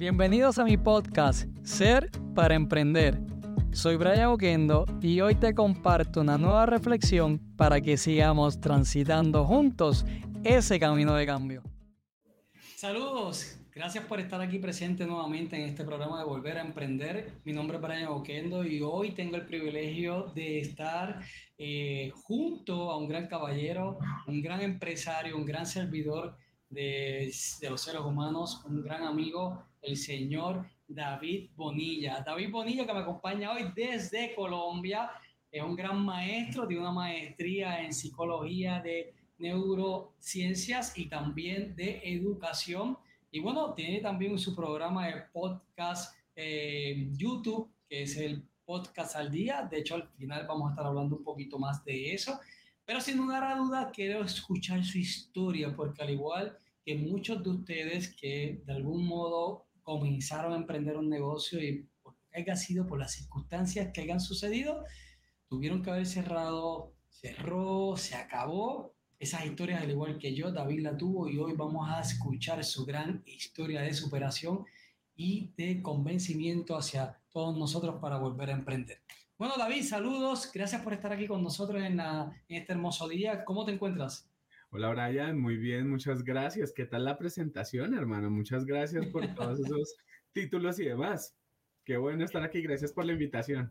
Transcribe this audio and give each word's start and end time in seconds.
Bienvenidos 0.00 0.58
a 0.58 0.64
mi 0.64 0.78
podcast 0.78 1.46
Ser 1.62 2.10
para 2.34 2.54
Emprender. 2.54 3.20
Soy 3.70 3.96
Brian 3.96 4.28
Oquendo 4.28 4.86
y 5.02 5.20
hoy 5.20 5.34
te 5.34 5.54
comparto 5.54 6.22
una 6.22 6.38
nueva 6.38 6.64
reflexión 6.64 7.38
para 7.54 7.82
que 7.82 7.98
sigamos 7.98 8.62
transitando 8.62 9.44
juntos 9.44 10.06
ese 10.42 10.80
camino 10.80 11.14
de 11.14 11.26
cambio. 11.26 11.62
Saludos, 12.76 13.58
gracias 13.74 14.02
por 14.06 14.20
estar 14.20 14.40
aquí 14.40 14.58
presente 14.58 15.04
nuevamente 15.04 15.56
en 15.56 15.68
este 15.68 15.84
programa 15.84 16.20
de 16.20 16.24
Volver 16.24 16.56
a 16.56 16.62
Emprender. 16.62 17.34
Mi 17.44 17.52
nombre 17.52 17.76
es 17.76 17.82
Brian 17.82 18.08
Oquendo 18.08 18.64
y 18.64 18.80
hoy 18.80 19.10
tengo 19.10 19.36
el 19.36 19.44
privilegio 19.44 20.32
de 20.34 20.60
estar 20.60 21.20
eh, 21.58 22.10
junto 22.22 22.90
a 22.90 22.96
un 22.96 23.06
gran 23.06 23.26
caballero, 23.26 23.98
un 24.26 24.40
gran 24.40 24.62
empresario, 24.62 25.36
un 25.36 25.44
gran 25.44 25.66
servidor 25.66 26.38
de, 26.70 27.30
de 27.60 27.68
los 27.68 27.82
seres 27.82 28.00
humanos, 28.00 28.62
un 28.64 28.82
gran 28.82 29.02
amigo, 29.02 29.62
el 29.82 29.96
señor 29.96 30.66
David 30.86 31.50
Bonilla. 31.54 32.22
David 32.24 32.50
Bonilla 32.50 32.86
que 32.86 32.92
me 32.92 33.00
acompaña 33.00 33.52
hoy 33.52 33.72
desde 33.74 34.34
Colombia, 34.34 35.10
es 35.50 35.62
un 35.62 35.74
gran 35.74 36.04
maestro, 36.04 36.66
tiene 36.66 36.82
una 36.82 36.92
maestría 36.92 37.82
en 37.82 37.92
psicología 37.92 38.80
de 38.80 39.12
neurociencias 39.38 40.96
y 40.96 41.06
también 41.06 41.74
de 41.74 42.00
educación. 42.04 42.96
Y 43.32 43.40
bueno, 43.40 43.74
tiene 43.74 44.00
también 44.00 44.38
su 44.38 44.54
programa 44.54 45.08
de 45.08 45.22
podcast 45.32 46.14
eh, 46.36 47.08
YouTube, 47.16 47.68
que 47.88 48.02
es 48.02 48.16
el 48.16 48.44
podcast 48.64 49.16
al 49.16 49.30
día. 49.30 49.66
De 49.68 49.78
hecho, 49.78 49.96
al 49.96 50.08
final 50.10 50.46
vamos 50.46 50.68
a 50.68 50.70
estar 50.70 50.86
hablando 50.86 51.16
un 51.16 51.24
poquito 51.24 51.58
más 51.58 51.84
de 51.84 52.14
eso. 52.14 52.38
Pero 52.84 53.00
sin 53.00 53.16
lugar 53.16 53.42
a 53.42 53.56
duda, 53.56 53.90
quiero 53.92 54.24
escuchar 54.24 54.84
su 54.84 54.98
historia, 54.98 55.74
porque 55.74 56.02
al 56.02 56.10
igual 56.10 56.56
que 56.84 56.94
muchos 56.94 57.42
de 57.42 57.50
ustedes 57.50 58.14
que 58.14 58.62
de 58.64 58.72
algún 58.72 59.06
modo 59.06 59.66
comenzaron 59.90 60.52
a 60.52 60.56
emprender 60.56 60.96
un 60.96 61.08
negocio 61.08 61.60
y 61.60 61.88
por 62.00 62.14
haya 62.32 62.54
sido 62.54 62.86
por 62.86 63.00
las 63.00 63.12
circunstancias 63.12 63.90
que 63.92 64.02
hayan 64.02 64.20
sucedido, 64.20 64.84
tuvieron 65.48 65.82
que 65.82 65.90
haber 65.90 66.06
cerrado, 66.06 66.94
cerró, 67.08 67.96
se 67.96 68.14
acabó. 68.14 68.94
Esas 69.18 69.44
historias, 69.44 69.82
al 69.82 69.90
igual 69.90 70.16
que 70.16 70.32
yo, 70.32 70.52
David 70.52 70.82
la 70.82 70.96
tuvo 70.96 71.28
y 71.28 71.38
hoy 71.38 71.54
vamos 71.54 71.90
a 71.90 72.00
escuchar 72.00 72.64
su 72.64 72.86
gran 72.86 73.22
historia 73.26 73.82
de 73.82 73.92
superación 73.92 74.64
y 75.16 75.52
de 75.56 75.82
convencimiento 75.82 76.76
hacia 76.76 77.20
todos 77.30 77.58
nosotros 77.58 77.96
para 78.00 78.16
volver 78.16 78.50
a 78.50 78.54
emprender. 78.54 79.02
Bueno, 79.36 79.54
David, 79.58 79.82
saludos. 79.82 80.50
Gracias 80.54 80.82
por 80.82 80.92
estar 80.92 81.12
aquí 81.12 81.26
con 81.26 81.42
nosotros 81.42 81.82
en, 81.82 81.98
en 81.98 82.32
este 82.48 82.72
hermoso 82.72 83.08
día. 83.08 83.44
¿Cómo 83.44 83.64
te 83.64 83.72
encuentras? 83.72 84.29
Hola 84.72 84.90
Brian, 84.90 85.36
muy 85.36 85.56
bien, 85.56 85.90
muchas 85.90 86.22
gracias. 86.22 86.72
¿Qué 86.72 86.86
tal 86.86 87.04
la 87.04 87.18
presentación, 87.18 87.92
hermano? 87.92 88.30
Muchas 88.30 88.64
gracias 88.64 89.04
por 89.06 89.26
todos 89.34 89.58
esos 89.58 89.96
títulos 90.32 90.78
y 90.78 90.84
demás. 90.84 91.36
Qué 91.84 91.96
bueno 91.96 92.24
estar 92.24 92.44
aquí, 92.44 92.62
gracias 92.62 92.92
por 92.92 93.04
la 93.04 93.12
invitación. 93.12 93.68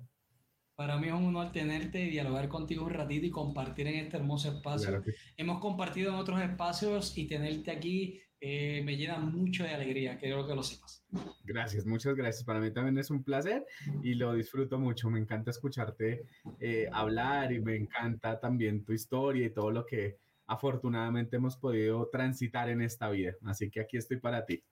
Para 0.75 0.97
mí 0.97 1.08
es 1.08 1.14
un 1.14 1.27
honor 1.27 1.53
tenerte 1.53 2.02
y 2.02 2.09
dialogar 2.09 2.50
contigo 2.50 2.83
un 2.83 2.92
ratito 2.92 3.25
y 3.25 3.31
compartir 3.31 3.88
en 3.88 3.95
este 3.95 4.17
hermoso 4.17 4.50
espacio. 4.50 5.02
Hemos 5.38 5.59
compartido 5.61 6.09
en 6.09 6.16
otros 6.16 6.42
espacios 6.42 7.17
y 7.17 7.27
tenerte 7.27 7.72
aquí 7.72 8.22
eh, 8.42 8.81
me 8.83 8.97
llena 8.97 9.20
mucho 9.20 9.64
de 9.64 9.73
alegría, 9.73 10.17
quiero 10.17 10.45
que 10.47 10.55
lo 10.55 10.64
sepas. 10.64 11.05
Gracias, 11.45 11.86
muchas 11.86 12.14
gracias. 12.16 12.44
Para 12.44 12.59
mí 12.59 12.72
también 12.72 12.97
es 12.97 13.09
un 13.09 13.23
placer 13.23 13.66
y 14.03 14.16
lo 14.16 14.33
disfruto 14.33 14.77
mucho. 14.80 15.09
Me 15.09 15.20
encanta 15.20 15.52
escucharte 15.52 16.25
eh, 16.59 16.89
hablar 16.92 17.53
y 17.53 17.61
me 17.61 17.77
encanta 17.77 18.38
también 18.38 18.83
tu 18.83 18.92
historia 18.92 19.45
y 19.45 19.53
todo 19.53 19.72
lo 19.72 19.86
que 19.86 20.17
afortunadamente 20.50 21.38
hemos 21.38 21.55
podido 21.55 22.09
transitar 22.09 22.69
en 22.69 22.81
esta 22.81 23.09
vida. 23.09 23.33
Así 23.45 23.69
que 23.69 23.80
aquí 23.80 23.97
estoy 23.97 24.17
para 24.17 24.45
ti. 24.45 24.64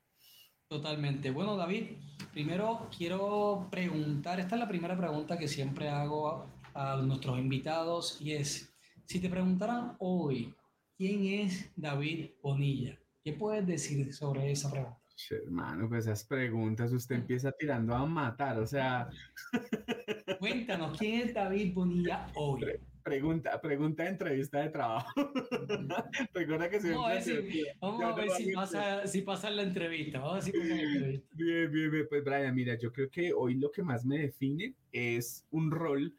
Totalmente. 0.67 1.31
Bueno, 1.31 1.55
David, 1.55 1.91
primero 2.33 2.89
quiero 2.95 3.67
preguntar, 3.71 4.39
esta 4.39 4.55
es 4.55 4.59
la 4.59 4.67
primera 4.67 4.97
pregunta 4.97 5.37
que 5.37 5.47
siempre 5.47 5.87
hago 5.87 6.45
a, 6.73 6.97
nuestros 6.97 7.39
invitados 7.39 8.19
y 8.19 8.33
es, 8.33 8.73
si 9.05 9.19
te 9.19 9.29
preguntaran 9.29 9.95
hoy, 9.99 10.53
¿quién 10.97 11.25
es 11.25 11.71
David 11.75 12.31
Bonilla? 12.41 12.99
¿Qué 13.23 13.33
puedes 13.33 13.65
decir 13.65 14.13
sobre 14.13 14.51
esa 14.51 14.69
pregunta? 14.69 14.99
Hermano, 15.29 15.87
pues 15.89 16.05
esas 16.05 16.25
preguntas 16.25 16.91
usted 16.91 17.15
empieza 17.15 17.51
tirando 17.51 17.95
a 17.95 18.05
matar, 18.05 18.59
o 18.59 18.67
sea... 18.67 19.09
Cuéntanos, 20.39 20.97
¿quién 20.97 21.27
es 21.27 21.33
David 21.33 21.73
Bonilla 21.73 22.27
hoy? 22.35 22.65
Pregunta, 23.07 23.61
pregunta 23.61 24.03
de 24.03 24.09
entrevista 24.09 24.59
de 24.59 24.69
trabajo. 24.69 25.09
Recuerda 26.33 26.69
que 26.69 26.79
Vamos 26.79 27.05
a 27.05 27.13
ver, 27.13 27.23
si, 27.23 27.65
vamos 27.79 28.03
a 28.03 28.15
ver 28.15 28.29
si, 28.31 28.51
pasa, 28.51 29.07
si 29.07 29.21
pasa 29.21 29.49
la 29.49 29.61
entrevista. 29.61 30.19
Vamos 30.19 30.33
a 30.33 30.35
ver 30.35 30.43
si 30.43 30.51
pasa 30.51 30.67
la 30.67 30.81
entrevista. 30.81 31.35
Bien, 31.35 31.71
bien, 31.71 31.91
bien. 31.91 32.05
Pues 32.09 32.21
Brian, 32.25 32.53
mira, 32.53 32.75
yo 32.75 32.91
creo 32.91 33.09
que 33.09 33.31
hoy 33.31 33.55
lo 33.55 33.71
que 33.71 33.81
más 33.81 34.03
me 34.03 34.17
define 34.19 34.75
es 34.91 35.47
un 35.51 35.71
rol 35.71 36.13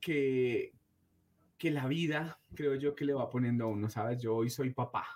que, 0.00 0.72
que 1.56 1.70
la 1.70 1.86
vida, 1.86 2.40
creo 2.56 2.74
yo, 2.74 2.96
que 2.96 3.04
le 3.04 3.14
va 3.14 3.30
poniendo 3.30 3.62
a 3.62 3.68
uno, 3.68 3.88
¿sabes? 3.88 4.20
Yo 4.20 4.34
hoy 4.34 4.50
soy 4.50 4.70
papá, 4.70 5.06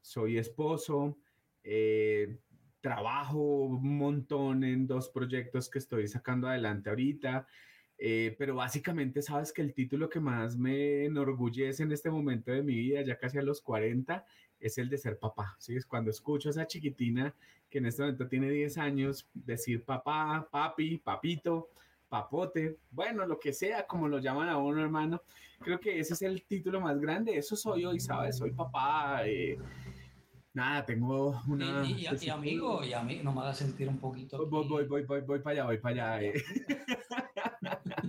soy 0.00 0.38
esposo, 0.38 1.18
eh, 1.64 2.38
trabajo 2.80 3.64
un 3.64 3.98
montón 3.98 4.62
en 4.62 4.86
dos 4.86 5.08
proyectos 5.08 5.68
que 5.68 5.80
estoy 5.80 6.06
sacando 6.06 6.46
adelante 6.46 6.88
ahorita. 6.88 7.48
Eh, 8.04 8.34
pero 8.36 8.56
básicamente 8.56 9.22
sabes 9.22 9.52
que 9.52 9.62
el 9.62 9.72
título 9.72 10.08
que 10.08 10.18
más 10.18 10.56
me 10.56 11.04
enorgullece 11.04 11.84
en 11.84 11.92
este 11.92 12.10
momento 12.10 12.50
de 12.50 12.60
mi 12.60 12.74
vida, 12.74 13.00
ya 13.02 13.16
casi 13.16 13.38
a 13.38 13.42
los 13.42 13.60
40, 13.60 14.26
es 14.58 14.76
el 14.78 14.88
de 14.88 14.98
ser 14.98 15.20
papá. 15.20 15.54
¿sí? 15.60 15.76
Es 15.76 15.86
cuando 15.86 16.10
escucho 16.10 16.48
a 16.48 16.50
esa 16.50 16.66
chiquitina 16.66 17.32
que 17.70 17.78
en 17.78 17.86
este 17.86 18.02
momento 18.02 18.26
tiene 18.26 18.50
10 18.50 18.76
años 18.78 19.28
decir 19.32 19.84
papá, 19.84 20.48
papi, 20.50 20.98
papito, 20.98 21.70
papote, 22.08 22.76
bueno, 22.90 23.24
lo 23.24 23.38
que 23.38 23.52
sea, 23.52 23.86
como 23.86 24.08
lo 24.08 24.18
llaman 24.18 24.48
a 24.48 24.58
uno, 24.58 24.82
hermano. 24.82 25.22
Creo 25.60 25.78
que 25.78 26.00
ese 26.00 26.14
es 26.14 26.22
el 26.22 26.42
título 26.42 26.80
más 26.80 26.98
grande. 26.98 27.36
Eso 27.38 27.54
soy 27.54 27.84
hoy, 27.84 28.00
¿sabes? 28.00 28.36
Soy 28.36 28.50
papá. 28.50 29.20
Eh, 29.24 29.56
Nada, 30.54 30.84
tengo 30.84 31.40
una... 31.48 31.84
Y, 31.86 32.04
y, 32.20 32.28
amigo, 32.28 32.84
y 32.84 32.92
a 32.92 33.02
mí 33.02 33.20
no 33.22 33.32
me 33.32 33.40
haga 33.40 33.54
sentir 33.54 33.88
un 33.88 33.98
poquito... 33.98 34.44
Voy, 34.46 34.66
voy, 34.66 34.84
voy, 34.86 35.02
voy, 35.04 35.20
voy, 35.22 35.38
para 35.38 35.52
allá, 35.52 35.64
voy 35.64 35.78
para 35.78 36.14
allá. 36.14 36.22
Eh. 36.24 36.34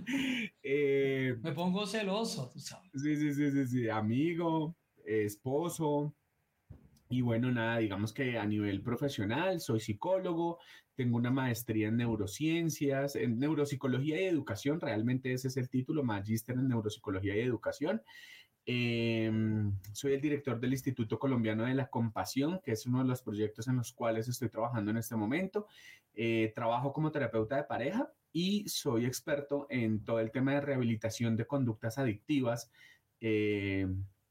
eh. 0.62 1.36
me 1.42 1.52
pongo 1.52 1.86
celoso, 1.86 2.50
tú 2.52 2.60
sabes. 2.60 2.90
Sí, 2.94 3.16
sí, 3.16 3.32
sí, 3.32 3.50
sí, 3.50 3.66
sí. 3.66 3.88
amigo, 3.88 4.76
esposo. 5.04 6.14
Y 7.08 7.20
bueno, 7.20 7.52
nada, 7.52 7.78
digamos 7.78 8.12
que 8.12 8.38
a 8.38 8.46
nivel 8.46 8.82
profesional 8.82 9.60
soy 9.60 9.78
psicólogo, 9.78 10.58
tengo 10.94 11.16
una 11.16 11.30
maestría 11.30 11.88
en 11.88 11.98
neurociencias, 11.98 13.14
en 13.14 13.38
neuropsicología 13.38 14.20
y 14.20 14.24
educación, 14.24 14.80
realmente 14.80 15.32
ese 15.32 15.48
es 15.48 15.56
el 15.56 15.68
título, 15.68 16.02
magíster 16.02 16.56
en 16.56 16.68
neuropsicología 16.68 17.36
y 17.36 17.40
educación. 17.40 18.02
Em, 18.66 19.78
soy 19.92 20.14
el 20.14 20.20
director 20.22 20.58
del 20.58 20.72
Instituto 20.72 21.18
Colombiano 21.18 21.64
de 21.64 21.74
la 21.74 21.88
Compasión, 21.88 22.60
que 22.64 22.72
es 22.72 22.86
uno 22.86 23.00
de 23.00 23.08
los 23.08 23.22
proyectos 23.22 23.68
en 23.68 23.76
los 23.76 23.92
cuales 23.92 24.26
estoy 24.28 24.48
trabajando 24.48 24.90
en 24.90 24.96
este 24.96 25.16
momento. 25.16 25.66
Eh, 26.14 26.52
trabajo 26.54 26.92
como 26.92 27.10
terapeuta 27.10 27.56
de 27.56 27.64
pareja 27.64 28.10
y 28.34 28.68
soy 28.68 29.06
experto 29.06 29.66
en 29.70 30.04
todo 30.04 30.20
el 30.20 30.30
tema 30.30 30.52
de 30.52 30.60
rehabilitación 30.60 31.36
de 31.36 31.46
conductas 31.46 31.96
adictivas, 31.96 32.70
eh, 33.20 33.86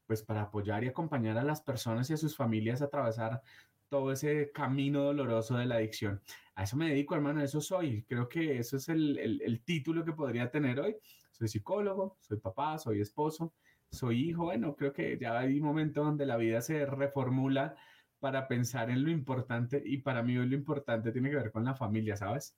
pues 0.06 0.22
para 0.22 0.42
apoyar 0.42 0.84
y 0.84 0.88
acompañar 0.88 1.36
a 1.38 1.42
las 1.42 1.60
personas 1.60 2.08
y 2.10 2.12
a 2.12 2.16
sus 2.16 2.36
familias 2.36 2.80
a 2.80 2.84
atravesar 2.84 3.42
todo 3.88 4.12
ese 4.12 4.52
camino 4.52 5.02
doloroso 5.02 5.56
de 5.56 5.66
la 5.66 5.76
adicción. 5.76 6.22
A 6.54 6.62
eso 6.62 6.76
me 6.76 6.88
dedico, 6.90 7.16
hermano, 7.16 7.42
eso 7.42 7.60
soy. 7.60 8.04
Creo 8.04 8.28
que 8.28 8.58
eso 8.58 8.76
es 8.76 8.88
el, 8.88 9.18
el 9.18 9.64
título 9.64 10.04
que 10.04 10.12
podría 10.12 10.48
tener 10.52 10.78
hoy. 10.78 10.94
Soy 11.32 11.48
psicólogo, 11.48 12.16
soy 12.20 12.38
papá, 12.38 12.78
soy 12.78 13.00
esposo 13.00 13.52
soy 13.94 14.28
hijo, 14.28 14.44
bueno, 14.44 14.74
creo 14.76 14.92
que 14.92 15.16
ya 15.18 15.38
hay 15.38 15.58
un 15.58 15.66
momento 15.66 16.04
donde 16.04 16.26
la 16.26 16.36
vida 16.36 16.60
se 16.60 16.84
reformula 16.84 17.76
para 18.18 18.48
pensar 18.48 18.90
en 18.90 19.04
lo 19.04 19.10
importante 19.10 19.82
y 19.84 19.98
para 19.98 20.22
mí 20.22 20.36
hoy 20.36 20.48
lo 20.48 20.56
importante 20.56 21.12
tiene 21.12 21.30
que 21.30 21.36
ver 21.36 21.52
con 21.52 21.64
la 21.64 21.74
familia, 21.74 22.16
¿sabes? 22.16 22.56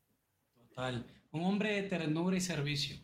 Total, 0.57 1.05
un 1.33 1.45
hombre 1.45 1.73
de 1.73 1.89
ternura 1.89 2.37
y 2.37 2.41
servicio. 2.41 2.97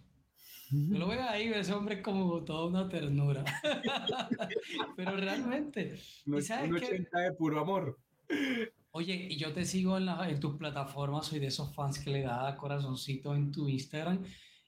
lo 0.71 1.09
veo 1.09 1.23
ahí, 1.23 1.49
ese 1.49 1.73
hombre 1.73 2.03
como 2.03 2.43
toda 2.45 2.67
una 2.67 2.89
ternura. 2.89 3.45
Pero 4.97 5.17
realmente. 5.17 5.99
No, 6.27 6.39
¿y 6.39 6.43
sabes 6.43 6.71
un 6.71 6.77
80 6.77 7.19
de 7.19 7.33
puro 7.33 7.61
amor. 7.61 7.99
Oye, 8.93 9.29
y 9.31 9.37
yo 9.37 9.53
te 9.53 9.65
sigo 9.65 9.97
en, 9.97 10.07
la, 10.07 10.29
en 10.29 10.39
tus 10.39 10.57
plataformas, 10.57 11.27
soy 11.27 11.39
de 11.39 11.47
esos 11.47 11.75
fans 11.75 11.99
que 11.99 12.11
le 12.11 12.23
da 12.23 12.55
corazoncito 12.57 13.35
en 13.35 13.51
tu 13.51 13.69
Instagram. 13.69 14.23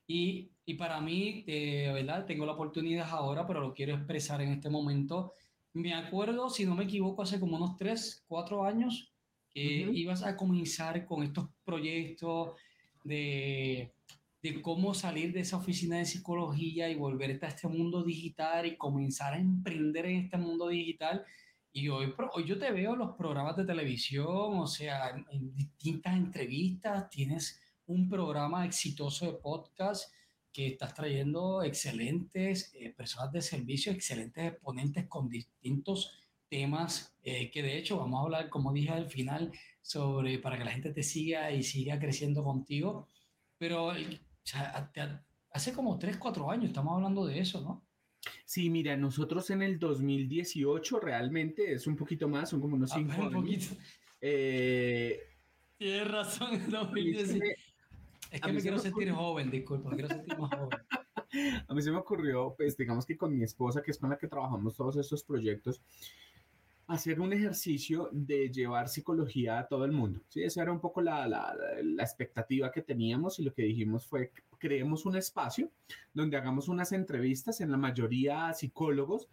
Y, 0.07 0.51
y 0.65 0.75
para 0.75 1.01
mí, 1.01 1.43
de 1.47 1.91
verdad, 1.93 2.27
tengo 2.27 2.47
la 2.47 2.53
oportunidad 2.53 3.09
ahora, 3.11 3.47
pero 3.47 3.61
lo 3.61 3.75
quiero 3.75 3.95
expresar 3.95 4.41
en 4.41 4.53
este 4.53 4.71
momento. 4.71 5.33
Me 5.75 5.93
acuerdo, 5.93 6.49
si 6.49 6.65
no 6.65 6.75
me 6.75 6.85
equivoco, 6.85 7.23
hace 7.23 7.41
como 7.41 7.57
unos 7.57 7.77
3, 7.77 8.25
4 8.27 8.65
años, 8.65 9.15
que 9.53 9.61
ibas 9.93 10.23
a 10.23 10.37
comenzar 10.37 11.05
con 11.05 11.23
estos 11.23 11.49
proyectos 11.65 12.53
de, 13.05 13.95
de 14.45 14.61
cómo 14.61 14.93
salir 14.93 15.33
de 15.33 15.41
esa 15.41 15.57
oficina 15.57 15.97
de 15.97 16.05
psicología 16.05 16.91
y 16.91 16.97
volverte 16.97 17.47
a 17.47 17.49
este 17.49 17.67
mundo 17.67 18.03
digital 18.03 18.67
y 18.67 18.77
comenzar 18.77 19.33
a 19.33 19.39
emprender 19.39 20.05
en 20.05 20.25
este 20.25 20.37
mundo 20.37 20.69
digital. 20.69 21.25
Y 21.73 21.89
hoy, 21.89 22.13
hoy 22.35 22.45
yo 22.45 22.59
te 22.59 22.71
veo 22.71 22.95
los 22.95 23.17
programas 23.17 23.57
de 23.57 23.65
televisión, 23.65 24.59
o 24.59 24.67
sea, 24.67 25.11
en, 25.31 25.55
distintas 25.55 26.15
entrevistas, 26.15 27.09
tienes 27.09 27.59
un 27.87 28.07
programa 28.07 28.67
exitoso 28.67 29.25
de 29.25 29.39
podcast 29.39 30.13
que 30.53 30.67
estás 30.67 30.93
trayendo 30.93 31.63
excelentes 31.63 32.71
eh, 32.75 32.91
personas 32.91 33.33
de 33.33 33.41
servicio, 33.41 33.93
excelentes 33.93 34.53
exponentes 34.53 35.07
con 35.09 35.31
distintos 35.31 36.13
temas, 36.51 37.17
eh, 37.23 37.51
que 37.51 37.63
de 37.63 37.79
hecho 37.79 37.97
vamos 37.97 38.21
a 38.21 38.23
hablar, 38.25 38.51
como 38.51 38.75
dije 38.75 38.91
al 38.91 39.09
final, 39.09 39.51
sobre 39.85 40.39
para 40.39 40.57
que 40.57 40.65
la 40.65 40.71
gente 40.71 40.93
te 40.93 41.03
siga 41.03 41.53
y 41.53 41.63
siga 41.63 41.99
creciendo 41.99 42.43
contigo. 42.43 43.11
Pero 43.59 43.89
o 43.89 43.95
sea, 44.43 44.91
hace 45.51 45.73
como 45.73 45.99
3, 45.99 46.17
4 46.17 46.51
años 46.51 46.67
estamos 46.67 46.95
hablando 46.95 47.27
de 47.27 47.39
eso, 47.39 47.61
¿no? 47.61 47.87
Sí, 48.47 48.71
mira, 48.71 48.97
nosotros 48.97 49.51
en 49.51 49.63
el 49.63 49.79
2018 49.79 51.01
realmente 51.01 51.75
es 51.75 51.87
un 51.87 51.97
poquito 51.97 52.29
más, 52.29 52.49
son 52.49 52.61
como 52.61 52.77
unos 52.77 52.91
5 52.91 53.13
ah, 53.13 53.27
años. 53.27 53.73
Eh, 54.23 55.21
Tienes 55.77 56.11
razón, 56.11 56.55
en 56.55 56.71
2018. 56.71 57.45
Es 58.31 58.41
que 58.41 58.53
me 58.53 58.63
quiero 58.63 58.79
sentir 58.79 59.13
joven, 59.13 59.51
disculpa, 59.51 59.91
me 59.91 59.97
quiero 59.97 60.09
sentir 60.09 60.39
más 60.39 60.51
joven. 60.51 60.79
A 61.69 61.75
mí 61.75 61.83
se 61.83 61.91
me 61.91 61.99
ocurrió, 61.99 62.55
pues 62.57 62.77
digamos 62.77 63.05
que 63.05 63.19
con 63.19 63.37
mi 63.37 63.45
esposa, 63.45 63.83
que 63.83 63.91
es 63.91 63.99
con 63.99 64.09
la 64.09 64.17
que 64.17 64.29
trabajamos 64.29 64.77
todos 64.77 64.97
estos 64.97 65.25
proyectos, 65.25 65.83
hacer 66.87 67.21
un 67.21 67.33
ejercicio 67.33 68.11
de 68.13 68.51
llevar 68.51 68.89
psicología 68.89 69.59
a 69.59 69.67
todo 69.67 69.85
el 69.85 69.93
mundo. 69.93 70.21
¿sí? 70.29 70.43
Esa 70.43 70.63
era 70.63 70.73
un 70.73 70.81
poco 70.81 71.01
la, 71.01 71.27
la, 71.27 71.55
la, 71.83 72.03
expectativa 72.03 72.71
que 72.71 72.83
teníamos 72.83 73.39
y 73.39 73.45
lo 73.45 73.55
que 73.55 73.63
dijimos 73.63 74.07
fue, 74.07 74.33
creemos 74.59 75.07
un 75.07 75.17
espacio 75.17 75.71
donde 76.13 76.37
hagamos 76.37 76.69
unas 76.69 76.93
entrevistas, 76.93 77.61
en 77.61 77.71
la 77.71 77.77
mayoría 77.77 78.53
psicólogos, 78.53 79.29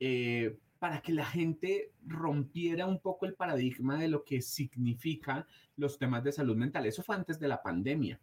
eh, 0.00 0.56
para 0.78 1.00
que 1.00 1.12
la 1.12 1.24
gente 1.24 1.92
rompiera 2.06 2.86
un 2.86 2.98
poco 2.98 3.26
el 3.26 3.34
paradigma 3.34 3.98
de 3.98 4.08
lo 4.08 4.24
que 4.24 4.42
significa 4.42 5.46
los 5.76 5.98
temas 5.98 6.24
de 6.24 6.32
salud 6.32 6.56
mental. 6.56 6.86
Eso 6.86 7.02
fue 7.02 7.16
antes 7.16 7.38
de 7.38 7.48
la 7.48 7.62
pandemia. 7.62 8.20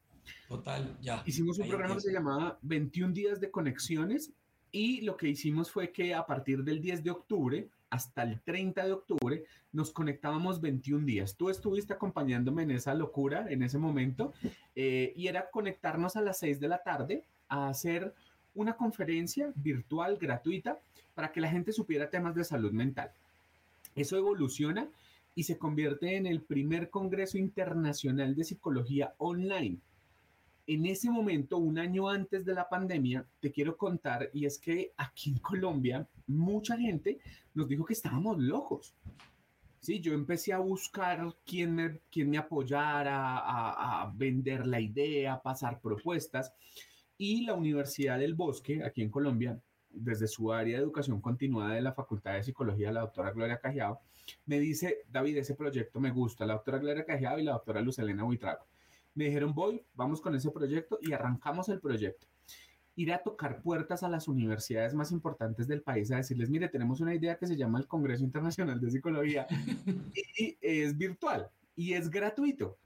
Total, 0.48 0.98
ya. 1.01 1.24
Hicimos 1.25 1.57
un 1.60 1.68
programa 1.68 1.95
que 1.95 2.01
se 2.01 2.13
llamaba 2.13 2.60
21 2.62 3.13
días 3.13 3.39
de 3.39 3.50
conexiones 3.50 4.31
y 4.72 5.01
lo 5.01 5.18
que 5.18 5.30
hicimos 5.30 5.72
fue 5.72 5.92
que 5.92 6.13
a 6.13 6.25
partir 6.25 6.63
del 6.63 6.81
10 6.81 7.04
de 7.04 7.12
octubre 7.12 7.69
hasta 7.92 8.24
el 8.24 8.42
30 8.42 8.86
de 8.86 8.94
octubre 8.94 9.44
nos 9.72 9.92
conectábamos 9.92 10.62
21 10.62 11.06
días. 11.06 11.36
Tú 11.36 11.50
estuviste 11.50 11.94
acompañándome 11.94 12.64
en 12.64 12.72
esa 12.72 12.96
locura 12.96 13.46
en 13.50 13.62
ese 13.62 13.78
momento 13.78 14.34
eh, 14.76 15.14
y 15.16 15.28
era 15.28 15.52
conectarnos 15.52 16.16
a 16.16 16.22
las 16.22 16.40
6 16.40 16.60
de 16.60 16.68
la 16.70 16.82
tarde 16.82 17.26
a 17.50 17.68
hacer 17.68 18.16
una 18.56 18.78
conferencia 18.78 19.52
virtual 19.56 20.18
gratuita 20.18 20.80
para 21.14 21.32
que 21.32 21.42
la 21.42 21.50
gente 21.50 21.74
supiera 21.74 22.10
temas 22.10 22.34
de 22.34 22.46
salud 22.46 22.72
mental. 22.72 23.12
Eso 23.94 24.18
evoluciona 24.18 24.90
y 25.36 25.44
se 25.44 25.58
convierte 25.58 26.16
en 26.16 26.26
el 26.26 26.42
primer 26.42 26.90
Congreso 26.90 27.38
Internacional 27.38 28.36
de 28.36 28.46
Psicología 28.46 29.14
Online 29.18 29.80
en 30.68 30.86
ese 30.86 31.10
momento, 31.10 31.58
un 31.58 31.78
año 31.78 32.10
antes 32.10 32.46
de 32.46 32.54
la 32.54 32.69
pandemia, 32.69 33.25
te 33.40 33.52
quiero 33.52 33.78
contar, 33.78 34.30
y 34.34 34.46
es 34.46 34.58
que 34.58 34.94
aquí 34.98 35.31
en 35.31 35.40
Colombia, 35.40 36.08
mucha 36.28 36.78
gente 36.78 37.19
nos 37.54 37.68
dijo 37.68 37.86
que 37.86 37.94
estábamos 37.94 38.40
locos. 38.40 38.96
Sí, 39.80 40.00
yo 40.00 40.13
empecé 40.13 40.54
a 40.54 40.60
buscar 40.60 41.36
quién 41.44 41.74
me, 41.74 42.00
quién 42.12 42.30
me 42.30 42.38
apoyara, 42.38 43.38
a, 43.38 44.13
vender 44.16 44.68
la 44.68 44.80
idea, 44.80 45.34
a 45.34 45.42
pasar 45.42 45.81
propuestas. 45.81 46.54
Y 47.18 47.46
la 47.46 47.56
Universidad 47.56 48.19
del 48.19 48.36
Bosque, 48.36 48.84
aquí 48.84 49.02
en 49.02 49.10
Colombia, 49.10 49.60
desde 49.90 50.28
su 50.28 50.54
área 50.54 50.78
de 50.78 50.84
educación 50.84 51.19
continuada 51.19 51.74
de 51.74 51.81
la 51.81 51.94
Facultad 51.94 52.34
de 52.34 52.44
Psicología, 52.44 52.92
la 52.92 53.02
doctora 53.02 53.31
Gloria 53.31 53.60
Cajiao, 53.60 54.00
me 54.46 54.60
dice, 54.60 55.00
David, 55.10 55.38
ese 55.38 55.56
proyecto 55.56 56.00
me 56.00 56.12
gusta, 56.12 56.46
la 56.46 56.54
doctora 56.54 56.78
Gloria 56.78 57.06
Cajiao 57.06 57.40
y 57.40 57.44
la 57.44 57.54
doctora 57.54 57.81
Luz 57.81 57.98
Elena 58.00 58.24
Buitrago. 58.24 58.71
Me 59.13 59.25
dijeron, 59.25 59.54
voy, 59.54 59.84
vamos 59.94 60.22
con 60.22 60.36
ese 60.36 60.52
proyecto 60.52 60.98
y 61.02 61.12
arrancamos 61.12 61.69
el 61.69 61.80
proyecto. 61.80 62.28
Ir 62.96 63.13
a 63.13 63.22
tocar 63.22 63.62
puertas 63.62 64.04
a 64.04 64.10
las 64.10 64.28
universidades 64.28 64.94
más 64.94 65.12
importantes 65.12 65.68
del 65.68 65.81
país 65.81 66.12
a 66.12 66.18
decirles, 66.18 66.50
mire, 66.50 66.69
tenemos 66.69 67.02
una 67.02 67.13
idea 67.13 67.38
que 67.38 67.48
se 67.48 67.58
llama 67.58 67.80
el 67.80 67.88
Congreso 67.88 68.24
Internacional 68.24 68.80
de 68.80 68.92
Psicología 68.92 69.48
y 70.38 70.58
es 70.62 70.98
virtual 70.98 71.50
y 71.75 71.94
es 71.94 72.10
gratuito. 72.10 72.78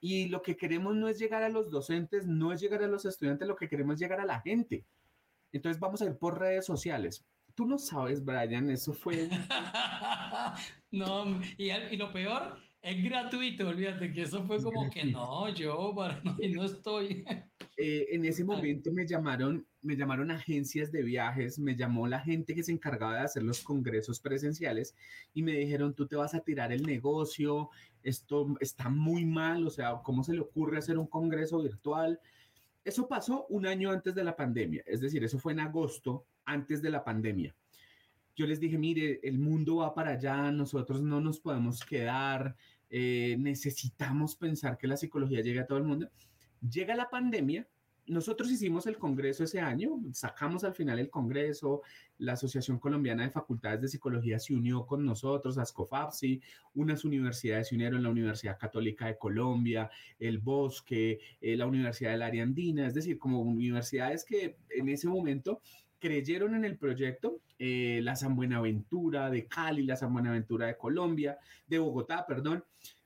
Y 0.00 0.28
lo 0.28 0.42
que 0.42 0.56
queremos 0.56 0.96
no 0.96 1.08
es 1.08 1.18
llegar 1.18 1.42
a 1.42 1.50
los 1.50 1.70
docentes, 1.70 2.26
no 2.26 2.52
es 2.52 2.60
llegar 2.60 2.82
a 2.82 2.88
los 2.88 3.04
estudiantes, 3.04 3.46
lo 3.46 3.56
que 3.56 3.68
queremos 3.68 3.94
es 3.94 4.00
llegar 4.00 4.20
a 4.20 4.24
la 4.24 4.40
gente. 4.40 4.84
Entonces 5.52 5.78
vamos 5.78 6.00
a 6.00 6.06
ir 6.06 6.16
por 6.16 6.38
redes 6.38 6.64
sociales. 6.64 7.24
Tú 7.54 7.66
no 7.66 7.78
sabes, 7.78 8.24
Brian, 8.24 8.70
eso 8.70 8.94
fue... 8.94 9.28
no, 10.90 11.40
y, 11.58 11.70
y 11.70 11.96
lo 11.96 12.12
peor 12.12 12.69
es 12.82 13.04
gratuito, 13.04 13.68
olvídate 13.68 14.12
que 14.12 14.22
eso 14.22 14.42
fue 14.44 14.62
como 14.62 14.88
que 14.88 15.04
no, 15.04 15.48
yo 15.50 15.92
para, 15.94 16.20
no, 16.24 16.36
no 16.54 16.64
estoy. 16.64 17.24
Eh, 17.76 18.08
en 18.12 18.24
ese 18.24 18.42
momento 18.42 18.90
me 18.90 19.06
llamaron, 19.06 19.66
me 19.82 19.96
llamaron 19.96 20.30
agencias 20.30 20.90
de 20.90 21.02
viajes, 21.02 21.58
me 21.58 21.76
llamó 21.76 22.06
la 22.06 22.20
gente 22.20 22.54
que 22.54 22.62
se 22.62 22.72
encargaba 22.72 23.16
de 23.16 23.20
hacer 23.20 23.42
los 23.42 23.60
congresos 23.62 24.20
presenciales 24.20 24.94
y 25.34 25.42
me 25.42 25.52
dijeron, 25.52 25.94
tú 25.94 26.06
te 26.06 26.16
vas 26.16 26.34
a 26.34 26.40
tirar 26.40 26.72
el 26.72 26.82
negocio, 26.82 27.68
esto 28.02 28.54
está 28.60 28.88
muy 28.88 29.26
mal, 29.26 29.66
o 29.66 29.70
sea, 29.70 30.00
¿cómo 30.02 30.24
se 30.24 30.32
le 30.32 30.40
ocurre 30.40 30.78
hacer 30.78 30.98
un 30.98 31.06
congreso 31.06 31.62
virtual? 31.62 32.18
Eso 32.82 33.08
pasó 33.08 33.46
un 33.50 33.66
año 33.66 33.90
antes 33.90 34.14
de 34.14 34.24
la 34.24 34.36
pandemia, 34.36 34.82
es 34.86 35.00
decir, 35.00 35.22
eso 35.22 35.38
fue 35.38 35.52
en 35.52 35.60
agosto 35.60 36.24
antes 36.46 36.80
de 36.80 36.90
la 36.90 37.04
pandemia 37.04 37.54
yo 38.40 38.46
les 38.46 38.58
dije, 38.58 38.78
mire, 38.78 39.20
el 39.22 39.38
mundo 39.38 39.76
va 39.76 39.92
para 39.92 40.12
allá, 40.12 40.50
nosotros 40.50 41.02
no 41.02 41.20
nos 41.20 41.38
podemos 41.38 41.84
quedar, 41.84 42.56
eh, 42.90 43.36
necesitamos 43.38 44.36
pensar 44.36 44.76
que 44.76 44.88
la 44.88 44.96
psicología 44.96 45.40
llegue 45.40 45.60
a 45.60 45.66
todo 45.66 45.78
el 45.78 45.84
mundo. 45.84 46.10
Llega 46.60 46.94
la 46.94 47.08
pandemia, 47.08 47.66
nosotros 48.10 48.50
hicimos 48.50 48.86
el 48.86 48.98
congreso 48.98 49.44
ese 49.44 49.60
año, 49.60 50.00
sacamos 50.12 50.64
al 50.64 50.74
final 50.74 50.98
el 50.98 51.10
congreso, 51.10 51.82
la 52.18 52.32
Asociación 52.32 52.80
Colombiana 52.80 53.22
de 53.22 53.30
Facultades 53.30 53.80
de 53.82 53.88
Psicología 53.88 54.40
se 54.40 54.52
unió 54.52 54.84
con 54.84 55.06
nosotros, 55.06 55.58
ASCOFAPSI, 55.58 56.42
unas 56.74 57.04
universidades 57.04 57.68
se 57.68 57.76
unieron, 57.76 58.02
la 58.02 58.10
Universidad 58.10 58.58
Católica 58.58 59.06
de 59.06 59.16
Colombia, 59.16 59.88
el 60.18 60.38
Bosque, 60.38 61.20
eh, 61.40 61.56
la 61.56 61.66
Universidad 61.66 62.10
del 62.10 62.22
Área 62.22 62.42
Andina, 62.42 62.88
es 62.88 62.94
decir, 62.94 63.16
como 63.16 63.42
universidades 63.42 64.24
que 64.24 64.56
en 64.70 64.88
ese 64.88 65.06
momento 65.06 65.60
creyeron 66.00 66.54
en 66.54 66.64
el 66.64 66.76
proyecto, 66.76 67.40
eh, 67.58 68.00
la 68.02 68.16
San 68.16 68.34
Buenaventura 68.34 69.30
de 69.30 69.46
Cali, 69.46 69.84
la 69.84 69.96
San 69.96 70.12
Buenaventura 70.12 70.66
de 70.66 70.76
Colombia, 70.76 71.38
de 71.66 71.78
Bogotá, 71.78 72.26
perdón, 72.26 72.64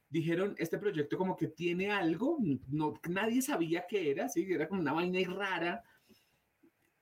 dijeron, 0.08 0.54
este 0.58 0.78
proyecto 0.78 1.18
como 1.18 1.36
que 1.36 1.48
tiene 1.48 1.90
algo, 1.90 2.38
no, 2.68 2.94
nadie 3.10 3.42
sabía 3.42 3.84
qué 3.88 4.10
era, 4.12 4.28
¿sí? 4.28 4.46
era 4.48 4.68
como 4.68 4.80
una 4.80 4.92
vaina 4.92 5.18
rara. 5.28 5.82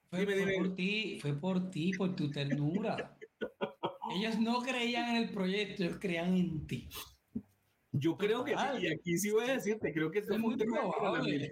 Fue, 0.08 0.26
por 0.26 0.74
ti, 0.74 1.18
fue 1.20 1.34
por 1.34 1.70
ti, 1.70 1.92
por 1.92 2.16
tu 2.16 2.30
ternura. 2.30 3.16
ellos 4.14 4.38
no 4.38 4.62
creían 4.62 5.10
en 5.10 5.22
el 5.24 5.30
proyecto, 5.30 5.84
ellos 5.84 5.98
creían 6.00 6.34
en 6.36 6.66
ti. 6.66 6.88
Yo 7.92 8.16
creo 8.16 8.42
que 8.44 8.52
sí, 8.56 8.84
y 8.86 8.88
aquí 8.88 9.18
sí 9.18 9.30
voy 9.30 9.44
a 9.44 9.54
decirte, 9.54 9.92
creo 9.92 10.10
que 10.10 10.20
es 10.20 10.38
muy 10.38 10.56
probable. 10.56 11.50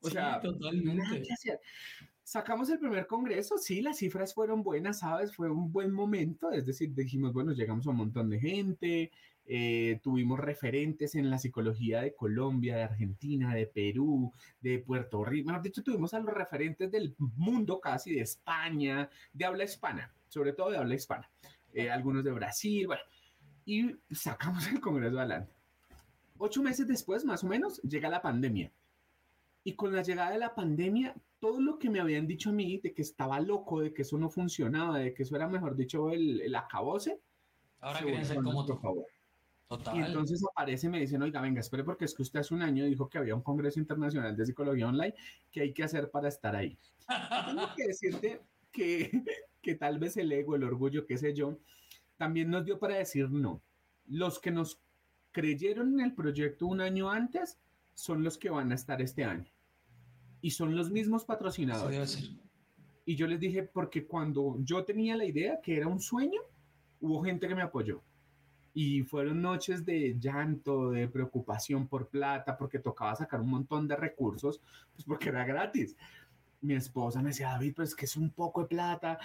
O 0.00 0.10
sea, 0.10 0.40
totalmente. 0.40 1.22
Sacamos 2.26 2.68
el 2.70 2.80
primer 2.80 3.06
congreso, 3.06 3.56
sí, 3.56 3.80
las 3.80 3.98
cifras 3.98 4.34
fueron 4.34 4.64
buenas, 4.64 4.98
¿sabes? 4.98 5.32
Fue 5.32 5.48
un 5.48 5.70
buen 5.70 5.92
momento, 5.92 6.50
es 6.50 6.66
decir, 6.66 6.92
dijimos, 6.92 7.32
bueno, 7.32 7.52
llegamos 7.52 7.86
a 7.86 7.90
un 7.90 7.98
montón 7.98 8.30
de 8.30 8.40
gente, 8.40 9.12
eh, 9.46 10.00
tuvimos 10.02 10.40
referentes 10.40 11.14
en 11.14 11.30
la 11.30 11.38
psicología 11.38 12.00
de 12.00 12.16
Colombia, 12.16 12.74
de 12.74 12.82
Argentina, 12.82 13.54
de 13.54 13.68
Perú, 13.68 14.32
de 14.60 14.80
Puerto 14.80 15.24
Rico, 15.24 15.46
mejor 15.46 15.62
dicho, 15.62 15.84
tuvimos 15.84 16.14
a 16.14 16.18
los 16.18 16.34
referentes 16.34 16.90
del 16.90 17.14
mundo 17.36 17.80
casi, 17.80 18.16
de 18.16 18.22
España, 18.22 19.08
de 19.32 19.44
habla 19.44 19.62
hispana, 19.62 20.12
sobre 20.26 20.52
todo 20.52 20.72
de 20.72 20.78
habla 20.78 20.96
hispana, 20.96 21.30
eh, 21.72 21.92
algunos 21.92 22.24
de 22.24 22.32
Brasil, 22.32 22.88
bueno, 22.88 23.02
y 23.64 23.94
sacamos 24.10 24.66
el 24.66 24.80
congreso 24.80 25.16
adelante. 25.16 25.52
Ocho 26.38 26.60
meses 26.60 26.88
después, 26.88 27.24
más 27.24 27.44
o 27.44 27.46
menos, 27.46 27.80
llega 27.82 28.08
la 28.08 28.20
pandemia. 28.20 28.72
Y 29.66 29.74
con 29.74 29.92
la 29.92 30.02
llegada 30.02 30.30
de 30.30 30.38
la 30.38 30.54
pandemia, 30.54 31.12
todo 31.40 31.60
lo 31.60 31.76
que 31.76 31.90
me 31.90 31.98
habían 31.98 32.28
dicho 32.28 32.50
a 32.50 32.52
mí 32.52 32.78
de 32.78 32.94
que 32.94 33.02
estaba 33.02 33.40
loco, 33.40 33.80
de 33.80 33.92
que 33.92 34.02
eso 34.02 34.16
no 34.16 34.30
funcionaba, 34.30 35.00
de 35.00 35.12
que 35.12 35.24
eso 35.24 35.34
era, 35.34 35.48
mejor 35.48 35.74
dicho, 35.74 36.12
el, 36.12 36.40
el 36.40 36.54
acabose. 36.54 37.18
Ahora 37.80 37.98
quieren 37.98 38.24
ser 38.24 38.36
como 38.44 38.64
tu 38.64 38.76
favor. 38.76 39.06
Total. 39.66 39.96
Y 39.96 40.02
entonces 40.02 40.40
aparece 40.48 40.86
y 40.86 40.90
me 40.90 41.00
dicen, 41.00 41.20
oiga, 41.20 41.40
venga, 41.40 41.58
espere, 41.58 41.82
porque 41.82 42.04
es 42.04 42.14
que 42.14 42.22
usted 42.22 42.38
hace 42.38 42.54
un 42.54 42.62
año 42.62 42.84
dijo 42.84 43.08
que 43.08 43.18
había 43.18 43.34
un 43.34 43.42
Congreso 43.42 43.80
Internacional 43.80 44.36
de 44.36 44.46
Psicología 44.46 44.86
Online, 44.86 45.16
¿qué 45.50 45.62
hay 45.62 45.72
que 45.72 45.82
hacer 45.82 46.12
para 46.12 46.28
estar 46.28 46.54
ahí? 46.54 46.78
Tengo 47.48 47.68
que 47.76 47.88
decirte 47.88 48.42
que, 48.70 49.10
que 49.60 49.74
tal 49.74 49.98
vez 49.98 50.16
el 50.16 50.30
ego, 50.30 50.54
el 50.54 50.62
orgullo, 50.62 51.04
qué 51.04 51.18
sé 51.18 51.34
yo, 51.34 51.58
también 52.16 52.50
nos 52.50 52.64
dio 52.64 52.78
para 52.78 52.94
decir 52.94 53.28
no. 53.30 53.60
Los 54.06 54.38
que 54.38 54.52
nos 54.52 54.80
creyeron 55.32 55.94
en 55.94 56.06
el 56.06 56.14
proyecto 56.14 56.68
un 56.68 56.80
año 56.80 57.10
antes 57.10 57.58
son 57.94 58.22
los 58.22 58.38
que 58.38 58.48
van 58.48 58.70
a 58.70 58.76
estar 58.76 59.02
este 59.02 59.24
año 59.24 59.55
y 60.46 60.50
son 60.52 60.76
los 60.76 60.92
mismos 60.92 61.24
patrocinadores. 61.24 62.30
Y 63.04 63.16
yo 63.16 63.26
les 63.26 63.40
dije, 63.40 63.64
porque 63.64 64.06
cuando 64.06 64.56
yo 64.60 64.84
tenía 64.84 65.16
la 65.16 65.24
idea 65.24 65.60
que 65.60 65.76
era 65.76 65.88
un 65.88 65.98
sueño, 65.98 66.40
hubo 67.00 67.24
gente 67.24 67.48
que 67.48 67.56
me 67.56 67.62
apoyó. 67.62 68.00
Y 68.72 69.02
fueron 69.02 69.42
noches 69.42 69.84
de 69.84 70.16
llanto, 70.20 70.92
de 70.92 71.08
preocupación 71.08 71.88
por 71.88 72.06
plata, 72.06 72.56
porque 72.56 72.78
tocaba 72.78 73.16
sacar 73.16 73.40
un 73.40 73.50
montón 73.50 73.88
de 73.88 73.96
recursos, 73.96 74.60
pues 74.92 75.04
porque 75.04 75.30
era 75.30 75.44
gratis. 75.44 75.96
Mi 76.60 76.74
esposa 76.74 77.20
me 77.22 77.30
decía, 77.30 77.48
David, 77.48 77.74
pues 77.74 77.96
que 77.96 78.04
es 78.04 78.16
un 78.16 78.30
poco 78.30 78.62
de 78.62 78.68
plata, 78.68 79.18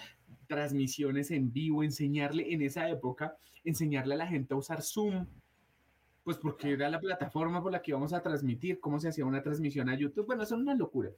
transmisiones 0.48 1.30
en 1.30 1.54
vivo, 1.54 1.84
enseñarle 1.84 2.52
en 2.52 2.64
esa 2.64 2.90
época, 2.90 3.38
enseñarle 3.64 4.16
a 4.16 4.18
la 4.18 4.28
gente 4.28 4.56
a 4.56 4.58
usar 4.58 4.82
Zoom, 4.82 5.28
pues 6.24 6.38
porque 6.38 6.72
era 6.72 6.90
la 6.90 7.00
plataforma 7.00 7.62
por 7.62 7.72
la 7.72 7.82
que 7.82 7.92
íbamos 7.92 8.14
a 8.14 8.22
transmitir, 8.22 8.80
cómo 8.80 9.00
se 9.00 9.10
hacía 9.10 9.26
una 9.26 9.42
transmisión 9.42 9.90
a 9.90 9.96
YouTube. 9.96 10.26
Bueno, 10.26 10.44
eso 10.44 10.56
es 10.56 10.62
una 10.62 10.76
locura. 10.76 11.10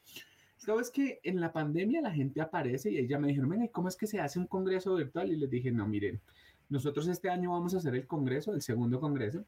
Sabes 0.57 0.89
que 0.91 1.19
en 1.23 1.41
la 1.41 1.51
pandemia 1.51 2.01
la 2.01 2.11
gente 2.11 2.39
aparece 2.39 2.91
y 2.91 2.97
ella 2.97 3.19
me 3.19 3.27
dijeron, 3.27 3.67
¿cómo 3.71 3.89
es 3.89 3.97
que 3.97 4.07
se 4.07 4.19
hace 4.19 4.39
un 4.39 4.47
congreso 4.47 4.95
virtual? 4.95 5.31
Y 5.31 5.35
les 5.35 5.49
dije, 5.49 5.71
no, 5.71 5.85
miren, 5.87 6.21
nosotros 6.69 7.07
este 7.07 7.29
año 7.29 7.51
vamos 7.51 7.73
a 7.73 7.77
hacer 7.77 7.95
el 7.95 8.07
congreso, 8.07 8.53
el 8.53 8.61
segundo 8.61 8.99
congreso, 8.99 9.45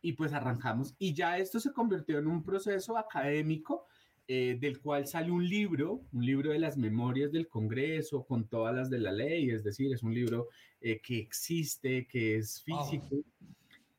y 0.00 0.12
pues 0.12 0.32
arrancamos. 0.32 0.94
Y 0.98 1.12
ya 1.12 1.38
esto 1.38 1.60
se 1.60 1.72
convirtió 1.72 2.18
en 2.18 2.26
un 2.26 2.42
proceso 2.42 2.96
académico 2.96 3.86
eh, 4.26 4.56
del 4.58 4.80
cual 4.80 5.06
sale 5.06 5.30
un 5.30 5.46
libro, 5.46 6.00
un 6.14 6.24
libro 6.24 6.52
de 6.52 6.58
las 6.58 6.78
memorias 6.78 7.30
del 7.30 7.46
Congreso 7.46 8.24
con 8.24 8.48
todas 8.48 8.74
las 8.74 8.88
de 8.88 8.98
la 8.98 9.12
ley, 9.12 9.50
es 9.50 9.64
decir, 9.64 9.92
es 9.92 10.02
un 10.02 10.14
libro 10.14 10.48
eh, 10.80 10.98
que 11.02 11.18
existe, 11.18 12.06
que 12.06 12.36
es 12.36 12.62
físico. 12.62 13.22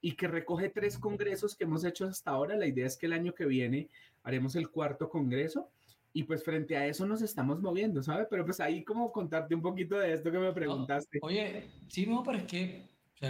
Y 0.06 0.12
que 0.12 0.28
recoge 0.28 0.70
tres 0.70 1.00
congresos 1.00 1.56
que 1.56 1.64
hemos 1.64 1.84
hecho 1.84 2.06
hasta 2.06 2.30
ahora. 2.30 2.56
La 2.56 2.68
idea 2.68 2.86
es 2.86 2.96
que 2.96 3.08
el 3.08 3.14
año 3.14 3.34
que 3.34 3.48
viene 3.48 3.90
haremos 4.22 4.56
el 4.56 4.70
cuarto 4.70 5.10
congreso 5.10 5.72
y 6.14 6.24
pues 6.26 6.44
frente 6.44 6.78
a 6.78 6.86
eso 6.86 7.08
nos 7.08 7.24
estamos 7.24 7.60
moviendo, 7.60 8.04
¿sabes? 8.04 8.28
Pero 8.30 8.46
pues 8.46 8.60
ahí 8.60 8.84
como 8.84 9.12
contarte 9.12 9.56
un 9.56 9.64
poquito 9.64 9.98
de 9.98 10.14
esto 10.14 10.32
que 10.32 10.38
me 10.38 10.54
preguntaste. 10.54 11.18
oye, 11.24 11.72
sí, 11.88 12.06
no, 12.06 12.22
pero 12.22 12.38
es 12.38 12.44
que 12.44 12.88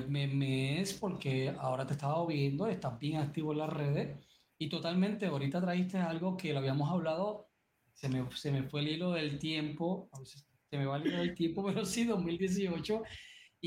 me, 0.10 0.82
es 0.82 0.94
porque 0.94 1.56
ahora 1.58 1.88
te 1.88 1.94
estaba 1.94 2.26
viendo, 2.28 2.68
estás 2.68 3.00
bien 3.00 3.22
activo 3.22 3.54
en 3.54 3.60
las 3.60 3.70
redes 3.72 4.20
y 4.58 4.68
totalmente, 4.68 5.28
ahorita 5.28 5.62
traíste 5.62 5.98
algo 5.98 6.36
que 6.36 6.52
lo 6.52 6.60
habíamos 6.60 6.92
hablado, 6.92 7.48
se 7.94 8.10
me, 8.10 8.30
se 8.36 8.52
me 8.52 8.64
fue 8.64 8.82
el 8.82 8.90
hilo 8.90 9.14
del 9.14 9.40
tiempo, 9.40 10.10
a 10.12 10.20
veces 10.20 10.46
se 10.70 10.78
me 10.78 10.86
va 10.86 10.98
el 10.98 11.08
hilo 11.08 11.20
del 11.20 11.36
tiempo, 11.36 11.66
pero 11.66 11.86
sí, 11.86 12.04
2018. 12.04 13.02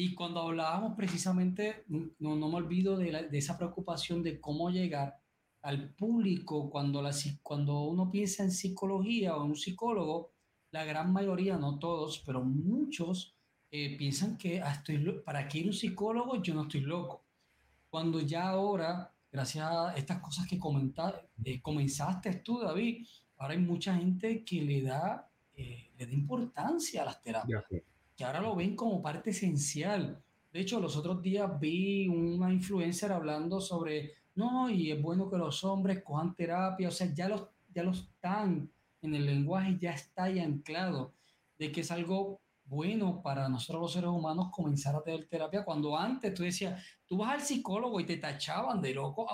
Y 0.00 0.14
cuando 0.14 0.42
hablábamos 0.42 0.94
precisamente, 0.94 1.84
no, 1.88 2.36
no 2.36 2.48
me 2.48 2.54
olvido 2.54 2.96
de, 2.96 3.28
esa 3.32 3.58
preocupación 3.58 4.22
de 4.22 4.40
cómo 4.40 4.70
llegar 4.70 5.18
al 5.60 5.92
público 5.92 6.70
cuando, 6.70 7.02
la, 7.02 7.10
cuando 7.42 7.80
uno 7.80 8.08
piensa 8.08 8.44
en 8.44 8.52
psicología 8.52 9.36
o 9.36 9.42
en 9.42 9.50
un 9.50 9.56
psicólogo, 9.56 10.30
la 10.70 10.84
gran 10.84 11.12
mayoría, 11.12 11.56
no 11.56 11.80
todos, 11.80 12.22
pero 12.24 12.44
muchos 12.44 13.34
eh, 13.72 13.96
piensan 13.98 14.38
que 14.38 14.62
ah, 14.62 14.70
estoy, 14.74 15.20
para 15.24 15.48
que 15.48 15.58
ir 15.58 15.66
un 15.66 15.72
psicólogo 15.72 16.40
yo 16.40 16.54
no 16.54 16.62
estoy 16.62 16.82
loco. 16.82 17.24
Cuando 17.90 18.20
ya 18.20 18.50
ahora, 18.50 19.12
gracias 19.32 19.66
a 19.66 19.96
estas 19.96 20.20
cosas 20.20 20.46
que 20.46 20.60
eh, 21.44 21.60
comenzaste 21.60 22.34
tú, 22.34 22.60
David, 22.60 23.04
ahora 23.36 23.54
hay 23.54 23.60
mucha 23.60 23.96
gente 23.96 24.44
que 24.44 24.62
le 24.62 24.80
da, 24.80 25.28
eh, 25.56 25.90
le 25.98 26.06
da 26.06 26.12
importancia 26.12 27.02
a 27.02 27.06
las 27.06 27.20
terapias, 27.20 27.64
que 28.18 28.24
ahora 28.24 28.40
lo 28.40 28.56
ven 28.56 28.74
como 28.74 29.00
parte 29.00 29.30
esencial. 29.30 30.20
De 30.52 30.58
hecho, 30.58 30.80
los 30.80 30.96
otros 30.96 31.22
días 31.22 31.48
vi 31.60 32.08
una 32.08 32.52
influencer 32.52 33.12
hablando 33.12 33.60
sobre 33.60 34.14
no, 34.34 34.68
y 34.68 34.90
es 34.90 35.00
bueno 35.00 35.30
que 35.30 35.38
los 35.38 35.62
hombres 35.62 36.02
cojan 36.02 36.34
terapia, 36.34 36.88
o 36.88 36.90
sea, 36.90 37.06
ya 37.14 37.28
los, 37.28 37.46
ya 37.72 37.84
los 37.84 38.00
están 38.00 38.68
en 39.02 39.14
el 39.14 39.24
lenguaje, 39.24 39.78
ya 39.78 39.92
está 39.92 40.24
ahí 40.24 40.40
anclado 40.40 41.14
de 41.58 41.70
que 41.70 41.82
es 41.82 41.90
algo 41.92 42.40
bueno 42.64 43.22
para 43.22 43.48
nosotros 43.48 43.82
los 43.82 43.92
seres 43.92 44.10
humanos 44.10 44.48
comenzar 44.50 44.96
a 44.96 45.02
tener 45.02 45.28
terapia 45.28 45.64
cuando 45.64 45.96
antes 45.96 46.34
tú 46.34 46.42
decías, 46.42 46.82
tú 47.06 47.18
vas 47.18 47.34
al 47.34 47.40
psicólogo 47.40 48.00
y 48.00 48.04
te 48.04 48.16
tachaban 48.16 48.82
de 48.82 48.94
loco 48.94 49.26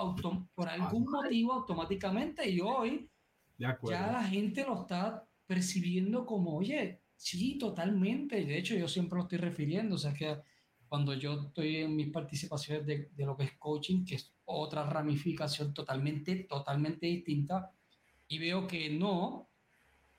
por 0.53 0.69
algún 0.69 1.05
motivo 1.05 1.53
automáticamente 1.53 2.47
y 2.47 2.61
hoy 2.61 3.09
ya 3.57 4.11
la 4.11 4.23
gente 4.23 4.63
lo 4.63 4.81
está 4.81 5.27
percibiendo 5.47 6.25
como, 6.25 6.55
oye, 6.55 7.01
sí, 7.15 7.57
totalmente, 7.57 8.43
de 8.45 8.57
hecho 8.57 8.75
yo 8.75 8.87
siempre 8.87 9.17
lo 9.17 9.23
estoy 9.23 9.39
refiriendo, 9.39 9.95
o 9.95 9.97
sea 9.97 10.13
que 10.13 10.37
cuando 10.87 11.13
yo 11.13 11.47
estoy 11.47 11.77
en 11.77 11.95
mis 11.95 12.11
participaciones 12.11 12.85
de, 12.85 13.09
de, 13.15 13.25
lo 13.25 13.35
que 13.35 13.45
es 13.45 13.57
coaching, 13.57 14.05
que 14.05 14.15
es 14.15 14.31
otra 14.45 14.83
ramificación 14.83 15.73
totalmente, 15.73 16.35
totalmente 16.43 17.07
distinta, 17.07 17.71
y 18.27 18.39
veo 18.39 18.67
que 18.67 18.89
no, 18.89 19.49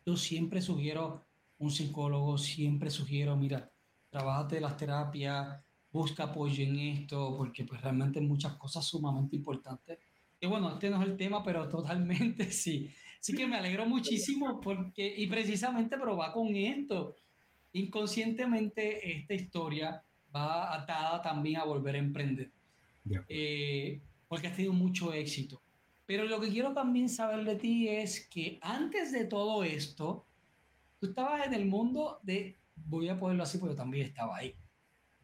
yo 0.05 0.17
siempre 0.17 0.61
sugiero 0.61 1.25
un 1.59 1.71
psicólogo, 1.71 2.37
siempre 2.38 2.91
sugiero, 2.91 3.37
mira, 3.37 3.71
trabajate 4.11 4.61
las 4.61 4.76
terapias, 4.76 5.61
busca 5.91 6.25
apoyo 6.25 6.62
en 6.62 6.79
esto, 6.79 7.35
porque 7.37 7.65
pues 7.65 7.81
realmente 7.81 8.21
muchas 8.21 8.55
cosas 8.55 8.85
sumamente 8.85 9.37
importantes. 9.37 9.99
Y 10.38 10.47
bueno, 10.47 10.71
este 10.71 10.91
no 10.91 11.03
es 11.03 11.09
el 11.09 11.17
tema, 11.17 11.43
pero 11.43 11.69
totalmente 11.69 12.50
sí. 12.53 12.91
Así 13.21 13.35
que 13.35 13.47
me 13.47 13.57
alegro 13.57 13.87
muchísimo 13.87 14.61
porque, 14.61 15.15
y 15.17 15.27
precisamente, 15.27 15.97
pero 15.97 16.17
va 16.17 16.33
con 16.33 16.55
esto. 16.55 17.17
Inconscientemente 17.73 19.19
esta 19.19 19.35
historia 19.35 20.03
va 20.35 20.75
atada 20.75 21.23
también 21.23 21.57
a 21.57 21.65
volver 21.65 21.95
a 21.95 21.99
emprender. 21.99 22.51
Eh, 23.29 24.01
porque 24.29 24.49
has 24.49 24.57
tenido 24.57 24.73
mucho 24.73 25.13
éxito. 25.13 25.63
Pero 26.07 26.25
lo 26.25 26.41
que 26.41 26.49
quiero 26.49 26.73
también 26.73 27.09
saber 27.09 27.45
de 27.45 27.57
ti 27.57 27.89
es 27.89 28.29
que 28.29 28.59
antes 28.63 29.13
de 29.13 29.25
todo 29.25 29.65
esto, 29.65 30.25
tú 31.01 31.09
estabas 31.09 31.47
en 31.47 31.55
el 31.55 31.67
mundo 31.67 32.21
de, 32.23 32.57
voy 32.77 33.09
a 33.09 33.19
ponerlo 33.19 33.43
así 33.43 33.59
porque 33.59 33.75
también 33.75 34.07
estaba 34.07 34.37
ahí, 34.37 34.55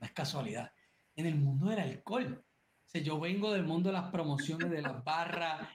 no 0.01 0.07
es 0.07 0.13
casualidad, 0.13 0.73
en 1.15 1.27
el 1.27 1.37
mundo 1.37 1.69
del 1.69 1.79
alcohol. 1.79 2.45
Sea, 2.93 3.03
yo 3.03 3.19
vengo 3.19 3.51
del 3.53 3.65
mundo 3.65 3.89
de 3.89 3.95
las 3.95 4.11
promociones 4.11 4.71
de 4.71 4.83
las 4.83 5.03
barras, 5.03 5.67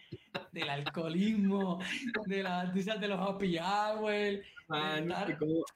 del 0.52 0.70
alcoholismo, 0.70 1.80
de, 2.28 2.44
la, 2.44 2.66
de 2.66 3.08
los 3.08 3.20
happy 3.20 3.58
hour. 3.58 4.40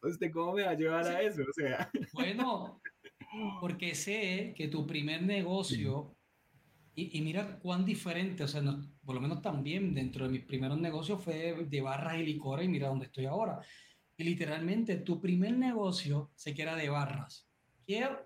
¿usted, 0.04 0.32
cómo, 0.32 0.54
me 0.54 0.64
va 0.64 0.70
a 0.70 0.76
llevar 0.76 1.08
a 1.08 1.22
eso? 1.22 1.42
O 1.42 1.54
sea. 1.54 1.90
Bueno, 2.14 2.80
porque 3.60 3.96
sé 3.96 4.54
que 4.56 4.68
tu 4.68 4.86
primer 4.86 5.24
negocio, 5.24 6.16
y, 6.94 7.20
mira 7.22 7.58
cuán 7.58 7.86
diferente, 7.86 8.44
o 8.44 8.48
sea, 8.48 8.62
por 9.04 9.16
lo 9.16 9.22
menos 9.22 9.42
también 9.42 9.96
dentro 9.96 10.26
de 10.26 10.32
mis 10.32 10.46
primeros 10.46 10.80
negocios 10.80 11.24
fue 11.24 11.66
de 11.68 11.82
barras 11.82 12.20
y 12.20 12.24
licores 12.24 12.68
y 12.68 12.70
mira 12.70 12.90
dónde 12.90 13.06
estoy 13.06 13.26
ahora. 13.26 13.60
Y 14.16 14.26
literalmente 14.26 14.98
tu 14.98 15.20
primer 15.20 15.58
negocio 15.58 16.30
se 16.36 16.54
queda 16.54 16.76
de 16.76 16.90
barras. 16.90 17.51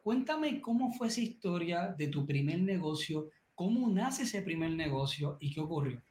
Cuéntame 0.04 0.62
cómo 0.62 0.92
fue 0.94 1.08
esa 1.08 1.22
historia 1.22 1.96
de 1.98 2.08
tu 2.08 2.26
primer 2.26 2.60
negocio, 2.60 3.30
cómo 3.54 3.90
nace 3.90 4.24
ese 4.24 4.42
primer 4.42 4.72
negocio 4.72 5.38
y 5.40 5.54
qué 5.54 5.62
ocurrió. 5.62 6.02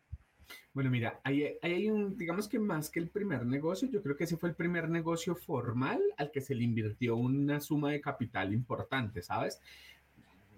Bueno, 0.73 0.91
mira, 0.91 1.21
ahí, 1.23 1.57
hay 1.63 1.89
un, 1.89 2.17
digamos 2.17 2.49
que 2.49 2.59
más 2.59 2.91
que 2.91 2.99
el 2.99 3.09
primer 3.09 3.47
negocio, 3.47 3.89
yo 3.89 4.03
creo 4.03 4.17
que 4.17 4.25
ese 4.25 4.37
fue 4.37 4.49
el 4.49 4.57
primer 4.57 4.89
negocio 4.89 5.37
formal 5.37 6.01
al 6.17 6.33
que 6.33 6.41
se 6.41 6.55
le 6.55 6.65
invirtió 6.65 7.17
una 7.17 7.61
suma 7.61 7.93
de 7.93 8.01
capital 8.01 8.53
importante, 8.53 9.23
¿sabes? 9.23 9.61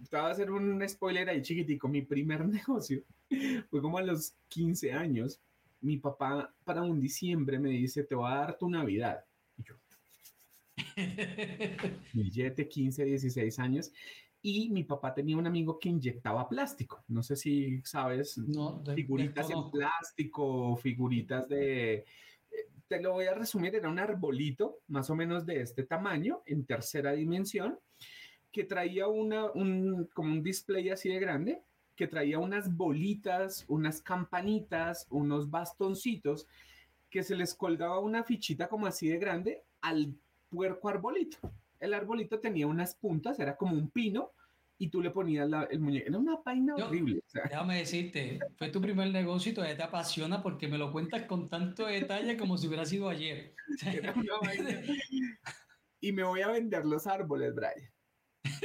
Te 0.09 0.17
voy 0.17 0.27
a 0.27 0.31
hacer 0.31 0.51
un 0.51 0.87
spoiler 0.89 1.29
ahí 1.29 1.43
chiquitico. 1.43 1.89
Mi 1.89 2.03
primer 2.03 2.47
negocio 2.49 3.03
fue 3.69 3.83
como 3.83 3.99
a 3.99 4.03
los 4.03 4.35
15 4.49 4.93
años. 4.93 5.41
Mi 5.83 5.99
papá 5.99 6.55
para 6.65 6.83
un 6.83 7.01
diciembre 7.01 7.59
me 7.59 7.71
dice, 7.71 8.05
te 8.05 8.15
voy 8.15 8.31
a 8.31 8.37
dar 8.37 8.59
tu 8.59 8.71
Navidad. 8.71 9.25
Billete 12.13 12.69
15, 12.69 13.05
16 13.05 13.59
años 13.59 13.93
y 14.43 14.71
mi 14.71 14.85
papá 14.85 15.13
tenía 15.13 15.37
un 15.37 15.47
amigo 15.47 15.79
que 15.79 15.89
inyectaba 15.89 16.49
plástico. 16.49 17.03
No 17.09 17.23
sé 17.23 17.35
si 17.35 17.81
sabes, 17.83 18.39
no, 18.39 18.81
figuritas 18.95 19.51
en 19.51 19.71
plástico, 19.73 20.77
figuritas 20.77 21.49
de... 21.49 21.95
Eh, 21.95 22.05
te 22.87 23.01
lo 23.01 23.15
voy 23.15 23.25
a 23.25 23.35
resumir, 23.35 23.75
era 23.75 23.89
un 23.89 23.99
arbolito 23.99 24.79
más 24.87 25.11
o 25.11 25.17
menos 25.17 25.45
de 25.47 25.63
este 25.63 25.83
tamaño, 25.83 26.43
en 26.47 26.65
tercera 26.65 27.13
dimensión, 27.13 27.79
que 28.53 28.63
traía 28.63 29.09
una, 29.09 29.51
un, 29.51 30.09
como 30.15 30.31
un 30.31 30.45
display 30.45 30.91
así 30.91 31.09
de 31.09 31.19
grande, 31.19 31.63
que 31.97 32.07
traía 32.07 32.39
unas 32.39 32.73
bolitas, 32.73 33.65
unas 33.67 34.01
campanitas, 34.01 35.09
unos 35.11 35.51
bastoncitos, 35.51 36.47
que 37.11 37.25
se 37.25 37.35
les 37.35 37.55
colgaba 37.55 37.99
una 37.99 38.23
fichita 38.23 38.69
como 38.69 38.87
así 38.87 39.09
de 39.09 39.19
grande 39.19 39.65
al 39.81 40.15
puerco 40.49 40.89
arbolito 40.89 41.39
el 41.81 41.95
arbolito 41.95 42.41
tenía 42.41 42.67
unas 42.67 42.95
puntas, 42.95 43.39
era 43.39 43.57
como 43.57 43.75
un 43.75 43.91
pino, 43.91 44.33
y 44.79 44.91
tú 44.91 45.01
le 45.01 45.11
ponías 45.11 45.49
el 45.71 45.81
muñeco. 45.81 46.07
Era 46.07 46.19
una 46.19 46.37
vaina 46.45 46.75
horrible. 46.75 47.23
Déjame 47.33 47.79
decirte, 47.79 48.39
fue 48.57 48.69
tu 48.69 48.81
primer 48.81 49.11
negocio 49.11 49.53
y 49.53 49.55
todavía 49.55 49.77
te 49.77 49.83
apasiona 49.83 50.43
porque 50.43 50.69
me 50.69 50.77
lo 50.77 50.93
cuentas 50.93 51.23
con 51.23 51.49
tanto 51.49 51.87
detalle 51.87 52.37
como 52.37 52.59
si 52.59 52.67
hubiera 52.67 52.85
sido 52.85 53.09
ayer. 53.09 53.55
y 56.01 56.13
me 56.13 56.25
voy 56.25 56.43
a 56.43 56.49
vender 56.49 56.85
los 56.85 57.07
árboles, 57.07 57.55
Brian. 57.55 57.91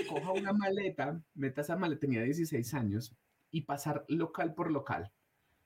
Coja 0.10 0.32
una 0.34 0.52
maleta, 0.54 1.22
meta 1.34 1.62
esa 1.62 1.78
maleta, 1.78 2.02
tenía 2.02 2.22
16 2.24 2.74
años, 2.74 3.16
y 3.50 3.62
pasar 3.62 4.04
local 4.10 4.54
por 4.54 4.70
local. 4.70 5.10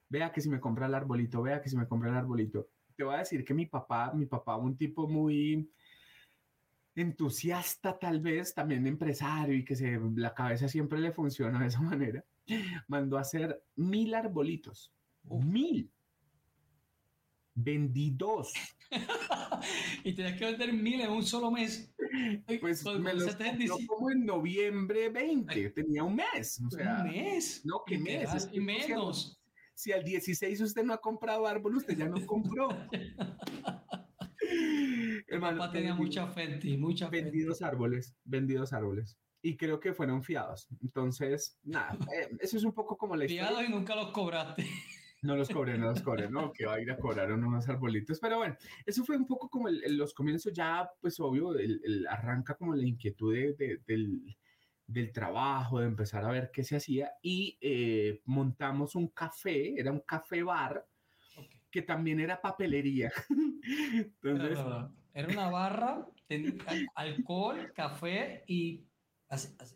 Vea 0.10 0.32
que 0.32 0.42
si 0.42 0.50
me 0.50 0.60
compra 0.60 0.86
el 0.86 0.94
arbolito, 0.94 1.42
vea 1.42 1.62
que 1.62 1.70
si 1.70 1.76
me 1.76 1.88
compra 1.88 2.12
el 2.12 2.16
arbolito. 2.16 2.70
Te 2.96 3.04
voy 3.04 3.16
a 3.16 3.20
decir 3.20 3.44
que 3.44 3.56
mi 3.56 3.66
papá, 3.66 4.14
mi 4.14 4.28
papá, 4.28 4.56
un 4.58 4.78
tipo 4.78 5.08
muy 5.08 5.70
entusiasta 6.96 8.00
tal 8.00 8.22
vez, 8.22 8.54
también 8.54 8.88
empresario 8.88 9.56
y 9.56 9.66
que 9.66 9.75
se, 9.75 10.00
la 10.16 10.34
cabeza 10.34 10.68
siempre 10.68 11.00
le 11.00 11.12
funciona 11.12 11.60
de 11.60 11.68
esa 11.68 11.82
manera, 11.82 12.24
mandó 12.88 13.18
a 13.18 13.22
hacer 13.22 13.64
mil 13.75 14.14
arbolitos. 14.14 14.94
Mil. 15.24 15.92
Vendí 17.58 18.12
dos. 18.12 18.54
y 20.04 20.14
tenías 20.14 20.38
que 20.38 20.46
vender 20.46 20.74
mil 20.74 21.02
en 21.02 21.10
un 21.10 21.24
solo 21.24 21.50
mes. 21.52 21.94
Pues 22.60 22.84
me 22.86 23.14
los 23.14 23.36
como 23.88 24.12
en 24.12 24.25
noviembre 24.25 25.10
20, 25.10 25.70
tenía 25.72 26.04
un 26.04 26.16
mes. 26.16 26.62
O 26.66 26.70
sea, 26.70 27.02
un 27.02 27.12
mes. 27.12 27.62
No, 27.66 27.82
¿qué 27.86 27.98
mes? 27.98 28.50
y 28.52 28.60
menos. 28.60 29.42
Si 29.74 29.92
al 29.92 30.04
16 30.04 30.62
usted 30.62 30.84
no 30.84 30.94
ha 30.94 31.02
comprado 31.02 31.48
árbol, 31.48 31.78
usted 31.78 31.98
ya 31.98 32.08
no 32.08 32.25
compró. 32.25 32.70
Hermano, 35.27 35.72
tenía 35.72 35.96
mucha 35.96 36.27
fe 36.27 36.60
en 36.62 36.79
mucha 36.79 37.10
Vendidos 37.10 37.62
árboles, 37.62 38.15
vendidos 38.24 38.74
árboles. 38.74 39.17
Y 39.41 39.58
creo 39.58 39.79
que 39.79 39.94
fueron 39.94 40.24
fiados. 40.24 40.67
Entonces, 40.82 41.60
nada, 41.63 41.98
eh, 42.13 42.36
eso 42.39 42.58
es 42.58 42.63
un 42.63 42.74
poco 42.74 42.98
como 42.98 43.15
la. 43.15 43.27
Fiados 43.27 43.63
y 43.67 43.72
nunca 43.72 43.96
los 43.96 44.12
cobraste. 44.12 44.65
No 45.22 45.36
los 45.36 45.50
cobré, 45.50 45.77
no 45.77 45.88
los 45.88 46.01
cobré, 46.01 46.29
no, 46.29 46.53
que 46.53 46.65
va 46.67 46.75
a 46.75 46.82
ir 46.82 46.91
a 46.91 46.98
cobrar 46.98 47.32
unos 47.32 47.67
arbolitos. 47.67 48.20
Pero 48.20 48.38
bueno, 48.38 48.55
eso 48.86 49.03
fue 49.03 49.17
un 49.17 49.25
poco 49.25 49.50
como 49.50 49.70
los 49.70 50.13
comienzos, 50.13 50.53
ya, 50.53 50.89
pues 51.01 51.20
obvio, 51.20 51.58
el, 51.58 52.05
arranca 52.08 52.55
como 52.55 52.75
la 52.75 52.86
inquietud 52.86 53.34
del, 53.34 54.36
del, 54.86 55.12
trabajo, 55.12 55.79
de 55.79 55.88
empezar 55.88 56.24
a 56.25 56.32
ver 56.32 56.51
qué 56.53 56.63
se 56.63 56.75
hacía. 56.75 57.12
Y 57.24 57.58
eh, 57.60 58.22
montamos 58.25 58.94
un 58.94 59.08
café, 59.08 59.79
era 59.79 59.91
un 59.91 60.01
café 60.01 60.44
bar, 60.44 60.86
que 61.72 61.82
también 61.82 62.20
era 62.20 62.39
papelería. 62.39 63.12
Entonces, 64.22 64.60
era 65.16 65.28
una 65.30 65.50
barra, 65.50 66.06
alcohol, 66.94 67.72
café 67.74 68.44
y 68.46 68.86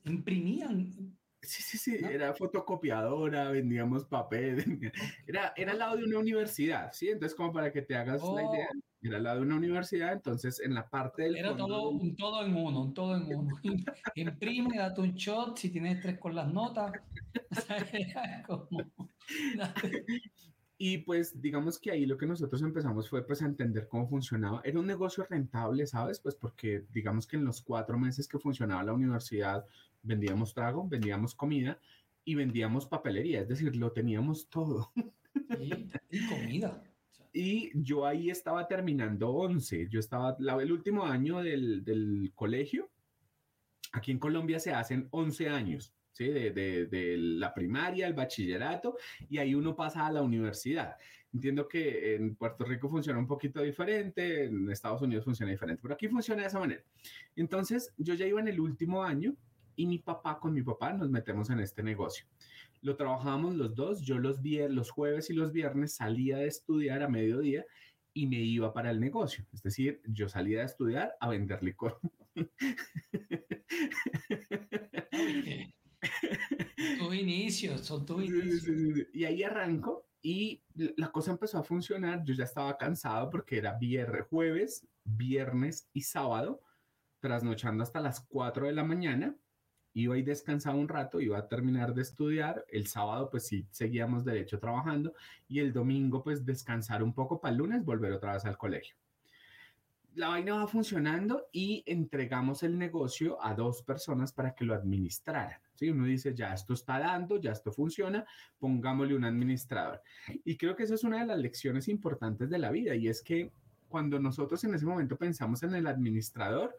imprimían 0.03 1.17
Sí, 1.41 1.63
sí, 1.63 1.77
sí, 1.77 1.98
era 2.03 2.34
fotocopiadora, 2.34 3.50
vendíamos 3.50 4.03
papel, 4.03 4.91
era, 5.25 5.53
era 5.55 5.72
al 5.72 5.79
lado 5.79 5.96
de 5.96 6.03
una 6.03 6.19
universidad, 6.19 6.91
¿sí? 6.91 7.08
Entonces, 7.08 7.34
como 7.34 7.53
para 7.53 7.72
que 7.72 7.81
te 7.81 7.96
hagas 7.96 8.22
la 8.22 8.43
idea, 8.43 8.67
oh. 8.69 9.08
era 9.08 9.17
al 9.17 9.24
lado 9.24 9.38
de 9.38 9.46
una 9.46 9.55
universidad, 9.55 10.12
entonces 10.12 10.60
en 10.60 10.74
la 10.74 10.89
parte 10.89 11.24
del... 11.24 11.38
Era 11.38 11.55
todo, 11.55 11.91
un 11.91 12.13
todo 12.17 12.46
en 12.46 12.53
uno, 12.53 12.81
un 12.81 12.93
todo 12.93 13.15
en 13.15 13.34
uno. 13.34 13.55
Imprime, 14.15 14.77
date 14.77 15.00
un 15.00 15.13
shot 15.13 15.58
si 15.58 15.69
tienes 15.69 16.01
tres 16.01 16.19
con 16.19 16.36
las 16.36 16.51
notas. 16.51 16.91
Y 20.81 21.00
pues 21.00 21.41
digamos 21.41 21.77
que 21.77 21.91
ahí 21.91 22.05
lo 22.05 22.17
que 22.17 22.25
nosotros 22.25 22.62
empezamos 22.62 23.09
fue 23.09 23.27
pues 23.27 23.41
a 23.41 23.45
entender 23.45 23.89
cómo 23.89 24.07
funcionaba. 24.07 24.62
Era 24.63 24.79
un 24.79 24.88
negocio 24.88 25.27
rentable, 25.29 25.86
¿sabes? 25.86 26.21
Pues 26.21 26.36
porque 26.36 26.86
digamos 26.93 27.27
que 27.27 27.36
en 27.36 27.43
los 27.43 27.62
cuatro 27.62 28.00
meses 28.00 28.29
que 28.29 28.39
funcionaba 28.39 28.86
la 28.86 28.93
universidad 28.93 29.65
vendíamos 30.01 30.53
trago, 30.53 30.88
vendíamos 30.88 31.36
comida 31.36 31.77
y 32.24 32.36
vendíamos 32.36 32.86
papelería, 32.86 33.41
es 33.41 33.50
decir, 33.50 33.75
lo 33.75 33.91
teníamos 33.91 34.50
todo. 34.50 34.91
Y, 35.59 36.27
comida. 36.27 36.81
Y 37.31 37.69
yo 37.75 38.07
ahí 38.07 38.31
estaba 38.31 38.67
terminando 38.67 39.29
11, 39.29 39.88
yo 39.89 40.00
estaba 40.00 40.36
el 40.39 40.71
último 40.71 41.05
año 41.05 41.43
del, 41.43 41.83
del 41.83 42.31
colegio. 42.33 42.89
Aquí 43.91 44.09
en 44.09 44.17
Colombia 44.17 44.59
se 44.59 44.74
hacen 44.74 45.07
11 45.12 45.50
años. 45.50 45.93
De, 46.17 47.15
la 47.17 47.53
primaria, 47.53 48.07
el 48.07 48.13
bachillerato, 48.13 48.97
y 49.29 49.37
ahí 49.37 49.55
uno 49.55 49.75
pasa 49.75 50.05
a 50.05 50.11
la 50.11 50.21
universidad. 50.21 50.97
Entiendo 51.33 51.67
que 51.67 52.15
en 52.15 52.35
Puerto 52.35 52.65
Rico 52.65 52.89
funciona 52.89 53.19
un 53.19 53.27
poquito 53.27 53.61
diferente, 53.61 54.45
en 54.45 54.69
Estados 54.69 55.01
Unidos 55.01 55.23
funciona 55.23 55.51
diferente, 55.51 55.81
pero 55.81 55.93
aquí 55.93 56.07
funciona 56.07 56.41
de 56.41 56.47
esa 56.47 56.59
manera. 56.59 56.83
Entonces, 57.35 57.93
yo 57.97 58.15
ya 58.15 58.25
iba 58.25 58.39
en 58.39 58.47
el 58.47 58.59
último 58.59 59.03
año 59.03 59.35
y 59.75 59.85
mi 59.85 59.99
papá 59.99 60.39
con 60.39 60.53
mi 60.53 60.61
papá 60.61 60.91
nos 60.91 61.09
metemos 61.09 61.49
en 61.51 61.59
este 61.59 61.83
negocio. 61.83 62.25
Lo 62.81 62.97
trabajábamos 62.97 63.55
los 63.55 63.75
dos, 63.75 64.01
yo 64.01 64.19
los, 64.19 64.39
los 64.43 64.91
jueves 64.91 65.29
y 65.29 65.33
los 65.33 65.53
viernes 65.53 65.93
salía 65.93 66.37
de 66.37 66.47
estudiar 66.47 67.01
a 67.01 67.07
mediodía 67.07 67.65
y 68.13 68.27
me 68.27 68.37
iba 68.37 68.73
para 68.73 68.91
el 68.91 68.99
negocio. 68.99 69.45
Es 69.53 69.63
decir, 69.63 70.01
yo 70.05 70.27
salía 70.27 70.60
de 70.60 70.65
estudiar 70.65 71.13
a 71.19 71.29
vender 71.29 71.63
licor. 71.63 71.99
Tus 77.10 77.19
inicios, 77.19 77.82
son 77.82 78.06
tus 78.06 78.24
inicios. 78.24 79.08
Y 79.13 79.26
ahí 79.26 79.43
arranco 79.43 80.06
y 80.22 80.62
la 80.76 81.12
cosa 81.12 81.32
empezó 81.32 81.58
a 81.58 81.63
funcionar. 81.63 82.24
Yo 82.24 82.34
ya 82.34 82.43
estaba 82.43 82.78
cansado 82.78 83.30
porque 83.30 83.58
era 83.58 83.78
viernes, 83.78 84.28
jueves, 84.30 84.88
viernes 85.04 85.89
y 85.93 86.02
sábado, 86.02 86.62
trasnochando 87.19 87.84
hasta 87.84 88.00
las 88.00 88.22
4 88.22 88.67
de 88.67 88.74
la 88.74 88.84
mañana. 88.84 89.36
Iba 89.93 90.17
y 90.17 90.22
descansaba 90.22 90.78
un 90.78 90.88
rato, 90.88 91.19
iba 91.19 91.38
a 91.39 91.48
terminar 91.48 91.95
de 91.95 92.04
estudiar. 92.04 92.63
El 92.69 92.86
sábado, 92.86 93.30
pues 93.32 93.48
sí, 93.48 93.67
seguíamos 93.72 94.24
derecho 94.24 94.60
trabajando. 94.60 95.13
Y 95.48 95.60
el 95.60 95.74
domingo, 95.74 96.24
pues 96.24 96.45
descansar 96.45 97.02
un 97.02 97.13
poco 97.13 97.41
para 97.41 97.54
el 97.54 97.58
lunes, 97.58 97.84
volver 97.84 98.13
otra 98.13 98.34
vez 98.34 98.45
al 98.45 98.58
colegio 98.58 98.95
la 100.15 100.30
vaina 100.30 100.56
va 100.56 100.67
funcionando 100.67 101.48
y 101.54 101.84
entregamos 101.86 102.63
el 102.63 102.78
negocio 102.78 103.41
a 103.41 103.54
dos 103.54 103.84
personas 103.84 104.34
para 104.34 104.54
que 104.54 104.65
lo 104.65 104.74
administraran. 104.74 105.62
¿Sí? 105.79 105.89
Uno 105.89 106.05
dice, 106.05 106.35
ya 106.35 106.53
esto 106.53 106.73
está 106.73 106.99
dando, 106.99 107.39
ya 107.39 107.51
esto 107.51 107.71
funciona, 107.71 108.25
pongámosle 108.59 109.15
un 109.15 109.23
administrador. 109.23 110.01
Y 110.43 110.57
creo 110.57 110.75
que 110.75 110.83
esa 110.83 110.95
es 110.95 111.03
una 111.03 111.21
de 111.21 111.25
las 111.25 111.39
lecciones 111.39 111.87
importantes 111.87 112.49
de 112.49 112.59
la 112.59 112.69
vida 112.69 112.95
y 112.95 113.07
es 113.07 113.23
que 113.23 113.51
cuando 113.87 114.19
nosotros 114.19 114.63
en 114.65 114.75
ese 114.75 114.85
momento 114.85 115.17
pensamos 115.17 115.63
en 115.63 115.73
el 115.73 115.87
administrador, 115.87 116.75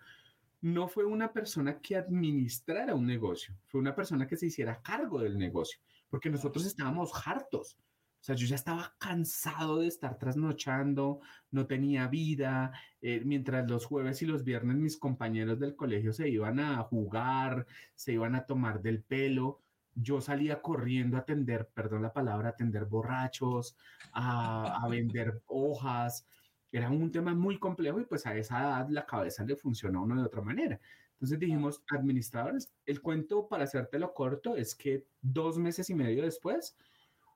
no 0.60 0.86
fue 0.88 1.04
una 1.04 1.32
persona 1.32 1.80
que 1.80 1.96
administrara 1.96 2.94
un 2.94 3.06
negocio, 3.06 3.54
fue 3.66 3.80
una 3.80 3.94
persona 3.94 4.26
que 4.26 4.36
se 4.36 4.46
hiciera 4.46 4.80
cargo 4.82 5.20
del 5.20 5.38
negocio, 5.38 5.80
porque 6.10 6.30
nosotros 6.30 6.66
estábamos 6.66 7.10
hartos 7.26 7.78
o 8.20 8.22
sea, 8.22 8.34
yo 8.34 8.46
ya 8.46 8.56
estaba 8.56 8.94
cansado 8.98 9.78
de 9.78 9.86
estar 9.86 10.18
trasnochando, 10.18 11.20
no 11.50 11.66
tenía 11.66 12.06
vida, 12.06 12.72
eh, 13.00 13.22
mientras 13.24 13.68
los 13.70 13.86
jueves 13.86 14.20
y 14.20 14.26
los 14.26 14.44
viernes 14.44 14.76
mis 14.76 14.98
compañeros 14.98 15.58
del 15.58 15.74
colegio 15.74 16.12
se 16.12 16.28
iban 16.28 16.60
a 16.60 16.82
jugar, 16.82 17.66
se 17.94 18.12
iban 18.12 18.34
a 18.34 18.44
tomar 18.44 18.82
del 18.82 19.02
pelo. 19.02 19.60
Yo 19.94 20.20
salía 20.20 20.60
corriendo 20.60 21.16
a 21.16 21.20
atender, 21.20 21.70
perdón 21.72 22.02
la 22.02 22.12
palabra, 22.12 22.48
a 22.48 22.52
atender 22.52 22.84
borrachos, 22.84 23.76
a, 24.12 24.84
a 24.84 24.88
vender 24.88 25.40
hojas. 25.46 26.26
Era 26.70 26.90
un 26.90 27.10
tema 27.10 27.34
muy 27.34 27.58
complejo 27.58 28.00
y 28.00 28.04
pues 28.04 28.26
a 28.26 28.36
esa 28.36 28.60
edad 28.60 28.88
la 28.90 29.06
cabeza 29.06 29.44
le 29.44 29.56
funcionó 29.56 30.02
uno 30.02 30.16
de 30.20 30.26
otra 30.26 30.42
manera. 30.42 30.78
Entonces 31.14 31.38
dijimos, 31.38 31.82
administradores, 31.90 32.72
el 32.84 33.00
cuento 33.00 33.48
para 33.48 33.64
hacértelo 33.64 34.12
corto 34.12 34.56
es 34.56 34.74
que 34.74 35.06
dos 35.22 35.58
meses 35.58 35.88
y 35.90 35.94
medio 35.94 36.22
después, 36.22 36.76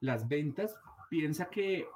las 0.04 0.28
ventas, 0.28 0.76
piensa 1.08 1.48
que 1.48 1.86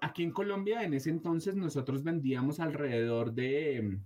aquí 0.00 0.22
en 0.22 0.32
Colombia 0.32 0.82
en 0.82 0.94
ese 0.94 1.10
entonces 1.10 1.54
nosotros 1.54 2.02
vendíamos 2.02 2.60
alrededor 2.60 3.32
de, 3.32 3.98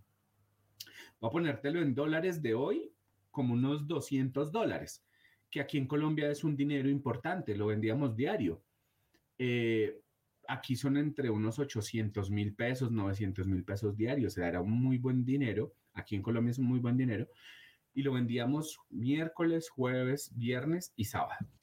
voy 1.20 1.28
a 1.28 1.32
ponértelo 1.32 1.80
en 1.80 1.94
dólares 1.94 2.42
de 2.42 2.54
hoy, 2.54 2.92
como 3.30 3.54
unos 3.54 3.86
200 3.86 4.52
dólares, 4.52 5.04
que 5.50 5.60
aquí 5.60 5.78
en 5.78 5.86
Colombia 5.86 6.30
es 6.30 6.44
un 6.44 6.56
dinero 6.56 6.88
importante, 6.88 7.56
lo 7.56 7.66
vendíamos 7.66 8.14
diario. 8.14 8.62
Eh, 9.38 9.98
aquí 10.46 10.76
son 10.76 10.96
entre 10.96 11.30
unos 11.30 11.58
800 11.58 12.30
mil 12.30 12.54
pesos, 12.54 12.92
900 12.92 13.46
mil 13.46 13.64
pesos 13.64 13.96
diarios, 13.96 14.34
o 14.34 14.36
sea, 14.36 14.48
era 14.48 14.60
un 14.60 14.72
muy 14.72 14.98
buen 14.98 15.24
dinero, 15.24 15.74
aquí 15.94 16.16
en 16.16 16.22
Colombia 16.22 16.50
es 16.50 16.58
un 16.58 16.66
muy 16.66 16.80
buen 16.80 16.96
dinero, 16.96 17.28
y 17.94 18.02
lo 18.02 18.12
vendíamos 18.12 18.78
miércoles, 18.90 19.70
jueves, 19.70 20.32
viernes 20.36 20.92
y 20.96 21.04
sábado. 21.04 21.57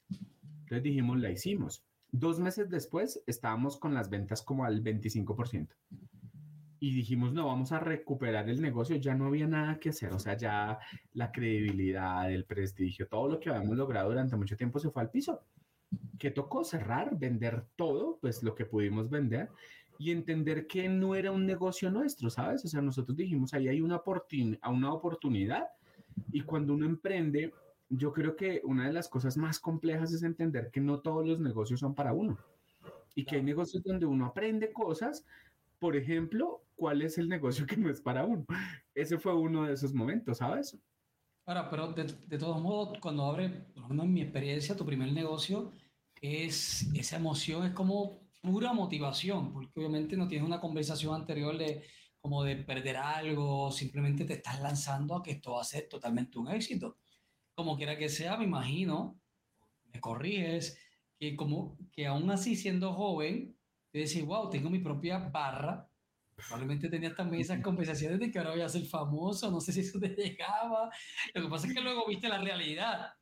Entonces 0.66 0.84
dijimos, 0.84 1.20
la 1.20 1.30
hicimos. 1.30 1.84
Dos 2.12 2.40
meses 2.40 2.70
después 2.72 3.22
estábamos 3.28 3.78
con 3.78 3.94
las 3.94 4.10
ventas 4.10 4.42
como 4.42 4.66
al 4.66 4.84
25%. 4.84 5.68
Y 6.80 6.94
dijimos, 6.94 7.34
no, 7.34 7.46
vamos 7.46 7.72
a 7.72 7.80
recuperar 7.80 8.50
el 8.50 8.62
negocio. 8.62 8.96
Ya 8.96 9.14
no 9.14 9.28
había 9.28 9.48
nada 9.48 9.80
que 9.80 9.90
hacer. 9.90 10.12
O 10.12 10.20
sea, 10.20 10.36
ya 10.36 10.80
la 11.14 11.32
credibilidad, 11.32 12.32
el 12.32 12.46
prestigio, 12.46 13.08
todo 13.08 13.30
lo 13.30 13.40
que 13.40 13.50
habíamos 13.50 13.78
logrado 13.78 14.10
durante 14.10 14.36
mucho 14.36 14.58
tiempo 14.58 14.80
se 14.80 14.90
fue 14.90 15.04
al 15.04 15.12
piso. 15.12 15.42
Que 16.18 16.32
tocó 16.32 16.64
cerrar, 16.64 17.18
vender 17.18 17.64
todo, 17.76 18.18
pues 18.20 18.42
lo 18.42 18.56
que 18.56 18.66
pudimos 18.66 19.10
vender 19.10 19.50
y 19.98 20.12
entender 20.12 20.68
que 20.68 20.90
no 20.90 21.16
era 21.16 21.32
un 21.32 21.46
negocio 21.46 21.90
nuestro, 21.92 22.30
¿sabes? 22.30 22.66
O 22.66 22.68
sea, 22.68 22.82
nosotros 22.82 23.16
dijimos, 23.16 23.54
ahí 23.54 23.68
hay 23.68 23.82
una, 23.82 24.02
una 24.68 24.94
oportunidad 24.94 25.68
y 26.32 26.42
cuando 26.42 26.74
uno 26.74 26.86
emprende, 26.86 27.54
yo 27.90 28.12
creo 28.14 28.36
que 28.36 28.62
una 28.64 28.88
de 28.88 28.94
las 28.94 29.08
cosas 29.08 29.38
más 29.38 29.60
complejas 29.60 30.12
es 30.12 30.24
entender 30.24 30.72
que 30.72 30.82
no 30.82 31.02
todos 31.02 31.28
los 31.28 31.40
negocios 31.40 31.80
son 31.80 31.96
para 31.96 32.14
uno 32.14 32.38
y 33.16 33.26
que 33.26 33.38
hay 33.38 33.44
negocios 33.44 33.84
donde 33.84 34.06
uno 34.06 34.26
aprende 34.26 34.74
cosas. 34.74 35.26
Por 35.80 35.96
ejemplo, 35.96 36.64
¿cuál 36.76 37.02
es 37.02 37.18
el 37.18 37.30
negocio 37.30 37.66
que 37.66 37.78
no 37.78 37.90
es 37.90 38.02
para 38.02 38.26
uno? 38.26 38.46
Ese 38.94 39.18
fue 39.18 39.34
uno 39.34 39.66
de 39.66 39.74
esos 39.74 39.94
momentos, 39.94 40.38
¿sabes? 40.40 40.78
Ahora, 41.46 41.70
pero 41.70 41.94
de, 41.94 42.04
de 42.06 42.38
todos 42.38 42.60
modos, 42.62 42.98
cuando 43.00 43.24
abre, 43.26 43.50
por 43.50 43.84
lo 43.84 43.90
menos 43.90 44.06
en 44.06 44.14
mi 44.14 44.22
experiencia, 44.22 44.76
tu 44.76 44.86
primer 44.86 45.12
negocio, 45.12 45.72
es 46.22 46.90
esa 46.96 47.18
emoción, 47.18 47.66
es 47.66 47.74
como 47.74 48.26
pura 48.42 48.74
motivación, 48.74 49.54
porque 49.54 49.72
obviamente 49.76 50.18
no 50.18 50.28
tienes 50.28 50.48
una 50.48 50.60
conversación 50.60 51.14
anterior 51.14 51.58
de 51.58 51.84
como 52.20 52.44
de 52.44 52.56
perder 52.56 52.98
algo, 52.98 53.72
simplemente 53.72 54.26
te 54.26 54.34
estás 54.34 54.60
lanzando 54.60 55.16
a 55.16 55.22
que 55.22 55.32
esto 55.32 55.54
va 55.54 55.62
a 55.62 55.66
ser 55.66 55.88
totalmente 55.88 56.40
un 56.40 56.48
éxito. 56.48 56.98
Como 57.56 57.78
quiera 57.78 57.98
que 57.98 58.10
sea, 58.10 58.38
me 58.38 58.46
imagino, 58.46 59.20
me 59.94 60.00
corriges, 60.00 60.78
que 61.18 61.36
como 61.36 61.78
que 61.92 62.06
aún 62.06 62.30
así 62.30 62.56
siendo 62.56 62.94
joven, 62.94 63.58
te 63.92 64.00
decís, 64.00 64.26
wow, 64.26 64.50
tengo 64.50 64.70
mi 64.70 64.80
propia 64.80 65.20
barra, 65.20 65.90
Probablemente 66.36 66.90
tenías 66.90 67.16
también 67.16 67.42
esas 67.42 67.62
conversaciones 67.64 68.20
de 68.20 68.32
que 68.32 68.38
ahora 68.38 68.52
voy 68.52 68.62
a 68.62 68.70
ser 68.70 68.86
famoso, 68.86 69.50
no 69.50 69.60
sé 69.60 69.72
si 69.72 69.82
eso 69.82 70.00
te 70.00 70.10
llegaba. 70.10 70.90
Lo 71.34 71.44
que 71.44 71.50
pasa 71.50 71.68
es 71.68 71.74
que 71.74 71.82
luego 71.82 72.08
viste 72.08 72.28
la 72.28 72.40
realidad, 72.40 73.14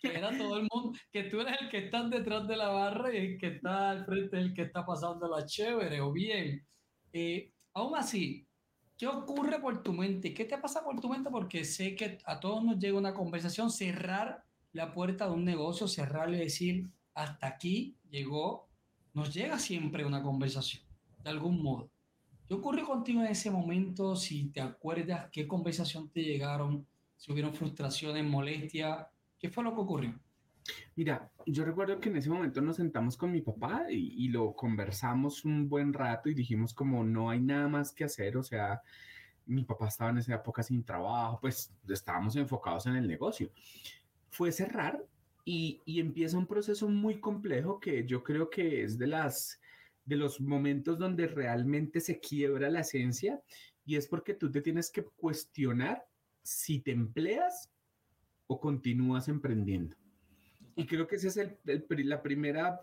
que 0.00 0.16
era 0.16 0.36
todo 0.36 0.56
el 0.56 0.68
mundo, 0.70 0.98
que 1.12 1.24
tú 1.24 1.40
eres 1.40 1.60
el 1.60 1.68
que 1.68 1.78
está 1.78 2.02
detrás 2.08 2.46
de 2.48 2.56
la 2.56 2.68
barra 2.68 3.12
y 3.12 3.16
el 3.18 3.38
que 3.38 3.48
está 3.48 3.90
al 3.90 4.04
frente 4.04 4.38
el 4.38 4.54
que 4.54 4.62
está 4.62 4.84
pasando 4.84 5.28
la 5.28 5.44
chévere 5.44 6.00
o 6.00 6.12
bien. 6.12 6.66
Eh, 7.12 7.52
aún 7.74 7.96
así, 7.96 8.46
¿qué 9.04 9.08
ocurre 9.08 9.60
por 9.60 9.82
tu 9.82 9.92
mente? 9.92 10.32
¿Qué 10.32 10.46
te 10.46 10.56
pasa 10.56 10.82
por 10.82 10.98
tu 10.98 11.10
mente? 11.10 11.28
Porque 11.28 11.66
sé 11.66 11.94
que 11.94 12.16
a 12.24 12.40
todos 12.40 12.64
nos 12.64 12.78
llega 12.78 12.96
una 12.96 13.12
conversación, 13.12 13.70
cerrar 13.70 14.42
la 14.72 14.94
puerta 14.94 15.26
de 15.26 15.34
un 15.34 15.44
negocio, 15.44 15.86
cerrarle 15.86 16.38
decir, 16.38 16.88
hasta 17.12 17.46
aquí 17.46 17.96
llegó, 18.10 18.66
nos 19.12 19.34
llega 19.34 19.58
siempre 19.58 20.06
una 20.06 20.22
conversación, 20.22 20.82
de 21.22 21.28
algún 21.28 21.62
modo. 21.62 21.90
¿Qué 22.48 22.54
ocurrió 22.54 22.86
contigo 22.86 23.20
en 23.20 23.26
ese 23.26 23.50
momento? 23.50 24.16
Si 24.16 24.46
te 24.46 24.62
acuerdas, 24.62 25.28
qué 25.30 25.46
conversación 25.46 26.08
te 26.08 26.22
llegaron, 26.22 26.86
si 27.18 27.30
hubieron 27.30 27.52
frustraciones, 27.52 28.24
molestias, 28.24 29.06
¿qué 29.38 29.50
fue 29.50 29.64
lo 29.64 29.74
que 29.74 29.80
ocurrió? 29.82 30.18
Mira, 30.96 31.30
yo 31.46 31.64
recuerdo 31.64 32.00
que 32.00 32.08
en 32.08 32.16
ese 32.16 32.30
momento 32.30 32.60
nos 32.60 32.76
sentamos 32.76 33.16
con 33.16 33.30
mi 33.32 33.40
papá 33.40 33.86
y, 33.90 34.28
lo 34.28 34.54
conversamos 34.54 35.44
un 35.44 35.68
buen 35.68 35.92
rato 35.92 36.28
y 36.28 36.34
dijimos 36.34 36.72
como 36.72 37.04
no 37.04 37.30
hay 37.30 37.40
nada 37.40 37.68
más 37.68 37.92
que 37.92 38.04
hacer, 38.04 38.36
o 38.36 38.42
sea, 38.42 38.82
mi 39.46 39.64
papá 39.64 39.88
estaba 39.88 40.10
en 40.10 40.18
esa 40.18 40.34
época 40.34 40.62
sin 40.62 40.82
trabajo, 40.84 41.38
pues 41.40 41.72
estábamos 41.88 42.36
enfocados 42.36 42.86
en 42.86 42.96
el 42.96 43.06
negocio. 43.06 43.50
Fue 44.30 44.50
cerrar 44.52 45.04
y, 45.44 45.82
y 45.84 46.00
empieza 46.00 46.38
un 46.38 46.46
proceso 46.46 46.88
muy 46.88 47.20
complejo 47.20 47.78
que 47.78 48.06
yo 48.06 48.22
creo 48.22 48.48
que 48.48 48.82
es 48.82 48.98
de 48.98 49.06
las 49.08 49.60
de 50.06 50.16
los 50.16 50.40
momentos 50.40 50.98
donde 50.98 51.26
realmente 51.26 52.00
se 52.00 52.20
quiebra 52.20 52.70
la 52.70 52.80
esencia 52.80 53.40
y 53.86 53.96
es 53.96 54.06
porque 54.06 54.34
tú 54.34 54.50
te 54.50 54.60
tienes 54.60 54.90
que 54.90 55.02
cuestionar 55.02 56.06
si 56.42 56.80
te 56.80 56.90
empleas 56.92 57.70
o 58.46 58.60
continúas 58.60 59.28
emprendiendo. 59.28 59.96
Y 60.76 60.86
creo 60.86 61.06
que 61.06 61.16
esa 61.16 61.28
es 61.28 61.36
el, 61.36 61.58
la 62.04 62.22
primera 62.22 62.80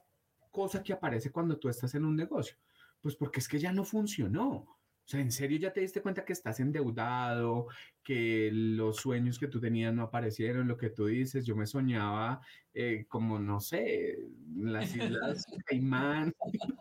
cosa 0.50 0.84
que 0.84 0.94
aparece 0.94 1.32
cuando 1.32 1.58
tú 1.58 1.70
estás 1.70 1.94
en 1.96 2.06
un 2.06 2.16
negocio. 2.16 2.56
Pues 3.02 3.16
porque 3.16 3.40
es 3.40 3.48
que 3.48 3.60
ya 3.60 3.72
no 3.72 3.84
funcionó. 3.84 4.78
O 5.04 5.10
sea, 5.12 5.20
en 5.20 5.32
serio 5.32 5.58
ya 5.58 5.74
te 5.74 5.82
diste 5.82 6.02
cuenta 6.02 6.24
que 6.24 6.34
estás 6.34 6.60
endeudado, 6.60 7.68
que 8.04 8.50
los 8.54 8.98
sueños 8.98 9.40
que 9.40 9.48
tú 9.48 9.60
tenías 9.60 9.94
no 9.94 10.04
aparecieron, 10.04 10.68
lo 10.68 10.78
que 10.78 10.90
tú 10.90 11.08
dices, 11.08 11.46
yo 11.46 11.56
me 11.56 11.66
soñaba 11.66 12.42
eh, 12.74 13.06
como, 13.08 13.40
no 13.40 13.60
sé, 13.60 14.18
las 14.56 14.96
Islas 14.96 15.46
Caimán. 15.66 16.34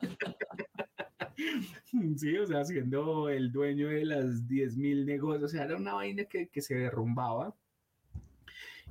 sí, 2.16 2.36
o 2.36 2.46
sea, 2.46 2.64
siendo 2.64 3.28
el 3.28 3.50
dueño 3.50 3.88
de 3.88 4.04
las 4.04 4.46
10 4.46 4.76
mil 4.76 5.06
negocios, 5.06 5.44
o 5.44 5.48
sea, 5.48 5.64
era 5.64 5.76
una 5.76 5.94
vaina 5.94 6.24
que, 6.24 6.48
que, 6.48 6.60
se 6.60 6.74
derrumbaba. 6.74 7.54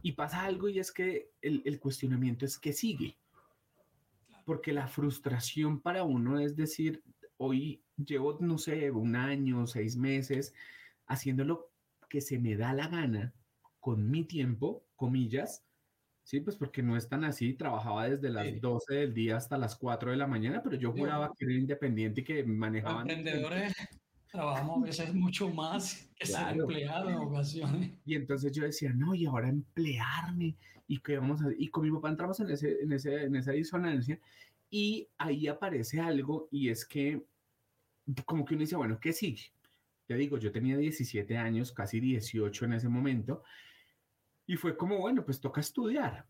Y 0.02 0.14
pasa 0.14 0.44
algo 0.44 0.70
y 0.70 0.80
es 0.80 0.92
que 0.92 1.32
el, 1.42 1.62
el 1.66 1.80
cuestionamiento 1.80 2.46
es 2.46 2.58
que 2.58 2.74
sigue. 2.74 3.18
Porque 4.46 4.74
la 4.74 4.88
frustración 4.88 5.82
para 5.82 6.04
uno 6.04 6.40
es 6.40 6.56
decir, 6.56 7.04
hoy 7.38 7.84
llevo, 7.98 8.38
no 8.40 8.58
sé, 8.58 8.92
un 8.92 9.16
año, 9.16 9.68
seis 9.68 9.96
meses, 9.96 10.54
haciendo 11.06 11.44
lo 11.44 11.72
que 12.10 12.22
se 12.22 12.40
me 12.40 12.56
da 12.56 12.74
la 12.74 12.88
gana 12.88 13.34
con 13.80 14.10
mi 14.10 14.24
tiempo, 14.26 14.84
comillas, 14.96 15.64
Sí, 16.30 16.42
pues 16.42 16.58
porque 16.58 16.84
no 16.84 16.96
es 16.96 17.10
tan 17.10 17.24
así. 17.24 17.56
Trabajaba 17.56 18.08
desde 18.08 18.30
las 18.30 18.62
12 18.62 18.94
del 18.94 19.16
día 19.16 19.36
hasta 19.36 19.58
las 19.58 19.76
4 19.76 20.12
de 20.12 20.18
la 20.18 20.28
mañana, 20.28 20.62
pero 20.62 20.76
yo 20.76 20.92
juraba 20.92 21.34
que 21.36 21.46
era 21.46 21.56
independiente 21.56 22.22
y 22.22 22.24
que 22.24 22.44
manejaba. 22.44 23.02
Los 23.02 23.10
emprendedores 23.10 23.74
trabajamos 24.32 24.84
a 24.84 24.86
veces 24.86 25.14
mucho 25.14 25.50
más 25.50 26.10
que 26.16 26.26
ser 26.26 26.58
empleado 26.58 27.10
en 27.10 27.16
ocasiones. 27.16 27.92
Y 28.06 28.16
entonces 28.16 28.52
yo 28.52 28.64
decía, 28.64 28.92
no, 28.94 29.16
y 29.16 29.26
ahora 29.26 29.50
emplearme. 29.50 30.56
¿Y 30.88 31.00
qué 31.00 31.18
vamos 31.18 31.42
a 31.42 31.46
hacer? 31.46 31.56
Y 31.60 31.70
con 31.70 31.84
mi 31.84 31.92
papá 31.92 32.10
entramos 32.10 32.40
en, 32.40 32.50
ese, 32.50 32.82
en, 32.82 32.92
ese, 32.92 33.24
en 33.24 33.36
esa 33.36 33.52
disonancia 33.52 34.20
y 34.70 35.08
ahí 35.18 35.48
aparece 35.48 36.00
algo 36.00 36.48
y 36.52 36.70
es 36.70 36.86
que 36.86 37.26
como 38.26 38.46
que 38.46 38.56
uno 38.56 38.62
dice, 38.62 38.76
bueno, 38.76 39.00
¿qué 39.00 39.14
sigue? 39.14 39.52
Te 40.06 40.16
digo, 40.16 40.38
yo 40.38 40.52
tenía 40.52 40.78
17 40.78 41.38
años, 41.38 41.72
casi 41.72 42.00
18 42.00 42.66
en 42.66 42.74
ese 42.74 42.90
momento, 42.90 43.44
y 44.48 44.56
fue 44.56 44.76
como, 44.76 44.98
bueno, 44.98 45.24
pues 45.24 45.40
toca 45.40 45.62
estudiar, 45.62 46.26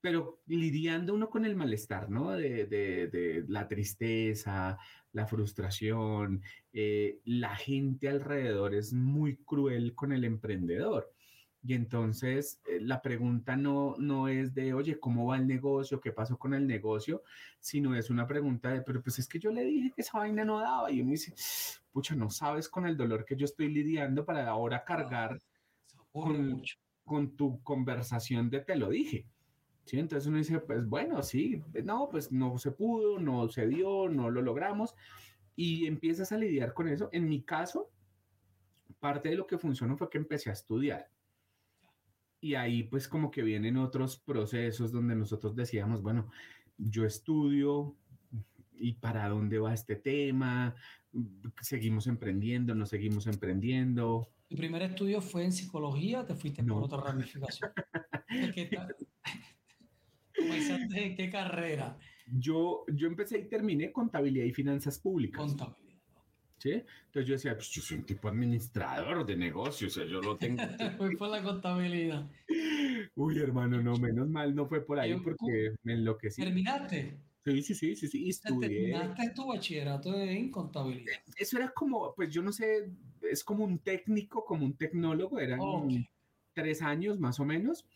pero 0.00 0.40
lidiando 0.46 1.14
uno 1.14 1.28
con 1.28 1.44
el 1.44 1.56
malestar, 1.56 2.10
¿no? 2.10 2.32
De, 2.32 2.66
de, 2.66 3.08
de 3.08 3.44
la 3.48 3.66
tristeza, 3.66 4.78
la 5.12 5.26
frustración, 5.26 6.42
eh, 6.72 7.20
la 7.24 7.56
gente 7.56 8.08
alrededor 8.08 8.74
es 8.74 8.92
muy 8.92 9.36
cruel 9.38 9.94
con 9.94 10.12
el 10.12 10.24
emprendedor. 10.24 11.12
Y 11.62 11.74
entonces 11.74 12.60
eh, 12.66 12.78
la 12.80 13.02
pregunta 13.02 13.56
no, 13.56 13.96
no 13.98 14.28
es 14.28 14.54
de, 14.54 14.74
oye, 14.74 15.00
¿cómo 15.00 15.26
va 15.26 15.36
el 15.36 15.46
negocio? 15.46 16.00
¿Qué 16.00 16.12
pasó 16.12 16.38
con 16.38 16.54
el 16.54 16.66
negocio? 16.66 17.22
Sino 17.58 17.94
es 17.96 18.10
una 18.10 18.26
pregunta 18.26 18.70
de, 18.70 18.82
pero 18.82 19.02
pues 19.02 19.18
es 19.18 19.28
que 19.28 19.40
yo 19.40 19.50
le 19.50 19.64
dije 19.64 19.92
que 19.94 20.02
esa 20.02 20.18
vaina 20.18 20.44
no 20.44 20.60
daba. 20.60 20.90
Y 20.90 21.00
uno 21.00 21.10
dice, 21.10 21.34
pucha, 21.90 22.14
no 22.14 22.30
sabes 22.30 22.68
con 22.68 22.86
el 22.86 22.96
dolor 22.96 23.24
que 23.24 23.36
yo 23.36 23.44
estoy 23.44 23.68
lidiando 23.70 24.24
para 24.24 24.48
ahora 24.48 24.84
cargar 24.84 25.40
con, 26.12 26.62
con 27.04 27.36
tu 27.36 27.60
conversación 27.62 28.50
de 28.50 28.60
te 28.60 28.76
lo 28.76 28.90
dije. 28.90 29.26
¿Sí? 29.88 29.98
Entonces 29.98 30.28
uno 30.28 30.36
dice, 30.36 30.60
pues 30.60 30.86
bueno, 30.86 31.22
sí, 31.22 31.62
no, 31.82 32.10
pues 32.10 32.30
no 32.30 32.58
se 32.58 32.72
pudo, 32.72 33.18
no 33.18 33.48
se 33.48 33.66
dio, 33.66 34.06
no 34.10 34.28
lo 34.28 34.42
logramos. 34.42 34.94
Y 35.56 35.86
empiezas 35.86 36.30
a 36.30 36.36
lidiar 36.36 36.74
con 36.74 36.88
eso. 36.88 37.08
En 37.10 37.26
mi 37.26 37.42
caso, 37.42 37.90
parte 39.00 39.30
de 39.30 39.36
lo 39.36 39.46
que 39.46 39.56
funcionó 39.56 39.96
fue 39.96 40.10
que 40.10 40.18
empecé 40.18 40.50
a 40.50 40.52
estudiar. 40.52 41.10
Y 42.38 42.54
ahí 42.54 42.82
pues 42.82 43.08
como 43.08 43.30
que 43.30 43.42
vienen 43.42 43.78
otros 43.78 44.18
procesos 44.18 44.92
donde 44.92 45.16
nosotros 45.16 45.56
decíamos, 45.56 46.02
bueno, 46.02 46.30
yo 46.76 47.06
estudio, 47.06 47.96
¿y 48.74 48.92
para 48.92 49.26
dónde 49.30 49.58
va 49.58 49.72
este 49.72 49.96
tema? 49.96 50.74
¿Seguimos 51.62 52.06
emprendiendo? 52.08 52.74
¿No 52.74 52.84
seguimos 52.84 53.26
emprendiendo? 53.26 54.28
¿Tu 54.48 54.56
primer 54.56 54.82
estudio 54.82 55.22
fue 55.22 55.44
en 55.44 55.52
psicología 55.52 56.26
te 56.26 56.34
fuiste 56.34 56.62
por 56.62 56.82
otra 56.82 57.00
ramificación? 57.00 57.70
¿Qué, 58.54 58.70
¿En 60.54 61.16
qué 61.16 61.30
carrera? 61.30 61.98
Yo, 62.26 62.84
yo 62.92 63.06
empecé 63.06 63.38
y 63.38 63.48
terminé 63.48 63.92
contabilidad 63.92 64.44
y 64.44 64.52
finanzas 64.52 64.98
públicas. 64.98 65.40
Contabilidad. 65.40 65.88
¿Sí? 66.58 66.72
Entonces 66.72 67.26
yo 67.26 67.34
decía, 67.34 67.54
pues 67.54 67.70
yo 67.70 67.82
soy 67.82 67.98
un 67.98 68.04
tipo 68.04 68.28
administrador 68.28 69.24
de 69.24 69.36
negocios, 69.36 69.96
o 69.96 70.00
sea, 70.00 70.10
yo 70.10 70.20
lo 70.20 70.36
tengo. 70.36 70.60
fue 70.98 71.16
por 71.16 71.28
la 71.28 71.42
contabilidad. 71.42 72.28
Uy, 73.14 73.38
hermano, 73.38 73.80
no, 73.80 73.96
menos 73.96 74.28
mal 74.28 74.54
no 74.54 74.66
fue 74.66 74.84
por 74.84 74.98
ahí 74.98 75.14
porque 75.20 75.74
me 75.84 75.94
enloquecí. 75.94 76.42
¿Terminaste? 76.42 77.16
Sí, 77.44 77.62
sí, 77.62 77.74
sí, 77.74 77.96
sí, 77.96 78.08
sí, 78.08 78.28
estudié. 78.28 78.68
Terminaste 78.68 79.30
tu 79.30 79.46
bachillerato 79.46 80.14
en 80.14 80.50
contabilidad. 80.50 81.14
Eso 81.36 81.56
era 81.56 81.70
como, 81.70 82.12
pues 82.14 82.30
yo 82.30 82.42
no 82.42 82.52
sé, 82.52 82.90
es 83.22 83.44
como 83.44 83.64
un 83.64 83.78
técnico, 83.78 84.44
como 84.44 84.64
un 84.64 84.76
tecnólogo, 84.76 85.38
eran 85.38 85.60
tres 86.52 86.82
años 86.82 87.20
más 87.20 87.38
o 87.38 87.44
menos. 87.44 87.86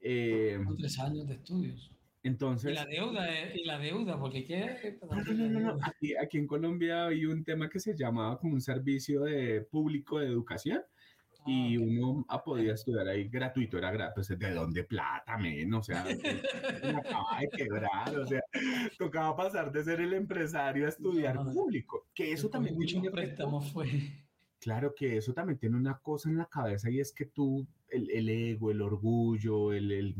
Eh, 0.00 0.58
tres 0.78 0.98
años 0.98 1.26
de 1.26 1.34
estudios. 1.34 1.92
Entonces. 2.26 2.72
Y 2.72 2.74
la 2.74 2.86
deuda, 2.86 3.32
eh, 3.32 3.52
y 3.54 3.64
la 3.64 3.78
deuda, 3.78 4.18
porque 4.18 4.44
¿qué? 4.44 4.98
No, 5.08 5.22
no, 5.22 5.48
no, 5.48 5.60
no. 5.60 5.78
Aquí, 5.82 6.16
aquí, 6.16 6.38
en 6.38 6.46
Colombia 6.48 7.06
hay 7.06 7.24
un 7.24 7.44
tema 7.44 7.68
que 7.70 7.78
se 7.78 7.96
llamaba 7.96 8.38
como 8.38 8.54
un 8.54 8.60
servicio 8.60 9.22
de 9.22 9.60
público 9.60 10.18
de 10.18 10.26
educación 10.26 10.82
y 11.46 11.76
ah, 11.76 11.80
uno 11.80 12.26
podía 12.44 12.74
estudiar 12.74 13.06
ahí 13.06 13.28
gratuito, 13.28 13.78
era 13.78 13.92
gratis, 13.92 14.26
pues, 14.26 14.38
¿de 14.40 14.50
dónde 14.52 14.82
plata, 14.82 15.38
men? 15.38 15.72
O 15.72 15.82
sea, 15.84 16.04
me 16.04 16.96
acaba 16.96 17.38
de 17.38 17.48
quebrar, 17.56 18.18
o 18.18 18.26
sea, 18.26 18.42
tocaba 18.98 19.36
pasar 19.36 19.70
de 19.70 19.84
ser 19.84 20.00
el 20.00 20.12
empresario 20.12 20.86
a 20.86 20.88
estudiar 20.88 21.36
público, 21.52 22.08
que 22.12 22.32
eso 22.32 22.48
también 22.48 22.74
mucho 22.74 23.00
préstamo 23.12 23.60
fue. 23.60 23.86
Claro 24.58 24.92
que 24.96 25.18
eso 25.18 25.32
también 25.32 25.60
tiene 25.60 25.76
una 25.76 25.98
cosa 25.98 26.28
en 26.28 26.38
la 26.38 26.46
cabeza 26.46 26.90
y 26.90 26.98
es 26.98 27.12
que 27.12 27.26
tú, 27.26 27.64
el, 27.88 28.10
el 28.10 28.28
ego, 28.28 28.72
el 28.72 28.82
orgullo, 28.82 29.72
el, 29.72 29.92
el, 29.92 30.16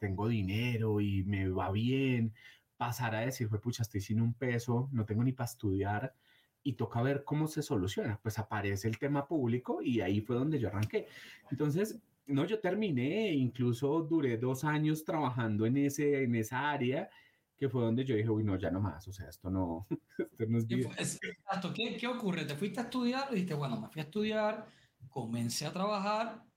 tengo 0.00 0.26
dinero 0.28 1.00
y 1.00 1.22
me 1.24 1.48
va 1.48 1.70
bien, 1.70 2.34
pasar 2.76 3.14
a 3.14 3.20
decir, 3.20 3.48
fue 3.48 3.60
pucha, 3.60 3.82
estoy 3.82 4.00
sin 4.00 4.20
un 4.20 4.34
peso, 4.34 4.88
no 4.92 5.04
tengo 5.04 5.22
ni 5.22 5.32
para 5.32 5.50
estudiar, 5.50 6.14
y 6.62 6.72
toca 6.74 7.02
ver 7.02 7.24
cómo 7.24 7.46
se 7.46 7.62
soluciona. 7.62 8.18
Pues 8.22 8.38
aparece 8.38 8.88
el 8.88 8.98
tema 8.98 9.28
público 9.28 9.82
y 9.82 10.00
ahí 10.00 10.20
fue 10.20 10.36
donde 10.36 10.58
yo 10.58 10.68
arranqué. 10.68 11.06
Entonces, 11.50 12.00
no, 12.26 12.44
yo 12.44 12.60
terminé, 12.60 13.32
incluso 13.32 14.02
duré 14.02 14.36
dos 14.36 14.64
años 14.64 15.04
trabajando 15.04 15.66
en, 15.66 15.76
ese, 15.76 16.22
en 16.24 16.34
esa 16.34 16.70
área 16.70 17.10
que 17.56 17.68
fue 17.68 17.82
donde 17.82 18.04
yo 18.04 18.14
dije, 18.14 18.30
uy, 18.30 18.42
no, 18.42 18.56
ya 18.56 18.70
no 18.70 18.80
más, 18.80 19.06
o 19.06 19.12
sea, 19.12 19.28
esto 19.28 19.50
no, 19.50 19.86
esto 20.18 20.46
no 20.48 20.58
es 20.58 20.66
vida. 20.66 20.88
Exacto, 20.96 21.72
¿Qué, 21.74 21.96
¿qué 21.98 22.06
ocurre? 22.06 22.46
Te 22.46 22.56
fuiste 22.56 22.80
a 22.80 22.84
estudiar 22.84 23.30
dijiste, 23.30 23.52
bueno, 23.52 23.78
me 23.78 23.88
fui 23.88 24.00
a 24.00 24.04
estudiar, 24.04 24.66
comencé 25.10 25.66
a 25.66 25.72
trabajar 25.72 26.49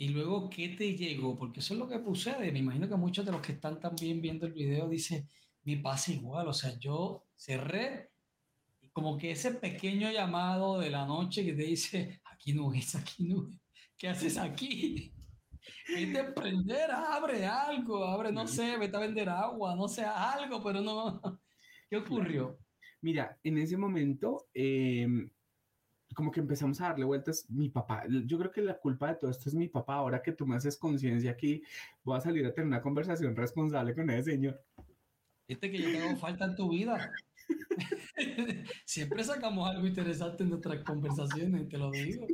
y 0.00 0.10
luego, 0.10 0.48
¿qué 0.48 0.68
te 0.70 0.96
llegó? 0.96 1.36
Porque 1.36 1.58
eso 1.58 1.74
es 1.74 1.80
lo 1.80 1.88
que 1.88 1.98
sucede. 1.98 2.52
Me 2.52 2.60
imagino 2.60 2.88
que 2.88 2.94
muchos 2.94 3.26
de 3.26 3.32
los 3.32 3.42
que 3.42 3.52
están 3.52 3.80
también 3.80 4.22
viendo 4.22 4.46
el 4.46 4.52
video 4.52 4.88
dicen, 4.88 5.28
mi 5.64 5.74
pasa 5.76 6.12
igual, 6.12 6.46
o 6.46 6.52
sea, 6.52 6.78
yo 6.78 7.26
cerré 7.34 8.12
y 8.80 8.88
como 8.90 9.18
que 9.18 9.32
ese 9.32 9.54
pequeño 9.54 10.10
llamado 10.12 10.78
de 10.78 10.90
la 10.90 11.04
noche 11.04 11.44
que 11.44 11.52
te 11.52 11.64
dice, 11.64 12.20
aquí 12.24 12.52
no 12.52 12.72
es, 12.72 12.94
aquí 12.94 13.24
no 13.24 13.48
es, 13.48 13.56
¿qué 13.98 14.08
haces 14.08 14.38
aquí? 14.38 15.12
Vete 15.88 16.18
a 16.20 16.26
emprender, 16.28 16.90
abre 16.92 17.44
algo, 17.44 18.04
abre, 18.04 18.30
no 18.30 18.46
sé, 18.46 18.78
vete 18.78 18.96
a 18.96 19.00
vender 19.00 19.28
agua, 19.28 19.74
no 19.74 19.88
sé, 19.88 20.04
algo, 20.04 20.62
pero 20.62 20.80
no. 20.80 21.20
¿Qué 21.90 21.96
ocurrió? 21.96 22.58
Mira, 23.02 23.38
en 23.42 23.58
ese 23.58 23.76
momento, 23.76 24.46
em, 24.54 25.28
como 26.18 26.32
que 26.32 26.40
empezamos 26.40 26.80
a 26.80 26.88
darle 26.88 27.04
vueltas, 27.04 27.48
mi 27.48 27.68
papá, 27.68 28.02
yo 28.08 28.38
creo 28.40 28.50
que 28.50 28.60
la 28.60 28.76
culpa 28.76 29.06
de 29.06 29.14
todo 29.14 29.30
esto 29.30 29.48
es 29.48 29.54
mi 29.54 29.68
papá, 29.68 29.94
ahora 29.94 30.20
que 30.20 30.32
tú 30.32 30.48
me 30.48 30.56
haces 30.56 30.76
conciencia 30.76 31.30
aquí, 31.30 31.62
voy 32.02 32.18
a 32.18 32.20
salir 32.20 32.44
a 32.44 32.52
tener 32.52 32.66
una 32.66 32.82
conversación 32.82 33.36
responsable 33.36 33.94
con 33.94 34.10
ese 34.10 34.32
señor. 34.32 34.60
Este 35.46 35.70
que 35.70 35.78
yo 35.78 35.92
tengo 35.92 36.16
falta 36.16 36.46
en 36.46 36.56
tu 36.56 36.70
vida. 36.70 37.12
Siempre 38.84 39.22
sacamos 39.22 39.70
algo 39.70 39.86
interesante 39.86 40.42
en 40.42 40.50
nuestras 40.50 40.82
conversaciones, 40.82 41.68
te 41.68 41.78
lo 41.78 41.92
digo. 41.92 42.26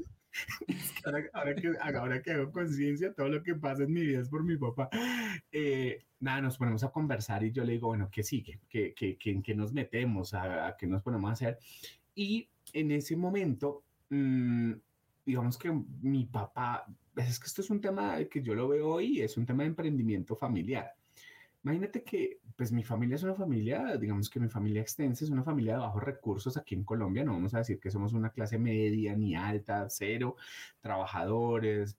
ahora, 1.34 1.54
que, 1.54 1.72
ahora 1.78 2.22
que 2.22 2.30
hago 2.30 2.52
conciencia, 2.52 3.12
todo 3.12 3.28
lo 3.28 3.42
que 3.42 3.54
pasa 3.54 3.82
en 3.82 3.92
mi 3.92 4.00
vida 4.00 4.22
es 4.22 4.30
por 4.30 4.44
mi 4.44 4.56
papá. 4.56 4.88
Eh, 5.52 6.06
nada, 6.20 6.40
nos 6.40 6.56
ponemos 6.56 6.82
a 6.84 6.90
conversar 6.90 7.44
y 7.44 7.52
yo 7.52 7.62
le 7.64 7.74
digo, 7.74 7.88
bueno, 7.88 8.08
¿qué 8.10 8.22
sigue? 8.22 8.60
¿Qué, 8.66 8.94
qué, 8.94 9.18
qué 9.18 9.30
en 9.30 9.42
qué 9.42 9.54
nos 9.54 9.74
metemos? 9.74 10.32
¿A, 10.32 10.74
qué 10.78 10.86
nos 10.86 11.02
ponemos 11.02 11.28
a 11.28 11.32
hacer? 11.34 11.58
Y 12.14 12.48
en 12.74 12.90
ese 12.90 13.16
momento, 13.16 13.84
mmm, 14.10 14.72
digamos 15.24 15.56
que 15.56 15.72
mi 16.02 16.26
papá, 16.26 16.86
es 17.16 17.38
que 17.38 17.46
esto 17.46 17.62
es 17.62 17.70
un 17.70 17.80
tema 17.80 18.22
que 18.24 18.42
yo 18.42 18.54
lo 18.54 18.68
veo 18.68 18.88
hoy, 18.94 19.22
es 19.22 19.38
un 19.38 19.46
tema 19.46 19.62
de 19.62 19.70
emprendimiento 19.70 20.36
familiar. 20.36 20.94
Imagínate 21.62 22.02
que, 22.02 22.40
pues 22.56 22.72
mi 22.72 22.82
familia 22.82 23.14
es 23.16 23.22
una 23.22 23.34
familia, 23.34 23.96
digamos 23.96 24.28
que 24.28 24.38
mi 24.38 24.48
familia 24.48 24.82
extensa 24.82 25.24
es 25.24 25.30
una 25.30 25.42
familia 25.42 25.74
de 25.74 25.78
bajos 25.78 26.02
recursos 26.02 26.56
aquí 26.58 26.74
en 26.74 26.84
Colombia, 26.84 27.24
no 27.24 27.32
vamos 27.32 27.54
a 27.54 27.58
decir 27.58 27.80
que 27.80 27.90
somos 27.90 28.12
una 28.12 28.30
clase 28.30 28.58
media 28.58 29.16
ni 29.16 29.34
alta, 29.34 29.86
cero, 29.88 30.36
trabajadores. 30.80 31.96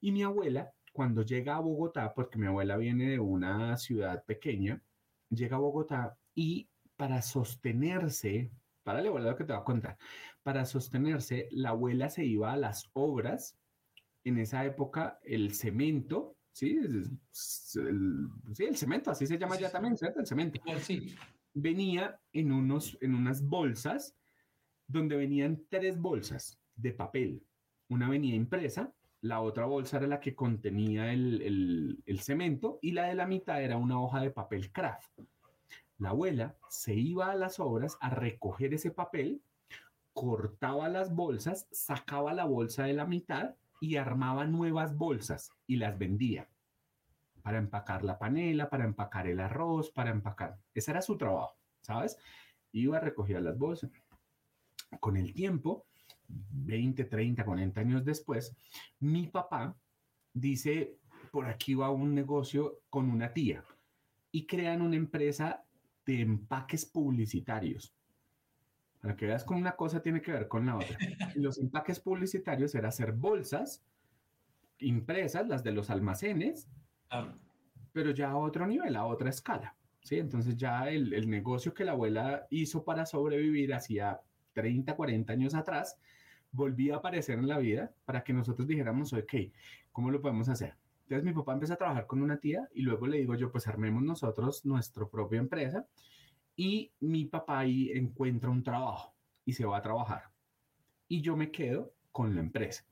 Y 0.00 0.12
mi 0.12 0.22
abuela, 0.22 0.74
cuando 0.92 1.22
llega 1.22 1.56
a 1.56 1.60
Bogotá, 1.60 2.12
porque 2.12 2.38
mi 2.38 2.46
abuela 2.46 2.76
viene 2.76 3.12
de 3.12 3.18
una 3.18 3.78
ciudad 3.78 4.24
pequeña, 4.24 4.82
llega 5.30 5.56
a 5.56 5.60
Bogotá 5.60 6.18
y 6.34 6.68
para 6.96 7.22
sostenerse, 7.22 8.50
para 8.82 9.00
la 9.00 9.08
abuela 9.08 9.30
lo 9.30 9.36
que 9.36 9.44
te 9.44 9.52
voy 9.52 9.60
a 9.60 9.64
contar, 9.64 9.98
para 10.42 10.64
sostenerse, 10.64 11.48
la 11.50 11.70
abuela 11.70 12.10
se 12.10 12.24
iba 12.24 12.52
a 12.52 12.56
las 12.56 12.90
obras. 12.92 13.56
En 14.24 14.38
esa 14.38 14.64
época, 14.64 15.18
el 15.22 15.52
cemento 15.52 16.36
¿sí? 16.52 16.78
El, 16.82 17.18
sí, 17.30 18.64
el 18.64 18.76
cemento, 18.76 19.10
así 19.10 19.26
se 19.26 19.38
llama 19.38 19.58
ya 19.58 19.70
también, 19.70 19.96
¿cierto? 19.96 20.20
El 20.20 20.26
cemento. 20.26 20.60
Sí. 20.80 21.14
Venía 21.54 22.18
en, 22.32 22.52
unos, 22.52 22.96
en 23.00 23.14
unas 23.14 23.42
bolsas 23.42 24.14
donde 24.86 25.16
venían 25.16 25.64
tres 25.68 25.98
bolsas 25.98 26.58
de 26.74 26.92
papel. 26.92 27.42
Una 27.88 28.08
venía 28.08 28.34
impresa, 28.34 28.92
la 29.20 29.40
otra 29.40 29.66
bolsa 29.66 29.98
era 29.98 30.06
la 30.06 30.20
que 30.20 30.34
contenía 30.34 31.12
el, 31.12 31.42
el, 31.42 32.02
el 32.06 32.20
cemento 32.20 32.78
y 32.82 32.92
la 32.92 33.06
de 33.06 33.14
la 33.14 33.26
mitad 33.26 33.62
era 33.62 33.76
una 33.76 34.00
hoja 34.00 34.20
de 34.20 34.30
papel 34.30 34.72
craft. 34.72 35.20
La 36.02 36.10
abuela 36.10 36.56
se 36.68 36.94
iba 36.94 37.30
a 37.30 37.36
las 37.36 37.60
obras 37.60 37.96
a 38.00 38.10
recoger 38.10 38.74
ese 38.74 38.90
papel, 38.90 39.40
cortaba 40.12 40.88
las 40.88 41.14
bolsas, 41.14 41.68
sacaba 41.70 42.34
la 42.34 42.44
bolsa 42.44 42.82
de 42.82 42.92
la 42.92 43.06
mitad 43.06 43.54
y 43.80 43.94
armaba 43.94 44.44
nuevas 44.44 44.96
bolsas 44.96 45.52
y 45.64 45.76
las 45.76 45.96
vendía 45.96 46.48
para 47.42 47.58
empacar 47.58 48.02
la 48.02 48.18
panela, 48.18 48.68
para 48.68 48.84
empacar 48.84 49.28
el 49.28 49.38
arroz, 49.38 49.92
para 49.92 50.10
empacar. 50.10 50.58
Ese 50.74 50.90
era 50.90 51.02
su 51.02 51.16
trabajo, 51.16 51.56
¿sabes? 51.82 52.18
Iba 52.72 52.96
a 52.96 53.00
recoger 53.00 53.40
las 53.40 53.56
bolsas. 53.56 53.92
Con 54.98 55.16
el 55.16 55.32
tiempo, 55.32 55.86
20, 56.26 57.04
30, 57.04 57.44
40 57.44 57.80
años 57.80 58.04
después, 58.04 58.56
mi 58.98 59.28
papá 59.28 59.76
dice, 60.32 60.98
por 61.30 61.46
aquí 61.46 61.76
va 61.76 61.90
un 61.90 62.12
negocio 62.12 62.80
con 62.90 63.08
una 63.08 63.32
tía 63.32 63.64
y 64.32 64.46
crean 64.46 64.82
una 64.82 64.96
empresa 64.96 65.64
de 66.06 66.20
empaques 66.20 66.86
publicitarios. 66.86 67.94
Para 69.00 69.16
que 69.16 69.26
veas 69.26 69.44
cómo 69.44 69.60
una 69.60 69.76
cosa 69.76 70.00
tiene 70.00 70.22
que 70.22 70.32
ver 70.32 70.48
con 70.48 70.66
la 70.66 70.76
otra. 70.76 70.96
Los 71.36 71.58
empaques 71.58 72.00
publicitarios 72.00 72.74
era 72.74 72.88
hacer 72.88 73.12
bolsas 73.12 73.84
impresas, 74.78 75.46
las 75.46 75.62
de 75.62 75.72
los 75.72 75.90
almacenes, 75.90 76.68
pero 77.92 78.10
ya 78.10 78.30
a 78.30 78.36
otro 78.36 78.66
nivel, 78.66 78.96
a 78.96 79.04
otra 79.04 79.30
escala. 79.30 79.76
¿sí? 80.02 80.18
Entonces 80.18 80.56
ya 80.56 80.88
el, 80.88 81.12
el, 81.12 81.30
negocio 81.30 81.72
que 81.72 81.84
la 81.84 81.92
abuela 81.92 82.46
hizo 82.50 82.84
para 82.84 83.06
sobrevivir 83.06 83.74
hacía 83.74 84.20
30, 84.54 84.96
40 84.96 85.32
años 85.32 85.54
atrás, 85.54 85.98
volvía 86.50 86.94
a 86.94 86.98
aparecer 86.98 87.38
en 87.38 87.48
la 87.48 87.58
vida 87.58 87.92
para 88.04 88.22
que 88.22 88.32
nosotros 88.32 88.66
dijéramos, 88.66 89.12
ok, 89.12 89.34
¿cómo 89.92 90.10
lo 90.10 90.20
podemos 90.20 90.48
hacer? 90.48 90.74
Entonces 91.12 91.30
mi 91.30 91.38
papá 91.38 91.52
empezó 91.52 91.74
a 91.74 91.76
trabajar 91.76 92.06
con 92.06 92.22
una 92.22 92.38
tía 92.38 92.66
y 92.72 92.80
luego 92.80 93.06
le 93.06 93.18
digo 93.18 93.34
yo, 93.34 93.52
pues 93.52 93.66
armemos 93.68 94.02
nosotros 94.02 94.64
nuestra 94.64 95.06
propia 95.06 95.40
empresa 95.40 95.86
y 96.56 96.90
mi 97.00 97.26
papá 97.26 97.58
ahí 97.58 97.90
encuentra 97.90 98.48
un 98.48 98.62
trabajo 98.62 99.14
y 99.44 99.52
se 99.52 99.66
va 99.66 99.76
a 99.76 99.82
trabajar. 99.82 100.30
Y 101.08 101.20
yo 101.20 101.36
me 101.36 101.50
quedo 101.50 101.92
con 102.12 102.34
la 102.34 102.40
empresa. 102.40 102.86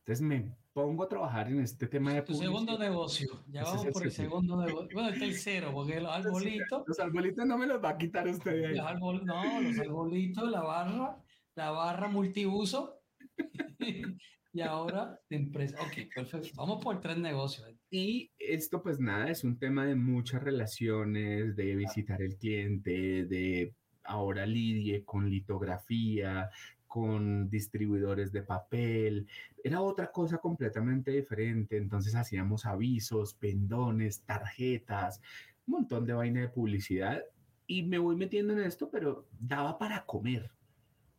Entonces 0.00 0.26
me 0.26 0.56
pongo 0.72 1.04
a 1.04 1.08
trabajar 1.08 1.46
en 1.46 1.60
este 1.60 1.86
tema 1.86 2.12
de 2.14 2.22
Tu 2.22 2.34
segundo 2.34 2.76
negocio. 2.76 3.44
Ya 3.46 3.62
vamos 3.62 3.86
por 3.92 4.02
el 4.02 4.10
segundo 4.10 4.56
negocio. 4.56 4.88
Bueno, 4.92 5.10
el 5.10 5.20
tercero, 5.20 5.72
porque 5.72 6.00
los 6.00 6.12
arbolitos. 6.12 6.82
Los 6.84 6.98
arbolitos 6.98 7.46
no 7.46 7.58
me 7.58 7.68
los 7.68 7.80
va 7.80 7.90
a 7.90 7.96
quitar 7.96 8.26
usted 8.26 8.64
ahí. 8.64 8.74
Los 8.74 9.22
no, 9.22 9.60
los 9.60 9.78
arbolitos, 9.78 10.50
la 10.50 10.62
barra, 10.62 11.16
la 11.54 11.70
barra 11.70 12.08
multiuso. 12.08 12.98
y 14.52 14.60
ahora 14.60 15.18
de 15.28 15.36
empresa. 15.36 15.78
Ok, 15.80 16.14
perfecto. 16.14 16.50
Vamos 16.56 16.82
por 16.82 17.00
tres 17.00 17.16
negocios. 17.18 17.68
Y 17.90 18.30
esto, 18.38 18.82
pues 18.82 19.00
nada, 19.00 19.30
es 19.30 19.44
un 19.44 19.58
tema 19.58 19.86
de 19.86 19.94
muchas 19.94 20.42
relaciones, 20.42 21.56
de 21.56 21.76
visitar 21.76 22.20
el 22.22 22.36
cliente, 22.36 23.24
de 23.24 23.74
ahora 24.04 24.46
lidie 24.46 25.04
con 25.04 25.30
litografía, 25.30 26.50
con 26.92 27.48
distribuidores 27.48 28.32
de 28.32 28.42
papel, 28.42 29.26
era 29.64 29.80
otra 29.80 30.12
cosa 30.12 30.36
completamente 30.36 31.10
diferente. 31.10 31.78
Entonces 31.78 32.14
hacíamos 32.14 32.66
avisos, 32.66 33.32
pendones, 33.32 34.22
tarjetas, 34.24 35.22
un 35.66 35.72
montón 35.72 36.04
de 36.04 36.12
vaina 36.12 36.42
de 36.42 36.50
publicidad 36.50 37.22
y 37.66 37.84
me 37.84 37.98
voy 37.98 38.16
metiendo 38.16 38.52
en 38.52 38.60
esto, 38.60 38.90
pero 38.90 39.26
daba 39.40 39.78
para 39.78 40.04
comer. 40.04 40.50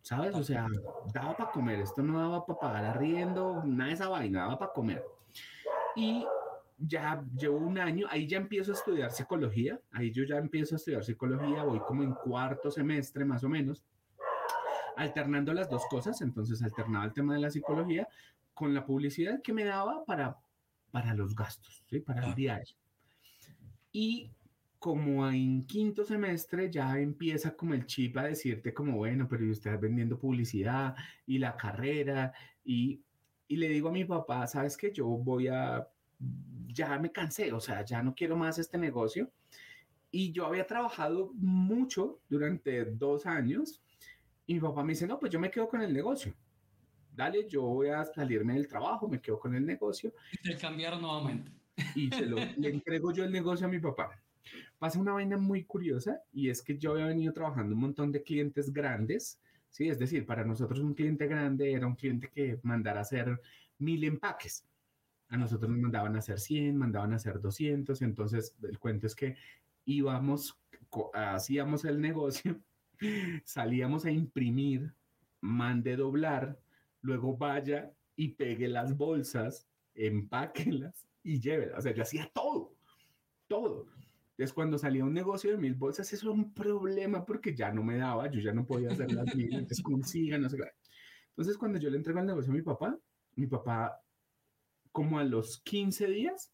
¿Sabes? 0.03 0.35
O 0.35 0.43
sea, 0.43 0.67
daba 1.13 1.35
para 1.35 1.51
comer, 1.51 1.79
esto 1.79 2.03
no 2.03 2.19
daba 2.19 2.45
para 2.45 2.59
pagar 2.59 2.85
arriendo, 2.85 3.63
nada 3.65 3.87
de 3.87 3.95
esa 3.95 4.09
vaina, 4.09 4.41
daba 4.41 4.59
para 4.59 4.73
comer. 4.73 5.03
Y 5.95 6.25
ya 6.77 7.23
llevo 7.37 7.57
un 7.57 7.79
año, 7.79 8.05
ahí 8.09 8.27
ya 8.27 8.37
empiezo 8.37 8.71
a 8.71 8.75
estudiar 8.75 9.11
psicología, 9.11 9.79
ahí 9.91 10.11
yo 10.11 10.25
ya 10.25 10.37
empiezo 10.37 10.75
a 10.75 10.77
estudiar 10.77 11.05
psicología, 11.05 11.63
voy 11.63 11.79
como 11.79 12.03
en 12.03 12.13
cuarto 12.13 12.69
semestre 12.69 13.23
más 13.23 13.45
o 13.45 13.49
menos, 13.49 13.81
alternando 14.97 15.53
las 15.53 15.69
dos 15.69 15.85
cosas, 15.89 16.21
entonces 16.21 16.61
alternaba 16.61 17.05
el 17.05 17.13
tema 17.13 17.33
de 17.33 17.39
la 17.39 17.49
psicología 17.49 18.07
con 18.53 18.73
la 18.73 18.85
publicidad 18.85 19.41
que 19.41 19.53
me 19.53 19.63
daba 19.63 20.03
para, 20.03 20.37
para 20.91 21.13
los 21.13 21.33
gastos, 21.33 21.81
¿sí? 21.89 22.01
para 22.01 22.27
el 22.27 22.35
diario. 22.35 22.75
Y 23.93 24.29
como 24.83 25.25
en 25.29 25.65
quinto 25.65 26.03
semestre 26.03 26.69
ya 26.69 26.99
empieza 26.99 27.55
como 27.55 27.73
el 27.73 27.85
chip 27.85 28.17
a 28.17 28.23
decirte 28.23 28.73
como, 28.73 28.97
bueno, 28.97 29.29
pero 29.29 29.49
usted 29.49 29.79
vendiendo 29.79 30.19
publicidad 30.19 30.93
y 31.25 31.37
la 31.37 31.55
carrera 31.55 32.33
y, 32.65 33.01
y 33.47 33.55
le 33.55 33.69
digo 33.69 33.87
a 33.87 33.93
mi 33.93 34.03
papá, 34.03 34.45
sabes 34.45 34.75
que 34.75 34.91
yo 34.91 35.07
voy 35.07 35.47
a, 35.47 35.87
ya 36.67 36.99
me 36.99 37.13
cansé, 37.13 37.53
o 37.53 37.61
sea, 37.61 37.85
ya 37.85 38.03
no 38.03 38.13
quiero 38.13 38.35
más 38.35 38.59
este 38.59 38.77
negocio. 38.77 39.31
Y 40.11 40.33
yo 40.33 40.47
había 40.47 40.67
trabajado 40.67 41.31
mucho 41.35 42.19
durante 42.27 42.83
dos 42.83 43.25
años 43.25 43.81
y 44.45 44.55
mi 44.55 44.59
papá 44.59 44.83
me 44.83 44.91
dice, 44.91 45.07
no, 45.07 45.17
pues 45.17 45.31
yo 45.31 45.39
me 45.39 45.49
quedo 45.49 45.69
con 45.69 45.81
el 45.81 45.93
negocio. 45.93 46.35
Dale, 47.15 47.47
yo 47.47 47.61
voy 47.61 47.87
a 47.87 48.03
salirme 48.03 48.55
del 48.55 48.67
trabajo, 48.67 49.07
me 49.07 49.21
quedo 49.21 49.39
con 49.39 49.55
el 49.55 49.65
negocio. 49.65 50.13
Y 50.33 50.49
te 50.49 50.57
cambiaron 50.57 51.01
nuevamente. 51.01 51.53
Y 51.95 52.09
se 52.09 52.25
lo, 52.25 52.35
le 52.35 52.69
entrego 52.69 53.13
yo 53.13 53.23
el 53.23 53.31
negocio 53.31 53.65
a 53.65 53.69
mi 53.69 53.79
papá. 53.79 54.19
Pasa 54.77 54.99
una 54.99 55.13
vaina 55.13 55.37
muy 55.37 55.63
curiosa 55.63 56.21
y 56.31 56.49
es 56.49 56.61
que 56.61 56.77
yo 56.77 56.91
había 56.91 57.05
venido 57.05 57.33
trabajando 57.33 57.75
un 57.75 57.81
montón 57.81 58.11
de 58.11 58.23
clientes 58.23 58.71
grandes, 58.71 59.39
¿sí? 59.69 59.89
Es 59.89 59.99
decir, 59.99 60.25
para 60.25 60.43
nosotros 60.43 60.79
un 60.79 60.93
cliente 60.93 61.27
grande 61.27 61.71
era 61.71 61.87
un 61.87 61.95
cliente 61.95 62.29
que 62.29 62.59
mandara 62.63 63.01
hacer 63.01 63.39
mil 63.79 64.03
empaques. 64.03 64.65
A 65.29 65.37
nosotros 65.37 65.71
nos 65.71 65.79
mandaban 65.79 66.15
a 66.15 66.19
hacer 66.19 66.39
100, 66.39 66.77
mandaban 66.77 67.13
a 67.13 67.15
hacer 67.15 67.39
200, 67.39 68.01
entonces 68.01 68.55
el 68.61 68.77
cuento 68.77 69.07
es 69.07 69.15
que 69.15 69.35
íbamos, 69.85 70.59
hacíamos 71.13 71.85
el 71.85 71.99
negocio, 71.99 72.59
salíamos 73.43 74.05
a 74.05 74.11
imprimir, 74.11 74.93
mande 75.41 75.95
doblar, 75.95 76.59
luego 77.01 77.35
vaya 77.35 77.91
y 78.15 78.29
pegue 78.29 78.67
las 78.67 78.95
bolsas, 78.95 79.67
empáquelas 79.95 81.07
y 81.23 81.39
llévelas. 81.39 81.79
O 81.79 81.81
sea, 81.81 81.93
yo 81.93 82.03
hacía 82.03 82.29
todo, 82.33 82.75
todo. 83.47 83.87
Entonces, 84.33 84.53
cuando 84.53 84.79
salía 84.79 85.05
un 85.05 85.13
negocio 85.13 85.51
de 85.51 85.57
mil 85.57 85.75
bolsas, 85.75 86.11
eso 86.11 86.31
era 86.31 86.33
un 86.33 86.53
problema 86.53 87.23
porque 87.23 87.55
ya 87.55 87.71
no 87.71 87.83
me 87.83 87.97
daba, 87.97 88.29
yo 88.31 88.39
ya 88.39 88.51
no 88.51 88.65
podía 88.65 88.89
hacer 88.89 89.11
las 89.11 89.35
mil, 89.35 89.53
entonces 89.53 89.83
consigan, 89.83 90.41
no 90.41 90.49
sé 90.49 90.57
qué. 90.57 90.63
Entonces, 91.29 91.55
cuando 91.55 91.77
yo 91.77 91.91
le 91.91 91.97
entrego 91.97 92.19
el 92.19 92.25
negocio 92.25 92.51
a 92.51 92.55
mi 92.55 92.63
papá, 92.63 92.97
mi 93.35 93.45
papá, 93.45 94.01
como 94.91 95.19
a 95.19 95.23
los 95.23 95.61
15 95.61 96.07
días, 96.07 96.51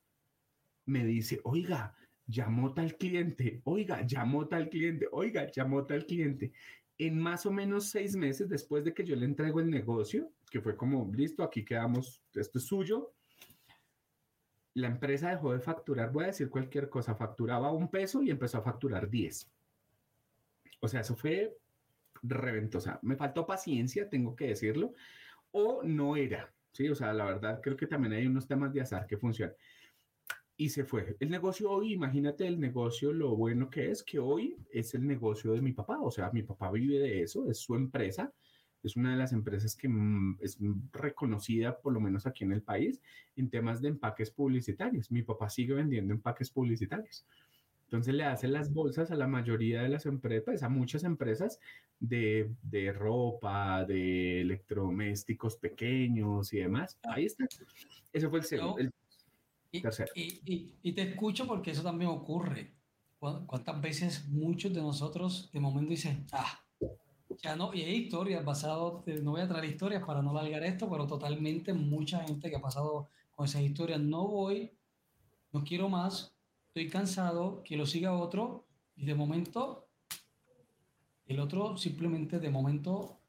me 0.86 1.06
dice, 1.06 1.40
oiga, 1.44 1.96
llamó 2.28 2.74
tal 2.74 2.98
cliente, 2.98 3.62
oiga, 3.64 4.06
llamó 4.06 4.48
tal 4.48 4.70
cliente, 4.70 5.08
oiga, 5.12 5.50
llamó 5.50 5.86
tal 5.86 6.06
cliente. 6.06 6.52
En 6.98 7.18
más 7.18 7.46
o 7.46 7.52
menos 7.52 7.90
seis 7.90 8.16
meses 8.16 8.50
después 8.50 8.84
de 8.84 8.94
que 8.94 9.06
yo 9.06 9.16
le 9.16 9.26
entrego 9.26 9.62
el 9.62 9.70
negocio, 9.70 10.34
que 10.52 10.60
fue 10.60 10.76
como, 10.76 11.10
listo, 11.14 11.44
aquí 11.44 11.64
quedamos, 11.64 12.22
esto 12.34 12.58
es 12.58 12.66
suyo, 12.66 13.14
la 14.80 14.88
empresa 14.88 15.30
dejó 15.30 15.54
de 15.54 15.60
facturar, 15.60 16.12
voy 16.12 16.26
a 16.26 16.28
decir 16.28 16.50
cualquier 16.50 16.90
cosa, 16.90 17.16
facturaba 17.16 17.72
un 17.72 17.90
peso 17.90 18.22
y 18.22 18.30
empezó 18.30 18.58
a 18.58 18.62
facturar 18.64 19.10
10. 19.10 19.52
O 20.82 20.88
sea, 20.88 21.02
eso 21.02 21.16
fue 21.16 21.58
reventosa. 22.24 23.00
Me 23.02 23.16
faltó 23.16 23.46
paciencia, 23.46 24.10
tengo 24.10 24.36
que 24.36 24.48
decirlo, 24.48 24.94
o 25.52 25.84
no 25.84 26.16
era, 26.16 26.52
¿sí? 26.72 26.90
O 26.90 26.96
sea, 26.96 27.14
la 27.14 27.26
verdad 27.26 27.60
creo 27.62 27.78
que 27.78 27.88
también 27.88 28.14
hay 28.14 28.28
unos 28.28 28.48
temas 28.48 28.74
de 28.74 28.82
azar 28.82 29.08
que 29.08 29.18
funcionan. 29.18 29.56
Y 30.58 30.70
se 30.70 30.84
fue. 30.84 31.16
El 31.20 31.30
negocio 31.30 31.72
hoy, 31.72 31.94
imagínate 31.94 32.46
el 32.46 32.60
negocio, 32.60 33.14
lo 33.14 33.36
bueno 33.36 33.70
que 33.70 33.92
es, 33.92 34.04
que 34.04 34.20
hoy 34.20 34.58
es 34.72 34.94
el 34.94 35.08
negocio 35.08 35.54
de 35.54 35.62
mi 35.62 35.72
papá. 35.72 36.02
O 36.02 36.12
sea, 36.12 36.32
mi 36.32 36.44
papá 36.44 36.70
vive 36.72 37.00
de 37.00 37.24
eso, 37.24 37.50
es 37.50 37.60
su 37.60 37.76
empresa 37.76 38.34
es 38.84 38.96
una 38.96 39.12
de 39.12 39.18
las 39.18 39.34
empresas 39.34 39.76
que 39.76 39.90
mm, 39.90 40.38
es 40.42 40.58
reconocida, 40.92 41.80
por 41.80 41.94
lo 41.94 42.00
menos 42.00 42.26
aquí 42.26 42.44
en 42.44 42.52
el 42.52 42.62
país, 42.62 43.02
en 43.36 43.50
temas 43.50 43.82
de 43.82 43.90
empaques 43.90 44.32
publicitarios. 44.32 45.12
Mi 45.12 45.24
papá 45.24 45.50
sigue 45.50 45.74
vendiendo 45.74 46.14
empaques 46.14 46.50
publicitarios. 46.50 47.26
Entonces 47.86 48.14
le 48.14 48.24
hace 48.24 48.48
las 48.48 48.72
bolsas 48.72 49.10
a 49.10 49.16
la 49.16 49.26
mayoría 49.26 49.82
de 49.82 49.90
las 49.90 50.06
empresas, 50.06 50.62
a 50.62 50.70
muchas 50.70 51.04
empresas 51.04 51.60
de, 52.00 52.52
de, 52.62 52.94
ropa, 52.94 53.84
de 53.84 54.42
electrodomésticos 54.42 55.58
pequeños 55.58 56.54
y 56.54 56.60
demás. 56.60 57.00
Ahí 57.02 57.26
está. 57.26 57.48
Eso 58.14 58.30
fue 58.30 58.40
el 58.40 58.46
segundo. 58.46 58.78
el 58.78 58.92
y, 59.72 59.82
tercero. 59.82 60.12
Y, 60.14 60.76
y, 60.84 60.94
te 60.94 61.02
escucho 61.02 61.48
porque 61.48 61.72
eso 61.72 61.82
también 61.82 62.12
ocurre. 62.12 62.74
¿Cuántas 63.18 63.82
veces 63.82 64.30
muchos 64.30 64.72
de 64.72 64.82
nosotros 64.82 65.50
de 65.52 65.60
momento 65.60 65.90
dicen, 65.90 66.28
ah, 66.32 66.64
ya 67.38 67.56
no, 67.56 67.74
y 67.74 67.82
hay 67.84 67.96
historias 67.96 68.44
basadas, 68.44 69.06
no 69.22 69.32
voy 69.32 69.42
a 69.42 69.48
traer 69.48 69.66
historias 69.66 70.04
para 70.04 70.22
no 70.22 70.34
largar 70.34 70.64
esto, 70.64 70.90
pero 70.90 71.08
totalmente 71.08 71.74
mucha 71.74 72.24
gente 72.24 72.50
que 72.50 72.56
ha 72.56 72.62
pasado 72.62 73.10
con 73.32 73.46
esas 73.46 73.62
historias, 73.62 74.00
no 74.00 74.28
voy, 74.28 74.72
no 75.52 75.64
quiero 75.64 75.90
más, 75.90 76.36
estoy 76.68 76.90
cansado, 76.90 77.64
que 77.64 77.78
lo 77.78 77.86
siga 77.86 78.14
otro, 78.14 78.66
y 78.96 79.06
de 79.06 79.16
momento, 79.16 79.88
el 81.26 81.40
otro 81.40 81.78
simplemente 81.78 82.40
de 82.40 82.50
momento, 82.50 83.20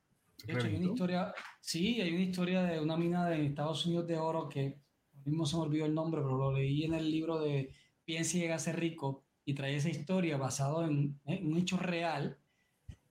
de 0.44 0.54
hecho 0.54 0.66
hay 0.66 0.76
una 0.76 0.86
historia, 0.86 1.34
sí, 1.60 2.00
hay 2.00 2.12
una 2.12 2.24
historia 2.24 2.62
de 2.62 2.80
una 2.80 2.96
mina 2.96 3.28
de 3.28 3.46
Estados 3.46 3.84
Unidos 3.86 4.06
de 4.06 4.18
oro 4.18 4.48
que 4.48 4.80
mismo 5.24 5.44
se 5.44 5.56
me 5.56 5.62
olvidó 5.62 5.84
el 5.84 5.94
nombre, 5.94 6.22
pero 6.22 6.36
lo 6.36 6.52
leí 6.52 6.84
en 6.84 6.94
el 6.94 7.10
libro 7.10 7.38
de 7.38 7.72
Piensa 8.04 8.38
y 8.38 8.40
llega 8.40 8.54
a 8.54 8.58
ser 8.58 8.80
rico, 8.80 9.22
y 9.44 9.54
trae 9.54 9.76
esa 9.76 9.90
historia 9.90 10.36
basado 10.36 10.84
en, 10.84 11.20
en 11.26 11.46
un 11.46 11.58
hecho 11.58 11.76
real, 11.76 12.39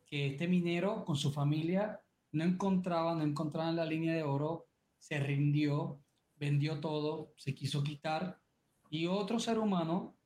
que 0.10 0.28
este 0.28 0.48
minero 0.48 1.06
con 1.06 1.16
su 1.16 1.32
familia 1.32 2.02
no 2.32 2.44
encontraba, 2.44 3.16
no 3.16 3.24
encontraba 3.24 3.72
la 3.72 3.86
línea 3.86 4.14
de 4.14 4.24
oro, 4.24 4.68
se 4.98 5.20
rindió, 5.20 6.02
vendió 6.36 6.80
todo, 6.80 7.34
se 7.38 7.54
quiso 7.54 7.84
quitar 7.84 8.42
y 8.90 9.08
otro 9.08 9.40
ser 9.40 9.60
humano 9.60 10.18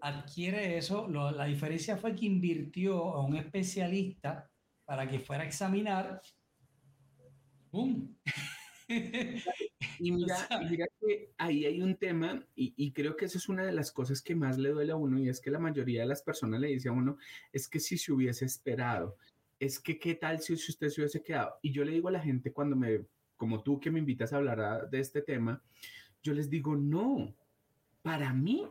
adquiere 0.00 0.76
eso. 0.76 1.08
la 1.08 1.44
diferencia 1.46 1.96
fue 1.96 2.14
que 2.14 2.26
invirtió 2.26 3.14
a 3.14 3.24
un 3.24 3.36
especialista 3.36 4.50
para 4.84 5.08
que 5.08 5.18
fuera 5.18 5.44
a 5.44 5.46
examinar. 5.46 6.20
¡Bum! 7.70 8.14
y 9.98 10.12
mira, 10.12 10.48
que 11.00 11.30
ahí 11.38 11.64
hay 11.64 11.80
un 11.80 11.96
tema, 11.96 12.44
y, 12.54 12.74
y, 12.76 12.92
creo 12.92 13.16
que 13.16 13.24
esa 13.24 13.38
es 13.38 13.48
una 13.48 13.64
de 13.64 13.72
las 13.72 13.90
cosas 13.92 14.20
que 14.20 14.34
más 14.34 14.58
le 14.58 14.70
duele 14.70 14.92
a 14.92 14.96
uno, 14.96 15.18
y 15.18 15.28
es 15.28 15.40
que 15.40 15.50
la 15.50 15.58
mayoría 15.58 16.02
de 16.02 16.08
las 16.08 16.22
personas 16.22 16.60
le 16.60 16.68
dice 16.68 16.88
a 16.88 16.92
uno, 16.92 17.16
es 17.52 17.68
que 17.68 17.80
si 17.80 17.96
se 17.96 18.12
hubiese 18.12 18.44
esperado, 18.44 19.16
es 19.58 19.80
que 19.80 19.98
qué 19.98 20.14
tal 20.14 20.40
si, 20.40 20.54
usted 20.54 20.88
se 20.88 21.00
hubiese 21.00 21.22
quedado. 21.22 21.54
Y 21.62 21.72
yo 21.72 21.84
le 21.84 21.92
digo 21.92 22.08
a 22.08 22.12
la 22.12 22.20
gente 22.20 22.52
cuando 22.52 22.76
me, 22.76 23.04
como 23.36 23.62
tú 23.62 23.80
que 23.80 23.90
me 23.90 24.00
invitas 24.00 24.32
a 24.32 24.36
hablar 24.36 24.90
de 24.90 25.00
este 25.00 25.22
tema, 25.22 25.62
yo 26.22 26.34
les 26.34 26.50
digo, 26.50 26.76
no, 26.76 27.34
para 28.02 28.32
mí 28.32 28.66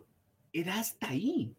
era 0.51 0.79
hasta 0.79 1.09
ahí. 1.09 1.55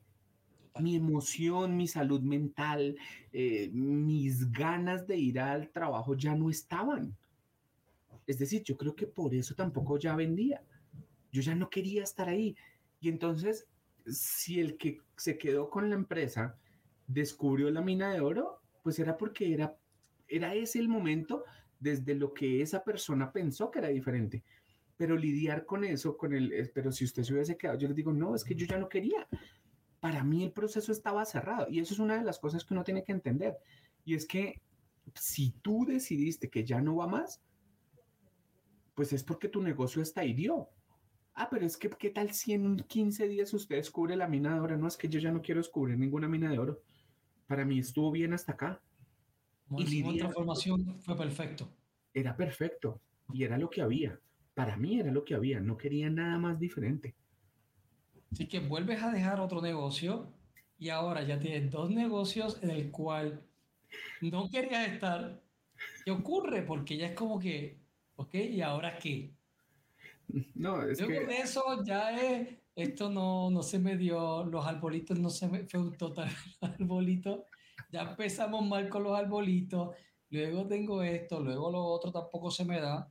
Mi 0.81 0.97
emoción, 0.97 1.77
mi 1.77 1.87
salud 1.87 2.21
mental, 2.21 2.97
eh, 3.33 3.71
mis 3.73 4.51
ganas 4.51 5.07
de 5.07 5.17
ir 5.17 5.39
al 5.39 5.71
trabajo 5.71 6.17
ya 6.17 6.35
no 6.35 6.51
estaban 6.51 7.17
es 8.27 8.39
decir, 8.39 8.63
yo 8.63 8.77
creo 8.77 8.95
que 8.95 9.07
por 9.07 9.35
eso 9.35 9.55
tampoco 9.55 9.99
ya 9.99 10.17
vendía. 10.17 10.63
Yo 11.33 11.43
ya 11.43 11.55
no 11.55 11.69
quería 11.69 12.03
estar 12.03 12.29
ahí. 12.29 12.57
Y 13.01 13.09
entonces, 13.09 13.67
si 14.07 14.61
el 14.61 14.77
que 14.77 14.99
se 15.17 15.37
quedó 15.39 15.69
con 15.71 15.89
la 15.91 15.97
empresa 15.97 16.57
descubrió 17.07 17.71
la 17.71 17.83
mina 17.83 18.13
de 18.13 18.21
oro, 18.21 18.61
pues 18.83 18.99
era 18.99 19.17
porque 19.17 19.53
era, 19.53 19.77
era 20.29 20.55
ese 20.55 20.79
el 20.79 20.89
momento 20.89 21.45
desde 21.79 22.15
lo 22.15 22.33
que 22.33 22.63
esa 22.63 22.83
persona 22.83 23.33
pensó 23.33 23.71
que 23.71 23.81
era 23.81 23.89
diferente. 23.89 24.43
Pero 24.97 25.17
lidiar 25.17 25.67
con 25.67 25.85
eso, 25.85 26.17
con 26.17 26.33
el, 26.33 26.71
pero 26.73 26.93
si 26.93 27.05
usted 27.05 27.25
se 27.25 27.35
hubiese 27.35 27.57
quedado, 27.57 27.79
yo 27.79 27.89
le 27.89 27.95
digo, 27.95 28.13
no, 28.13 28.35
es 28.35 28.45
que 28.45 28.55
yo 28.55 28.67
ya 28.67 28.79
no 28.79 28.89
quería. 28.89 29.29
Para 30.01 30.23
mí 30.23 30.45
el 30.45 30.53
proceso 30.53 30.93
estaba 30.93 31.25
cerrado. 31.25 31.67
Y 31.69 31.81
eso 31.81 31.95
es 31.95 32.01
una 32.01 32.17
de 32.17 32.25
las 32.25 32.39
cosas 32.39 32.65
que 32.65 32.75
uno 32.75 32.85
tiene 32.85 33.03
que 33.03 33.13
entender. 33.13 33.57
Y 34.05 34.15
es 34.15 34.27
que 34.27 34.61
si 35.15 35.51
tú 35.63 35.85
decidiste 35.87 36.49
que 36.49 36.65
ya 36.65 36.81
no 36.81 36.97
va 36.97 37.07
más, 37.07 37.43
pues 38.95 39.13
es 39.13 39.23
porque 39.25 39.49
tu 39.49 39.63
negocio 39.63 40.03
está 40.03 40.25
hirió. 40.25 40.69
Ah, 41.35 41.49
pero 41.51 41.67
es 41.67 41.77
que, 41.77 41.91
¿qué 41.91 42.11
tal 42.11 42.33
si 42.33 42.53
en 42.53 42.77
15 42.77 43.29
días 43.29 43.53
usted 43.53 43.77
descubre 43.77 44.17
la 44.17 44.29
mina 44.29 44.55
de 44.55 44.61
oro? 44.61 44.77
No, 44.77 44.87
es 44.87 44.97
que 44.97 45.09
yo 45.09 45.19
ya 45.19 45.33
no 45.33 45.43
quiero 45.43 45.61
descubrir 45.61 45.99
ninguna 45.99 46.29
mina 46.29 46.51
de 46.51 46.59
oro. 46.59 46.83
Para 47.47 47.65
mí 47.65 47.81
estuvo 47.81 48.13
bien 48.13 48.33
hasta 48.33 48.53
acá. 48.53 48.81
y 49.77 50.03
la 50.03 50.13
transformación 50.19 51.01
fue 51.01 51.17
perfecto. 51.17 51.69
Era 52.13 52.37
perfecto. 52.37 53.01
Y 53.33 53.43
era 53.43 53.59
lo 53.59 53.69
que 53.69 53.83
había. 53.83 54.21
Para 54.55 54.77
mí 54.77 55.01
era 55.01 55.11
lo 55.11 55.25
que 55.25 55.35
había. 55.35 55.59
No 55.59 55.77
quería 55.77 56.09
nada 56.09 56.39
más 56.39 56.61
diferente. 56.61 57.17
Así 58.31 58.47
que 58.47 58.61
vuelves 58.61 59.03
a 59.03 59.11
dejar 59.11 59.41
otro 59.41 59.61
negocio 59.61 60.33
y 60.79 60.91
ahora 60.91 61.23
ya 61.25 61.39
tienes 61.39 61.71
dos 61.71 61.91
negocios 61.91 62.59
en 62.63 62.71
el 62.71 62.91
cual 62.93 63.43
no 64.21 64.49
querías 64.51 64.89
estar. 64.89 65.43
¿Qué 66.05 66.13
ocurre? 66.13 66.63
Porque 66.63 66.97
ya 66.97 67.09
es 67.09 67.15
como 67.15 67.41
que 67.41 67.84
¿Ok? 68.17 68.35
¿Y 68.35 68.61
ahora 68.61 68.99
qué? 68.99 69.35
No, 70.55 70.83
es 70.83 71.01
Luego 71.01 71.27
de 71.27 71.37
eso 71.39 71.63
ya 71.85 72.11
es, 72.19 72.57
esto 72.75 73.11
no, 73.11 73.51
no 73.51 73.63
se 73.63 73.79
me 73.79 73.97
dio, 73.97 74.45
los 74.45 74.67
arbolitos 74.67 75.19
no 75.19 75.31
se 75.31 75.49
me, 75.49 75.67
fue 75.67 75.81
un 75.81 75.97
total 75.97 76.29
arbolito. 76.61 77.47
Ya 77.91 78.03
empezamos 78.03 78.67
mal 78.67 78.89
con 78.89 79.03
los 79.05 79.17
arbolitos, 79.17 79.95
luego 80.31 80.67
tengo 80.67 81.03
esto, 81.03 81.41
luego 81.41 81.71
lo 81.71 81.85
otro 81.85 82.11
tampoco 82.11 82.51
se 82.51 82.65
me 82.65 82.81
da. 82.81 83.11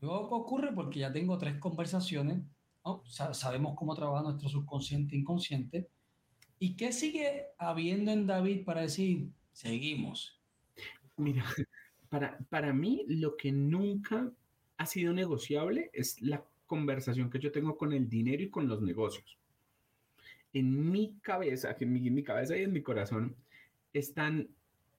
Luego, 0.00 0.28
¿qué 0.28 0.34
ocurre? 0.34 0.72
Porque 0.74 1.00
ya 1.00 1.12
tengo 1.12 1.38
tres 1.38 1.58
conversaciones, 1.58 2.42
sabemos 3.32 3.74
cómo 3.76 3.94
trabaja 3.94 4.22
nuestro 4.22 4.48
subconsciente 4.48 5.16
e 5.16 5.18
inconsciente. 5.20 5.88
¿Y 6.58 6.76
qué 6.76 6.92
sigue 6.92 7.46
habiendo 7.58 8.10
en 8.10 8.26
David 8.26 8.64
para 8.64 8.82
decir, 8.82 9.30
seguimos? 9.52 10.40
Mira, 11.16 11.44
para, 12.50 12.72
mí, 12.72 13.04
lo 13.08 13.36
que 13.36 13.52
nunca 13.52 14.32
ha 14.76 14.86
sido 14.86 15.12
negociable 15.12 15.90
es 15.92 16.20
la 16.20 16.44
conversación 16.66 17.30
que 17.30 17.38
yo 17.38 17.52
tengo 17.52 17.76
con 17.76 17.92
el 17.92 18.08
dinero 18.08 18.42
y 18.42 18.50
con 18.50 18.68
los 18.68 18.82
negocios. 18.82 19.38
En 20.52 20.90
mi 20.90 21.16
cabeza, 21.20 21.76
en 21.78 21.92
mi, 21.92 22.06
en 22.06 22.14
mi 22.14 22.22
cabeza 22.22 22.56
y 22.56 22.62
en 22.62 22.72
mi 22.72 22.82
corazón, 22.82 23.36
están, 23.92 24.48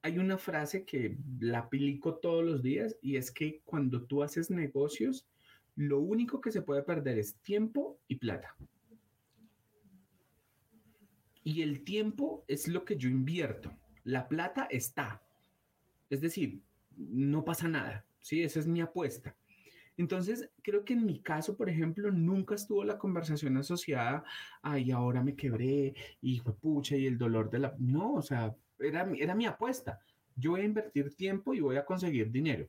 hay 0.02 0.18
una 0.18 0.38
frase 0.38 0.84
que 0.84 1.18
la 1.40 1.60
aplico 1.60 2.16
todos 2.16 2.44
los 2.44 2.62
días 2.62 2.98
y 3.02 3.16
es 3.18 3.32
que 3.32 3.62
cuando 3.66 4.04
tú 4.04 4.24
haces 4.24 4.50
negocios, 4.50 5.26
lo 5.76 6.00
único 6.00 6.42
que 6.42 6.52
se 6.52 6.62
puede 6.62 6.84
perder 6.84 7.18
es 7.20 7.36
tiempo 7.36 8.00
y 8.08 8.16
plata. 8.16 8.56
Y 11.44 11.62
el 11.62 11.84
tiempo 11.84 12.44
es 12.48 12.68
lo 12.68 12.86
que 12.86 12.98
yo 12.98 13.08
invierto. 13.08 13.72
La 14.04 14.28
plata 14.28 14.68
está. 14.70 15.22
Es 16.10 16.22
decir, 16.22 16.62
no 16.98 17.44
pasa 17.44 17.68
nada, 17.68 18.06
¿sí? 18.20 18.44
Esa 18.44 18.60
es 18.60 18.68
mi 18.68 18.82
apuesta. 18.82 19.36
Entonces, 19.98 20.50
creo 20.62 20.84
que 20.84 20.94
en 20.94 21.06
mi 21.06 21.22
caso, 21.22 21.56
por 21.56 21.70
ejemplo, 21.70 22.12
nunca 22.12 22.56
estuvo 22.56 22.84
la 22.84 22.98
conversación 22.98 23.56
asociada, 23.58 24.24
ay, 24.62 24.92
ahora 24.92 25.24
me 25.24 25.36
quebré, 25.36 25.94
y 26.22 26.42
pucha, 26.42 26.98
y 26.98 27.08
el 27.08 27.18
dolor 27.18 27.50
de 27.50 27.60
la... 27.60 27.76
No, 27.80 28.16
o 28.16 28.22
sea, 28.22 28.54
era, 28.80 29.10
era 29.18 29.36
mi 29.36 29.46
apuesta. 29.46 30.00
Yo 30.36 30.52
voy 30.52 30.62
a 30.62 30.66
invertir 30.66 31.16
tiempo 31.16 31.54
y 31.54 31.62
voy 31.62 31.78
a 31.78 31.86
conseguir 31.86 32.30
dinero 32.30 32.68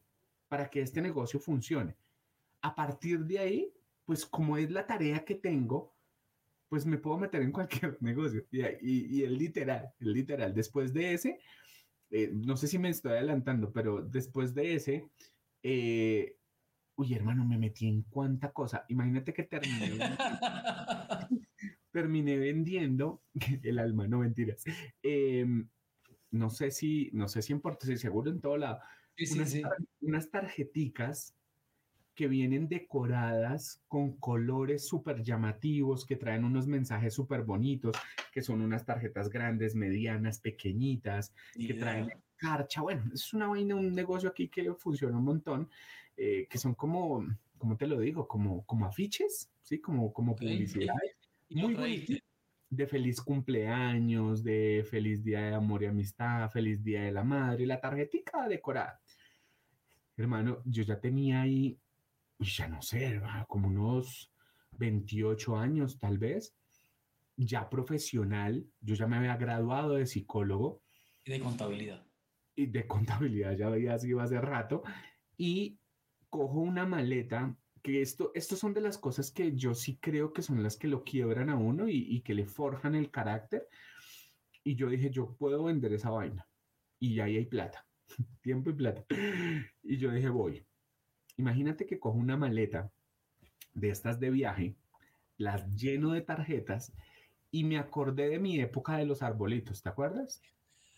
para 0.48 0.70
que 0.70 0.82
este 0.82 1.00
negocio 1.00 1.40
funcione. 1.40 1.96
A 2.62 2.74
partir 2.74 3.24
de 3.24 3.40
ahí, 3.40 3.72
pues 4.04 4.24
como 4.24 4.56
es 4.56 4.70
la 4.70 4.86
tarea 4.86 5.24
que 5.24 5.34
tengo, 5.34 5.96
pues 6.68 6.86
me 6.86 6.98
puedo 6.98 7.18
meter 7.18 7.42
en 7.42 7.52
cualquier 7.52 7.96
negocio. 8.00 8.44
Y, 8.50 9.18
y, 9.18 9.22
el 9.24 9.36
literal, 9.36 9.92
el 9.98 10.12
literal, 10.12 10.54
después 10.54 10.92
de 10.92 11.14
ese, 11.14 11.40
eh, 12.10 12.30
no 12.32 12.56
sé 12.56 12.68
si 12.68 12.78
me 12.78 12.88
estoy 12.88 13.12
adelantando, 13.12 13.72
pero 13.72 14.02
después 14.02 14.54
de 14.54 14.74
ese, 14.74 15.08
eh, 15.62 16.36
uy, 16.96 17.14
hermano, 17.14 17.44
me 17.44 17.58
metí 17.58 17.88
en 17.88 18.02
cuánta 18.02 18.52
cosa. 18.52 18.84
Imagínate 18.88 19.32
que 19.32 19.44
terminé, 19.44 19.98
terminé 21.90 22.36
vendiendo 22.38 23.22
el 23.62 23.78
alma, 23.78 24.06
no 24.06 24.18
mentiras. 24.18 24.64
Em, 25.02 25.68
no 26.30 26.50
sé 26.50 26.70
si, 26.70 27.10
no 27.12 27.28
sé 27.28 27.42
si 27.42 27.52
en 27.52 27.60
Puerto, 27.60 27.86
seguro 27.96 28.30
en 28.30 28.40
todo 28.40 28.56
lado. 28.56 28.80
unas, 29.32 29.54
unas 30.00 30.30
tarjeticas 30.30 31.34
que 32.16 32.26
vienen 32.28 32.66
decoradas 32.66 33.82
con 33.86 34.16
colores 34.16 34.88
súper 34.88 35.22
llamativos, 35.22 36.06
que 36.06 36.16
traen 36.16 36.44
unos 36.44 36.66
mensajes 36.66 37.12
súper 37.12 37.42
bonitos, 37.42 37.94
que 38.32 38.40
son 38.40 38.62
unas 38.62 38.86
tarjetas 38.86 39.28
grandes, 39.28 39.74
medianas, 39.74 40.40
pequeñitas, 40.40 41.34
que 41.54 41.74
traen 41.74 42.10
carcha. 42.36 42.80
Bueno, 42.80 43.04
es 43.12 43.32
una 43.34 43.48
vaina, 43.48 43.76
un 43.76 43.94
negocio 43.94 44.30
aquí 44.30 44.48
que 44.48 44.72
funciona 44.74 45.18
un 45.18 45.24
montón, 45.24 45.68
eh, 46.16 46.48
que 46.48 46.56
son 46.56 46.74
como, 46.74 47.24
¿cómo 47.58 47.76
te 47.76 47.86
lo 47.86 48.00
digo? 48.00 48.26
Como, 48.26 48.64
como 48.64 48.86
afiches, 48.86 49.50
¿sí? 49.60 49.78
Como, 49.78 50.10
como 50.12 50.34
publicidad. 50.34 50.94
Muy 51.50 51.74
bonito. 51.74 52.14
De 52.70 52.86
feliz 52.86 53.20
cumpleaños, 53.20 54.42
de 54.42 54.84
feliz 54.90 55.22
día 55.22 55.40
de 55.42 55.54
amor 55.54 55.82
y 55.82 55.86
amistad, 55.86 56.50
feliz 56.50 56.82
día 56.82 57.02
de 57.02 57.12
la 57.12 57.22
madre, 57.22 57.66
la 57.66 57.80
tarjetita 57.80 58.48
decorada. 58.48 59.00
Hermano, 60.16 60.62
yo 60.64 60.82
ya 60.82 60.98
tenía 60.98 61.42
ahí 61.42 61.78
ya 62.38 62.68
no 62.68 62.82
sé, 62.82 63.20
como 63.48 63.68
unos 63.68 64.32
28 64.72 65.56
años 65.56 65.98
tal 65.98 66.18
vez, 66.18 66.54
ya 67.36 67.68
profesional, 67.68 68.66
yo 68.80 68.94
ya 68.94 69.06
me 69.06 69.16
había 69.16 69.36
graduado 69.36 69.94
de 69.94 70.06
psicólogo. 70.06 70.82
Y 71.24 71.32
de 71.32 71.40
contabilidad. 71.40 72.06
Y 72.54 72.66
de 72.66 72.86
contabilidad, 72.86 73.56
ya 73.56 73.68
veía 73.68 73.94
así 73.94 74.08
iba 74.08 74.24
hace 74.24 74.40
rato, 74.40 74.82
y 75.36 75.78
cojo 76.30 76.60
una 76.60 76.86
maleta, 76.86 77.56
que 77.82 78.02
esto, 78.02 78.32
estos 78.34 78.58
son 78.58 78.74
de 78.74 78.80
las 78.80 78.98
cosas 78.98 79.30
que 79.30 79.54
yo 79.54 79.72
sí 79.74 79.98
creo 80.00 80.32
que 80.32 80.42
son 80.42 80.60
las 80.62 80.76
que 80.76 80.88
lo 80.88 81.04
quiebran 81.04 81.50
a 81.50 81.56
uno 81.56 81.88
y, 81.88 81.98
y 82.08 82.22
que 82.22 82.34
le 82.34 82.44
forjan 82.44 82.96
el 82.96 83.12
carácter. 83.12 83.68
Y 84.64 84.74
yo 84.74 84.88
dije, 84.88 85.08
yo 85.10 85.36
puedo 85.36 85.62
vender 85.62 85.92
esa 85.92 86.10
vaina. 86.10 86.48
Y 86.98 87.20
ahí 87.20 87.36
hay 87.36 87.46
plata, 87.46 87.86
tiempo 88.42 88.70
y 88.70 88.72
plata. 88.72 89.04
Y 89.84 89.98
yo 89.98 90.10
dije, 90.10 90.28
voy. 90.28 90.66
Imagínate 91.36 91.86
que 91.86 91.98
cojo 91.98 92.18
una 92.18 92.36
maleta 92.36 92.90
de 93.74 93.90
estas 93.90 94.18
de 94.18 94.30
viaje, 94.30 94.74
las 95.36 95.76
lleno 95.76 96.12
de 96.12 96.22
tarjetas 96.22 96.92
y 97.50 97.64
me 97.64 97.78
acordé 97.78 98.28
de 98.28 98.38
mi 98.38 98.58
época 98.58 98.96
de 98.96 99.04
los 99.04 99.22
arbolitos, 99.22 99.82
¿te 99.82 99.88
acuerdas? 99.90 100.40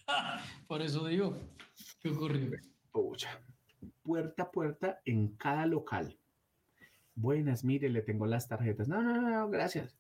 Por 0.69 0.83
eso 0.83 1.07
digo, 1.07 1.37
¿qué 2.01 2.11
ocurrió? 2.11 2.57
Pucha, 2.93 3.41
puerta 4.03 4.45
a 4.45 4.51
puerta 4.51 5.01
en 5.05 5.29
cada 5.37 5.67
local. 5.67 6.17
Buenas, 7.17 7.65
mire, 7.65 7.89
le 7.89 8.03
tengo 8.03 8.27
las 8.27 8.47
tarjetas. 8.47 8.87
No, 8.87 9.03
no, 9.03 9.21
no, 9.21 9.51
gracias. 9.51 9.99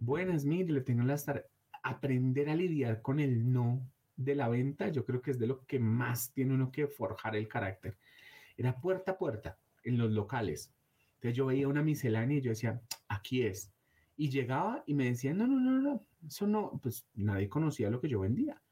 Buenas, 0.00 0.44
mire, 0.44 0.72
le 0.72 0.80
tengo 0.80 1.04
las 1.04 1.24
tarjetas. 1.24 1.50
Aprender 1.84 2.50
a 2.50 2.56
lidiar 2.56 3.00
con 3.02 3.20
el 3.20 3.52
no 3.52 3.80
de 4.16 4.34
la 4.34 4.48
venta, 4.48 4.88
yo 4.88 5.04
creo 5.04 5.22
que 5.22 5.30
es 5.30 5.38
de 5.38 5.46
lo 5.46 5.64
que 5.64 5.78
más 5.78 6.32
tiene 6.32 6.54
uno 6.54 6.72
que 6.72 6.88
forjar 6.88 7.36
el 7.36 7.46
carácter 7.46 7.96
era 8.56 8.80
puerta 8.80 9.12
a 9.12 9.18
puerta 9.18 9.58
en 9.84 9.98
los 9.98 10.10
locales. 10.12 10.72
Entonces 11.14 11.36
yo 11.36 11.46
veía 11.46 11.68
una 11.68 11.82
miscelánea 11.82 12.38
y 12.38 12.40
yo 12.42 12.50
decía, 12.50 12.80
aquí 13.08 13.42
es. 13.42 13.72
Y 14.16 14.30
llegaba 14.30 14.82
y 14.86 14.94
me 14.94 15.06
decían, 15.06 15.38
no, 15.38 15.46
no, 15.46 15.60
no, 15.60 15.80
no, 15.80 16.06
eso 16.26 16.46
no, 16.46 16.78
pues 16.82 17.06
nadie 17.14 17.48
conocía 17.48 17.90
lo 17.90 18.00
que 18.00 18.08
yo 18.08 18.20
vendía. 18.20 18.62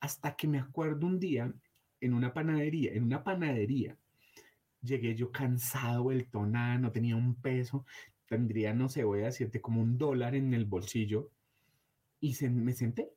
Hasta 0.00 0.36
que 0.36 0.48
me 0.48 0.58
acuerdo 0.58 1.06
un 1.06 1.18
día 1.18 1.52
en 2.00 2.14
una 2.14 2.32
panadería, 2.32 2.92
en 2.92 3.04
una 3.04 3.22
panadería, 3.22 3.98
llegué 4.82 5.14
yo 5.14 5.30
cansado, 5.30 6.10
el 6.10 6.26
no 6.32 6.90
tenía 6.90 7.16
un 7.16 7.34
peso, 7.34 7.84
tendría, 8.26 8.72
no 8.72 8.88
sé, 8.88 9.04
voy 9.04 9.20
a 9.20 9.26
decirte, 9.26 9.60
como 9.60 9.82
un 9.82 9.98
dólar 9.98 10.34
en 10.34 10.54
el 10.54 10.64
bolsillo, 10.64 11.30
y 12.20 12.34
me 12.48 12.72
senté 12.72 13.12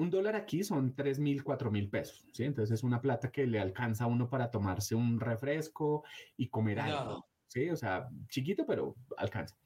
un 0.00 0.10
dólar 0.10 0.34
aquí 0.34 0.64
son 0.64 0.94
3 0.94 1.18
mil, 1.18 1.44
4 1.44 1.70
mil 1.70 1.88
pesos, 1.88 2.26
¿sí? 2.32 2.44
Entonces 2.44 2.74
es 2.74 2.82
una 2.82 3.00
plata 3.00 3.30
que 3.30 3.46
le 3.46 3.60
alcanza 3.60 4.04
a 4.04 4.06
uno 4.06 4.28
para 4.28 4.50
tomarse 4.50 4.94
un 4.94 5.20
refresco 5.20 6.04
y 6.36 6.48
comer 6.48 6.80
algo, 6.80 7.26
¿sí? 7.46 7.68
O 7.68 7.76
sea, 7.76 8.08
chiquito, 8.28 8.64
pero 8.66 8.96
alcanza. 9.16 9.56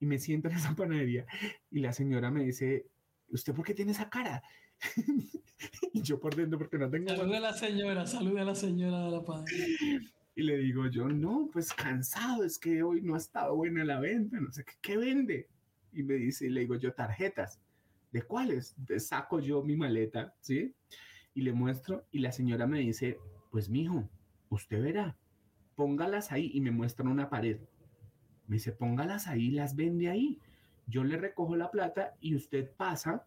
Y 0.00 0.06
me 0.06 0.18
siento 0.18 0.48
en 0.48 0.56
esa 0.56 0.74
panadería 0.74 1.26
y 1.70 1.80
la 1.80 1.92
señora 1.92 2.30
me 2.30 2.44
dice, 2.44 2.86
¿usted 3.28 3.54
por 3.54 3.64
qué 3.64 3.74
tiene 3.74 3.92
esa 3.92 4.08
cara? 4.08 4.42
y 5.92 6.02
yo 6.02 6.18
por 6.18 6.34
dentro, 6.34 6.58
porque 6.58 6.78
no 6.78 6.90
tengo... 6.90 7.08
Salude 7.08 7.36
a 7.36 7.40
la 7.40 7.52
señora, 7.52 8.06
salude 8.06 8.40
a 8.40 8.44
la 8.44 8.54
señora 8.54 9.04
de 9.04 9.10
la 9.10 9.24
panadería. 9.24 10.00
Y 10.34 10.42
le 10.42 10.58
digo 10.58 10.86
yo, 10.88 11.08
no, 11.08 11.48
pues 11.52 11.72
cansado, 11.72 12.44
es 12.44 12.58
que 12.58 12.82
hoy 12.82 13.02
no 13.02 13.14
ha 13.14 13.18
estado 13.18 13.56
buena 13.56 13.84
la 13.84 14.00
venta, 14.00 14.38
no 14.38 14.52
sé 14.52 14.64
qué, 14.64 14.72
¿qué 14.80 14.96
vende? 14.96 15.48
Y 15.92 16.02
me 16.02 16.14
dice, 16.14 16.46
y 16.46 16.50
le 16.50 16.60
digo 16.60 16.76
yo, 16.76 16.92
tarjetas. 16.92 17.60
¿De 18.16 18.22
cuáles? 18.22 18.74
Saco 18.96 19.40
yo 19.40 19.62
mi 19.62 19.76
maleta, 19.76 20.34
¿sí? 20.40 20.74
Y 21.34 21.42
le 21.42 21.52
muestro 21.52 22.06
y 22.10 22.20
la 22.20 22.32
señora 22.32 22.66
me 22.66 22.78
dice, 22.78 23.18
pues 23.50 23.68
mijo, 23.68 24.08
usted 24.48 24.82
verá, 24.82 25.18
póngalas 25.74 26.32
ahí 26.32 26.50
y 26.54 26.62
me 26.62 26.70
muestra 26.70 27.06
una 27.10 27.28
pared. 27.28 27.60
Me 28.46 28.56
dice, 28.56 28.72
póngalas 28.72 29.26
ahí, 29.26 29.50
las 29.50 29.76
vende 29.76 30.08
ahí. 30.08 30.40
Yo 30.86 31.04
le 31.04 31.18
recojo 31.18 31.56
la 31.56 31.70
plata 31.70 32.16
y 32.18 32.34
usted 32.34 32.72
pasa 32.74 33.26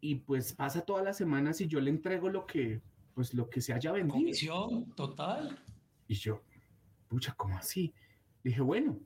y 0.00 0.14
pues 0.14 0.52
pasa 0.52 0.82
todas 0.82 1.04
las 1.04 1.16
semanas 1.16 1.60
y 1.60 1.66
yo 1.66 1.80
le 1.80 1.90
entrego 1.90 2.28
lo 2.28 2.46
que, 2.46 2.80
pues 3.12 3.34
lo 3.34 3.50
que 3.50 3.60
se 3.60 3.72
haya 3.72 3.90
vendido. 3.90 4.14
Comisión 4.14 4.92
total. 4.94 5.58
Y 6.06 6.14
yo, 6.14 6.44
pucha, 7.08 7.34
¿cómo 7.36 7.56
así? 7.56 7.92
Dije, 8.44 8.60
bueno, 8.60 9.00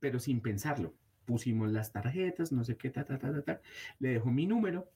pero 0.00 0.18
sin 0.18 0.40
pensarlo 0.40 0.94
pusimos 1.26 1.70
las 1.70 1.92
tarjetas, 1.92 2.52
no 2.52 2.64
sé 2.64 2.76
qué, 2.76 2.88
ta, 2.88 3.04
ta, 3.04 3.18
ta, 3.18 3.32
ta, 3.32 3.42
ta. 3.42 3.60
Le 3.98 4.10
dejo 4.10 4.30
mi 4.30 4.46
número 4.46 4.88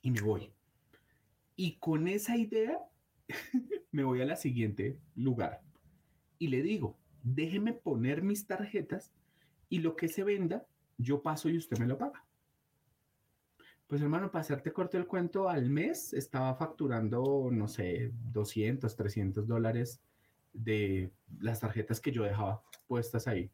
y 0.00 0.10
me 0.10 0.20
voy. 0.20 0.50
Y 1.54 1.76
con 1.76 2.08
esa 2.08 2.36
idea 2.36 2.78
me 3.92 4.02
voy 4.02 4.20
a 4.22 4.24
la 4.24 4.36
siguiente 4.36 4.98
lugar 5.14 5.62
y 6.38 6.48
le 6.48 6.62
digo, 6.62 6.98
déjeme 7.22 7.72
poner 7.72 8.22
mis 8.22 8.46
tarjetas 8.46 9.12
y 9.68 9.78
lo 9.78 9.94
que 9.94 10.08
se 10.08 10.24
venda, 10.24 10.66
yo 10.98 11.22
paso 11.22 11.48
y 11.48 11.56
usted 11.56 11.78
me 11.78 11.86
lo 11.86 11.98
paga. 11.98 12.24
Pues 13.86 14.00
hermano, 14.00 14.30
para 14.30 14.40
hacerte 14.40 14.72
corto 14.72 14.96
el 14.96 15.06
cuento, 15.06 15.48
al 15.48 15.68
mes 15.68 16.14
estaba 16.14 16.54
facturando, 16.54 17.50
no 17.52 17.68
sé, 17.68 18.10
200, 18.32 18.96
300 18.96 19.46
dólares 19.46 20.00
de 20.52 21.12
las 21.38 21.60
tarjetas 21.60 22.00
que 22.00 22.10
yo 22.10 22.24
dejaba 22.24 22.62
puestas 22.86 23.28
ahí 23.28 23.50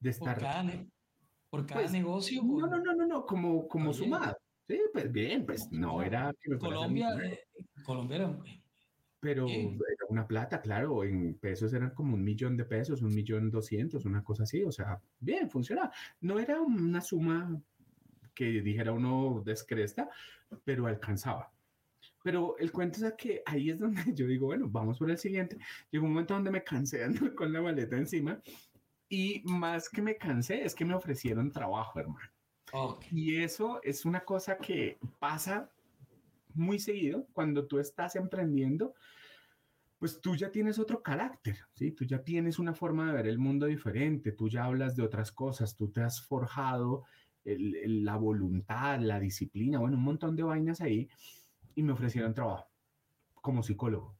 de 0.00 0.10
estar... 0.10 0.34
Por 0.34 0.42
cada, 0.42 0.86
por 1.50 1.66
cada 1.66 1.80
pues, 1.80 1.92
negocio. 1.92 2.42
No, 2.42 2.66
no, 2.66 2.78
no, 2.78 2.94
no, 2.94 3.06
no, 3.06 3.26
como, 3.26 3.66
como 3.68 3.92
sumado. 3.92 4.36
Sí, 4.66 4.78
pues 4.92 5.10
bien, 5.10 5.46
pues 5.46 5.70
no 5.70 6.02
era 6.02 6.34
Colombia, 6.60 7.08
eh, 7.22 7.46
Colombia 7.84 8.16
era... 8.16 8.38
Pero 9.20 9.48
era 9.48 10.06
una 10.10 10.26
plata, 10.28 10.60
claro, 10.60 11.02
en 11.02 11.34
pesos 11.34 11.72
eran 11.72 11.90
como 11.90 12.14
un 12.14 12.22
millón 12.22 12.56
de 12.56 12.64
pesos, 12.64 13.02
un 13.02 13.12
millón 13.12 13.50
doscientos, 13.50 14.04
una 14.04 14.22
cosa 14.22 14.44
así, 14.44 14.62
o 14.62 14.70
sea, 14.70 15.00
bien, 15.18 15.50
funcionaba. 15.50 15.90
No 16.20 16.38
era 16.38 16.60
una 16.60 17.00
suma 17.00 17.60
que 18.32 18.62
dijera 18.62 18.92
uno 18.92 19.42
descresta, 19.44 20.08
pero 20.64 20.86
alcanzaba. 20.86 21.50
Pero 22.22 22.56
el 22.58 22.70
cuento 22.70 23.04
es 23.04 23.14
que 23.14 23.42
ahí 23.44 23.70
es 23.70 23.80
donde 23.80 24.02
yo 24.14 24.26
digo, 24.26 24.46
bueno, 24.46 24.68
vamos 24.68 24.98
por 24.98 25.10
el 25.10 25.18
siguiente. 25.18 25.58
Llegó 25.90 26.04
un 26.04 26.12
momento 26.12 26.34
donde 26.34 26.50
me 26.52 26.62
cansé 26.62 27.08
de 27.08 27.34
con 27.34 27.52
la 27.52 27.60
maleta 27.60 27.96
encima 27.96 28.40
y 29.08 29.42
más 29.44 29.88
que 29.88 30.02
me 30.02 30.16
cansé, 30.16 30.64
es 30.64 30.74
que 30.74 30.84
me 30.84 30.94
ofrecieron 30.94 31.50
trabajo, 31.50 31.98
hermano. 31.98 32.28
Y 33.10 33.36
eso 33.36 33.80
es 33.82 34.04
una 34.04 34.20
cosa 34.20 34.58
que 34.58 34.98
pasa 35.18 35.70
muy 36.54 36.78
seguido 36.78 37.26
cuando 37.32 37.66
tú 37.66 37.78
estás 37.78 38.16
emprendiendo, 38.16 38.94
pues 39.98 40.20
tú 40.20 40.36
ya 40.36 40.50
tienes 40.50 40.78
otro 40.78 41.02
carácter, 41.02 41.58
¿sí? 41.74 41.92
Tú 41.92 42.04
ya 42.04 42.22
tienes 42.22 42.58
una 42.58 42.74
forma 42.74 43.06
de 43.06 43.14
ver 43.14 43.26
el 43.26 43.38
mundo 43.38 43.66
diferente, 43.66 44.32
tú 44.32 44.48
ya 44.48 44.64
hablas 44.64 44.96
de 44.96 45.02
otras 45.02 45.32
cosas, 45.32 45.76
tú 45.76 45.90
te 45.90 46.02
has 46.02 46.20
forjado 46.20 47.04
la 47.44 48.16
voluntad, 48.16 49.00
la 49.00 49.18
disciplina, 49.18 49.78
bueno, 49.78 49.96
un 49.96 50.02
montón 50.02 50.36
de 50.36 50.42
vainas 50.42 50.80
ahí 50.80 51.08
y 51.74 51.82
me 51.82 51.92
ofrecieron 51.92 52.34
trabajo 52.34 52.68
como 53.40 53.62
psicólogo. 53.62 54.17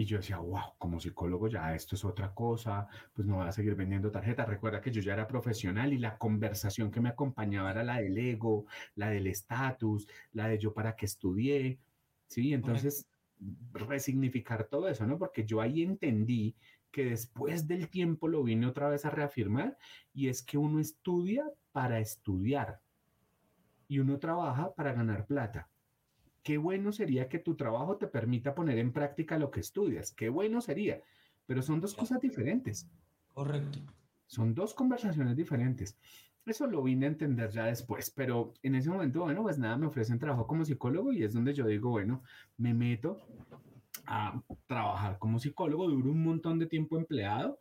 Y 0.00 0.06
yo 0.06 0.16
decía, 0.16 0.38
wow, 0.38 0.78
como 0.78 0.98
psicólogo 0.98 1.46
ya 1.46 1.74
esto 1.74 1.94
es 1.94 2.06
otra 2.06 2.32
cosa, 2.32 2.88
pues 3.12 3.28
no 3.28 3.36
voy 3.36 3.46
a 3.46 3.52
seguir 3.52 3.74
vendiendo 3.74 4.10
tarjetas. 4.10 4.48
Recuerda 4.48 4.80
que 4.80 4.90
yo 4.90 5.02
ya 5.02 5.12
era 5.12 5.26
profesional 5.26 5.92
y 5.92 5.98
la 5.98 6.16
conversación 6.16 6.90
que 6.90 7.02
me 7.02 7.10
acompañaba 7.10 7.70
era 7.70 7.84
la 7.84 8.00
del 8.00 8.16
ego, 8.16 8.64
la 8.94 9.10
del 9.10 9.26
estatus, 9.26 10.08
la 10.32 10.48
de 10.48 10.58
yo 10.58 10.72
para 10.72 10.96
qué 10.96 11.04
estudié, 11.04 11.80
¿sí? 12.28 12.54
Entonces, 12.54 13.08
resignificar 13.74 14.64
todo 14.64 14.88
eso, 14.88 15.06
¿no? 15.06 15.18
Porque 15.18 15.44
yo 15.44 15.60
ahí 15.60 15.82
entendí 15.82 16.56
que 16.90 17.04
después 17.04 17.68
del 17.68 17.90
tiempo 17.90 18.26
lo 18.26 18.42
vine 18.42 18.68
otra 18.68 18.88
vez 18.88 19.04
a 19.04 19.10
reafirmar 19.10 19.76
y 20.14 20.28
es 20.28 20.42
que 20.42 20.56
uno 20.56 20.80
estudia 20.80 21.44
para 21.72 22.00
estudiar 22.00 22.80
y 23.86 23.98
uno 23.98 24.18
trabaja 24.18 24.74
para 24.74 24.94
ganar 24.94 25.26
plata 25.26 25.68
qué 26.42 26.58
bueno 26.58 26.92
sería 26.92 27.28
que 27.28 27.38
tu 27.38 27.56
trabajo 27.56 27.96
te 27.96 28.06
permita 28.06 28.54
poner 28.54 28.78
en 28.78 28.92
práctica 28.92 29.38
lo 29.38 29.50
que 29.50 29.60
estudias, 29.60 30.12
qué 30.12 30.28
bueno 30.28 30.60
sería, 30.60 31.02
pero 31.46 31.62
son 31.62 31.80
dos 31.80 31.94
cosas 31.94 32.20
diferentes. 32.20 32.88
Correcto. 33.34 33.80
Son 34.26 34.54
dos 34.54 34.74
conversaciones 34.74 35.36
diferentes. 35.36 35.98
Eso 36.46 36.66
lo 36.66 36.82
vine 36.82 37.06
a 37.06 37.10
entender 37.10 37.50
ya 37.50 37.66
después, 37.66 38.10
pero 38.10 38.54
en 38.62 38.74
ese 38.74 38.90
momento, 38.90 39.20
bueno, 39.20 39.42
pues 39.42 39.58
nada, 39.58 39.76
me 39.76 39.86
ofrecen 39.86 40.18
trabajo 40.18 40.46
como 40.46 40.64
psicólogo 40.64 41.12
y 41.12 41.22
es 41.22 41.34
donde 41.34 41.52
yo 41.52 41.66
digo, 41.66 41.90
bueno, 41.90 42.22
me 42.56 42.72
meto 42.72 43.18
a 44.06 44.42
trabajar 44.66 45.18
como 45.18 45.38
psicólogo, 45.38 45.88
duro 45.88 46.10
un 46.10 46.22
montón 46.22 46.58
de 46.58 46.66
tiempo 46.66 46.96
empleado, 46.96 47.60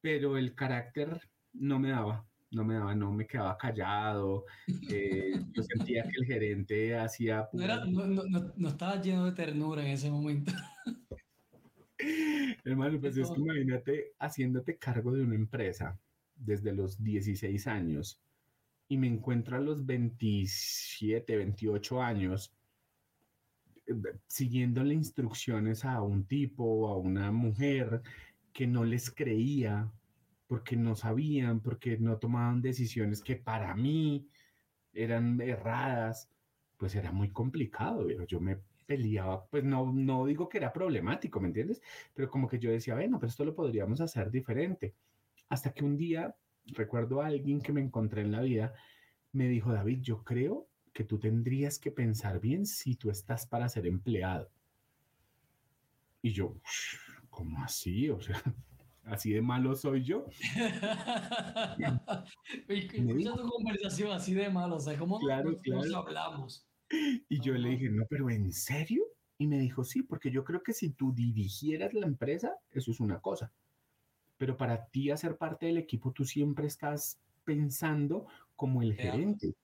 pero 0.00 0.36
el 0.36 0.54
carácter 0.54 1.20
no 1.52 1.78
me 1.78 1.90
daba, 1.90 2.26
no 2.54 2.64
me 2.64 2.74
daba, 2.74 2.94
no 2.94 3.12
me 3.12 3.26
quedaba 3.26 3.56
callado. 3.58 4.44
Eh, 4.90 5.32
yo 5.52 5.62
sentía 5.62 6.02
que 6.04 6.20
el 6.20 6.26
gerente 6.26 6.96
hacía. 6.96 7.48
No, 7.52 8.68
estaba 8.68 9.00
lleno 9.00 9.26
de 9.26 9.32
ternura 9.32 9.82
en 9.82 9.88
ese 9.88 10.10
momento. 10.10 10.52
Hermano, 12.64 13.00
pues 13.00 13.16
es 13.16 13.30
que 13.30 13.40
imagínate 13.40 14.12
haciéndote 14.18 14.78
cargo 14.78 15.12
de 15.12 15.22
una 15.22 15.34
empresa 15.34 15.98
desde 16.34 16.72
los 16.72 17.02
16 17.02 17.66
años 17.66 18.20
y 18.88 18.96
me 18.96 19.06
encuentro 19.06 19.56
a 19.56 19.60
los 19.60 19.84
27, 19.84 21.36
28 21.36 22.02
años 22.02 22.52
eh, 23.86 23.94
siguiéndole 24.26 24.94
instrucciones 24.94 25.84
a 25.84 26.02
un 26.02 26.24
tipo 26.26 26.64
o 26.64 26.88
a 26.88 26.96
una 26.96 27.30
mujer 27.32 28.02
que 28.52 28.66
no 28.66 28.84
les 28.84 29.10
creía, 29.10 29.90
porque 30.54 30.76
no 30.76 30.94
sabían, 30.94 31.58
porque 31.58 31.98
no 31.98 32.18
tomaban 32.18 32.62
decisiones 32.62 33.24
que 33.24 33.34
para 33.34 33.74
mí 33.74 34.28
eran 34.92 35.40
erradas, 35.40 36.30
pues 36.76 36.94
era 36.94 37.10
muy 37.10 37.30
complicado, 37.30 38.04
pero 38.06 38.24
yo 38.24 38.38
me 38.38 38.60
peleaba, 38.86 39.44
pues 39.46 39.64
no, 39.64 39.92
no 39.92 40.24
digo 40.26 40.48
que 40.48 40.58
era 40.58 40.72
problemático, 40.72 41.40
¿me 41.40 41.48
entiendes? 41.48 41.82
Pero 42.14 42.30
como 42.30 42.46
que 42.46 42.60
yo 42.60 42.70
decía, 42.70 42.94
bueno, 42.94 43.18
pero 43.18 43.30
esto 43.30 43.44
lo 43.44 43.52
podríamos 43.52 44.00
hacer 44.00 44.30
diferente. 44.30 44.94
Hasta 45.48 45.72
que 45.72 45.84
un 45.84 45.96
día, 45.96 46.36
recuerdo 46.66 47.20
a 47.20 47.26
alguien 47.26 47.60
que 47.60 47.72
me 47.72 47.80
encontré 47.80 48.22
en 48.22 48.30
la 48.30 48.42
vida, 48.42 48.74
me 49.32 49.48
dijo, 49.48 49.72
David, 49.72 50.02
yo 50.02 50.22
creo 50.22 50.68
que 50.92 51.02
tú 51.02 51.18
tendrías 51.18 51.80
que 51.80 51.90
pensar 51.90 52.38
bien 52.38 52.64
si 52.64 52.94
tú 52.94 53.10
estás 53.10 53.44
para 53.44 53.68
ser 53.68 53.88
empleado. 53.88 54.52
Y 56.22 56.30
yo, 56.30 56.54
¿cómo 57.28 57.60
así? 57.64 58.08
O 58.08 58.20
sea, 58.20 58.40
así 59.06 59.32
de 59.32 59.42
malo 59.42 59.74
soy 59.74 60.04
yo. 60.04 60.26
Escucha 62.68 63.34
tu 63.34 63.48
conversación 63.48 64.12
así 64.12 64.34
de 64.34 64.50
malo, 64.50 64.76
o 64.76 64.80
sea, 64.80 64.98
¿cómo 64.98 65.18
claro, 65.18 65.58
nos, 65.66 65.94
hablamos? 65.94 66.66
Y 67.28 67.40
yo 67.40 67.54
le 67.54 67.70
dije, 67.70 67.90
no, 67.90 68.04
pero 68.08 68.30
¿en 68.30 68.52
serio? 68.52 69.02
Y 69.38 69.46
me 69.46 69.58
dijo, 69.58 69.84
sí, 69.84 70.02
porque 70.02 70.30
yo 70.30 70.44
creo 70.44 70.62
que 70.62 70.72
si 70.72 70.90
tú 70.90 71.12
dirigieras 71.12 71.92
la 71.92 72.06
empresa, 72.06 72.54
eso 72.70 72.90
es 72.90 73.00
una 73.00 73.20
cosa. 73.20 73.52
Pero 74.36 74.56
para 74.56 74.86
ti 74.86 75.10
hacer 75.10 75.36
parte 75.36 75.66
del 75.66 75.78
equipo, 75.78 76.12
tú 76.12 76.24
siempre 76.24 76.66
estás 76.66 77.18
pensando 77.44 78.26
como 78.56 78.82
el 78.82 78.94
gerente. 78.94 79.54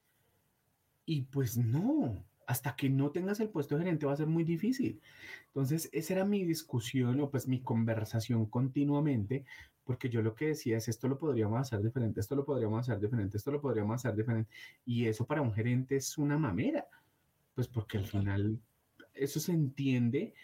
Y 1.07 1.23
pues 1.23 1.57
no, 1.57 2.25
hasta 2.51 2.75
que 2.75 2.91
no 2.91 3.13
tengas 3.13 3.39
el 3.39 3.49
puesto 3.49 3.77
de 3.77 3.85
gerente 3.85 4.07
va 4.07 4.13
a 4.13 4.17
ser 4.17 4.27
muy 4.27 4.43
difícil. 4.43 5.01
Entonces, 5.47 5.89
esa 5.93 6.15
era 6.15 6.25
mi 6.25 6.45
discusión 6.45 7.21
o 7.21 7.31
pues 7.31 7.47
mi 7.47 7.61
conversación 7.61 8.47
continuamente, 8.47 9.45
porque 9.85 10.09
yo 10.09 10.21
lo 10.21 10.35
que 10.35 10.49
decía 10.49 10.77
es, 10.77 10.89
esto 10.89 11.07
lo 11.07 11.17
podríamos 11.17 11.61
hacer 11.61 11.81
diferente, 11.81 12.19
esto 12.19 12.35
lo 12.35 12.45
podríamos 12.45 12.81
hacer 12.81 12.99
diferente, 12.99 13.37
esto 13.37 13.53
lo 13.53 13.61
podríamos 13.61 13.95
hacer 13.95 14.17
diferente. 14.17 14.51
Y 14.85 15.07
eso 15.07 15.25
para 15.27 15.43
un 15.43 15.53
gerente 15.53 15.95
es 15.95 16.19
una 16.19 16.39
mamera, 16.39 16.89
pues 17.55 17.69
porque 17.69 17.99
al 17.99 18.05
final 18.07 18.59
eso 19.15 19.39
se 19.39 19.53
entiende, 19.53 20.35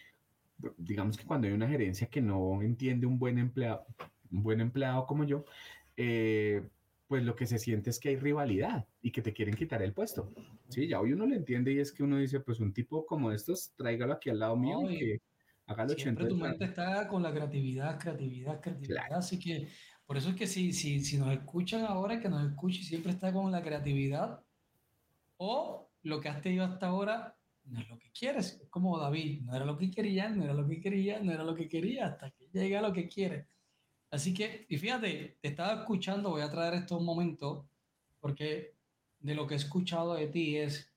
digamos 0.76 1.16
que 1.16 1.24
cuando 1.24 1.48
hay 1.48 1.54
una 1.54 1.68
gerencia 1.68 2.06
que 2.06 2.22
no 2.22 2.62
entiende 2.62 3.06
un 3.06 3.18
buen 3.18 3.36
empleado, 3.36 3.84
un 4.30 4.44
buen 4.44 4.60
empleado 4.60 5.06
como 5.06 5.24
yo, 5.24 5.44
eh, 5.96 6.62
pues 7.06 7.22
lo 7.22 7.36
que 7.36 7.46
se 7.46 7.58
siente 7.58 7.90
es 7.90 8.00
que 8.00 8.10
hay 8.10 8.16
rivalidad 8.16 8.86
y 9.00 9.12
que 9.12 9.22
te 9.22 9.32
quieren 9.32 9.54
quitar 9.54 9.82
el 9.82 9.92
puesto. 9.92 10.32
Sí, 10.68 10.88
ya 10.88 11.00
hoy 11.00 11.12
uno 11.12 11.26
lo 11.26 11.34
entiende 11.34 11.72
y 11.72 11.78
es 11.78 11.92
que 11.92 12.02
uno 12.02 12.18
dice, 12.18 12.40
pues 12.40 12.60
un 12.60 12.72
tipo 12.72 13.06
como 13.06 13.30
estos, 13.30 13.72
tráigalo 13.76 14.14
aquí 14.14 14.30
al 14.30 14.40
lado 14.40 14.56
mío 14.56 14.90
y 14.90 14.98
que 14.98 15.20
haga 15.66 15.84
lo 15.84 15.90
Siempre 15.90 16.26
tu 16.26 16.36
mente 16.36 16.64
está 16.64 17.06
con 17.06 17.22
la 17.22 17.32
creatividad, 17.32 17.98
creatividad, 17.98 18.60
creatividad. 18.60 19.12
Así 19.12 19.38
que 19.38 19.68
por 20.04 20.16
eso 20.16 20.30
es 20.30 20.36
que 20.36 20.46
si, 20.46 20.72
si, 20.72 21.00
si 21.00 21.18
nos 21.18 21.32
escuchan 21.32 21.84
ahora, 21.84 22.20
que 22.20 22.28
nos 22.28 22.48
escuchen, 22.48 22.82
siempre 22.82 23.12
está 23.12 23.32
con 23.32 23.50
la 23.52 23.62
creatividad 23.62 24.40
o 25.36 25.90
lo 26.02 26.20
que 26.20 26.28
has 26.28 26.40
tenido 26.40 26.64
hasta 26.64 26.86
ahora 26.86 27.36
no 27.64 27.80
es 27.80 27.88
lo 27.88 27.98
que 27.98 28.10
quieres. 28.12 28.60
Es 28.62 28.68
como 28.68 28.98
David, 28.98 29.42
no 29.42 29.54
era 29.54 29.64
lo 29.64 29.76
que 29.76 29.90
quería, 29.90 30.28
no 30.28 30.44
era 30.44 30.54
lo 30.54 30.66
que 30.66 30.80
quería, 30.80 31.20
no 31.20 31.32
era 31.32 31.44
lo 31.44 31.54
que 31.54 31.68
quería, 31.68 32.06
hasta 32.06 32.30
que 32.30 32.48
llega 32.52 32.80
lo 32.80 32.92
que 32.92 33.08
quiere. 33.08 33.48
Así 34.10 34.32
que, 34.32 34.66
y 34.68 34.78
fíjate, 34.78 35.38
te 35.40 35.48
estaba 35.48 35.80
escuchando, 35.80 36.30
voy 36.30 36.42
a 36.42 36.50
traer 36.50 36.74
esto 36.74 36.98
un 36.98 37.04
momento, 37.04 37.68
porque 38.20 38.76
de 39.20 39.34
lo 39.34 39.46
que 39.46 39.54
he 39.54 39.56
escuchado 39.56 40.14
de 40.14 40.28
ti 40.28 40.56
es, 40.56 40.92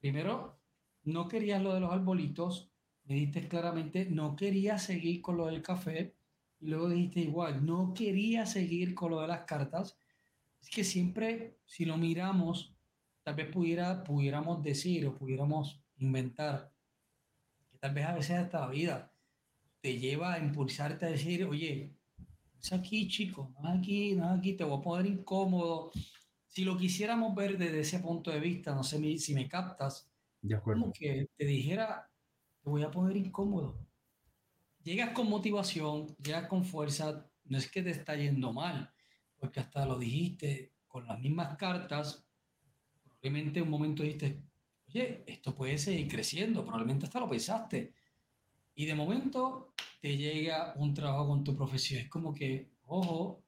primero, 0.00 0.58
no 1.04 1.28
querías 1.28 1.62
lo 1.62 1.74
de 1.74 1.80
los 1.80 1.92
arbolitos, 1.92 2.70
me 3.04 3.14
dijiste 3.14 3.48
claramente, 3.48 4.06
no 4.06 4.36
querías 4.36 4.82
seguir 4.82 5.22
con 5.22 5.36
lo 5.36 5.46
del 5.46 5.62
café, 5.62 6.16
y 6.60 6.66
luego 6.66 6.88
dijiste 6.88 7.20
igual, 7.20 7.64
no 7.64 7.94
quería 7.94 8.46
seguir 8.46 8.94
con 8.94 9.12
lo 9.12 9.20
de 9.20 9.28
las 9.28 9.42
cartas. 9.42 9.96
Es 10.60 10.70
que 10.70 10.84
siempre, 10.84 11.58
si 11.66 11.84
lo 11.84 11.96
miramos, 11.96 12.74
tal 13.22 13.34
vez 13.36 13.48
pudiera, 13.50 14.02
pudiéramos 14.02 14.62
decir 14.62 15.06
o 15.06 15.14
pudiéramos 15.14 15.80
inventar 15.98 16.72
que 17.70 17.78
tal 17.78 17.94
vez 17.94 18.06
a 18.06 18.14
veces 18.14 18.40
esta 18.40 18.66
vida 18.68 19.12
te 19.80 19.98
lleva 19.98 20.34
a 20.34 20.38
impulsarte 20.38 21.06
a 21.06 21.10
decir, 21.10 21.44
oye, 21.44 21.94
es 22.60 22.72
aquí, 22.72 23.08
chico, 23.08 23.52
no 23.60 23.72
es 23.72 23.78
aquí, 23.78 24.14
no 24.14 24.32
es 24.32 24.38
aquí, 24.38 24.54
te 24.54 24.64
voy 24.64 24.78
a 24.78 24.82
poner 24.82 25.06
incómodo. 25.06 25.92
Si 26.46 26.64
lo 26.64 26.76
quisiéramos 26.76 27.34
ver 27.34 27.58
desde 27.58 27.80
ese 27.80 28.00
punto 28.00 28.30
de 28.30 28.40
vista, 28.40 28.74
no 28.74 28.82
sé 28.82 29.18
si 29.18 29.34
me 29.34 29.48
captas, 29.48 30.10
de 30.42 30.54
acuerdo. 30.54 30.82
como 30.82 30.92
que 30.92 31.28
te 31.36 31.44
dijera, 31.44 32.10
te 32.62 32.70
voy 32.70 32.82
a 32.82 32.90
poner 32.90 33.16
incómodo. 33.16 33.78
Llegas 34.82 35.10
con 35.10 35.28
motivación, 35.28 36.06
llegas 36.16 36.48
con 36.48 36.64
fuerza, 36.64 37.30
no 37.44 37.58
es 37.58 37.70
que 37.70 37.82
te 37.82 37.90
está 37.90 38.16
yendo 38.16 38.52
mal, 38.52 38.92
porque 39.36 39.60
hasta 39.60 39.84
lo 39.86 39.98
dijiste 39.98 40.72
con 40.86 41.06
las 41.06 41.18
mismas 41.20 41.56
cartas, 41.56 42.24
probablemente 43.04 43.62
un 43.62 43.70
momento 43.70 44.02
dijiste, 44.02 44.42
oye, 44.88 45.24
esto 45.26 45.54
puede 45.54 45.78
seguir 45.78 46.08
creciendo, 46.08 46.64
probablemente 46.64 47.06
hasta 47.06 47.20
lo 47.20 47.28
pensaste. 47.28 47.94
Y 48.78 48.86
de 48.86 48.94
momento 48.94 49.74
te 50.00 50.16
llega 50.16 50.72
un 50.76 50.94
trabajo 50.94 51.26
con 51.26 51.42
tu 51.42 51.56
profesión. 51.56 52.00
Es 52.00 52.08
como 52.08 52.32
que, 52.32 52.70
ojo, 52.86 53.42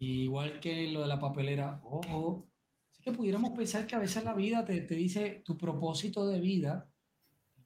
igual 0.00 0.58
que 0.58 0.90
lo 0.90 1.02
de 1.02 1.06
la 1.06 1.20
papelera, 1.20 1.80
ojo. 1.84 2.44
Así 2.90 3.00
que 3.04 3.12
pudiéramos 3.12 3.56
pensar 3.56 3.86
que 3.86 3.94
a 3.94 4.00
veces 4.00 4.24
la 4.24 4.34
vida 4.34 4.64
te, 4.64 4.80
te 4.80 4.96
dice 4.96 5.42
tu 5.44 5.56
propósito 5.56 6.26
de 6.26 6.40
vida. 6.40 6.90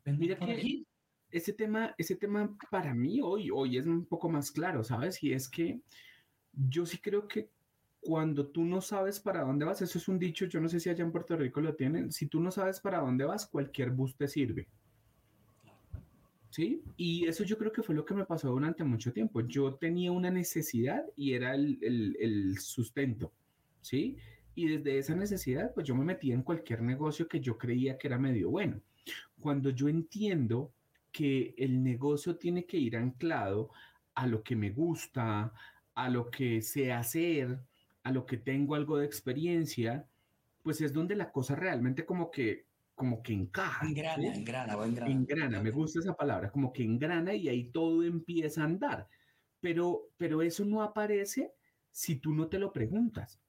Mira 0.05 0.37
que 0.39 0.85
ese 1.31 1.55
tema, 1.55 1.95
ese 1.97 2.17
tema 2.17 2.55
para 2.71 2.93
mí 2.93 3.21
hoy, 3.23 3.51
hoy 3.51 3.79
es 3.79 3.87
un 3.87 4.05
poco 4.05 4.29
más 4.29 4.51
claro, 4.51 4.85
¿sabes? 4.85 5.23
Y 5.23 5.33
es 5.33 5.49
que 5.49 5.81
yo 6.53 6.85
sí 6.85 6.99
creo 6.99 7.27
que 7.27 7.49
cuando 8.01 8.49
tú 8.49 8.67
no 8.67 8.83
sabes 8.83 9.19
para 9.19 9.45
dónde 9.45 9.65
vas, 9.65 9.81
eso 9.81 9.97
es 9.97 10.09
un 10.09 10.19
dicho, 10.19 10.45
yo 10.45 10.61
no 10.61 10.69
sé 10.69 10.79
si 10.79 10.91
allá 10.91 11.05
en 11.05 11.13
Puerto 11.13 11.39
Rico 11.39 11.63
lo 11.63 11.75
tienen, 11.75 12.13
si 12.13 12.27
tú 12.27 12.39
no 12.39 12.51
sabes 12.51 12.81
para 12.81 13.01
dónde 13.01 13.25
vas, 13.25 13.47
cualquier 13.47 13.93
bus 13.93 14.15
te 14.15 14.29
sirve. 14.29 14.69
¿Sí? 16.53 16.83
Y 16.99 17.27
eso 17.27 17.45
yo 17.45 17.57
creo 17.57 17.73
que 17.73 17.83
fue 17.83 17.95
lo 17.95 18.05
que 18.05 18.13
me 18.13 18.27
pasó 18.27 18.51
durante 18.51 18.85
mucho 18.85 19.11
tiempo. 19.11 19.41
Yo 19.41 19.75
tenía 19.77 20.13
una 20.13 20.31
necesidad 20.31 21.03
y 21.17 21.33
era 21.33 21.55
el, 21.55 21.79
el, 21.81 22.59
sustento, 22.59 23.33
¿sí? 23.81 24.19
Y 24.55 24.69
desde 24.69 24.99
esa 24.99 25.15
necesidad, 25.15 25.73
pues 25.73 25.87
yo 25.87 25.95
me 25.95 26.05
metía 26.05 26.35
en 26.35 26.43
cualquier 26.43 26.83
negocio 26.83 27.27
que 27.27 27.41
yo 27.41 27.57
creía 27.57 27.97
que 27.97 28.07
era 28.07 28.19
medio 28.19 28.51
bueno. 28.51 28.83
Cuando 29.41 29.71
yo 29.71 29.89
entiendo 29.89 30.75
que 31.11 31.55
el 31.57 31.83
negocio 31.83 32.37
tiene 32.37 32.67
que 32.67 32.77
ir 32.77 32.99
anclado 32.99 33.71
a 34.15 34.27
lo 34.27 34.43
que 34.43 34.55
me 34.55 34.71
gusta, 34.71 35.55
a 35.95 36.11
lo 36.11 36.31
que 36.31 36.61
sé 36.61 36.93
hacer, 36.93 37.61
a 38.03 38.13
lo 38.13 38.27
que 38.27 38.37
tengo 38.37 38.75
algo 38.75 38.99
de 38.99 39.07
experiencia, 39.07 40.07
pues 40.63 40.83
es 40.83 40.93
donde 40.93 41.17
la 41.17 41.33
cosa 41.33 41.57
realmente 41.57 42.05
como 42.05 42.31
que 42.31 42.67
como 43.03 43.21
que 43.21 43.33
encaja. 43.33 43.85
Engrana, 43.85 44.33
engrana, 44.33 44.77
o 44.77 44.85
engrana. 44.85 45.11
Engrana, 45.11 45.61
me 45.61 45.73
gusta 45.73 45.99
esa 45.99 46.15
palabra, 46.15 46.53
como 46.53 46.73
que 46.73 46.85
engrana 46.85 47.35
y 47.35 47.49
ahí 47.49 47.65
todo 47.65 48.05
empieza 48.05 48.63
a 48.63 48.67
andar. 48.67 49.09
Pero, 49.59 50.11
pero 50.17 50.41
eso 50.41 50.65
no 50.65 50.83
aparece 50.83 51.53
si 51.91 52.21
tú 52.21 52.33
no 52.33 52.47
te 52.47 52.61
lo 52.61 52.73
preguntas. 52.73 53.41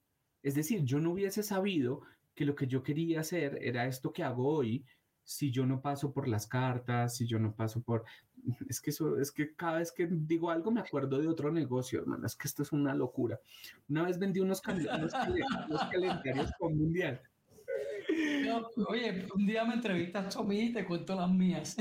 Es 0.42 0.56
decir, 0.56 0.82
yo 0.82 0.98
no 0.98 1.12
hubiese 1.12 1.44
sabido 1.44 2.00
que 2.34 2.44
lo 2.44 2.56
que 2.56 2.66
yo 2.66 2.82
quería 2.82 3.20
hacer 3.20 3.60
era 3.62 3.86
esto 3.86 4.12
que 4.12 4.24
hago 4.24 4.48
hoy, 4.48 4.84
si 5.22 5.52
yo 5.52 5.66
no 5.66 5.80
paso 5.80 6.12
por 6.12 6.26
las 6.26 6.48
cartas, 6.48 7.16
si 7.16 7.24
yo 7.24 7.38
no 7.38 7.54
paso 7.54 7.80
por... 7.80 8.04
Es 8.68 8.80
que 8.80 8.90
eso, 8.90 9.20
es 9.20 9.30
que 9.30 9.54
cada 9.54 9.78
vez 9.78 9.92
que 9.92 10.08
digo 10.10 10.50
algo 10.50 10.72
me 10.72 10.80
acuerdo 10.80 11.18
de 11.18 11.28
otro 11.28 11.52
negocio, 11.52 12.00
hermano, 12.00 12.26
es 12.26 12.34
que 12.34 12.48
esto 12.48 12.64
es 12.64 12.72
una 12.72 12.92
locura. 12.92 13.38
Una 13.88 14.02
vez 14.02 14.18
vendí 14.18 14.40
unos, 14.40 14.60
calendarios 14.60 15.14
con 16.58 16.76
Mundial 16.76 17.22
oye, 18.88 19.26
un 19.34 19.46
día 19.46 19.64
me 19.64 19.74
entrevistas 19.74 20.36
a 20.36 20.42
mí 20.42 20.60
y 20.60 20.72
te 20.72 20.84
cuento 20.84 21.14
las 21.14 21.30
mías. 21.30 21.76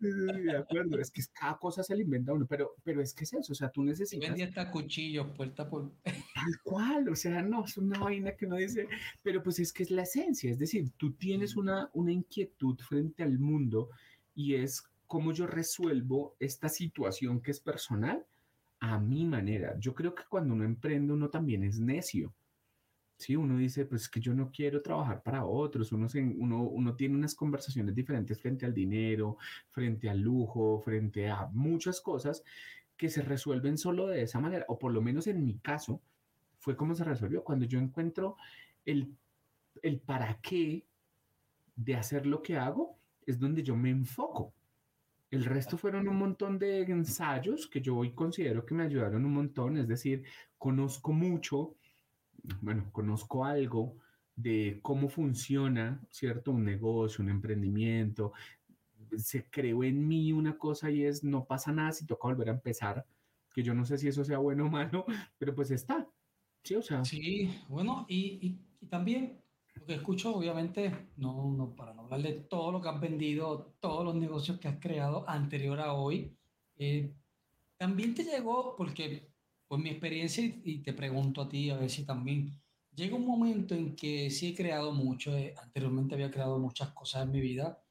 De 0.00 0.56
acuerdo, 0.56 0.98
es 0.98 1.10
que 1.10 1.22
cada 1.32 1.58
cosa 1.58 1.82
se 1.82 1.94
le 1.96 2.02
inventa 2.02 2.32
uno, 2.32 2.46
pero, 2.46 2.74
pero 2.82 3.00
es 3.00 3.14
que 3.14 3.24
es 3.24 3.32
eso, 3.32 3.52
o 3.52 3.54
sea, 3.54 3.70
tú 3.70 3.82
necesitas... 3.82 4.28
Vendí 4.28 4.42
hasta 4.42 4.70
cuchillos, 4.70 5.28
puerta 5.36 5.68
por... 5.68 5.92
Tal 6.02 6.60
cual, 6.62 7.08
o 7.08 7.16
sea, 7.16 7.42
no, 7.42 7.64
es 7.64 7.76
una 7.76 7.98
vaina 7.98 8.32
que 8.36 8.46
no 8.46 8.56
dice, 8.56 8.88
pero 9.22 9.42
pues 9.42 9.58
es 9.58 9.72
que 9.72 9.82
es 9.82 9.90
la 9.90 10.02
esencia, 10.02 10.50
es 10.50 10.58
decir, 10.58 10.90
tú 10.96 11.12
tienes 11.12 11.56
una, 11.56 11.90
una 11.94 12.12
inquietud 12.12 12.78
frente 12.78 13.22
al 13.22 13.38
mundo 13.38 13.90
y 14.34 14.54
es 14.54 14.82
cómo 15.06 15.32
yo 15.32 15.46
resuelvo 15.46 16.36
esta 16.40 16.68
situación 16.68 17.40
que 17.40 17.50
es 17.50 17.60
personal 17.60 18.24
a 18.80 18.98
mi 18.98 19.24
manera. 19.24 19.78
Yo 19.78 19.94
creo 19.94 20.14
que 20.14 20.24
cuando 20.28 20.54
uno 20.54 20.64
emprende 20.64 21.12
uno 21.12 21.30
también 21.30 21.64
es 21.64 21.78
necio 21.78 22.34
Sí, 23.24 23.36
uno 23.36 23.56
dice, 23.56 23.86
pues 23.86 24.02
es 24.02 24.08
que 24.10 24.20
yo 24.20 24.34
no 24.34 24.50
quiero 24.50 24.82
trabajar 24.82 25.22
para 25.22 25.46
otros, 25.46 25.92
uno, 25.92 26.08
uno, 26.36 26.60
uno 26.60 26.94
tiene 26.94 27.14
unas 27.14 27.34
conversaciones 27.34 27.94
diferentes 27.94 28.38
frente 28.38 28.66
al 28.66 28.74
dinero, 28.74 29.38
frente 29.70 30.10
al 30.10 30.20
lujo, 30.20 30.78
frente 30.80 31.30
a 31.30 31.46
muchas 31.46 32.02
cosas 32.02 32.44
que 32.98 33.08
se 33.08 33.22
resuelven 33.22 33.78
solo 33.78 34.08
de 34.08 34.20
esa 34.20 34.40
manera, 34.40 34.66
o 34.68 34.78
por 34.78 34.92
lo 34.92 35.00
menos 35.00 35.26
en 35.26 35.42
mi 35.42 35.58
caso, 35.60 36.02
fue 36.58 36.76
como 36.76 36.94
se 36.94 37.02
resolvió. 37.02 37.42
Cuando 37.42 37.64
yo 37.64 37.78
encuentro 37.78 38.36
el, 38.84 39.16
el 39.80 40.00
para 40.00 40.38
qué 40.42 40.84
de 41.76 41.94
hacer 41.94 42.26
lo 42.26 42.42
que 42.42 42.58
hago, 42.58 42.98
es 43.24 43.38
donde 43.38 43.62
yo 43.62 43.74
me 43.74 43.88
enfoco. 43.88 44.52
El 45.30 45.46
resto 45.46 45.78
fueron 45.78 46.08
un 46.08 46.18
montón 46.18 46.58
de 46.58 46.82
ensayos 46.82 47.68
que 47.68 47.80
yo 47.80 47.96
hoy 47.96 48.12
considero 48.12 48.66
que 48.66 48.74
me 48.74 48.84
ayudaron 48.84 49.24
un 49.24 49.32
montón, 49.32 49.78
es 49.78 49.88
decir, 49.88 50.24
conozco 50.58 51.10
mucho 51.14 51.74
bueno, 52.60 52.88
conozco 52.92 53.44
algo 53.44 53.96
de 54.36 54.80
cómo 54.82 55.08
funciona, 55.08 56.00
¿cierto? 56.10 56.50
Un 56.50 56.64
negocio, 56.64 57.22
un 57.22 57.30
emprendimiento. 57.30 58.32
Se 59.16 59.48
creó 59.48 59.84
en 59.84 60.06
mí 60.06 60.32
una 60.32 60.58
cosa 60.58 60.90
y 60.90 61.04
es, 61.04 61.22
no 61.22 61.44
pasa 61.44 61.72
nada 61.72 61.92
si 61.92 62.06
toca 62.06 62.28
volver 62.28 62.48
a 62.48 62.52
empezar, 62.52 63.06
que 63.54 63.62
yo 63.62 63.74
no 63.74 63.84
sé 63.84 63.98
si 63.98 64.08
eso 64.08 64.24
sea 64.24 64.38
bueno 64.38 64.66
o 64.66 64.70
malo, 64.70 65.04
pero 65.38 65.54
pues 65.54 65.70
está. 65.70 66.08
Sí, 66.62 66.74
o 66.74 66.82
sea. 66.82 67.04
Sí, 67.04 67.50
bueno, 67.68 68.06
y, 68.08 68.38
y, 68.40 68.86
también 68.88 69.40
lo 69.74 69.86
que 69.86 69.94
escucho, 69.94 70.34
obviamente, 70.34 71.08
no, 71.16 71.52
no, 71.52 71.74
para 71.74 71.94
no 71.94 72.02
hablar 72.02 72.22
de 72.22 72.32
todo 72.32 72.72
lo 72.72 72.80
que 72.80 72.88
has 72.88 73.00
vendido, 73.00 73.74
todos 73.80 74.04
los 74.04 74.14
negocios 74.14 74.58
que 74.58 74.68
has 74.68 74.78
creado 74.78 75.28
anterior 75.28 75.80
a 75.80 75.92
hoy, 75.92 76.36
eh, 76.76 77.12
también 77.76 78.14
te 78.14 78.24
llegó, 78.24 78.76
porque 78.76 79.33
pues 79.74 79.82
mi 79.82 79.90
experiencia, 79.90 80.44
y 80.44 80.82
te 80.82 80.92
pregunto 80.92 81.42
a 81.42 81.48
ti 81.48 81.68
a 81.68 81.76
ver 81.76 81.90
si 81.90 82.04
también, 82.04 82.62
llega 82.94 83.16
un 83.16 83.26
momento 83.26 83.74
en 83.74 83.96
que 83.96 84.30
sí 84.30 84.46
he 84.46 84.54
creado 84.54 84.92
mucho, 84.92 85.36
eh, 85.36 85.52
anteriormente 85.60 86.14
había 86.14 86.30
creado 86.30 86.60
muchas 86.60 86.90
cosas 86.92 87.24
en 87.24 87.32
mi 87.32 87.40
vida, 87.40 87.82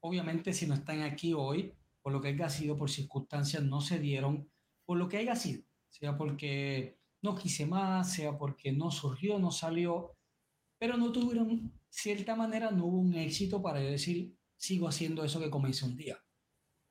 obviamente 0.00 0.52
si 0.52 0.66
no 0.66 0.74
están 0.74 1.02
aquí 1.02 1.32
hoy, 1.32 1.72
por 2.02 2.12
lo 2.12 2.20
que 2.20 2.28
haya 2.28 2.50
sido, 2.50 2.76
por 2.76 2.90
circunstancias 2.90 3.62
no 3.62 3.80
se 3.80 4.00
dieron, 4.00 4.50
por 4.84 4.98
lo 4.98 5.08
que 5.08 5.18
haya 5.18 5.36
sido, 5.36 5.62
sea 5.88 6.16
porque 6.16 6.98
no 7.22 7.36
quise 7.36 7.64
más, 7.64 8.12
sea 8.12 8.36
porque 8.36 8.72
no 8.72 8.90
surgió, 8.90 9.38
no 9.38 9.52
salió, 9.52 10.16
pero 10.80 10.96
no 10.96 11.12
tuvieron, 11.12 11.72
cierta 11.90 12.34
manera, 12.34 12.72
no 12.72 12.86
hubo 12.86 12.98
un 12.98 13.14
éxito 13.14 13.62
para 13.62 13.78
decir, 13.78 14.36
sigo 14.56 14.88
haciendo 14.88 15.22
eso 15.22 15.38
que 15.38 15.48
comencé 15.48 15.84
un 15.84 15.96
día. 15.96 16.18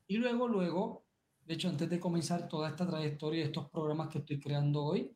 Y 0.07 0.15
luego, 0.15 0.47
luego, 0.47 1.08
de 1.49 1.55
hecho, 1.55 1.67
antes 1.67 1.89
de 1.89 1.99
comenzar 1.99 2.47
toda 2.47 2.69
esta 2.69 2.85
trayectoria 2.85 3.43
estos 3.43 3.71
programas 3.71 4.09
que 4.09 4.19
estoy 4.19 4.39
creando 4.39 4.83
hoy, 4.83 5.11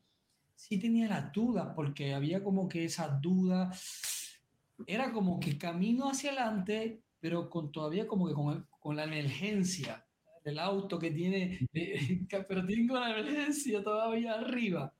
sí 0.56 0.80
tenía 0.80 1.06
las 1.06 1.32
dudas, 1.32 1.72
porque 1.76 2.12
había 2.12 2.42
como 2.42 2.68
que 2.68 2.84
esas 2.84 3.22
dudas, 3.22 4.40
era 4.84 5.12
como 5.12 5.38
que 5.38 5.56
camino 5.56 6.10
hacia 6.10 6.32
adelante, 6.32 7.04
pero 7.20 7.48
con 7.48 7.70
todavía 7.70 8.08
como 8.08 8.26
que 8.26 8.34
con, 8.34 8.66
con 8.80 8.96
la 8.96 9.04
emergencia 9.04 10.04
del 10.44 10.58
auto 10.58 10.98
que 10.98 11.12
tiene, 11.12 11.68
pero 12.48 12.66
tengo 12.66 12.98
la 12.98 13.16
emergencia 13.16 13.80
todavía 13.84 14.34
arriba. 14.34 14.92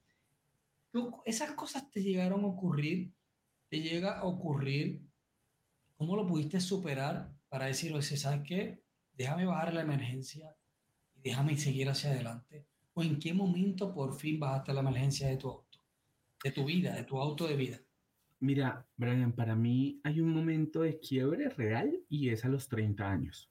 Esas 1.24 1.50
cosas 1.54 1.90
te 1.90 2.00
llegaron 2.00 2.44
a 2.44 2.46
ocurrir, 2.46 3.12
te 3.68 3.80
llega 3.80 4.20
a 4.20 4.24
ocurrir, 4.24 5.02
¿cómo 5.96 6.14
lo 6.14 6.28
pudiste 6.28 6.60
superar 6.60 7.34
para 7.48 7.66
decir, 7.66 7.92
oye, 7.92 8.16
¿sabes 8.16 8.42
qué? 8.46 8.84
Déjame 9.14 9.46
bajar 9.46 9.74
la 9.74 9.80
emergencia, 9.80 10.54
déjame 11.24 11.56
seguir 11.56 11.88
hacia 11.88 12.10
adelante? 12.10 12.66
¿O 12.92 13.02
en 13.02 13.18
qué 13.18 13.32
momento 13.32 13.92
por 13.92 14.14
fin 14.14 14.38
bajaste 14.38 14.74
la 14.74 14.80
emergencia 14.80 15.28
de 15.28 15.38
tu 15.38 15.48
auto, 15.48 15.78
de 16.44 16.52
tu 16.52 16.64
vida, 16.64 16.94
de 16.94 17.02
tu 17.04 17.18
auto 17.18 17.48
de 17.48 17.56
vida? 17.56 17.80
Mira, 18.40 18.86
Brian, 18.96 19.32
para 19.32 19.56
mí 19.56 20.00
hay 20.04 20.20
un 20.20 20.28
momento 20.28 20.82
de 20.82 21.00
quiebre 21.00 21.48
real 21.48 21.98
y 22.10 22.28
es 22.28 22.44
a 22.44 22.48
los 22.48 22.68
30 22.68 23.10
años. 23.10 23.50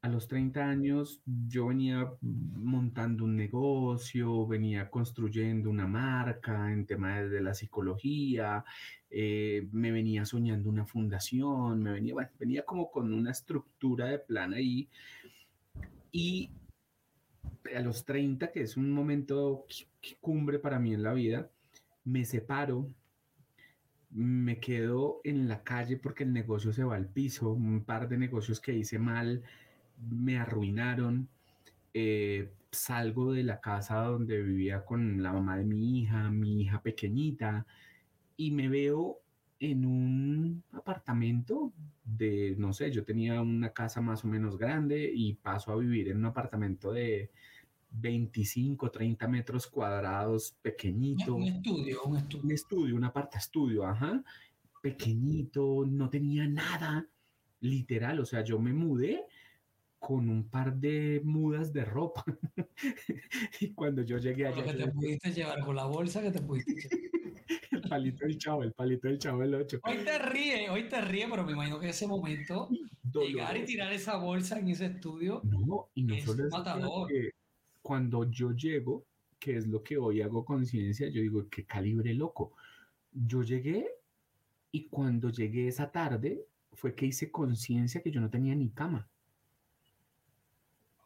A 0.00 0.08
los 0.08 0.26
30 0.26 0.68
años 0.68 1.22
yo 1.24 1.68
venía 1.68 2.12
montando 2.20 3.22
un 3.22 3.36
negocio, 3.36 4.44
venía 4.48 4.90
construyendo 4.90 5.70
una 5.70 5.86
marca 5.86 6.72
en 6.72 6.84
temas 6.86 7.30
de 7.30 7.40
la 7.40 7.54
psicología, 7.54 8.64
eh, 9.08 9.68
me 9.70 9.92
venía 9.92 10.26
soñando 10.26 10.68
una 10.68 10.84
fundación, 10.84 11.80
me 11.80 11.92
venía, 11.92 12.14
bueno, 12.14 12.30
venía 12.40 12.64
como 12.64 12.90
con 12.90 13.14
una 13.14 13.30
estructura 13.30 14.06
de 14.06 14.18
plan 14.18 14.52
ahí. 14.52 14.88
Y 16.10 16.50
a 17.74 17.80
los 17.80 18.04
30, 18.04 18.50
que 18.50 18.62
es 18.62 18.76
un 18.76 18.90
momento 18.90 19.66
cumbre 20.20 20.58
para 20.58 20.78
mí 20.78 20.94
en 20.94 21.02
la 21.02 21.12
vida, 21.12 21.50
me 22.04 22.24
separo, 22.24 22.88
me 24.10 24.60
quedo 24.60 25.20
en 25.24 25.48
la 25.48 25.62
calle 25.62 25.96
porque 25.96 26.24
el 26.24 26.32
negocio 26.32 26.72
se 26.72 26.84
va 26.84 26.96
al 26.96 27.06
piso, 27.06 27.50
un 27.52 27.84
par 27.84 28.08
de 28.08 28.18
negocios 28.18 28.60
que 28.60 28.74
hice 28.74 28.98
mal 28.98 29.42
me 30.10 30.38
arruinaron, 30.38 31.28
eh, 31.94 32.50
salgo 32.70 33.32
de 33.32 33.42
la 33.42 33.60
casa 33.60 33.96
donde 34.02 34.42
vivía 34.42 34.84
con 34.84 35.22
la 35.22 35.32
mamá 35.32 35.58
de 35.58 35.64
mi 35.64 36.00
hija, 36.00 36.30
mi 36.30 36.62
hija 36.62 36.82
pequeñita, 36.82 37.66
y 38.36 38.50
me 38.50 38.68
veo 38.68 39.20
en 39.60 39.86
un 39.86 40.64
apartamento 40.72 41.72
de, 42.04 42.56
no 42.58 42.72
sé, 42.72 42.90
yo 42.90 43.04
tenía 43.04 43.40
una 43.40 43.72
casa 43.72 44.00
más 44.00 44.24
o 44.24 44.28
menos 44.28 44.58
grande 44.58 45.10
y 45.14 45.34
paso 45.34 45.70
a 45.72 45.76
vivir 45.76 46.08
en 46.08 46.16
un 46.18 46.26
apartamento 46.26 46.92
de 46.92 47.30
25, 47.92 48.90
30 48.90 49.28
metros 49.28 49.66
cuadrados, 49.66 50.56
pequeñito. 50.62 51.34
Un 51.34 51.44
estudio, 51.44 52.02
un 52.04 52.16
estudio. 52.16 52.44
Un 52.44 52.52
estudio, 52.52 52.96
un 52.96 53.04
aparta 53.04 53.38
estudio, 53.38 53.86
ajá. 53.86 54.22
Pequeñito, 54.80 55.84
no 55.86 56.10
tenía 56.10 56.48
nada, 56.48 57.06
literal, 57.60 58.20
o 58.20 58.26
sea, 58.26 58.42
yo 58.42 58.58
me 58.58 58.72
mudé 58.72 59.24
con 59.98 60.28
un 60.28 60.48
par 60.48 60.74
de 60.74 61.20
mudas 61.24 61.72
de 61.72 61.84
ropa. 61.84 62.24
y 63.60 63.72
cuando 63.72 64.02
yo 64.02 64.18
llegué 64.18 64.48
allá... 64.48 64.64
que 64.64 64.72
te 64.74 64.88
pudiste 64.88 65.32
llevar 65.32 65.60
con 65.60 65.76
la 65.76 65.84
bolsa 65.84 66.20
que 66.20 66.32
te 66.32 66.40
pudiste 66.40 66.74
llevar. 66.74 67.12
el 67.70 67.82
palito 67.82 68.26
del 68.26 68.38
chavo, 68.38 68.62
el 68.64 68.72
palito 68.72 69.06
del 69.06 69.18
chavo 69.18 69.42
el 69.44 69.54
8. 69.54 69.80
Hoy 69.84 69.98
te 70.04 70.18
ríe, 70.18 70.70
hoy 70.70 70.88
te 70.88 71.00
ríe, 71.00 71.28
pero 71.30 71.44
me 71.44 71.52
imagino 71.52 71.78
que 71.78 71.90
ese 71.90 72.08
momento, 72.08 72.68
llegar 73.12 73.56
y 73.56 73.64
tirar 73.64 73.92
esa 73.92 74.16
bolsa 74.16 74.58
en 74.58 74.68
ese 74.68 74.86
estudio, 74.86 75.40
no, 75.44 75.88
y 75.94 76.02
no 76.02 76.14
es 76.14 76.24
solo 76.24 76.48
matador. 76.48 77.08
Cuando 77.92 78.24
yo 78.30 78.52
llego, 78.52 79.04
que 79.38 79.54
es 79.54 79.66
lo 79.66 79.82
que 79.82 79.98
hoy 79.98 80.22
hago 80.22 80.46
conciencia, 80.46 81.10
yo 81.10 81.20
digo, 81.20 81.46
qué 81.50 81.66
calibre 81.66 82.14
loco. 82.14 82.54
Yo 83.12 83.42
llegué 83.42 83.86
y 84.70 84.86
cuando 84.86 85.28
llegué 85.28 85.68
esa 85.68 85.92
tarde 85.92 86.46
fue 86.72 86.94
que 86.94 87.04
hice 87.04 87.30
conciencia 87.30 88.00
que 88.00 88.10
yo 88.10 88.22
no 88.22 88.30
tenía 88.30 88.54
ni 88.54 88.70
cama. 88.70 89.06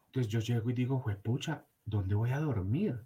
Entonces 0.07 0.33
yo 0.33 0.39
llego 0.39 0.71
y 0.71 0.75
digo, 0.75 1.05
pucha, 1.25 1.67
¿dónde 1.85 2.15
voy 2.15 2.31
a 2.31 2.39
dormir? 2.39 3.01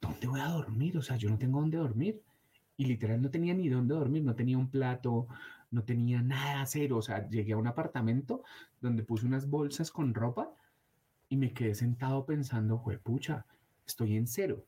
¿dónde 0.00 0.26
voy 0.26 0.40
a 0.40 0.48
dormir? 0.48 0.96
O 0.96 1.02
sea, 1.02 1.18
yo 1.18 1.28
no 1.28 1.36
tengo 1.36 1.60
dónde 1.60 1.76
dormir. 1.76 2.22
Y 2.78 2.86
literal 2.86 3.20
no 3.20 3.30
tenía 3.30 3.52
ni 3.52 3.68
dónde 3.68 3.92
dormir, 3.94 4.24
no 4.24 4.34
tenía 4.34 4.56
un 4.56 4.70
plato, 4.70 5.28
no 5.70 5.84
tenía 5.84 6.22
nada 6.22 6.64
cero. 6.64 6.96
O 6.96 7.02
sea, 7.02 7.28
llegué 7.28 7.52
a 7.52 7.58
un 7.58 7.66
apartamento 7.66 8.42
donde 8.80 9.02
puse 9.02 9.26
unas 9.26 9.50
bolsas 9.50 9.90
con 9.90 10.14
ropa 10.14 10.50
y 11.28 11.36
me 11.36 11.52
quedé 11.52 11.74
sentado 11.74 12.24
pensando, 12.24 12.82
pucha, 13.02 13.46
estoy 13.86 14.16
en 14.16 14.26
cero. 14.26 14.64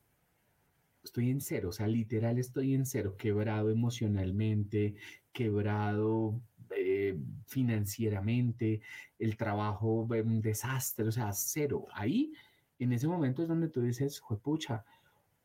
Estoy 1.03 1.29
en 1.29 1.39
cero, 1.39 1.69
o 1.69 1.71
sea, 1.71 1.87
literal 1.87 2.37
estoy 2.37 2.73
en 2.75 2.85
cero, 2.85 3.15
quebrado 3.17 3.69
emocionalmente, 3.69 4.95
quebrado 5.31 6.41
eh, 6.75 7.17
financieramente, 7.47 8.81
el 9.17 9.37
trabajo 9.37 10.05
un 10.25 10.41
desastre, 10.41 11.07
o 11.07 11.11
sea, 11.11 11.31
cero. 11.31 11.87
Ahí, 11.93 12.33
en 12.79 12.91
ese 12.91 13.07
momento 13.07 13.41
es 13.41 13.47
donde 13.47 13.69
tú 13.69 13.81
dices, 13.81 14.21
pucha, 14.43 14.83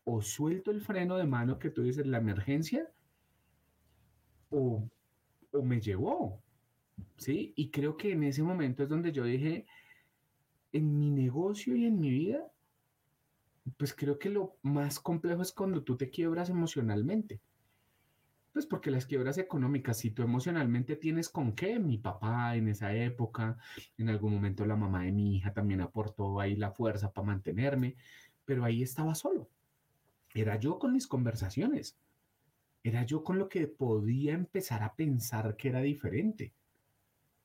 o 0.05 0.21
suelto 0.23 0.71
el 0.71 0.83
freno 0.83 1.17
de 1.17 1.25
mano 1.25 1.59
que 1.59 1.71
tú 1.71 1.83
dices, 1.83 2.07
la 2.07 2.19
emergencia, 2.19 2.91
o, 4.51 4.89
o 5.53 5.63
me 5.63 5.81
llevó, 5.81 6.43
¿sí? 7.17 7.53
Y 7.57 7.71
creo 7.71 7.97
que 7.97 8.13
en 8.13 8.25
ese 8.25 8.43
momento 8.43 8.83
es 8.83 8.89
donde 8.89 9.13
yo 9.13 9.25
dije, 9.25 9.67
en 10.75 10.99
mi 10.99 11.11
negocio 11.11 11.77
y 11.77 11.87
en 11.87 12.01
mi 12.01 12.11
vida, 12.11 12.51
pues 13.79 13.95
creo 13.95 14.19
que 14.19 14.29
lo 14.29 14.57
más 14.63 14.99
complejo 14.99 15.41
es 15.41 15.53
cuando 15.53 15.85
tú 15.85 15.97
te 15.97 16.11
quiebras 16.11 16.51
emocionalmente. 16.51 17.41
Pues 18.53 18.67
porque 18.67 18.91
las 18.91 19.07
quiebras 19.07 19.39
económicas, 19.39 19.99
si 19.99 20.11
tú 20.11 20.23
emocionalmente 20.23 20.97
tienes 20.97 21.29
con 21.29 21.55
qué, 21.55 21.79
mi 21.79 21.99
papá 21.99 22.57
en 22.57 22.69
esa 22.69 22.93
época, 22.93 23.57
en 23.97 24.09
algún 24.09 24.35
momento 24.35 24.67
la 24.67 24.77
mamá 24.77 25.05
de 25.05 25.13
mi 25.13 25.37
hija 25.37 25.53
también 25.53 25.81
aportó 25.81 26.41
ahí 26.41 26.57
la 26.57 26.73
fuerza 26.73 27.13
para 27.13 27.27
mantenerme, 27.29 27.97
pero 28.45 28.65
ahí 28.65 28.83
estaba 28.83 29.15
solo. 29.15 29.49
Era 30.35 30.59
yo 30.59 30.81
con 30.81 30.93
mis 30.93 31.07
conversaciones. 31.07 31.97
Era 32.83 33.05
yo 33.05 33.23
con 33.23 33.39
lo 33.39 33.49
que 33.49 33.69
podía 33.69 34.35
empezar 34.35 34.83
a 34.83 34.95
pensar 34.95 35.57
que 35.57 35.69
era 35.69 35.81
diferente. 35.81 36.53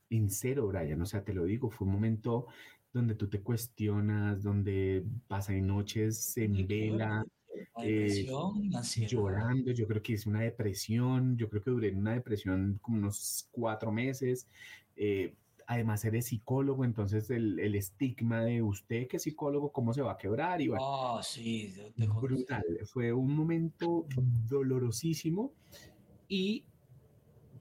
En 0.10 0.32
cero, 0.32 0.68
Brian, 0.68 1.02
o 1.02 1.06
sea, 1.06 1.24
te 1.24 1.34
lo 1.34 1.46
digo, 1.46 1.70
fue 1.70 1.86
un 1.86 1.94
momento 1.94 2.48
donde 2.94 3.16
tú 3.16 3.28
te 3.28 3.42
cuestionas, 3.42 4.42
donde 4.42 5.04
pasan 5.28 5.66
noches 5.68 6.38
en 6.38 6.68
vela, 6.68 7.26
eh, 7.84 8.28
llorando, 9.08 9.72
yo 9.72 9.88
creo 9.88 10.02
que 10.02 10.14
es 10.14 10.26
una 10.26 10.42
depresión, 10.42 11.38
yo 11.38 11.50
creo 11.50 11.62
que 11.62 11.72
duré 11.72 11.90
en 11.90 11.98
una 11.98 12.14
depresión 12.14 12.80
como 12.82 12.98
unos 12.98 13.48
cuatro 13.52 13.92
meses. 13.92 14.48
Eh, 14.96 15.34
además 15.68 16.04
eres 16.04 16.26
psicólogo, 16.26 16.84
entonces 16.84 17.30
el, 17.30 17.60
el, 17.60 17.76
estigma 17.76 18.42
de 18.42 18.64
usted 18.64 19.08
que 19.08 19.18
es 19.18 19.24
psicólogo, 19.24 19.72
¿cómo 19.72 19.94
se 19.94 20.02
va 20.02 20.14
a 20.14 20.18
quebrar? 20.18 20.60
Y 20.62 20.70
oh, 20.76 21.22
sí, 21.22 21.74
brutal. 21.96 22.66
Fue 22.86 23.14
un 23.14 23.36
momento 23.36 24.08
dolorosísimo 24.48 25.54
y 26.28 26.66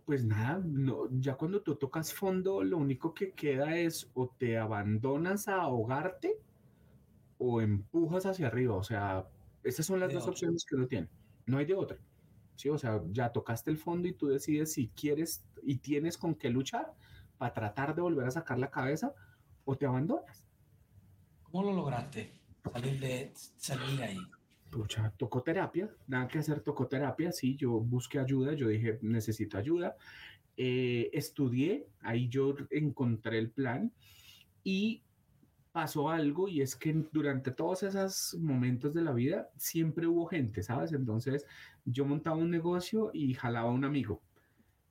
pues 0.09 0.25
nada, 0.25 0.59
no, 0.65 1.07
ya 1.21 1.35
cuando 1.35 1.61
tú 1.61 1.77
tocas 1.77 2.15
fondo, 2.15 2.65
lo 2.65 2.79
único 2.79 3.13
que 3.13 3.33
queda 3.33 3.77
es 3.77 4.11
o 4.15 4.27
te 4.27 4.57
abandonas 4.57 5.49
a 5.49 5.57
ahogarte 5.57 6.41
o 7.37 7.61
empujas 7.61 8.25
hacia 8.25 8.47
arriba. 8.47 8.75
O 8.75 8.83
sea, 8.83 9.29
esas 9.63 9.85
son 9.85 10.01
las 10.01 10.11
dos 10.11 10.27
opciones 10.27 10.65
que 10.65 10.77
uno 10.77 10.87
tiene. 10.87 11.11
No 11.45 11.59
hay 11.59 11.67
de 11.67 11.75
otra. 11.75 11.99
Sí, 12.57 12.71
o 12.71 12.79
sea, 12.79 13.03
ya 13.11 13.31
tocaste 13.33 13.71
el 13.71 13.77
fondo 13.77 14.09
y 14.09 14.15
tú 14.15 14.29
decides 14.29 14.73
si 14.73 14.89
quieres 14.89 15.45
y 15.63 15.77
tienes 15.77 16.17
con 16.17 16.35
qué 16.35 16.49
luchar 16.49 16.95
para 17.37 17.53
tratar 17.53 17.95
de 17.95 18.01
volver 18.01 18.29
a 18.29 18.31
sacar 18.31 18.59
la 18.59 18.71
cabeza 18.71 19.13
o 19.67 19.77
te 19.77 19.85
abandonas. 19.85 20.43
¿Cómo 21.43 21.65
lo 21.65 21.75
lograste? 21.75 22.33
Salir 22.73 22.99
de, 22.99 23.31
salir 23.35 23.99
de 23.99 24.05
ahí 24.05 24.19
pucha, 24.71 25.12
tocó 25.16 25.43
terapia, 25.43 25.91
nada 26.07 26.29
que 26.29 26.39
hacer, 26.39 26.61
tocó 26.61 26.87
terapia, 26.87 27.33
sí, 27.33 27.57
yo 27.57 27.73
busqué 27.81 28.19
ayuda, 28.19 28.53
yo 28.55 28.69
dije, 28.69 28.99
necesito 29.03 29.59
ayuda, 29.59 29.97
eh, 30.57 31.11
estudié, 31.12 31.87
ahí 32.01 32.29
yo 32.29 32.55
encontré 32.71 33.39
el 33.39 33.51
plan 33.51 33.93
y 34.64 35.03
pasó 35.73 36.11
algo 36.11 36.49
y 36.49 36.61
es 36.61 36.75
que 36.75 36.93
durante 37.12 37.51
todos 37.51 37.83
esos 37.85 38.37
momentos 38.41 38.93
de 38.95 39.03
la 39.03 39.12
vida 39.12 39.49
siempre 39.57 40.07
hubo 40.07 40.27
gente, 40.27 40.62
¿sabes? 40.62 40.93
Entonces 40.93 41.47
yo 41.85 42.05
montaba 42.05 42.37
un 42.37 42.51
negocio 42.51 43.11
y 43.12 43.35
jalaba 43.35 43.69
a 43.69 43.73
un 43.73 43.85
amigo 43.85 44.23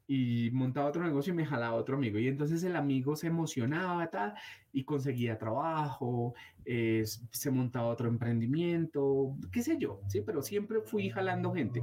y 0.08 0.50
montaba 0.52 0.88
otro 0.88 1.04
negocio 1.04 1.34
y 1.34 1.36
me 1.36 1.46
jalaba 1.46 1.76
otro 1.76 1.98
amigo. 1.98 2.18
Y 2.18 2.28
entonces 2.28 2.64
el 2.64 2.76
amigo 2.76 3.16
se 3.16 3.28
emocionaba 3.28 4.10
tal, 4.10 4.34
y 4.72 4.84
conseguía 4.84 5.38
trabajo, 5.38 6.34
eh, 6.66 7.04
se 7.32 7.52
montaba 7.52 7.88
otro 7.88 8.08
emprendimiento, 8.08 9.36
qué 9.52 9.62
sé 9.62 9.78
yo, 9.78 10.02
sí, 10.08 10.22
pero 10.26 10.42
siempre 10.42 10.82
fui 10.82 11.10
jalando 11.10 11.52
gente. 11.54 11.82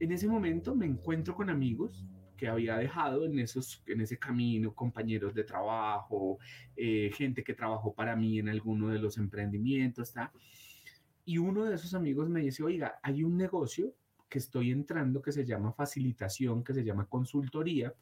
En 0.00 0.12
ese 0.12 0.26
momento 0.26 0.74
me 0.74 0.86
encuentro 0.86 1.34
con 1.34 1.50
amigos 1.50 2.06
que 2.36 2.48
había 2.48 2.76
dejado 2.76 3.24
en, 3.26 3.38
esos, 3.38 3.82
en 3.86 4.00
ese 4.00 4.18
camino, 4.18 4.74
compañeros 4.74 5.34
de 5.34 5.44
trabajo, 5.44 6.38
eh, 6.76 7.10
gente 7.14 7.44
que 7.44 7.54
trabajó 7.54 7.94
para 7.94 8.16
mí 8.16 8.38
en 8.38 8.48
alguno 8.48 8.88
de 8.88 8.98
los 8.98 9.18
emprendimientos, 9.18 10.08
¿está? 10.08 10.32
Y 11.24 11.38
uno 11.38 11.64
de 11.64 11.76
esos 11.76 11.94
amigos 11.94 12.28
me 12.28 12.40
dice, 12.40 12.62
oiga, 12.62 12.98
hay 13.02 13.22
un 13.22 13.36
negocio 13.36 13.94
que 14.34 14.40
estoy 14.40 14.72
entrando 14.72 15.22
que 15.22 15.30
se 15.30 15.44
llama 15.44 15.72
facilitación, 15.72 16.64
que 16.64 16.74
se 16.74 16.82
llama 16.82 17.06
consultoría, 17.06 17.94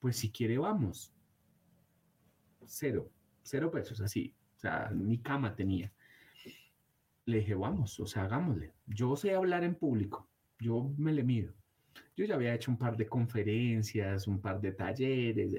pues 0.00 0.16
si 0.16 0.32
quiere 0.32 0.58
vamos. 0.58 1.14
Cero, 2.66 3.08
cero 3.44 3.70
pesos, 3.70 4.00
así. 4.00 4.34
O 4.56 4.58
sea, 4.58 4.90
ni 4.92 5.18
cama 5.18 5.54
tenía. 5.54 5.92
Le 7.26 7.38
dije, 7.38 7.54
vamos, 7.54 8.00
o 8.00 8.06
sea, 8.08 8.24
hagámosle. 8.24 8.72
Yo 8.88 9.14
sé 9.14 9.32
hablar 9.32 9.62
en 9.62 9.76
público, 9.76 10.28
yo 10.58 10.92
me 10.96 11.12
le 11.12 11.22
mido. 11.22 11.54
Yo 12.16 12.24
ya 12.24 12.34
había 12.34 12.52
hecho 12.52 12.72
un 12.72 12.76
par 12.76 12.96
de 12.96 13.06
conferencias, 13.06 14.26
un 14.26 14.40
par 14.40 14.60
de 14.60 14.72
talleres, 14.72 15.54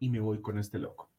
y 0.00 0.08
me 0.08 0.18
voy 0.18 0.40
con 0.42 0.58
este 0.58 0.80
loco. 0.80 1.11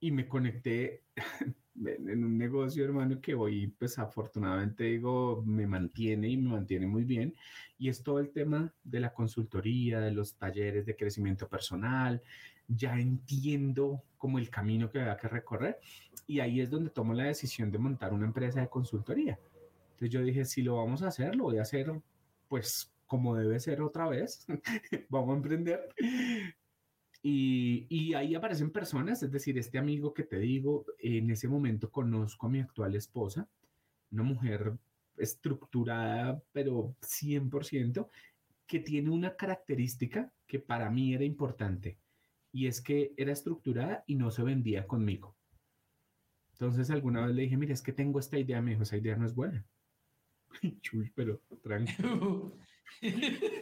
Y 0.00 0.10
me 0.10 0.26
conecté 0.26 1.02
en 1.84 2.24
un 2.24 2.36
negocio, 2.36 2.84
hermano, 2.84 3.20
que 3.20 3.34
hoy, 3.34 3.68
pues 3.68 3.98
afortunadamente 3.98 4.84
digo, 4.84 5.42
me 5.46 5.66
mantiene 5.66 6.28
y 6.28 6.36
me 6.36 6.50
mantiene 6.50 6.86
muy 6.86 7.04
bien. 7.04 7.34
Y 7.78 7.88
es 7.88 8.02
todo 8.02 8.18
el 8.18 8.30
tema 8.30 8.72
de 8.82 9.00
la 9.00 9.12
consultoría, 9.12 10.00
de 10.00 10.12
los 10.12 10.34
talleres 10.34 10.86
de 10.86 10.96
crecimiento 10.96 11.48
personal. 11.48 12.22
Ya 12.68 12.98
entiendo 12.98 14.02
como 14.18 14.38
el 14.38 14.50
camino 14.50 14.90
que 14.90 15.00
había 15.00 15.16
que 15.16 15.28
recorrer. 15.28 15.78
Y 16.26 16.40
ahí 16.40 16.60
es 16.60 16.70
donde 16.70 16.90
tomo 16.90 17.14
la 17.14 17.24
decisión 17.24 17.70
de 17.70 17.78
montar 17.78 18.12
una 18.12 18.26
empresa 18.26 18.60
de 18.60 18.68
consultoría. 18.68 19.38
Entonces 19.92 20.10
yo 20.10 20.22
dije, 20.22 20.44
si 20.44 20.62
lo 20.62 20.76
vamos 20.76 21.02
a 21.02 21.08
hacer, 21.08 21.34
lo 21.34 21.44
voy 21.44 21.58
a 21.58 21.62
hacer 21.62 21.92
pues 22.48 22.92
como 23.06 23.36
debe 23.36 23.58
ser 23.60 23.80
otra 23.80 24.08
vez. 24.08 24.46
vamos 25.08 25.34
a 25.34 25.36
emprender. 25.36 25.88
Y, 27.22 28.14
ahí 28.14 28.34
aparecen 28.34 28.70
personas, 28.70 29.22
es 29.22 29.30
decir, 29.30 29.58
este 29.58 29.78
amigo 29.78 30.14
que 30.14 30.24
te 30.24 30.38
digo, 30.38 30.86
en 30.98 31.30
ese 31.30 31.48
momento 31.48 31.90
conozco 31.90 32.46
a 32.46 32.50
mi 32.50 32.60
actual 32.60 32.94
esposa, 32.94 33.48
una 34.10 34.22
mujer 34.22 34.72
estructurada, 35.16 36.42
pero 36.52 36.94
100%, 37.02 38.08
que 38.66 38.80
tiene 38.80 39.10
una 39.10 39.36
característica 39.36 40.32
que 40.46 40.60
para 40.60 40.90
mí 40.90 41.14
era 41.14 41.24
importante, 41.24 41.98
y 42.52 42.66
es 42.66 42.80
que 42.80 43.12
era 43.16 43.32
estructurada 43.32 44.02
y 44.06 44.14
no 44.14 44.30
se 44.30 44.42
vendía 44.42 44.86
conmigo. 44.86 45.36
Entonces 46.52 46.90
alguna 46.90 47.26
vez 47.26 47.34
le 47.34 47.42
dije, 47.42 47.56
mira, 47.56 47.74
es 47.74 47.82
que 47.82 47.92
tengo 47.92 48.18
esta 48.18 48.38
idea, 48.38 48.62
me 48.62 48.72
dijo, 48.72 48.82
esa 48.82 48.96
idea 48.96 49.16
no 49.16 49.26
es 49.26 49.34
buena. 49.34 49.66
Chuy, 50.80 51.10
pero 51.14 51.40
tranquilo. 51.62 52.56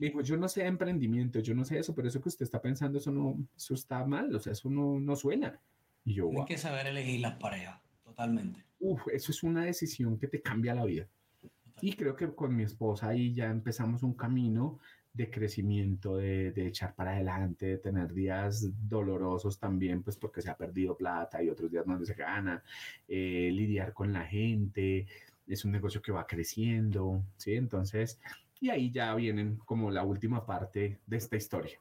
Me 0.00 0.06
dijo, 0.06 0.22
yo 0.22 0.38
no 0.38 0.48
sé 0.48 0.64
emprendimiento, 0.64 1.40
yo 1.40 1.54
no 1.54 1.62
sé 1.62 1.78
eso, 1.78 1.94
pero 1.94 2.08
eso 2.08 2.22
que 2.22 2.30
usted 2.30 2.44
está 2.44 2.60
pensando, 2.62 2.96
eso 2.96 3.12
no, 3.12 3.36
eso 3.54 3.74
está 3.74 4.02
mal, 4.06 4.34
o 4.34 4.40
sea, 4.40 4.54
eso 4.54 4.70
no, 4.70 4.98
no 4.98 5.14
suena. 5.14 5.60
Y 6.06 6.14
yo, 6.14 6.30
Hay 6.30 6.46
que 6.46 6.56
saber 6.56 6.86
elegir 6.86 7.20
las 7.20 7.36
parejas, 7.36 7.78
totalmente. 8.02 8.64
Uf, 8.78 9.02
eso 9.12 9.30
es 9.30 9.42
una 9.42 9.66
decisión 9.66 10.18
que 10.18 10.26
te 10.26 10.40
cambia 10.40 10.74
la 10.74 10.86
vida. 10.86 11.06
Y 11.82 11.92
creo 11.92 12.16
que 12.16 12.34
con 12.34 12.56
mi 12.56 12.62
esposa 12.62 13.08
ahí 13.08 13.34
ya 13.34 13.50
empezamos 13.50 14.02
un 14.02 14.14
camino 14.14 14.78
de 15.12 15.30
crecimiento, 15.30 16.16
de, 16.16 16.52
de, 16.52 16.68
echar 16.68 16.94
para 16.94 17.12
adelante, 17.12 17.66
de 17.66 17.78
tener 17.78 18.14
días 18.14 18.70
dolorosos 18.88 19.58
también, 19.58 20.02
pues 20.02 20.16
porque 20.16 20.40
se 20.40 20.48
ha 20.48 20.56
perdido 20.56 20.96
plata 20.96 21.42
y 21.42 21.50
otros 21.50 21.70
días 21.70 21.84
donde 21.84 22.06
se 22.06 22.14
gana, 22.14 22.62
eh, 23.06 23.50
lidiar 23.52 23.92
con 23.92 24.14
la 24.14 24.24
gente, 24.24 25.06
es 25.46 25.64
un 25.64 25.72
negocio 25.72 26.00
que 26.00 26.12
va 26.12 26.26
creciendo, 26.26 27.22
¿sí? 27.36 27.54
Entonces, 27.54 28.18
y 28.60 28.70
ahí 28.70 28.90
ya 28.90 29.14
vienen 29.14 29.56
como 29.64 29.90
la 29.90 30.04
última 30.04 30.44
parte 30.44 31.00
de 31.06 31.16
esta 31.16 31.36
historia. 31.36 31.80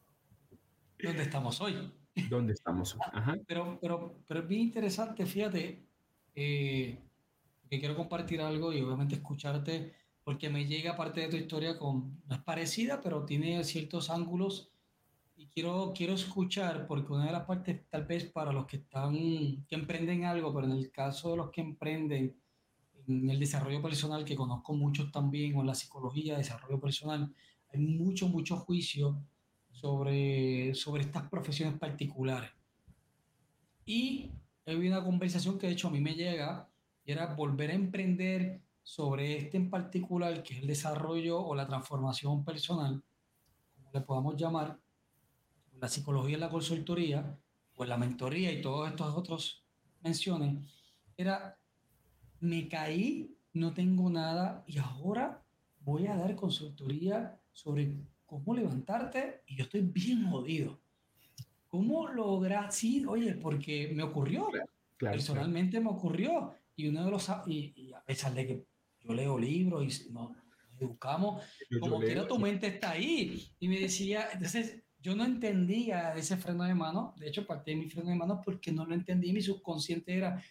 ¿Dónde 1.01 1.23
estamos 1.23 1.59
hoy? 1.61 1.91
¿Dónde 2.29 2.53
estamos 2.53 2.95
hoy? 2.95 3.01
Ajá. 3.13 3.37
Pero, 3.45 3.77
pero, 3.81 4.15
pero 4.27 4.39
es 4.41 4.47
bien 4.47 4.61
interesante, 4.61 5.25
fíjate, 5.25 5.83
eh, 6.35 6.97
que 7.69 7.79
quiero 7.79 7.95
compartir 7.95 8.41
algo 8.41 8.73
y 8.73 8.81
obviamente 8.81 9.15
escucharte, 9.15 9.93
porque 10.23 10.49
me 10.49 10.65
llega 10.65 10.95
parte 10.95 11.21
de 11.21 11.27
tu 11.27 11.35
historia 11.35 11.77
con, 11.77 12.21
no 12.27 12.35
es 12.35 12.41
parecida, 12.41 13.01
pero 13.01 13.25
tiene 13.25 13.63
ciertos 13.63 14.09
ángulos 14.09 14.71
y 15.35 15.47
quiero, 15.47 15.93
quiero 15.95 16.13
escuchar, 16.13 16.87
porque 16.87 17.13
una 17.13 17.25
de 17.25 17.31
las 17.31 17.45
partes, 17.45 17.87
tal 17.89 18.05
vez 18.05 18.25
para 18.25 18.51
los 18.51 18.65
que 18.65 18.77
están, 18.77 19.13
que 19.13 19.75
emprenden 19.75 20.25
algo, 20.25 20.53
pero 20.53 20.65
en 20.65 20.73
el 20.73 20.91
caso 20.91 21.31
de 21.31 21.37
los 21.37 21.51
que 21.51 21.61
emprenden, 21.61 22.35
en 23.09 23.29
el 23.29 23.39
desarrollo 23.39 23.81
personal, 23.81 24.23
que 24.23 24.35
conozco 24.35 24.73
muchos 24.73 25.11
también, 25.11 25.55
o 25.55 25.61
en 25.61 25.67
la 25.67 25.75
psicología, 25.75 26.37
desarrollo 26.37 26.79
personal, 26.79 27.33
hay 27.73 27.79
mucho, 27.79 28.27
mucho 28.27 28.57
juicio 28.57 29.21
sobre, 29.71 30.73
sobre 30.75 31.03
estas 31.03 31.29
profesiones 31.29 31.77
particulares. 31.77 32.51
Y 33.85 34.31
hay 34.65 34.87
una 34.87 35.03
conversación 35.03 35.57
que 35.57 35.67
de 35.67 35.73
hecho 35.73 35.87
a 35.87 35.91
mí 35.91 35.99
me 35.99 36.13
llega, 36.13 36.69
y 37.03 37.11
era 37.11 37.33
volver 37.33 37.71
a 37.71 37.73
emprender 37.73 38.61
sobre 38.83 39.37
este 39.37 39.57
en 39.57 39.69
particular, 39.69 40.43
que 40.43 40.53
es 40.53 40.61
el 40.61 40.67
desarrollo 40.67 41.39
o 41.39 41.55
la 41.55 41.67
transformación 41.67 42.43
personal, 42.45 43.03
como 43.75 43.91
le 43.91 44.01
podamos 44.01 44.35
llamar, 44.35 44.79
la 45.79 45.87
psicología 45.87 46.37
y 46.37 46.39
la 46.39 46.49
consultoría, 46.49 47.37
pues 47.73 47.87
la 47.87 47.97
mentoría 47.97 48.51
y 48.51 48.61
todos 48.61 48.89
estos 48.89 49.15
otros 49.15 49.63
menciones, 50.01 50.67
era, 51.17 51.57
me 52.41 52.67
caí, 52.67 53.35
no 53.53 53.73
tengo 53.73 54.09
nada 54.09 54.63
y 54.67 54.77
ahora 54.77 55.41
voy 55.81 56.07
a 56.07 56.15
dar 56.15 56.35
consultoría 56.35 57.39
sobre 57.51 57.93
cómo 58.25 58.53
levantarte 58.53 59.41
y 59.47 59.57
yo 59.57 59.63
estoy 59.63 59.81
bien 59.81 60.29
jodido. 60.29 60.79
¿Cómo 61.67 62.07
lograr? 62.07 62.71
Sí, 62.71 63.05
oye, 63.05 63.35
porque 63.35 63.91
me 63.93 64.03
ocurrió. 64.03 64.49
Personalmente 64.97 65.79
me 65.79 65.89
ocurrió. 65.89 66.53
Y 66.75 66.87
uno 66.87 67.05
de 67.05 67.11
los. 67.11 67.29
Y, 67.45 67.93
a 67.93 68.03
pesar 68.03 68.33
de 68.33 68.47
que 68.47 68.65
yo 69.01 69.13
leo 69.13 69.37
libros 69.37 69.83
y 69.83 70.11
nos, 70.11 70.31
educamos, 70.79 71.43
como 71.79 71.99
que 71.99 72.15
tu 72.15 72.39
mente 72.39 72.67
está 72.67 72.91
ahí. 72.91 73.47
Y 73.59 73.67
me 73.67 73.79
decía, 73.79 74.29
entonces 74.33 74.81
yo 74.99 75.15
no 75.15 75.23
entendía 75.23 76.15
ese 76.15 76.37
freno 76.37 76.63
de 76.63 76.73
mano. 76.73 77.13
De 77.17 77.27
hecho, 77.27 77.45
parte 77.45 77.71
de 77.71 77.77
mi 77.77 77.89
freno 77.89 78.09
de 78.09 78.15
mano 78.15 78.41
porque 78.43 78.71
no 78.71 78.85
lo 78.85 78.95
entendí. 78.95 79.31
Mi 79.31 79.41
subconsciente 79.41 80.15
era. 80.15 80.41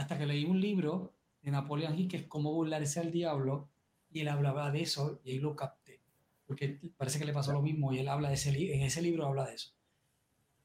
Hasta 0.00 0.16
que 0.16 0.24
leí 0.24 0.46
un 0.46 0.58
libro 0.58 1.14
de 1.42 1.50
Napoleón 1.50 1.98
Hill 1.98 2.08
que 2.08 2.16
es 2.16 2.26
Cómo 2.26 2.54
burlarse 2.54 3.00
al 3.00 3.12
diablo. 3.12 3.68
Y 4.10 4.20
él 4.20 4.28
hablaba 4.28 4.70
de 4.70 4.80
eso 4.80 5.20
y 5.22 5.32
ahí 5.32 5.38
lo 5.38 5.54
capté. 5.54 6.00
Porque 6.46 6.80
parece 6.96 7.18
que 7.18 7.26
le 7.26 7.34
pasó 7.34 7.52
lo 7.52 7.60
mismo 7.60 7.92
y 7.92 7.98
él 7.98 8.08
habla 8.08 8.30
de 8.30 8.34
ese, 8.36 8.48
en 8.48 8.80
ese 8.80 9.02
libro 9.02 9.26
habla 9.26 9.44
de 9.44 9.56
eso. 9.56 9.74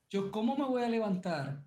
Yo, 0.10 0.32
¿cómo 0.32 0.56
me 0.56 0.64
voy 0.64 0.84
a 0.84 0.90
levantar 0.90 1.66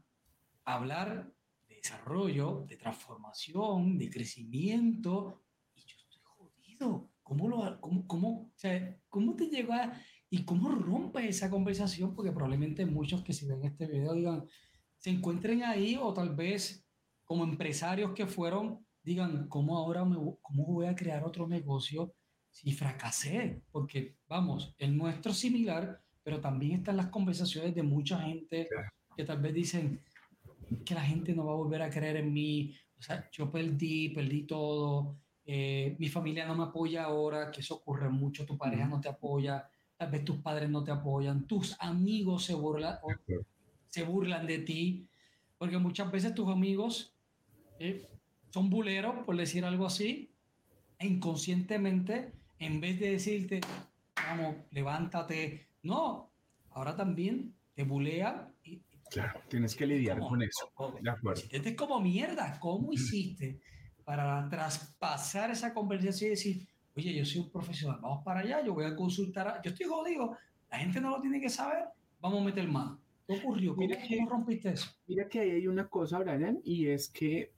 a 0.64 0.75
hablar 0.75 1.31
de 1.69 1.75
desarrollo, 1.75 2.64
de 2.66 2.79
transformación, 2.79 3.99
de 3.99 4.09
crecimiento? 4.09 5.43
Y 5.75 5.83
yo 5.83 5.97
estoy 5.99 6.23
jodido. 6.23 7.11
¿Cómo, 7.23 7.49
lo, 7.49 7.81
cómo, 7.83 8.07
cómo, 8.07 8.29
o 8.31 8.53
sea, 8.57 8.99
¿cómo 9.11 9.37
te 9.37 9.49
llega 9.49 9.93
y 10.31 10.47
cómo 10.47 10.71
rompes 10.71 11.27
esa 11.27 11.51
conversación? 11.51 12.14
Porque 12.14 12.33
probablemente 12.33 12.87
muchos 12.87 13.23
que 13.23 13.35
si 13.35 13.47
ven 13.47 13.62
este 13.66 13.87
video 13.87 14.14
digan, 14.14 14.49
se 14.97 15.11
encuentren 15.11 15.64
ahí 15.64 15.99
o 16.01 16.14
tal 16.14 16.35
vez 16.35 16.88
como 17.29 17.45
empresarios 17.45 18.12
que 18.14 18.26
fueron, 18.26 18.85
digan, 19.03 19.49
¿cómo 19.49 19.76
ahora 19.76 20.03
me, 20.03 20.16
cómo 20.41 20.64
voy 20.64 20.87
a 20.87 20.95
crear 20.97 21.22
otro 21.24 21.47
negocio 21.47 22.14
si 22.51 22.72
fracasé? 22.72 23.61
Porque, 23.70 24.16
vamos, 24.26 24.74
el 24.79 24.97
nuestro 24.97 25.35
similar, 25.35 26.01
pero 26.22 26.41
también 26.41 26.79
están 26.79 26.97
las 26.97 27.09
conversaciones 27.09 27.74
de 27.74 27.83
mucha 27.83 28.18
gente 28.18 28.66
que 29.14 29.24
tal 29.24 29.43
vez 29.43 29.53
dicen 29.53 30.01
que 30.87 30.95
la 30.95 31.03
gente 31.03 31.35
no 31.35 31.45
va 31.45 31.53
a 31.53 31.57
volver 31.57 31.83
a 31.83 31.91
creer 31.91 32.16
en 32.16 32.33
mí, 32.33 32.74
o 32.99 33.03
sea, 33.03 33.29
yo 33.31 33.51
perdí, 33.53 34.09
perdí 34.09 34.45
todo, 34.45 35.18
eh, 35.45 35.97
mi 35.99 36.09
familia 36.09 36.47
no 36.47 36.57
me 36.57 36.64
apoya 36.64 37.05
ahora, 37.05 37.51
que 37.51 37.61
eso 37.61 37.74
ocurre 37.74 38.09
mucho, 38.09 38.47
tu 38.47 38.57
pareja 38.57 38.87
no 38.87 39.03
te 39.03 39.09
apoya, 39.11 39.68
tal 39.99 40.11
vez 40.11 40.24
tus 40.24 40.39
padres 40.39 40.70
no 40.70 40.83
te 40.83 40.93
apoyan, 40.93 41.47
tus 41.47 41.76
amigos 41.79 42.45
se 42.45 42.55
burlan, 42.55 42.97
se 43.91 44.03
burlan 44.03 44.47
de 44.47 44.59
ti, 44.61 45.07
porque 45.59 45.76
muchas 45.76 46.11
veces 46.11 46.35
tus 46.35 46.49
amigos 46.49 47.18
son 48.51 48.70
buleros, 48.70 49.24
por 49.24 49.37
decir 49.37 49.64
algo 49.64 49.87
así, 49.87 50.31
e 50.99 51.07
inconscientemente, 51.07 52.33
en 52.59 52.81
vez 52.81 52.99
de 52.99 53.11
decirte, 53.12 53.61
vamos, 54.16 54.57
levántate, 54.70 55.68
no, 55.83 56.31
ahora 56.70 56.97
también 56.97 57.55
te 57.74 57.85
bulea 57.85 58.51
y... 58.64 58.83
Claro, 59.11 59.41
tienes 59.49 59.74
que 59.74 59.87
lidiar 59.87 60.18
con 60.18 60.43
eso. 60.43 60.70
de 61.01 61.11
acuerdo. 61.11 61.43
Es 61.51 61.74
como 61.76 61.99
mierda, 61.99 62.59
¿cómo 62.61 62.93
hiciste 62.93 63.59
para 64.05 64.47
traspasar 64.49 65.51
esa 65.51 65.72
conversación 65.72 66.29
y 66.29 66.31
decir, 66.31 66.68
oye, 66.97 67.14
yo 67.14 67.24
soy 67.24 67.41
un 67.41 67.51
profesional, 67.51 68.01
vamos 68.03 68.22
para 68.24 68.41
allá, 68.41 68.62
yo 68.64 68.74
voy 68.74 68.85
a 68.85 68.95
consultar, 68.95 69.61
yo 69.64 69.70
estoy 69.70 69.87
jodido, 69.87 70.37
la 70.70 70.79
gente 70.79 71.01
no 71.01 71.11
lo 71.11 71.20
tiene 71.20 71.41
que 71.41 71.49
saber, 71.49 71.85
vamos 72.20 72.43
a 72.43 72.45
meter 72.45 72.68
mano. 72.68 72.99
¿Qué 73.26 73.39
ocurrió? 73.39 73.76
¿Cómo, 73.76 73.87
¿Cómo, 73.87 74.31
rompiste 74.31 74.70
eso? 74.70 74.91
Mira 75.07 75.29
que 75.29 75.41
ahí 75.41 75.51
hay 75.51 75.66
una 75.66 75.89
cosa, 75.89 76.18
Brian, 76.18 76.61
y 76.64 76.87
es 76.87 77.09
que 77.09 77.53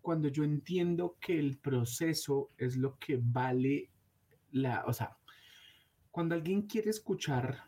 cuando 0.00 0.28
yo 0.28 0.44
entiendo 0.44 1.16
que 1.20 1.38
el 1.38 1.58
proceso 1.58 2.50
es 2.56 2.76
lo 2.76 2.98
que 2.98 3.20
vale 3.22 3.90
la, 4.50 4.84
o 4.86 4.92
sea, 4.92 5.16
cuando 6.10 6.34
alguien 6.34 6.62
quiere 6.62 6.90
escuchar 6.90 7.64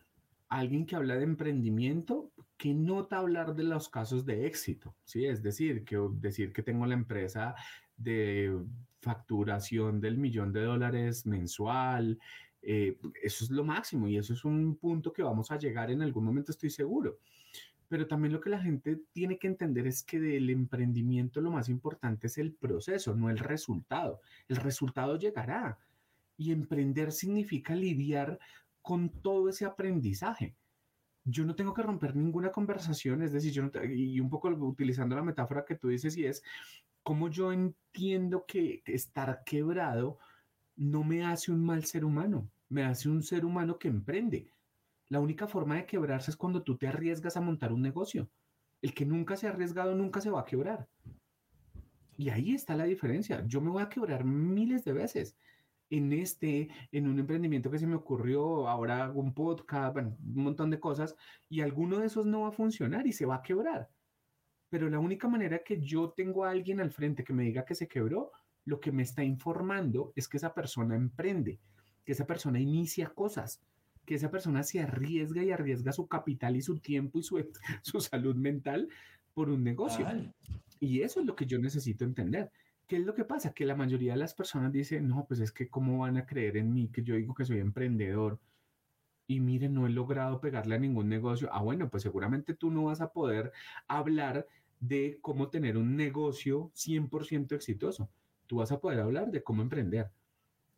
a 0.48 0.58
alguien 0.58 0.86
que 0.86 0.96
habla 0.96 1.16
de 1.16 1.24
emprendimiento, 1.24 2.32
que 2.56 2.74
nota 2.74 3.18
hablar 3.18 3.54
de 3.54 3.64
los 3.64 3.88
casos 3.88 4.26
de 4.26 4.46
éxito, 4.46 4.94
¿sí? 5.04 5.24
Es 5.24 5.42
decir, 5.42 5.84
que 5.84 5.96
decir 6.14 6.52
que 6.52 6.62
tengo 6.62 6.86
la 6.86 6.94
empresa 6.94 7.54
de 7.96 8.58
facturación 9.00 10.00
del 10.00 10.18
millón 10.18 10.52
de 10.52 10.62
dólares 10.62 11.26
mensual, 11.26 12.18
eh, 12.62 12.98
eso 13.22 13.44
es 13.44 13.50
lo 13.50 13.64
máximo 13.64 14.08
y 14.08 14.18
eso 14.18 14.34
es 14.34 14.44
un 14.44 14.76
punto 14.76 15.12
que 15.12 15.22
vamos 15.22 15.50
a 15.50 15.58
llegar 15.58 15.90
en 15.90 16.02
algún 16.02 16.24
momento, 16.24 16.52
estoy 16.52 16.70
seguro. 16.70 17.18
Pero 17.90 18.06
también 18.06 18.32
lo 18.32 18.40
que 18.40 18.50
la 18.50 18.62
gente 18.62 19.00
tiene 19.12 19.36
que 19.36 19.48
entender 19.48 19.88
es 19.88 20.04
que 20.04 20.20
del 20.20 20.48
emprendimiento 20.48 21.40
lo 21.40 21.50
más 21.50 21.68
importante 21.68 22.28
es 22.28 22.38
el 22.38 22.52
proceso, 22.52 23.16
no 23.16 23.28
el 23.30 23.38
resultado. 23.38 24.20
El 24.46 24.56
resultado 24.56 25.18
llegará 25.18 25.76
y 26.38 26.52
emprender 26.52 27.10
significa 27.10 27.74
lidiar 27.74 28.38
con 28.80 29.08
todo 29.08 29.48
ese 29.48 29.64
aprendizaje. 29.64 30.54
Yo 31.24 31.44
no 31.44 31.56
tengo 31.56 31.74
que 31.74 31.82
romper 31.82 32.14
ninguna 32.14 32.52
conversación, 32.52 33.22
es 33.22 33.32
decir, 33.32 33.50
yo 33.50 33.64
no 33.64 33.84
y 33.84 34.20
un 34.20 34.30
poco 34.30 34.48
utilizando 34.50 35.16
la 35.16 35.24
metáfora 35.24 35.64
que 35.64 35.74
tú 35.74 35.88
dices, 35.88 36.16
y 36.16 36.26
es 36.26 36.44
como 37.02 37.28
yo 37.28 37.52
entiendo 37.52 38.44
que 38.46 38.84
estar 38.86 39.42
quebrado 39.44 40.18
no 40.76 41.02
me 41.02 41.24
hace 41.24 41.50
un 41.50 41.66
mal 41.66 41.84
ser 41.84 42.04
humano, 42.04 42.48
me 42.68 42.84
hace 42.84 43.08
un 43.08 43.24
ser 43.24 43.44
humano 43.44 43.80
que 43.80 43.88
emprende. 43.88 44.52
La 45.10 45.20
única 45.20 45.48
forma 45.48 45.74
de 45.74 45.86
quebrarse 45.86 46.30
es 46.30 46.36
cuando 46.36 46.62
tú 46.62 46.78
te 46.78 46.86
arriesgas 46.86 47.36
a 47.36 47.40
montar 47.40 47.72
un 47.72 47.82
negocio. 47.82 48.30
El 48.80 48.94
que 48.94 49.04
nunca 49.04 49.36
se 49.36 49.46
ha 49.46 49.50
arriesgado 49.50 49.94
nunca 49.94 50.20
se 50.20 50.30
va 50.30 50.40
a 50.40 50.44
quebrar. 50.44 50.88
Y 52.16 52.30
ahí 52.30 52.54
está 52.54 52.76
la 52.76 52.84
diferencia. 52.84 53.44
Yo 53.46 53.60
me 53.60 53.70
voy 53.70 53.82
a 53.82 53.88
quebrar 53.88 54.24
miles 54.24 54.84
de 54.84 54.92
veces 54.92 55.36
en 55.90 56.12
este, 56.12 56.68
en 56.92 57.08
un 57.08 57.18
emprendimiento 57.18 57.70
que 57.70 57.78
se 57.78 57.86
me 57.86 57.96
ocurrió, 57.96 58.68
ahora 58.68 59.04
hago 59.04 59.20
un 59.20 59.34
podcast, 59.34 59.96
un 59.96 60.16
montón 60.44 60.70
de 60.70 60.78
cosas, 60.78 61.16
y 61.48 61.60
alguno 61.60 61.98
de 61.98 62.06
esos 62.06 62.24
no 62.24 62.42
va 62.42 62.48
a 62.48 62.52
funcionar 62.52 63.06
y 63.08 63.12
se 63.12 63.26
va 63.26 63.36
a 63.36 63.42
quebrar. 63.42 63.90
Pero 64.68 64.88
la 64.88 65.00
única 65.00 65.26
manera 65.26 65.64
que 65.64 65.80
yo 65.80 66.10
tengo 66.10 66.44
a 66.44 66.50
alguien 66.50 66.80
al 66.80 66.92
frente 66.92 67.24
que 67.24 67.32
me 67.32 67.42
diga 67.42 67.64
que 67.64 67.74
se 67.74 67.88
quebró, 67.88 68.30
lo 68.64 68.78
que 68.78 68.92
me 68.92 69.02
está 69.02 69.24
informando 69.24 70.12
es 70.14 70.28
que 70.28 70.36
esa 70.36 70.54
persona 70.54 70.94
emprende, 70.94 71.58
que 72.04 72.12
esa 72.12 72.26
persona 72.26 72.60
inicia 72.60 73.08
cosas, 73.08 73.60
que 74.10 74.16
esa 74.16 74.32
persona 74.32 74.64
se 74.64 74.80
arriesga 74.80 75.44
y 75.44 75.52
arriesga 75.52 75.92
su 75.92 76.08
capital 76.08 76.56
y 76.56 76.62
su 76.62 76.80
tiempo 76.80 77.20
y 77.20 77.22
su, 77.22 77.46
su 77.82 78.00
salud 78.00 78.34
mental 78.34 78.88
por 79.34 79.48
un 79.48 79.62
negocio. 79.62 80.04
Y 80.80 81.02
eso 81.02 81.20
es 81.20 81.26
lo 81.26 81.36
que 81.36 81.46
yo 81.46 81.60
necesito 81.60 82.04
entender. 82.04 82.50
¿Qué 82.88 82.96
es 82.96 83.04
lo 83.04 83.14
que 83.14 83.24
pasa? 83.24 83.54
Que 83.54 83.64
la 83.64 83.76
mayoría 83.76 84.14
de 84.14 84.18
las 84.18 84.34
personas 84.34 84.72
dicen, 84.72 85.06
no, 85.06 85.26
pues 85.28 85.38
es 85.38 85.52
que 85.52 85.68
cómo 85.68 85.98
van 85.98 86.16
a 86.16 86.26
creer 86.26 86.56
en 86.56 86.72
mí 86.72 86.88
que 86.88 87.04
yo 87.04 87.14
digo 87.14 87.36
que 87.36 87.44
soy 87.44 87.60
emprendedor 87.60 88.40
y 89.28 89.38
miren, 89.38 89.74
no 89.74 89.86
he 89.86 89.90
logrado 89.90 90.40
pegarle 90.40 90.74
a 90.74 90.80
ningún 90.80 91.08
negocio. 91.08 91.48
Ah, 91.52 91.62
bueno, 91.62 91.88
pues 91.88 92.02
seguramente 92.02 92.54
tú 92.54 92.72
no 92.72 92.86
vas 92.86 93.00
a 93.00 93.12
poder 93.12 93.52
hablar 93.86 94.48
de 94.80 95.20
cómo 95.22 95.50
tener 95.50 95.76
un 95.76 95.94
negocio 95.94 96.72
100% 96.74 97.52
exitoso. 97.52 98.10
Tú 98.48 98.56
vas 98.56 98.72
a 98.72 98.80
poder 98.80 98.98
hablar 98.98 99.30
de 99.30 99.44
cómo 99.44 99.62
emprender 99.62 100.10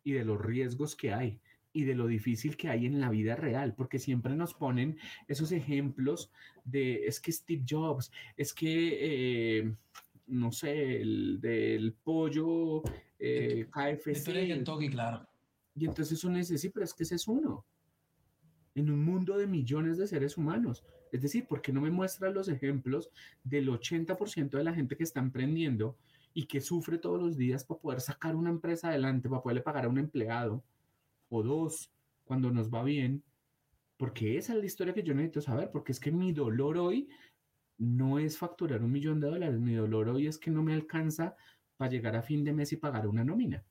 y 0.03 0.11
de 0.11 0.23
los 0.23 0.39
riesgos 0.39 0.95
que 0.95 1.11
hay 1.11 1.41
y 1.73 1.83
de 1.83 1.95
lo 1.95 2.07
difícil 2.07 2.55
que 2.55 2.69
hay 2.69 2.85
en 2.85 3.01
la 3.01 3.09
vida 3.09 3.35
real, 3.35 3.73
porque 3.75 3.99
siempre 3.99 4.35
nos 4.35 4.53
ponen 4.53 4.97
esos 5.27 5.51
ejemplos 5.51 6.31
de, 6.63 7.07
es 7.07 7.19
que 7.19 7.31
Steve 7.31 7.65
Jobs, 7.67 8.11
es 8.37 8.53
que... 8.53 9.59
Eh, 9.59 9.75
no 10.27 10.51
sé, 10.51 11.01
el 11.01 11.39
del 11.41 11.93
pollo, 11.93 12.81
eh, 13.19 13.67
KFC. 13.69 14.91
claro. 14.91 15.27
Y 15.75 15.85
entonces 15.85 16.23
uno 16.23 16.37
dice, 16.37 16.57
sí, 16.57 16.69
pero 16.69 16.83
es 16.83 16.93
que 16.93 17.03
ese 17.03 17.15
es 17.15 17.27
uno. 17.27 17.65
En 18.75 18.89
un 18.89 19.03
mundo 19.03 19.37
de 19.37 19.47
millones 19.47 19.97
de 19.97 20.07
seres 20.07 20.37
humanos. 20.37 20.83
Es 21.11 21.21
decir, 21.21 21.45
¿por 21.45 21.61
qué 21.61 21.71
no 21.71 21.81
me 21.81 21.91
muestra 21.91 22.29
los 22.29 22.47
ejemplos 22.47 23.09
del 23.43 23.69
80% 23.69 24.49
de 24.49 24.63
la 24.63 24.73
gente 24.73 24.95
que 24.95 25.03
está 25.03 25.19
emprendiendo 25.19 25.97
y 26.33 26.45
que 26.45 26.61
sufre 26.61 26.97
todos 26.97 27.21
los 27.21 27.37
días 27.37 27.63
para 27.63 27.79
poder 27.79 28.01
sacar 28.01 28.35
una 28.35 28.49
empresa 28.49 28.89
adelante, 28.89 29.29
para 29.29 29.41
poderle 29.41 29.61
pagar 29.61 29.85
a 29.85 29.89
un 29.89 29.99
empleado 29.99 30.63
o 31.29 31.43
dos 31.43 31.91
cuando 32.23 32.51
nos 32.51 32.69
va 32.69 32.83
bien? 32.83 33.23
Porque 33.97 34.37
esa 34.37 34.53
es 34.53 34.59
la 34.59 34.65
historia 34.65 34.93
que 34.93 35.03
yo 35.03 35.13
necesito 35.13 35.41
saber, 35.41 35.71
porque 35.71 35.91
es 35.91 35.99
que 35.99 36.11
mi 36.11 36.33
dolor 36.33 36.77
hoy 36.77 37.09
no 37.77 38.19
es 38.19 38.37
facturar 38.37 38.83
un 38.83 38.91
millón 38.91 39.19
de 39.19 39.27
dólares. 39.27 39.59
Mi 39.59 39.75
dolor 39.75 40.09
hoy 40.09 40.27
es 40.27 40.37
que 40.37 40.51
no 40.51 40.63
me 40.63 40.73
alcanza 40.73 41.35
para 41.77 41.91
llegar 41.91 42.15
a 42.15 42.23
fin 42.23 42.43
de 42.43 42.53
mes 42.53 42.71
y 42.73 42.77
pagar 42.77 43.07
una 43.07 43.23
nómina. 43.23 43.63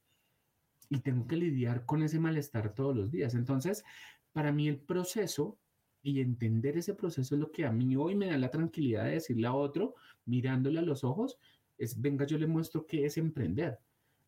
Y 0.89 1.01
tengo 1.01 1.27
que 1.27 1.37
lidiar 1.37 1.87
con 1.87 2.03
ese 2.03 2.19
malestar 2.19 2.75
todos 2.75 2.97
los 2.97 3.11
días. 3.11 3.35
Entonces, 3.35 3.85
para 4.33 4.53
mí 4.53 4.69
el 4.69 4.79
proceso 4.79 5.59
y 6.03 6.21
entender 6.21 6.77
ese 6.77 6.95
proceso 6.95 7.35
es 7.35 7.41
lo 7.41 7.51
que 7.51 7.65
a 7.65 7.73
mí 7.73 7.97
hoy 7.97 8.15
me 8.15 8.27
da 8.27 8.37
la 8.37 8.51
tranquilidad 8.51 9.05
de 9.05 9.13
decirle 9.13 9.47
a 9.47 9.55
otro, 9.55 9.95
mirándole 10.25 10.81
a 10.81 10.83
los 10.83 11.05
ojos, 11.05 11.39
es, 11.79 12.01
venga, 12.01 12.27
yo 12.27 12.39
le 12.39 12.47
muestro 12.47 12.87
qué 12.87 13.07
es 13.07 13.17
emprender. 13.19 13.79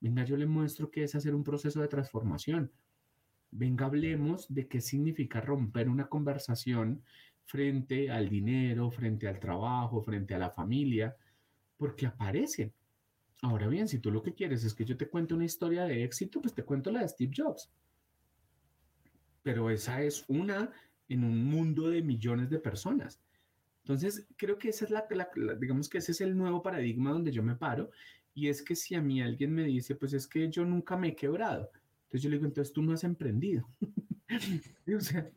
Venga, 0.00 0.24
yo 0.24 0.36
le 0.36 0.46
muestro 0.46 0.90
qué 0.90 1.04
es 1.04 1.14
hacer 1.14 1.34
un 1.34 1.42
proceso 1.44 1.80
de 1.80 1.88
transformación. 1.88 2.70
Venga, 3.56 3.86
hablemos 3.86 4.52
de 4.52 4.66
qué 4.66 4.80
significa 4.80 5.40
romper 5.40 5.88
una 5.88 6.08
conversación 6.08 7.04
frente 7.44 8.10
al 8.10 8.28
dinero, 8.28 8.90
frente 8.90 9.28
al 9.28 9.38
trabajo, 9.38 10.02
frente 10.02 10.34
a 10.34 10.38
la 10.38 10.50
familia, 10.50 11.16
porque 11.76 12.04
aparecen. 12.04 12.72
Ahora 13.42 13.68
bien, 13.68 13.86
si 13.86 14.00
tú 14.00 14.10
lo 14.10 14.24
que 14.24 14.34
quieres 14.34 14.64
es 14.64 14.74
que 14.74 14.84
yo 14.84 14.96
te 14.96 15.08
cuente 15.08 15.34
una 15.34 15.44
historia 15.44 15.84
de 15.84 16.02
éxito, 16.02 16.40
pues 16.42 16.52
te 16.52 16.64
cuento 16.64 16.90
la 16.90 17.02
de 17.02 17.08
Steve 17.08 17.32
Jobs. 17.36 17.70
Pero 19.44 19.70
esa 19.70 20.02
es 20.02 20.24
una 20.26 20.72
en 21.08 21.22
un 21.22 21.44
mundo 21.44 21.88
de 21.90 22.02
millones 22.02 22.50
de 22.50 22.58
personas. 22.58 23.20
Entonces, 23.84 24.26
creo 24.36 24.58
que 24.58 24.70
es 24.70 24.90
la, 24.90 25.06
digamos 25.60 25.88
que 25.88 25.98
ese 25.98 26.10
es 26.10 26.20
el 26.22 26.36
nuevo 26.36 26.60
paradigma 26.60 27.12
donde 27.12 27.30
yo 27.30 27.44
me 27.44 27.54
paro. 27.54 27.92
Y 28.34 28.48
es 28.48 28.62
que 28.62 28.74
si 28.74 28.96
a 28.96 29.00
mí 29.00 29.22
alguien 29.22 29.54
me 29.54 29.62
dice, 29.62 29.94
pues 29.94 30.12
es 30.12 30.26
que 30.26 30.50
yo 30.50 30.64
nunca 30.64 30.96
me 30.96 31.10
he 31.10 31.14
quebrado. 31.14 31.70
Entonces 32.14 32.22
yo 32.22 32.30
le 32.30 32.36
digo, 32.36 32.46
entonces 32.46 32.72
tú 32.72 32.80
no 32.80 32.92
has 32.92 33.02
emprendido. 33.02 33.68
o 34.96 35.00
sea, 35.00 35.28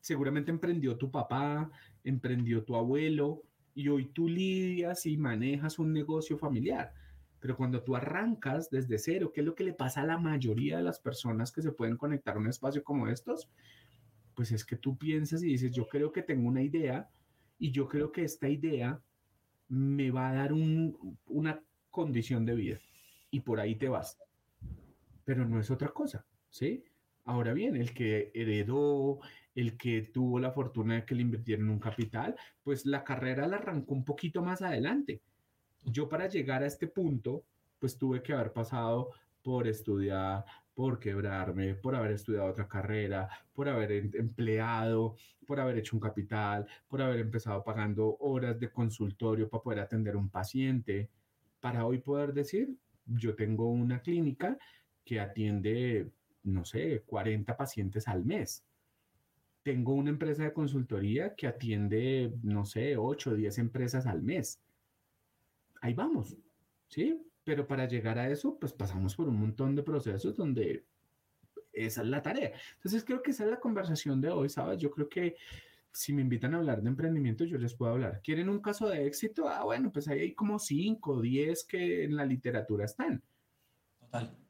seguramente 0.00 0.50
emprendió 0.50 0.96
tu 0.96 1.10
papá, 1.10 1.70
emprendió 2.04 2.64
tu 2.64 2.74
abuelo, 2.74 3.42
y 3.74 3.88
hoy 3.88 4.06
tú 4.06 4.30
lidias 4.30 5.04
y 5.04 5.18
manejas 5.18 5.78
un 5.78 5.92
negocio 5.92 6.38
familiar. 6.38 6.94
Pero 7.38 7.54
cuando 7.54 7.82
tú 7.82 7.96
arrancas 7.96 8.70
desde 8.70 8.96
cero, 8.96 9.30
¿qué 9.34 9.42
es 9.42 9.46
lo 9.46 9.54
que 9.54 9.64
le 9.64 9.74
pasa 9.74 10.00
a 10.00 10.06
la 10.06 10.16
mayoría 10.16 10.78
de 10.78 10.84
las 10.84 11.00
personas 11.00 11.52
que 11.52 11.60
se 11.60 11.72
pueden 11.72 11.98
conectar 11.98 12.36
a 12.36 12.38
un 12.38 12.48
espacio 12.48 12.82
como 12.82 13.08
estos? 13.08 13.50
Pues 14.34 14.52
es 14.52 14.64
que 14.64 14.76
tú 14.76 14.96
piensas 14.96 15.42
y 15.42 15.48
dices, 15.48 15.70
yo 15.72 15.86
creo 15.86 16.12
que 16.12 16.22
tengo 16.22 16.48
una 16.48 16.62
idea 16.62 17.10
y 17.58 17.72
yo 17.72 17.88
creo 17.88 18.10
que 18.10 18.24
esta 18.24 18.48
idea 18.48 19.02
me 19.68 20.10
va 20.10 20.30
a 20.30 20.34
dar 20.34 20.54
una 21.26 21.62
condición 21.90 22.46
de 22.46 22.54
vida 22.54 22.80
y 23.30 23.40
por 23.40 23.60
ahí 23.60 23.76
te 23.76 23.90
vas. 23.90 24.18
Pero 25.24 25.46
no 25.46 25.60
es 25.60 25.70
otra 25.70 25.88
cosa, 25.88 26.24
¿sí? 26.50 26.84
Ahora 27.24 27.52
bien, 27.52 27.76
el 27.76 27.94
que 27.94 28.30
heredó, 28.34 29.20
el 29.54 29.76
que 29.76 30.02
tuvo 30.02 30.40
la 30.40 30.50
fortuna 30.50 30.96
de 30.96 31.04
que 31.04 31.14
le 31.14 31.22
invirtieron 31.22 31.70
un 31.70 31.78
capital, 31.78 32.34
pues 32.62 32.84
la 32.86 33.04
carrera 33.04 33.46
la 33.46 33.56
arrancó 33.56 33.94
un 33.94 34.04
poquito 34.04 34.42
más 34.42 34.62
adelante 34.62 35.22
yo 35.84 36.08
para 36.08 36.28
llegar 36.28 36.62
a 36.62 36.66
este 36.66 36.86
punto, 36.88 37.44
pues 37.78 37.98
tuve 37.98 38.22
que 38.22 38.32
haber 38.32 38.52
pasado 38.52 39.10
por 39.42 39.66
estudiar, 39.66 40.44
por 40.74 40.98
quebrarme, 40.98 41.74
por 41.74 41.94
haber 41.94 42.12
estudiado 42.12 42.46
otra 42.46 42.68
carrera, 42.68 43.28
por 43.52 43.68
haber 43.68 43.92
em, 43.92 44.10
empleado, 44.14 45.16
por 45.46 45.58
haber 45.60 45.78
hecho 45.78 45.96
un 45.96 46.00
capital, 46.00 46.66
por 46.88 47.02
haber 47.02 47.20
empezado 47.20 47.64
pagando 47.64 48.16
horas 48.20 48.58
de 48.58 48.70
consultorio 48.70 49.48
para 49.48 49.62
poder 49.62 49.80
atender 49.80 50.16
un 50.16 50.30
paciente, 50.30 51.10
para 51.60 51.84
hoy 51.84 51.98
poder 51.98 52.32
decir, 52.32 52.76
yo 53.06 53.34
tengo 53.34 53.68
una 53.68 54.00
clínica 54.00 54.56
que 55.04 55.20
atiende, 55.20 56.10
no 56.44 56.64
sé, 56.64 57.02
40 57.06 57.56
pacientes 57.56 58.08
al 58.08 58.24
mes. 58.24 58.64
Tengo 59.62 59.94
una 59.94 60.10
empresa 60.10 60.42
de 60.44 60.52
consultoría 60.52 61.34
que 61.34 61.46
atiende, 61.46 62.32
no 62.42 62.64
sé, 62.64 62.96
8 62.96 63.30
o 63.30 63.34
10 63.34 63.58
empresas 63.58 64.06
al 64.06 64.22
mes 64.22 64.60
ahí 65.82 65.92
vamos, 65.92 66.36
¿sí? 66.88 67.20
Pero 67.44 67.66
para 67.66 67.86
llegar 67.86 68.18
a 68.18 68.30
eso, 68.30 68.56
pues 68.58 68.72
pasamos 68.72 69.14
por 69.14 69.28
un 69.28 69.38
montón 69.38 69.74
de 69.74 69.82
procesos 69.82 70.36
donde 70.36 70.86
esa 71.72 72.02
es 72.02 72.08
la 72.08 72.22
tarea. 72.22 72.52
Entonces 72.74 73.04
creo 73.04 73.22
que 73.22 73.32
esa 73.32 73.44
es 73.44 73.50
la 73.50 73.60
conversación 73.60 74.20
de 74.20 74.30
hoy, 74.30 74.48
¿sabes? 74.48 74.78
Yo 74.78 74.90
creo 74.90 75.08
que 75.08 75.36
si 75.90 76.12
me 76.12 76.22
invitan 76.22 76.54
a 76.54 76.58
hablar 76.58 76.82
de 76.82 76.88
emprendimiento, 76.88 77.44
yo 77.44 77.58
les 77.58 77.74
puedo 77.74 77.92
hablar. 77.92 78.22
¿Quieren 78.22 78.48
un 78.48 78.60
caso 78.60 78.88
de 78.88 79.06
éxito? 79.06 79.48
Ah, 79.48 79.64
bueno, 79.64 79.92
pues 79.92 80.08
ahí 80.08 80.20
hay 80.20 80.34
como 80.34 80.58
5, 80.58 81.20
10 81.20 81.64
que 81.64 82.04
en 82.04 82.16
la 82.16 82.24
literatura 82.24 82.84
están. 82.84 83.22
Total. 83.98 84.41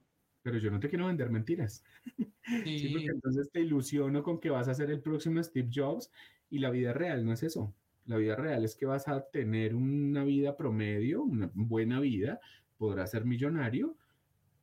Pero 0.42 0.58
yo 0.58 0.70
no 0.70 0.80
te 0.80 0.88
quiero 0.88 1.06
vender 1.06 1.30
mentiras. 1.30 1.84
Sí. 2.64 2.88
porque 2.92 3.06
entonces 3.06 3.50
te 3.52 3.60
ilusiono 3.60 4.24
con 4.24 4.40
que 4.40 4.50
vas 4.50 4.66
a 4.66 4.74
ser 4.74 4.90
el 4.90 5.00
próximo 5.00 5.40
Steve 5.44 5.70
Jobs 5.72 6.10
y 6.50 6.58
la 6.58 6.70
vida 6.70 6.92
real 6.92 7.24
no 7.24 7.32
es 7.32 7.44
eso. 7.44 7.72
La 8.04 8.16
vida 8.16 8.34
real 8.34 8.64
es 8.64 8.74
que 8.74 8.84
vas 8.84 9.06
a 9.06 9.22
tener 9.30 9.76
una 9.76 10.24
vida 10.24 10.56
promedio, 10.56 11.22
una 11.22 11.50
buena 11.54 12.00
vida, 12.00 12.40
podrás 12.76 13.12
ser 13.12 13.24
millonario, 13.24 13.96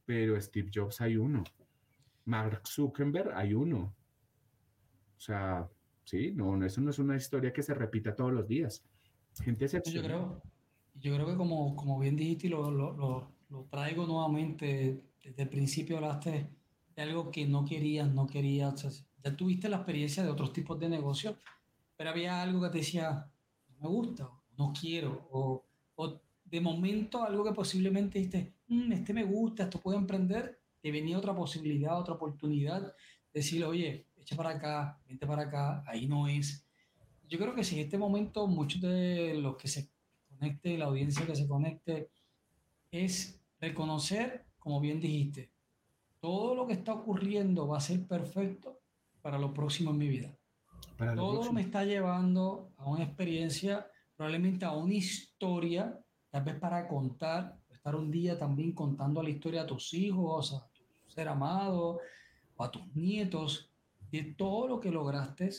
pero 0.06 0.40
Steve 0.42 0.70
Jobs 0.74 1.00
hay 1.00 1.16
uno. 1.16 1.46
Mark 2.26 2.68
Zuckerberg 2.68 3.32
hay 3.34 3.54
uno. 3.54 3.96
O 5.18 5.20
sea, 5.20 5.70
sí, 6.04 6.32
no, 6.34 6.64
eso 6.66 6.82
no 6.82 6.92
es 6.92 7.00
una 7.00 7.16
historia 7.16 7.54
que 7.54 7.64
se 7.64 7.74
repita 7.74 8.16
todos 8.16 8.34
los 8.34 8.48
días. 8.48 8.84
Gente 9.42 9.68
Yo 9.68 10.02
creo, 10.04 10.42
yo 10.96 11.16
creo 11.16 11.26
que 11.28 11.36
como, 11.36 11.76
como 11.76 12.00
bien 12.00 12.16
dijiste 12.16 12.48
y 12.48 12.50
lo, 12.50 12.70
lo, 12.72 13.32
lo, 13.50 13.64
traigo 13.70 14.06
nuevamente, 14.06 15.04
desde 15.24 15.44
el 15.44 15.50
principio 15.50 15.98
hablaste 15.98 16.50
de 16.96 17.02
algo 17.02 17.32
que 17.32 17.46
no 17.46 17.66
querías, 17.66 18.12
no 18.14 18.28
querías. 18.28 19.06
ya 19.24 19.36
tuviste 19.36 19.70
la 19.70 19.78
experiencia 19.78 20.24
de 20.24 20.30
otros 20.30 20.54
tipos 20.54 20.80
de 20.80 20.90
negocios 20.90 21.36
pero 22.00 22.12
había 22.12 22.42
algo 22.42 22.62
que 22.62 22.70
te 22.70 22.78
decía, 22.78 23.30
no 23.68 23.76
me 23.82 23.90
gusta, 23.90 24.30
no 24.58 24.72
quiero, 24.72 25.28
o, 25.32 25.66
o 25.96 26.22
de 26.46 26.62
momento 26.62 27.26
algo 27.26 27.44
que 27.44 27.52
posiblemente 27.52 28.20
dijiste, 28.20 28.54
mm, 28.70 28.94
este 28.94 29.14
me 29.14 29.26
gusta, 29.26 29.64
esto 29.64 29.82
puedo 29.82 29.98
emprender, 29.98 30.62
te 30.80 30.94
venía 30.94 31.18
otra 31.18 31.36
posibilidad, 31.36 32.00
otra 32.00 32.14
oportunidad, 32.14 32.96
decirle, 33.34 33.66
oye, 33.66 34.08
echa 34.16 34.38
para 34.38 34.52
acá, 34.52 34.98
vente 35.10 35.28
para 35.28 35.42
acá, 35.42 35.84
ahí 35.86 36.08
no 36.08 36.30
es. 36.30 36.66
Yo 37.28 37.38
creo 37.38 37.54
que 37.54 37.66
si 37.66 37.76
en 37.76 37.82
este 37.82 37.98
momento 37.98 38.48
muchos 38.48 38.80
de 38.80 39.34
los 39.34 39.58
que 39.58 39.68
se 39.68 39.90
conecten, 40.30 40.80
la 40.80 40.86
audiencia 40.86 41.26
que 41.26 41.36
se 41.36 41.50
conecte, 41.50 42.12
es 42.92 43.42
reconocer, 43.60 44.46
como 44.70 44.82
bien 44.82 45.00
dijiste, 45.00 45.50
todo 46.20 46.54
lo 46.54 46.68
que 46.68 46.74
está 46.74 46.94
ocurriendo 46.94 47.68
va 47.68 47.80
a 47.80 47.82
ser 47.82 48.06
perfecto 48.06 48.82
para 49.20 49.40
lo 49.40 49.52
próximo 49.52 49.90
en 49.90 49.98
mi 49.98 50.08
vida. 50.08 50.32
Todo 51.16 51.52
me 51.52 51.62
está 51.62 51.86
llevando 51.86 52.72
a 52.78 52.88
una 52.88 53.04
experiencia, 53.04 53.90
probablemente 54.16 54.66
a 54.66 54.74
una 54.74 54.94
historia, 54.94 56.00
tal 56.30 56.44
vez 56.44 56.60
para 56.60 56.88
contar, 56.88 57.58
estar 57.72 57.96
un 57.96 58.12
día 58.12 58.38
también 58.38 58.74
contando 58.74 59.24
la 59.24 59.32
historia 59.32 59.64
a 59.64 59.66
tus 59.66 59.92
hijos, 59.96 60.54
a 60.54 60.68
tu 60.72 60.84
ser 61.08 61.28
amado, 61.30 62.00
o 62.56 62.64
a 62.64 62.70
tus 62.70 62.96
nietos, 62.96 63.72
de 64.12 64.36
todo 64.38 64.68
lo 64.68 64.80
que 64.80 64.92
lograste 64.92 65.50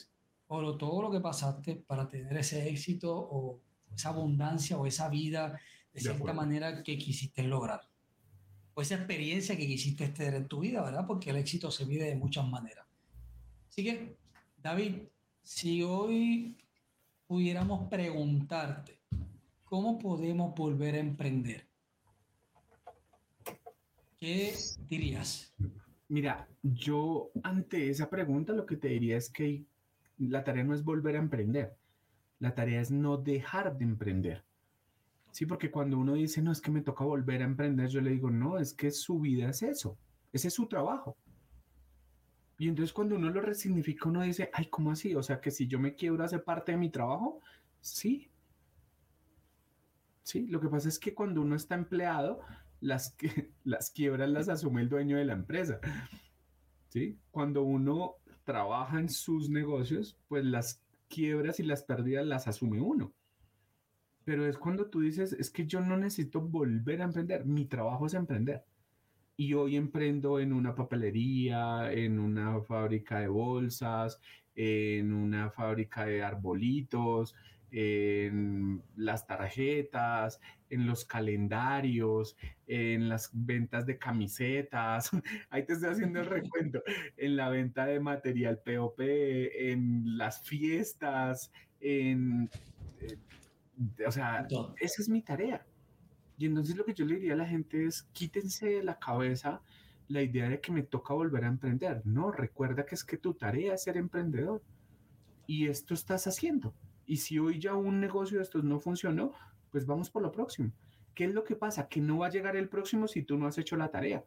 o 0.46 0.76
todo 0.76 1.02
lo 1.02 1.10
que 1.10 1.18
pasaste 1.18 1.74
para 1.74 2.08
tener 2.08 2.36
ese 2.36 2.68
éxito 2.68 3.12
o 3.12 3.58
esa 3.92 4.10
abundancia 4.10 4.78
o 4.78 4.86
esa 4.86 5.08
vida 5.08 5.58
de, 5.92 6.00
cierta 6.00 6.32
manera 6.32 6.84
que 6.84 6.96
quisiste 6.96 7.42
lograr. 7.42 7.89
O 8.74 8.82
esa 8.82 8.94
experiencia 8.94 9.56
que 9.56 9.66
quisiste 9.66 10.08
tener 10.08 10.34
en 10.34 10.48
tu 10.48 10.60
vida, 10.60 10.82
¿verdad? 10.82 11.06
Porque 11.06 11.30
el 11.30 11.36
éxito 11.36 11.70
se 11.70 11.86
mide 11.86 12.04
de 12.04 12.16
muchas 12.16 12.46
maneras. 12.48 12.86
Así 13.68 13.84
que, 13.84 14.16
David, 14.62 15.02
si 15.42 15.82
hoy 15.82 16.56
pudiéramos 17.26 17.88
preguntarte, 17.88 19.00
¿cómo 19.64 19.98
podemos 19.98 20.54
volver 20.54 20.94
a 20.94 20.98
emprender? 20.98 21.66
¿Qué 24.18 24.54
dirías? 24.88 25.54
Mira, 26.08 26.48
yo 26.62 27.30
ante 27.42 27.88
esa 27.88 28.10
pregunta 28.10 28.52
lo 28.52 28.66
que 28.66 28.76
te 28.76 28.88
diría 28.88 29.16
es 29.16 29.30
que 29.30 29.64
la 30.18 30.44
tarea 30.44 30.64
no 30.64 30.74
es 30.74 30.84
volver 30.84 31.16
a 31.16 31.20
emprender, 31.20 31.76
la 32.40 32.54
tarea 32.54 32.80
es 32.80 32.90
no 32.90 33.16
dejar 33.16 33.78
de 33.78 33.84
emprender. 33.84 34.44
Sí, 35.32 35.46
porque 35.46 35.70
cuando 35.70 35.98
uno 35.98 36.14
dice, 36.14 36.42
no, 36.42 36.52
es 36.52 36.60
que 36.60 36.70
me 36.70 36.82
toca 36.82 37.04
volver 37.04 37.42
a 37.42 37.46
emprender, 37.46 37.88
yo 37.88 38.00
le 38.00 38.10
digo, 38.10 38.30
no, 38.30 38.58
es 38.58 38.74
que 38.74 38.90
su 38.90 39.20
vida 39.20 39.50
es 39.50 39.62
eso, 39.62 39.96
ese 40.32 40.48
es 40.48 40.54
su 40.54 40.66
trabajo. 40.66 41.16
Y 42.58 42.68
entonces 42.68 42.92
cuando 42.92 43.14
uno 43.14 43.30
lo 43.30 43.40
resignifica, 43.40 44.08
uno 44.08 44.22
dice, 44.22 44.50
ay, 44.52 44.66
¿cómo 44.66 44.90
así? 44.90 45.14
O 45.14 45.22
sea, 45.22 45.40
que 45.40 45.50
si 45.50 45.66
yo 45.66 45.78
me 45.78 45.94
quiebro 45.94 46.24
hace 46.24 46.38
parte 46.38 46.72
de 46.72 46.78
mi 46.78 46.90
trabajo, 46.90 47.40
sí. 47.80 48.28
Sí, 50.24 50.46
lo 50.46 50.60
que 50.60 50.68
pasa 50.68 50.88
es 50.88 50.98
que 50.98 51.14
cuando 51.14 51.40
uno 51.40 51.56
está 51.56 51.74
empleado, 51.74 52.40
las, 52.80 53.16
las 53.64 53.90
quiebras 53.90 54.28
las 54.28 54.48
asume 54.48 54.82
el 54.82 54.88
dueño 54.88 55.16
de 55.16 55.24
la 55.24 55.32
empresa. 55.32 55.80
¿Sí? 56.88 57.18
Cuando 57.30 57.62
uno 57.62 58.16
trabaja 58.44 58.98
en 58.98 59.08
sus 59.08 59.48
negocios, 59.48 60.18
pues 60.28 60.44
las 60.44 60.82
quiebras 61.08 61.60
y 61.60 61.62
las 61.62 61.82
pérdidas 61.82 62.26
las 62.26 62.48
asume 62.48 62.80
uno. 62.80 63.12
Pero 64.24 64.46
es 64.46 64.58
cuando 64.58 64.86
tú 64.86 65.00
dices, 65.00 65.32
es 65.32 65.50
que 65.50 65.66
yo 65.66 65.80
no 65.80 65.96
necesito 65.96 66.40
volver 66.40 67.00
a 67.00 67.04
emprender, 67.04 67.44
mi 67.46 67.64
trabajo 67.64 68.06
es 68.06 68.14
emprender 68.14 68.64
y 69.36 69.54
hoy 69.54 69.76
emprendo 69.76 70.38
en 70.38 70.52
una 70.52 70.74
papelería, 70.74 71.90
en 71.92 72.18
una 72.18 72.60
fábrica 72.60 73.20
de 73.20 73.28
bolsas, 73.28 74.20
en 74.54 75.14
una 75.14 75.50
fábrica 75.50 76.04
de 76.04 76.22
arbolitos, 76.22 77.34
en 77.70 78.82
las 78.96 79.26
tarjetas, 79.26 80.40
en 80.68 80.86
los 80.86 81.04
calendarios, 81.04 82.36
en 82.66 83.08
las 83.08 83.30
ventas 83.32 83.86
de 83.86 83.96
camisetas, 83.98 85.10
ahí 85.50 85.64
te 85.64 85.72
estoy 85.72 85.90
haciendo 85.90 86.20
el 86.20 86.26
recuento, 86.26 86.82
en 87.16 87.36
la 87.36 87.48
venta 87.48 87.86
de 87.86 87.98
material 87.98 88.58
POP, 88.58 89.00
en 89.00 90.18
las 90.18 90.42
fiestas, 90.42 91.50
en... 91.80 92.50
O 94.06 94.12
sea, 94.12 94.46
esa 94.80 95.02
es 95.02 95.08
mi 95.08 95.22
tarea. 95.22 95.66
Y 96.38 96.46
entonces 96.46 96.76
lo 96.76 96.84
que 96.84 96.94
yo 96.94 97.04
le 97.04 97.16
diría 97.16 97.34
a 97.34 97.36
la 97.36 97.46
gente 97.46 97.86
es, 97.86 98.04
quítense 98.12 98.66
de 98.66 98.82
la 98.82 98.98
cabeza 98.98 99.62
la 100.08 100.22
idea 100.22 100.48
de 100.48 100.60
que 100.60 100.72
me 100.72 100.82
toca 100.82 101.14
volver 101.14 101.44
a 101.44 101.48
emprender. 101.48 102.02
No, 102.04 102.32
recuerda 102.32 102.84
que 102.84 102.94
es 102.94 103.04
que 103.04 103.16
tu 103.16 103.34
tarea 103.34 103.74
es 103.74 103.82
ser 103.84 103.96
emprendedor. 103.96 104.62
Y 105.46 105.68
esto 105.68 105.94
estás 105.94 106.26
haciendo. 106.26 106.74
Y 107.06 107.18
si 107.18 107.38
hoy 107.38 107.58
ya 107.58 107.74
un 107.74 108.00
negocio 108.00 108.38
de 108.38 108.44
estos 108.44 108.64
no 108.64 108.80
funcionó, 108.80 109.32
pues 109.70 109.86
vamos 109.86 110.10
por 110.10 110.22
lo 110.22 110.32
próximo. 110.32 110.72
¿Qué 111.14 111.24
es 111.24 111.34
lo 111.34 111.44
que 111.44 111.56
pasa? 111.56 111.88
Que 111.88 112.00
no 112.00 112.18
va 112.18 112.26
a 112.26 112.30
llegar 112.30 112.56
el 112.56 112.68
próximo 112.68 113.06
si 113.08 113.22
tú 113.22 113.36
no 113.36 113.46
has 113.46 113.58
hecho 113.58 113.76
la 113.76 113.90
tarea. 113.90 114.24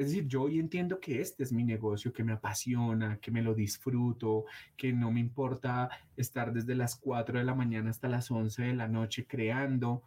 Es 0.00 0.06
decir, 0.06 0.28
yo 0.28 0.44
hoy 0.44 0.58
entiendo 0.58 0.98
que 0.98 1.20
este 1.20 1.42
es 1.42 1.52
mi 1.52 1.62
negocio, 1.62 2.10
que 2.10 2.24
me 2.24 2.32
apasiona, 2.32 3.18
que 3.18 3.30
me 3.30 3.42
lo 3.42 3.54
disfruto, 3.54 4.46
que 4.74 4.94
no 4.94 5.12
me 5.12 5.20
importa 5.20 5.90
estar 6.16 6.54
desde 6.54 6.74
las 6.74 6.96
4 6.96 7.38
de 7.38 7.44
la 7.44 7.54
mañana 7.54 7.90
hasta 7.90 8.08
las 8.08 8.30
11 8.30 8.62
de 8.62 8.74
la 8.74 8.88
noche 8.88 9.26
creando, 9.26 10.02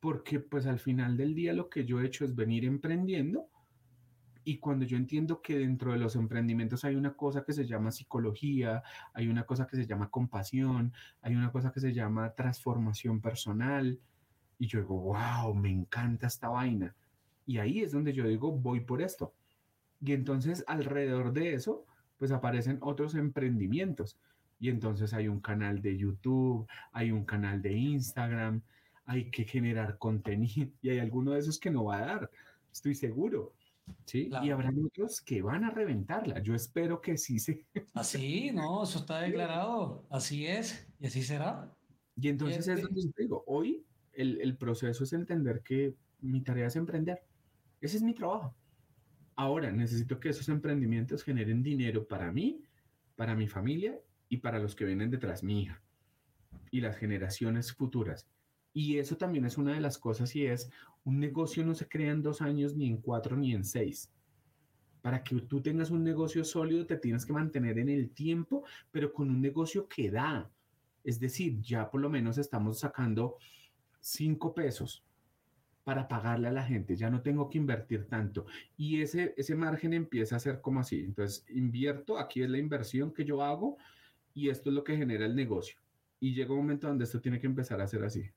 porque 0.00 0.40
pues 0.40 0.66
al 0.66 0.80
final 0.80 1.16
del 1.16 1.36
día 1.36 1.52
lo 1.52 1.68
que 1.68 1.84
yo 1.84 2.00
he 2.00 2.06
hecho 2.06 2.24
es 2.24 2.34
venir 2.34 2.64
emprendiendo. 2.64 3.46
Y 4.42 4.58
cuando 4.58 4.84
yo 4.84 4.96
entiendo 4.96 5.40
que 5.40 5.56
dentro 5.56 5.92
de 5.92 5.98
los 5.98 6.16
emprendimientos 6.16 6.84
hay 6.84 6.96
una 6.96 7.14
cosa 7.14 7.44
que 7.44 7.52
se 7.52 7.64
llama 7.64 7.92
psicología, 7.92 8.82
hay 9.14 9.28
una 9.28 9.44
cosa 9.44 9.68
que 9.68 9.76
se 9.76 9.86
llama 9.86 10.10
compasión, 10.10 10.92
hay 11.22 11.36
una 11.36 11.52
cosa 11.52 11.70
que 11.70 11.78
se 11.78 11.94
llama 11.94 12.34
transformación 12.34 13.20
personal, 13.20 14.00
y 14.58 14.66
yo 14.66 14.80
digo, 14.80 15.00
wow, 15.00 15.54
me 15.54 15.70
encanta 15.70 16.26
esta 16.26 16.48
vaina 16.48 16.92
y 17.46 17.58
ahí 17.58 17.80
es 17.80 17.92
donde 17.92 18.12
yo 18.12 18.26
digo, 18.26 18.52
voy 18.52 18.80
por 18.80 19.00
esto. 19.00 19.32
Y 20.04 20.12
entonces 20.12 20.64
alrededor 20.66 21.32
de 21.32 21.54
eso, 21.54 21.86
pues 22.18 22.32
aparecen 22.32 22.78
otros 22.82 23.14
emprendimientos. 23.14 24.18
Y 24.58 24.68
entonces 24.68 25.12
hay 25.14 25.28
un 25.28 25.40
canal 25.40 25.80
de 25.80 25.96
YouTube, 25.96 26.66
hay 26.92 27.12
un 27.12 27.24
canal 27.24 27.62
de 27.62 27.72
Instagram, 27.72 28.62
hay 29.04 29.30
que 29.30 29.44
generar 29.44 29.98
contenido 29.98 30.70
y 30.82 30.90
hay 30.90 30.98
alguno 30.98 31.32
de 31.32 31.40
esos 31.40 31.58
que 31.58 31.70
no 31.70 31.84
va 31.84 31.98
a 31.98 32.06
dar, 32.06 32.30
estoy 32.72 32.94
seguro. 32.94 33.52
¿sí? 34.04 34.28
Y 34.42 34.50
habrá 34.50 34.70
otros 34.84 35.20
que 35.20 35.42
van 35.42 35.64
a 35.64 35.70
reventarla. 35.70 36.42
Yo 36.42 36.54
espero 36.54 37.00
que 37.00 37.16
sí 37.16 37.38
se... 37.38 37.64
Así, 37.94 38.50
no, 38.50 38.82
eso 38.82 38.98
está 38.98 39.20
declarado. 39.20 40.04
Así 40.10 40.46
es 40.46 40.86
y 40.98 41.06
así 41.06 41.22
será. 41.22 41.72
Y 42.20 42.28
entonces 42.28 42.66
es 42.66 42.82
donde 42.82 43.02
digo, 43.16 43.44
hoy 43.46 43.84
el, 44.12 44.40
el 44.40 44.56
proceso 44.56 45.04
es 45.04 45.12
entender 45.12 45.62
que 45.62 45.94
mi 46.20 46.40
tarea 46.40 46.66
es 46.66 46.76
emprender. 46.76 47.22
Ese 47.80 47.98
es 47.98 48.02
mi 48.02 48.14
trabajo. 48.14 48.54
Ahora 49.34 49.70
necesito 49.70 50.18
que 50.18 50.30
esos 50.30 50.48
emprendimientos 50.48 51.22
generen 51.22 51.62
dinero 51.62 52.06
para 52.06 52.32
mí, 52.32 52.62
para 53.16 53.34
mi 53.34 53.48
familia 53.48 53.98
y 54.28 54.38
para 54.38 54.58
los 54.58 54.74
que 54.74 54.86
vienen 54.86 55.10
detrás 55.10 55.42
mi 55.42 55.68
y 56.70 56.80
las 56.80 56.96
generaciones 56.96 57.72
futuras. 57.72 58.26
Y 58.72 58.98
eso 58.98 59.16
también 59.16 59.44
es 59.44 59.56
una 59.56 59.74
de 59.74 59.80
las 59.80 59.98
cosas 59.98 60.34
y 60.36 60.46
es, 60.46 60.70
un 61.04 61.20
negocio 61.20 61.64
no 61.64 61.74
se 61.74 61.88
crea 61.88 62.12
en 62.12 62.22
dos 62.22 62.42
años, 62.42 62.74
ni 62.74 62.88
en 62.88 62.98
cuatro, 62.98 63.36
ni 63.36 63.54
en 63.54 63.64
seis. 63.64 64.10
Para 65.00 65.22
que 65.22 65.36
tú 65.42 65.62
tengas 65.62 65.90
un 65.90 66.02
negocio 66.02 66.44
sólido, 66.44 66.84
te 66.84 66.96
tienes 66.96 67.24
que 67.24 67.32
mantener 67.32 67.78
en 67.78 67.88
el 67.88 68.10
tiempo, 68.10 68.64
pero 68.90 69.12
con 69.12 69.30
un 69.30 69.40
negocio 69.40 69.86
que 69.86 70.10
da. 70.10 70.50
Es 71.04 71.20
decir, 71.20 71.60
ya 71.60 71.88
por 71.88 72.00
lo 72.00 72.10
menos 72.10 72.38
estamos 72.38 72.80
sacando 72.80 73.36
cinco 74.00 74.52
pesos 74.52 75.05
para 75.86 76.08
pagarle 76.08 76.48
a 76.48 76.52
la 76.52 76.64
gente, 76.64 76.96
ya 76.96 77.10
no 77.10 77.22
tengo 77.22 77.48
que 77.48 77.58
invertir 77.58 78.08
tanto. 78.08 78.44
Y 78.76 79.02
ese, 79.02 79.34
ese 79.36 79.54
margen 79.54 79.92
empieza 79.92 80.34
a 80.34 80.40
ser 80.40 80.60
como 80.60 80.80
así. 80.80 80.98
Entonces, 80.98 81.46
invierto, 81.48 82.18
aquí 82.18 82.42
es 82.42 82.50
la 82.50 82.58
inversión 82.58 83.14
que 83.14 83.24
yo 83.24 83.40
hago 83.40 83.76
y 84.34 84.48
esto 84.48 84.70
es 84.70 84.74
lo 84.74 84.82
que 84.82 84.96
genera 84.96 85.24
el 85.24 85.36
negocio. 85.36 85.78
Y 86.18 86.34
llega 86.34 86.50
un 86.50 86.58
momento 86.58 86.88
donde 86.88 87.04
esto 87.04 87.20
tiene 87.20 87.38
que 87.38 87.46
empezar 87.46 87.80
a 87.80 87.86
ser 87.86 88.02
así. 88.02 88.28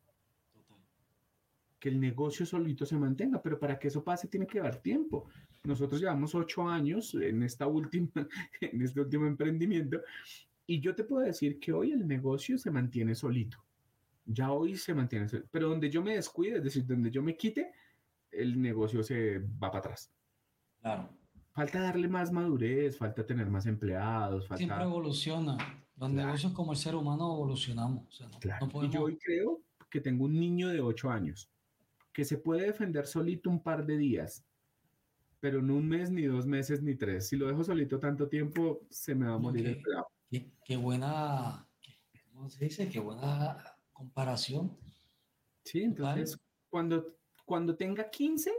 Que 1.79 1.89
el 1.89 1.99
negocio 1.99 2.45
solito 2.45 2.85
se 2.85 2.95
mantenga, 2.95 3.41
pero 3.41 3.57
para 3.57 3.79
que 3.79 3.87
eso 3.87 4.03
pase 4.03 4.27
tiene 4.27 4.45
que 4.45 4.59
dar 4.59 4.75
tiempo. 4.75 5.27
Nosotros 5.63 5.99
llevamos 5.99 6.35
ocho 6.35 6.69
años 6.69 7.15
en, 7.15 7.41
esta 7.41 7.65
última, 7.65 8.11
en 8.61 8.79
este 8.79 9.01
último 9.01 9.25
emprendimiento 9.25 10.01
y 10.67 10.79
yo 10.81 10.93
te 10.93 11.03
puedo 11.03 11.25
decir 11.25 11.59
que 11.59 11.73
hoy 11.73 11.93
el 11.93 12.07
negocio 12.07 12.59
se 12.59 12.69
mantiene 12.69 13.15
solito 13.15 13.57
ya 14.31 14.51
hoy 14.51 14.77
se 14.77 14.93
mantiene, 14.93 15.27
pero 15.49 15.69
donde 15.69 15.89
yo 15.89 16.03
me 16.03 16.15
descuide, 16.15 16.57
es 16.57 16.63
decir, 16.63 16.85
donde 16.85 17.09
yo 17.09 17.23
me 17.23 17.35
quite, 17.35 17.71
el 18.31 18.61
negocio 18.61 19.03
se 19.03 19.39
va 19.39 19.71
para 19.71 19.79
atrás. 19.79 20.11
Claro. 20.81 21.09
Falta 21.51 21.81
darle 21.81 22.07
más 22.07 22.31
madurez, 22.31 22.95
falta 22.95 23.25
tener 23.25 23.49
más 23.49 23.65
empleados. 23.65 24.47
Falta... 24.47 24.63
Siempre 24.63 24.83
evoluciona. 24.83 25.57
Los 25.97 26.11
negocios 26.11 26.53
como 26.53 26.73
el 26.73 26.77
ser 26.77 26.95
humano 26.95 27.33
evolucionamos. 27.33 28.23
Y 28.81 28.89
yo 28.89 29.01
hoy 29.01 29.17
creo 29.17 29.61
que 29.89 29.99
tengo 29.99 30.25
un 30.25 30.39
niño 30.39 30.69
de 30.69 30.79
8 30.79 31.09
años 31.09 31.51
que 32.13 32.23
se 32.23 32.37
puede 32.37 32.67
defender 32.67 33.07
solito 33.07 33.49
un 33.49 33.61
par 33.61 33.85
de 33.85 33.97
días, 33.97 34.45
pero 35.39 35.61
no 35.61 35.75
un 35.75 35.87
mes, 35.87 36.11
ni 36.11 36.23
dos 36.23 36.45
meses, 36.45 36.81
ni 36.81 36.95
tres. 36.95 37.27
Si 37.27 37.35
lo 37.35 37.47
dejo 37.47 37.63
solito 37.63 37.99
tanto 37.99 38.27
tiempo, 38.27 38.81
se 38.89 39.15
me 39.15 39.27
va 39.27 39.35
a 39.35 39.37
morir 39.37 39.67
el 39.67 39.81
pelado. 39.81 40.07
Qué, 40.29 40.51
qué 40.63 40.77
buena, 40.77 41.67
¿cómo 42.33 42.49
se 42.49 42.65
dice? 42.65 42.89
Qué 42.89 42.99
buena 42.99 43.57
comparación. 43.99 44.77
Sí, 45.65 45.81
entonces 45.81 46.39
cuando, 46.69 47.17
cuando 47.43 47.75
tenga 47.75 48.09
15, 48.09 48.49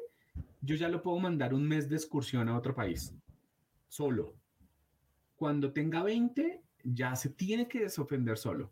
yo 0.60 0.76
ya 0.76 0.88
lo 0.88 1.00
puedo 1.00 1.18
mandar 1.18 1.54
un 1.54 1.66
mes 1.66 1.88
de 1.88 1.96
excursión 1.96 2.46
a 2.48 2.58
otro 2.58 2.74
país, 2.74 3.14
solo. 3.88 4.34
Cuando 5.36 5.72
tenga 5.72 6.02
20, 6.02 6.62
ya 6.84 7.16
se 7.16 7.30
tiene 7.30 7.66
que 7.66 7.80
desofender 7.80 8.36
solo. 8.36 8.70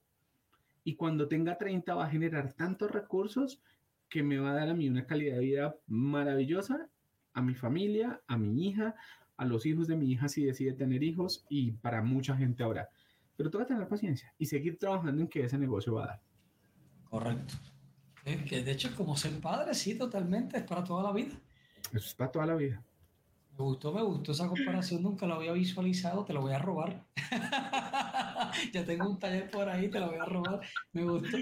Y 0.84 0.94
cuando 0.94 1.26
tenga 1.26 1.56
30 1.56 1.94
va 1.94 2.04
a 2.04 2.10
generar 2.10 2.52
tantos 2.52 2.90
recursos 2.90 3.62
que 4.10 4.22
me 4.22 4.38
va 4.38 4.50
a 4.50 4.54
dar 4.54 4.68
a 4.68 4.74
mí 4.74 4.88
una 4.88 5.06
calidad 5.06 5.36
de 5.36 5.44
vida 5.44 5.76
maravillosa, 5.86 6.90
a 7.32 7.40
mi 7.40 7.54
familia, 7.54 8.20
a 8.26 8.36
mi 8.36 8.68
hija, 8.68 8.94
a 9.38 9.46
los 9.46 9.64
hijos 9.64 9.88
de 9.88 9.96
mi 9.96 10.10
hija 10.12 10.28
si 10.28 10.44
decide 10.44 10.74
tener 10.74 11.02
hijos 11.02 11.46
y 11.48 11.72
para 11.72 12.02
mucha 12.02 12.36
gente 12.36 12.62
ahora. 12.62 12.90
Pero 13.36 13.50
que 13.50 13.64
tener 13.64 13.88
paciencia 13.88 14.34
y 14.36 14.44
seguir 14.44 14.78
trabajando 14.78 15.22
en 15.22 15.28
que 15.28 15.44
ese 15.44 15.56
negocio 15.56 15.94
va 15.94 16.04
a 16.04 16.06
dar. 16.08 16.27
Correcto. 17.10 17.54
que 18.24 18.62
de 18.62 18.72
hecho, 18.72 18.94
como 18.94 19.16
ser 19.16 19.40
padre, 19.40 19.74
sí, 19.74 19.96
totalmente, 19.96 20.58
es 20.58 20.64
para 20.64 20.84
toda 20.84 21.02
la 21.02 21.12
vida. 21.12 21.34
Eso 21.92 22.06
es 22.06 22.14
para 22.14 22.30
toda 22.30 22.46
la 22.46 22.54
vida. 22.54 22.82
Me 23.58 23.64
gustó, 23.64 23.92
me 23.92 24.02
gustó 24.02 24.30
esa 24.30 24.46
comparación, 24.46 25.02
nunca 25.02 25.26
la 25.26 25.34
había 25.34 25.52
visualizado, 25.52 26.24
te 26.24 26.32
lo 26.32 26.42
voy 26.42 26.52
a 26.52 26.60
robar. 26.60 27.04
ya 28.72 28.84
tengo 28.84 29.10
un 29.10 29.18
taller 29.18 29.50
por 29.50 29.68
ahí, 29.68 29.88
te 29.88 29.98
lo 29.98 30.10
voy 30.10 30.18
a 30.18 30.24
robar, 30.24 30.60
me 30.92 31.02
gustó. 31.02 31.36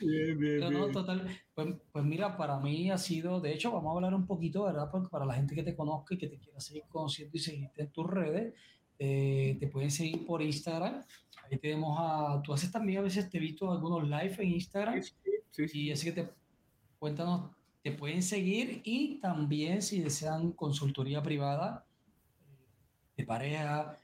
Bien, 0.00 0.38
bien, 0.38 0.60
Pero 0.60 0.70
no, 0.70 0.86
total, 0.92 1.26
pues, 1.54 1.74
pues, 1.90 2.04
mira, 2.04 2.36
para 2.36 2.60
mí 2.60 2.88
ha 2.92 2.98
sido, 2.98 3.40
de 3.40 3.52
hecho, 3.52 3.72
vamos 3.72 3.90
a 3.90 3.96
hablar 3.96 4.14
un 4.14 4.26
poquito, 4.26 4.62
¿verdad? 4.62 4.88
Porque 4.92 5.08
para 5.08 5.26
la 5.26 5.34
gente 5.34 5.56
que 5.56 5.64
te 5.64 5.74
conozca 5.74 6.14
y 6.14 6.18
que 6.18 6.28
te 6.28 6.38
quiera 6.38 6.60
seguir 6.60 6.84
conociendo 6.88 7.36
y 7.36 7.40
seguirte 7.40 7.82
en 7.82 7.90
tus 7.90 8.06
redes, 8.06 8.54
eh, 9.00 9.56
te 9.58 9.66
pueden 9.66 9.90
seguir 9.90 10.24
por 10.24 10.42
Instagram, 10.42 11.02
Ahí 11.50 11.58
tenemos 11.58 11.96
a. 12.00 12.40
Tú 12.42 12.52
haces 12.52 12.70
también 12.70 12.98
a 12.98 13.02
veces, 13.02 13.28
te 13.28 13.38
he 13.38 13.40
visto 13.40 13.70
algunos 13.70 14.04
live 14.04 14.36
en 14.38 14.50
Instagram. 14.52 15.02
Sí, 15.50 15.68
sí, 15.68 15.82
Y 15.86 15.92
así 15.92 16.06
que 16.06 16.22
te. 16.22 16.28
Cuéntanos, 16.98 17.50
te 17.82 17.92
pueden 17.92 18.22
seguir 18.22 18.80
y 18.84 19.20
también 19.20 19.82
si 19.82 20.00
desean 20.00 20.52
consultoría 20.52 21.22
privada 21.22 21.84
eh, 22.48 22.66
de 23.18 23.24
pareja, 23.24 23.96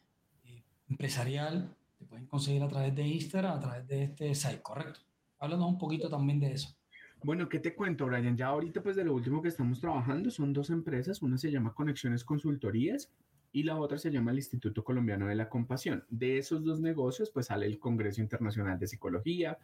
eh, 0.45 0.62
empresarial, 0.88 1.74
te 1.99 2.05
pueden 2.05 2.26
conseguir 2.26 2.62
a 2.62 2.68
través 2.68 2.95
de 2.95 3.03
Instagram, 3.07 3.57
a 3.57 3.61
través 3.61 3.88
de 3.88 4.04
este 4.04 4.34
site, 4.34 4.61
¿correcto? 4.62 5.00
Háblanos 5.38 5.68
un 5.68 5.79
poquito 5.79 6.08
también 6.08 6.38
de 6.38 6.53
eso. 6.53 6.76
Bueno, 7.25 7.49
¿qué 7.49 7.58
te 7.58 7.75
cuento, 7.75 8.07
Brian? 8.07 8.37
Ya 8.37 8.49
ahorita, 8.49 8.83
pues 8.83 8.96
de 8.96 9.04
lo 9.04 9.14
último 9.14 9.41
que 9.41 9.49
estamos 9.49 9.80
trabajando 9.80 10.30
son 10.30 10.53
dos 10.53 10.71
empresas. 10.71 11.22
Una 11.22 11.38
se 11.38 11.50
llama 11.50 11.75
Conexiones 11.75 12.25
Consultorías 12.25 13.11
y 13.53 13.62
la 13.64 13.76
otra 13.76 13.99
se 13.99 14.11
llama 14.11 14.30
el 14.30 14.38
Instituto 14.38 14.83
Colombiano 14.83 15.26
de 15.29 15.34
la 15.34 15.49
Compasión. 15.49 16.04
De 16.08 16.38
esos 16.38 16.64
dos 16.64 16.80
negocios, 16.80 17.30
pues 17.30 17.46
sale 17.46 17.66
el 17.66 17.79
Congreso 17.79 18.20
Internacional 18.20 18.79
de 18.79 18.87
Psicología, 18.87 19.58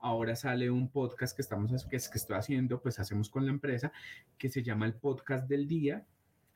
ahora 0.00 0.34
sale 0.34 0.70
un 0.70 0.90
podcast 0.90 1.36
que, 1.36 1.42
estamos, 1.42 1.84
que, 1.84 1.90
que 1.90 1.96
estoy 1.96 2.36
haciendo, 2.36 2.80
pues 2.82 2.98
hacemos 2.98 3.30
con 3.30 3.46
la 3.46 3.52
empresa, 3.52 3.92
que 4.36 4.48
se 4.48 4.62
llama 4.62 4.86
el 4.86 4.94
Podcast 4.94 5.48
del 5.48 5.68
Día, 5.68 6.04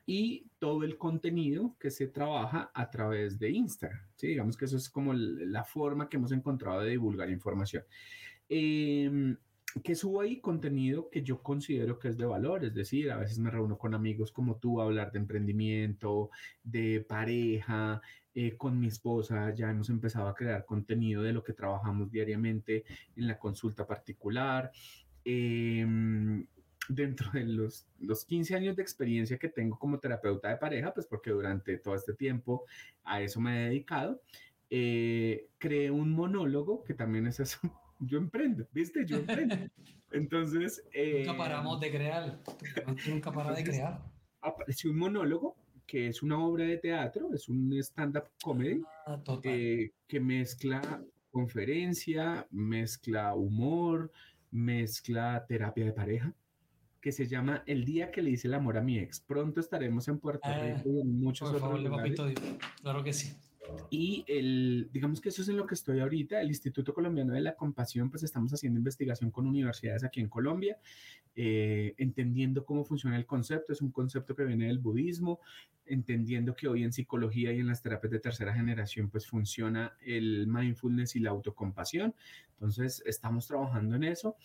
y 0.05 0.47
todo 0.59 0.83
el 0.83 0.97
contenido 0.97 1.77
que 1.79 1.89
se 1.89 2.07
trabaja 2.07 2.71
a 2.73 2.89
través 2.89 3.39
de 3.39 3.51
Instagram. 3.51 4.01
¿sí? 4.15 4.27
Digamos 4.27 4.57
que 4.57 4.65
eso 4.65 4.75
es 4.75 4.89
como 4.89 5.13
la 5.13 5.63
forma 5.63 6.09
que 6.09 6.17
hemos 6.17 6.33
encontrado 6.33 6.81
de 6.81 6.91
divulgar 6.91 7.29
información. 7.29 7.83
Eh, 8.49 9.37
que 9.81 9.95
subo 9.95 10.21
ahí 10.21 10.39
contenido 10.39 11.09
que 11.09 11.23
yo 11.23 11.41
considero 11.41 11.97
que 11.97 12.09
es 12.09 12.17
de 12.17 12.25
valor, 12.25 12.63
es 12.63 12.73
decir, 12.73 13.11
a 13.11 13.17
veces 13.17 13.39
me 13.39 13.49
reúno 13.49 13.77
con 13.77 13.93
amigos 13.93 14.31
como 14.31 14.57
tú 14.57 14.79
a 14.79 14.83
hablar 14.83 15.11
de 15.11 15.19
emprendimiento, 15.19 16.29
de 16.63 17.03
pareja, 17.07 18.01
eh, 18.35 18.55
con 18.57 18.79
mi 18.79 18.87
esposa 18.87 19.53
ya 19.53 19.69
hemos 19.69 19.89
empezado 19.89 20.27
a 20.27 20.35
crear 20.35 20.65
contenido 20.65 21.23
de 21.23 21.33
lo 21.33 21.43
que 21.43 21.53
trabajamos 21.53 22.11
diariamente 22.11 22.83
en 23.15 23.27
la 23.27 23.37
consulta 23.39 23.85
particular. 23.85 24.71
Em, 25.25 26.45
dentro 26.89 27.31
de 27.31 27.45
los, 27.45 27.87
los 27.99 28.25
15 28.25 28.55
años 28.55 28.75
de 28.75 28.81
experiencia 28.81 29.37
que 29.37 29.49
tengo 29.49 29.79
como 29.79 29.99
terapeuta 29.99 30.49
de 30.49 30.57
pareja, 30.57 30.93
pues 30.93 31.05
porque 31.07 31.31
durante 31.31 31.77
todo 31.77 31.95
este 31.95 32.13
tiempo 32.13 32.65
a 33.03 33.21
eso 33.21 33.39
me 33.39 33.55
he 33.55 33.69
dedicado, 33.69 34.21
eh, 34.69 35.47
creé 35.57 35.91
un 35.91 36.11
monólogo, 36.11 36.83
que 36.83 36.93
también 36.93 37.27
es 37.27 37.39
eso, 37.39 37.59
yo 38.05 38.17
emprendo, 38.17 38.67
¿viste? 38.71 39.05
Yo 39.05 39.17
emprendo. 39.17 39.55
Entonces... 40.11 40.83
Eh, 40.93 41.23
nunca 41.25 41.37
paramos 41.37 41.79
de 41.79 41.91
crear, 41.91 42.39
nunca 43.07 43.31
para 43.31 43.53
de 43.53 43.63
crear. 43.63 44.01
Apareció 44.41 44.91
un 44.91 44.97
monólogo 44.97 45.55
que 45.85 46.07
es 46.07 46.23
una 46.23 46.39
obra 46.39 46.65
de 46.65 46.77
teatro, 46.77 47.33
es 47.33 47.49
un 47.49 47.73
stand-up 47.79 48.29
comedy 48.41 48.81
ah, 49.05 49.21
eh, 49.43 49.91
que 50.07 50.19
mezcla 50.19 50.81
conferencia, 51.31 52.47
mezcla 52.51 53.33
humor, 53.33 54.11
mezcla 54.51 55.45
terapia 55.47 55.85
de 55.85 55.91
pareja, 55.91 56.33
que 57.01 57.11
se 57.11 57.27
llama 57.27 57.63
El 57.65 57.83
día 57.85 58.11
que 58.11 58.21
le 58.21 58.29
hice 58.29 58.47
el 58.47 58.53
amor 58.53 58.77
a 58.77 58.81
mi 58.81 58.97
ex. 58.99 59.19
Pronto 59.19 59.59
estaremos 59.59 60.07
en 60.07 60.19
Puerto 60.19 60.47
ah, 60.47 60.59
Rico 60.61 60.89
y 60.89 61.01
en 61.01 61.19
muchos 61.19 61.49
otros 61.49 61.83
lugares. 61.83 62.19
Claro 62.81 63.03
que 63.03 63.13
sí. 63.13 63.35
Y 63.89 64.25
el, 64.27 64.89
digamos 64.91 65.21
que 65.21 65.29
eso 65.29 65.41
es 65.41 65.49
en 65.49 65.57
lo 65.57 65.65
que 65.65 65.75
estoy 65.75 65.99
ahorita. 65.99 66.41
El 66.41 66.47
Instituto 66.47 66.93
Colombiano 66.93 67.33
de 67.33 67.41
la 67.41 67.55
Compasión, 67.55 68.09
pues 68.09 68.23
estamos 68.23 68.53
haciendo 68.53 68.79
investigación 68.79 69.31
con 69.31 69.47
universidades 69.47 70.03
aquí 70.03 70.19
en 70.19 70.29
Colombia, 70.29 70.77
eh, 71.35 71.93
entendiendo 71.97 72.65
cómo 72.65 72.83
funciona 72.83 73.15
el 73.17 73.25
concepto. 73.25 73.71
Es 73.71 73.81
un 73.81 73.91
concepto 73.91 74.35
que 74.35 74.43
viene 74.43 74.67
del 74.67 74.79
budismo, 74.79 75.39
entendiendo 75.85 76.55
que 76.55 76.67
hoy 76.67 76.83
en 76.83 76.91
psicología 76.91 77.53
y 77.53 77.59
en 77.59 77.67
las 77.67 77.81
terapias 77.81 78.11
de 78.11 78.19
tercera 78.19 78.53
generación, 78.53 79.09
pues 79.09 79.27
funciona 79.27 79.95
el 80.01 80.47
mindfulness 80.47 81.15
y 81.15 81.19
la 81.19 81.31
autocompasión. 81.31 82.13
Entonces, 82.53 83.03
estamos 83.05 83.47
trabajando 83.47 83.95
en 83.95 84.03
eso. 84.03 84.35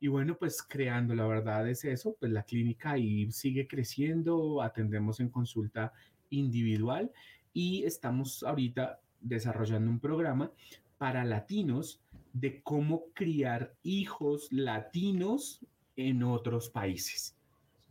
Y 0.00 0.08
bueno, 0.08 0.36
pues 0.36 0.62
creando, 0.62 1.14
la 1.14 1.26
verdad 1.26 1.68
es 1.68 1.84
eso, 1.84 2.16
pues 2.18 2.32
la 2.32 2.42
clínica 2.42 2.92
ahí 2.92 3.30
sigue 3.30 3.68
creciendo, 3.68 4.60
atendemos 4.60 5.20
en 5.20 5.28
consulta 5.28 5.92
individual 6.30 7.12
y 7.52 7.84
estamos 7.84 8.42
ahorita 8.42 9.00
desarrollando 9.20 9.90
un 9.90 10.00
programa 10.00 10.50
para 10.98 11.24
latinos 11.24 12.00
de 12.32 12.62
cómo 12.62 13.06
criar 13.12 13.74
hijos 13.82 14.48
latinos 14.50 15.60
en 15.96 16.22
otros 16.22 16.70
países. 16.70 17.36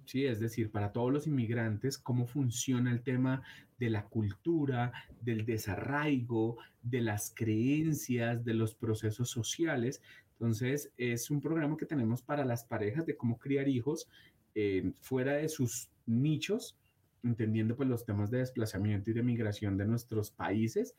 Sí, 0.05 0.25
es 0.25 0.39
decir, 0.39 0.71
para 0.71 0.91
todos 0.91 1.13
los 1.13 1.27
inmigrantes, 1.27 1.97
cómo 1.97 2.25
funciona 2.25 2.91
el 2.91 3.03
tema 3.03 3.43
de 3.77 3.89
la 3.89 4.05
cultura, 4.05 4.91
del 5.21 5.45
desarraigo, 5.45 6.57
de 6.81 7.01
las 7.01 7.31
creencias, 7.35 8.43
de 8.43 8.53
los 8.53 8.75
procesos 8.75 9.29
sociales. 9.29 10.01
Entonces, 10.33 10.91
es 10.97 11.29
un 11.31 11.39
programa 11.39 11.77
que 11.77 11.85
tenemos 11.85 12.21
para 12.21 12.43
las 12.43 12.65
parejas 12.65 13.05
de 13.05 13.15
cómo 13.15 13.37
criar 13.37 13.67
hijos 13.67 14.07
eh, 14.53 14.91
fuera 14.99 15.33
de 15.33 15.47
sus 15.47 15.89
nichos 16.05 16.75
entendiendo 17.23 17.75
pues 17.75 17.89
los 17.89 18.05
temas 18.05 18.31
de 18.31 18.39
desplazamiento 18.39 19.11
y 19.11 19.13
de 19.13 19.23
migración 19.23 19.77
de 19.77 19.85
nuestros 19.85 20.31
países, 20.31 20.95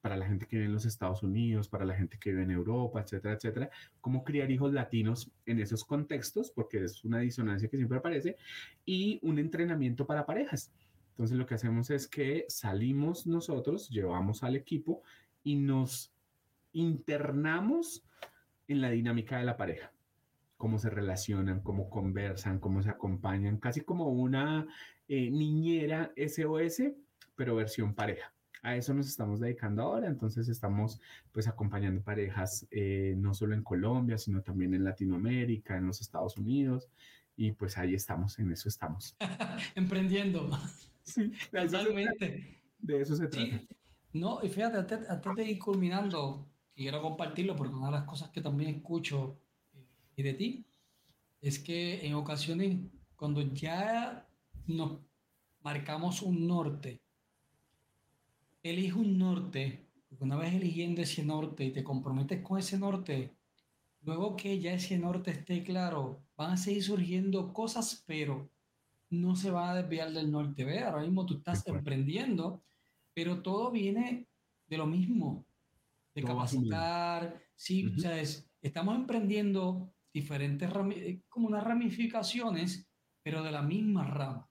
para 0.00 0.16
la 0.16 0.26
gente 0.26 0.46
que 0.46 0.56
vive 0.56 0.66
en 0.66 0.72
los 0.72 0.86
Estados 0.86 1.22
Unidos, 1.22 1.68
para 1.68 1.84
la 1.84 1.94
gente 1.94 2.18
que 2.18 2.30
vive 2.30 2.44
en 2.44 2.50
Europa, 2.50 3.02
etcétera, 3.02 3.34
etcétera, 3.34 3.70
cómo 4.00 4.24
criar 4.24 4.50
hijos 4.50 4.72
latinos 4.72 5.30
en 5.44 5.60
esos 5.60 5.84
contextos, 5.84 6.50
porque 6.50 6.84
es 6.84 7.04
una 7.04 7.18
disonancia 7.18 7.68
que 7.68 7.76
siempre 7.76 7.98
aparece, 7.98 8.36
y 8.86 9.18
un 9.22 9.38
entrenamiento 9.38 10.06
para 10.06 10.24
parejas. 10.24 10.72
Entonces 11.10 11.36
lo 11.36 11.44
que 11.44 11.54
hacemos 11.54 11.90
es 11.90 12.08
que 12.08 12.46
salimos 12.48 13.26
nosotros, 13.26 13.90
llevamos 13.90 14.42
al 14.42 14.56
equipo 14.56 15.02
y 15.44 15.56
nos 15.56 16.14
internamos 16.72 18.06
en 18.68 18.80
la 18.80 18.90
dinámica 18.90 19.36
de 19.36 19.44
la 19.44 19.56
pareja 19.56 19.92
cómo 20.60 20.78
se 20.78 20.90
relacionan, 20.90 21.62
cómo 21.62 21.88
conversan, 21.88 22.58
cómo 22.58 22.82
se 22.82 22.90
acompañan, 22.90 23.56
casi 23.56 23.80
como 23.80 24.10
una 24.10 24.66
eh, 25.12 25.28
niñera 25.28 26.12
SOS, 26.16 26.82
pero 27.34 27.56
versión 27.56 27.94
pareja. 27.94 28.32
A 28.62 28.76
eso 28.76 28.94
nos 28.94 29.08
estamos 29.08 29.40
dedicando 29.40 29.82
ahora, 29.82 30.06
entonces 30.06 30.48
estamos 30.48 31.00
pues 31.32 31.48
acompañando 31.48 32.00
parejas 32.00 32.66
eh, 32.70 33.14
no 33.16 33.34
solo 33.34 33.54
en 33.54 33.64
Colombia, 33.64 34.18
sino 34.18 34.42
también 34.42 34.72
en 34.72 34.84
Latinoamérica, 34.84 35.76
en 35.76 35.88
los 35.88 36.00
Estados 36.00 36.36
Unidos, 36.36 36.88
y 37.36 37.52
pues 37.52 37.76
ahí 37.76 37.94
estamos, 37.94 38.38
en 38.38 38.52
eso 38.52 38.68
estamos. 38.68 39.16
Emprendiendo. 39.74 40.48
Sí, 41.02 41.32
totalmente. 41.50 42.60
De 42.78 43.00
eso 43.00 43.16
se 43.16 43.26
trata. 43.26 43.62
No, 44.12 44.40
y 44.44 44.48
fíjate, 44.48 44.78
antes, 44.78 45.10
antes 45.10 45.34
de 45.34 45.44
ir 45.44 45.58
culminando, 45.58 46.46
quiero 46.76 47.02
compartirlo 47.02 47.56
porque 47.56 47.74
una 47.74 47.86
de 47.86 47.92
las 47.92 48.04
cosas 48.04 48.30
que 48.30 48.40
también 48.40 48.76
escucho 48.76 49.40
de 50.16 50.34
ti, 50.34 50.66
es 51.40 51.58
que 51.58 52.06
en 52.06 52.14
ocasiones 52.14 52.78
cuando 53.16 53.42
ya 53.42 54.26
nos 54.76 54.98
marcamos 55.62 56.22
un 56.22 56.46
norte, 56.46 57.00
elige 58.62 58.94
un 58.94 59.18
norte, 59.18 59.86
una 60.18 60.36
vez 60.36 60.54
eligiendo 60.54 61.02
ese 61.02 61.24
norte 61.24 61.64
y 61.64 61.72
te 61.72 61.84
comprometes 61.84 62.42
con 62.42 62.58
ese 62.58 62.78
norte, 62.78 63.34
luego 64.02 64.36
que 64.36 64.58
ya 64.58 64.72
ese 64.72 64.98
norte 64.98 65.30
esté 65.30 65.62
claro, 65.62 66.22
van 66.36 66.52
a 66.52 66.56
seguir 66.56 66.82
surgiendo 66.82 67.52
cosas, 67.52 68.02
pero 68.06 68.48
no 69.10 69.36
se 69.36 69.50
va 69.50 69.70
a 69.70 69.74
desviar 69.74 70.12
del 70.12 70.30
norte. 70.30 70.64
Ve, 70.64 70.80
ahora 70.80 71.02
mismo 71.02 71.26
tú 71.26 71.34
estás 71.38 71.66
emprendiendo, 71.66 72.62
pero 73.14 73.42
todo 73.42 73.70
viene 73.70 74.26
de 74.66 74.76
lo 74.76 74.86
mismo, 74.86 75.44
de 76.14 76.22
capacitar. 76.22 77.42
Sí, 77.54 77.86
o 77.86 77.98
sea, 77.98 78.20
estamos 78.62 78.96
emprendiendo 78.96 79.92
diferentes, 80.12 80.70
eh, 80.96 81.20
como 81.28 81.48
unas 81.48 81.64
ramificaciones, 81.64 82.88
pero 83.22 83.42
de 83.42 83.52
la 83.52 83.62
misma 83.62 84.04
rama. 84.04 84.49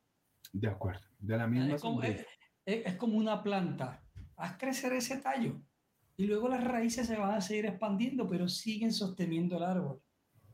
De 0.52 0.68
acuerdo, 0.68 1.06
de 1.20 1.38
la 1.38 1.48
misma. 1.48 1.76
Es 1.76 1.82
como, 1.82 2.02
es, 2.04 2.96
como, 2.98 3.18
una 3.18 3.44
planta. 3.44 4.04
Haz 4.36 4.58
crecer 4.58 4.94
ese 4.94 5.18
tallo 5.18 5.62
y 6.18 6.26
luego 6.26 6.50
las 6.50 6.64
raíces 6.64 7.08
se 7.08 7.18
van 7.18 7.36
a 7.36 7.42
seguir 7.42 7.66
expandiendo, 7.66 8.28
pero 8.28 8.48
siguen 8.48 8.94
sosteniendo 8.94 9.58
el 9.58 9.64
árbol. 9.64 10.02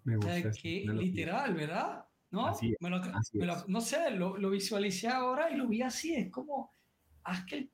Me 0.03 0.17
gusta. 0.17 0.51
que 0.51 0.85
literal, 0.85 1.53
¿verdad? 1.53 2.05
¿No? 2.31 2.51
no 3.67 3.81
sé, 3.81 4.11
lo, 4.11 4.37
lo, 4.37 4.49
visualicé 4.49 5.07
ahora 5.07 5.49
y 5.49 5.55
lo 5.55 5.67
vi 5.67 5.81
así. 5.81 6.13
Es 6.13 6.29
como, 6.29 6.71
haz 7.23 7.45
que 7.45 7.69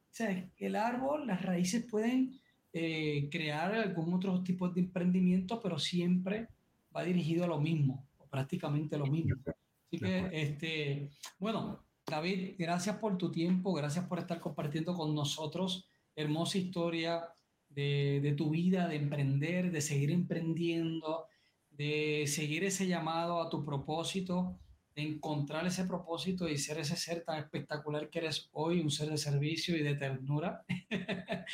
el 0.58 0.76
árbol, 0.76 1.28
las 1.28 1.42
raíces 1.42 1.86
pueden 1.90 2.40
eh, 2.74 3.28
crear 3.30 3.74
algún 3.76 4.14
otro 4.14 4.42
tipo 4.44 4.70
de 4.70 4.82
emprendimiento, 4.82 5.60
pero 5.62 5.78
siempre 5.78 6.48
va 6.96 7.04
dirigido 7.04 7.44
a 7.44 7.48
lo 7.48 7.60
mismo, 7.60 8.08
prácticamente 8.30 8.98
lo 8.98 9.08
mismo. 9.08 9.36
Así 9.46 10.00
que, 10.00 10.30
este, 10.32 11.10
bueno, 11.40 11.84
David, 12.12 12.56
gracias 12.58 12.98
por 12.98 13.18
tu 13.18 13.32
tiempo, 13.32 13.72
gracias 13.74 14.06
por 14.06 14.20
estar 14.20 14.42
compartiendo 14.42 14.94
con 14.96 15.16
nosotros 15.16 15.88
hermosa 16.14 16.58
historia 16.58 17.30
de, 17.70 18.20
de 18.22 18.34
tu 18.34 18.50
vida, 18.50 18.90
de 18.90 18.98
emprender, 18.98 19.72
de 19.72 19.80
seguir 19.80 20.12
emprendiendo, 20.12 21.28
de 21.70 22.26
seguir 22.28 22.66
ese 22.66 22.86
llamado 22.86 23.42
a 23.42 23.50
tu 23.50 23.64
propósito, 23.64 24.60
de 24.94 25.04
encontrar 25.04 25.66
ese 25.66 25.86
propósito 25.86 26.50
y 26.50 26.58
ser 26.58 26.80
ese 26.80 26.98
ser 26.98 27.24
tan 27.24 27.40
espectacular 27.40 28.10
que 28.10 28.20
eres 28.20 28.50
hoy, 28.52 28.82
un 28.82 28.92
ser 28.92 29.10
de 29.10 29.18
servicio 29.18 29.78
y 29.78 29.82
de 29.82 29.96
ternura, 29.96 30.66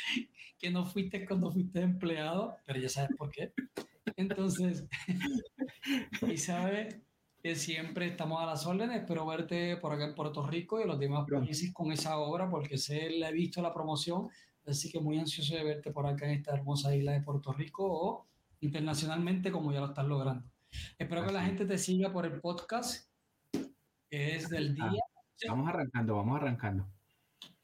que 0.58 0.70
no 0.72 0.84
fuiste 0.86 1.24
cuando 1.24 1.52
fuiste 1.52 1.82
empleado, 1.82 2.56
pero 2.66 2.80
ya 2.80 2.88
sabes 2.88 3.16
por 3.16 3.30
qué. 3.30 3.52
Entonces, 4.16 4.88
y 6.28 6.36
sabe 6.36 7.07
que 7.48 7.56
siempre 7.56 8.08
estamos 8.08 8.42
a 8.42 8.44
las 8.44 8.66
órdenes. 8.66 8.98
Espero 8.98 9.24
verte 9.24 9.78
por 9.78 9.90
acá 9.90 10.04
en 10.04 10.14
Puerto 10.14 10.46
Rico 10.46 10.82
y 10.82 10.86
los 10.86 10.98
demás 10.98 11.26
países 11.26 11.72
con 11.72 11.90
esa 11.90 12.18
obra, 12.18 12.50
porque 12.50 12.76
sé, 12.76 13.08
le 13.08 13.26
he 13.26 13.32
visto 13.32 13.62
la 13.62 13.72
promoción. 13.72 14.28
Así 14.66 14.90
que 14.90 15.00
muy 15.00 15.18
ansioso 15.18 15.54
de 15.54 15.64
verte 15.64 15.90
por 15.90 16.06
acá 16.06 16.26
en 16.26 16.32
esta 16.32 16.52
hermosa 16.52 16.94
isla 16.94 17.12
de 17.12 17.22
Puerto 17.22 17.50
Rico 17.54 17.86
o 17.86 18.26
internacionalmente, 18.60 19.50
como 19.50 19.72
ya 19.72 19.80
lo 19.80 19.86
estás 19.86 20.04
logrando. 20.04 20.44
Espero 20.98 21.24
que 21.24 21.32
la 21.32 21.42
gente 21.42 21.64
te 21.64 21.78
siga 21.78 22.12
por 22.12 22.26
el 22.26 22.38
podcast, 22.38 23.10
que 23.50 24.36
es 24.36 24.50
del 24.50 24.74
día. 24.74 25.00
Vamos 25.48 25.68
arrancando, 25.70 26.16
vamos 26.16 26.36
arrancando 26.36 26.97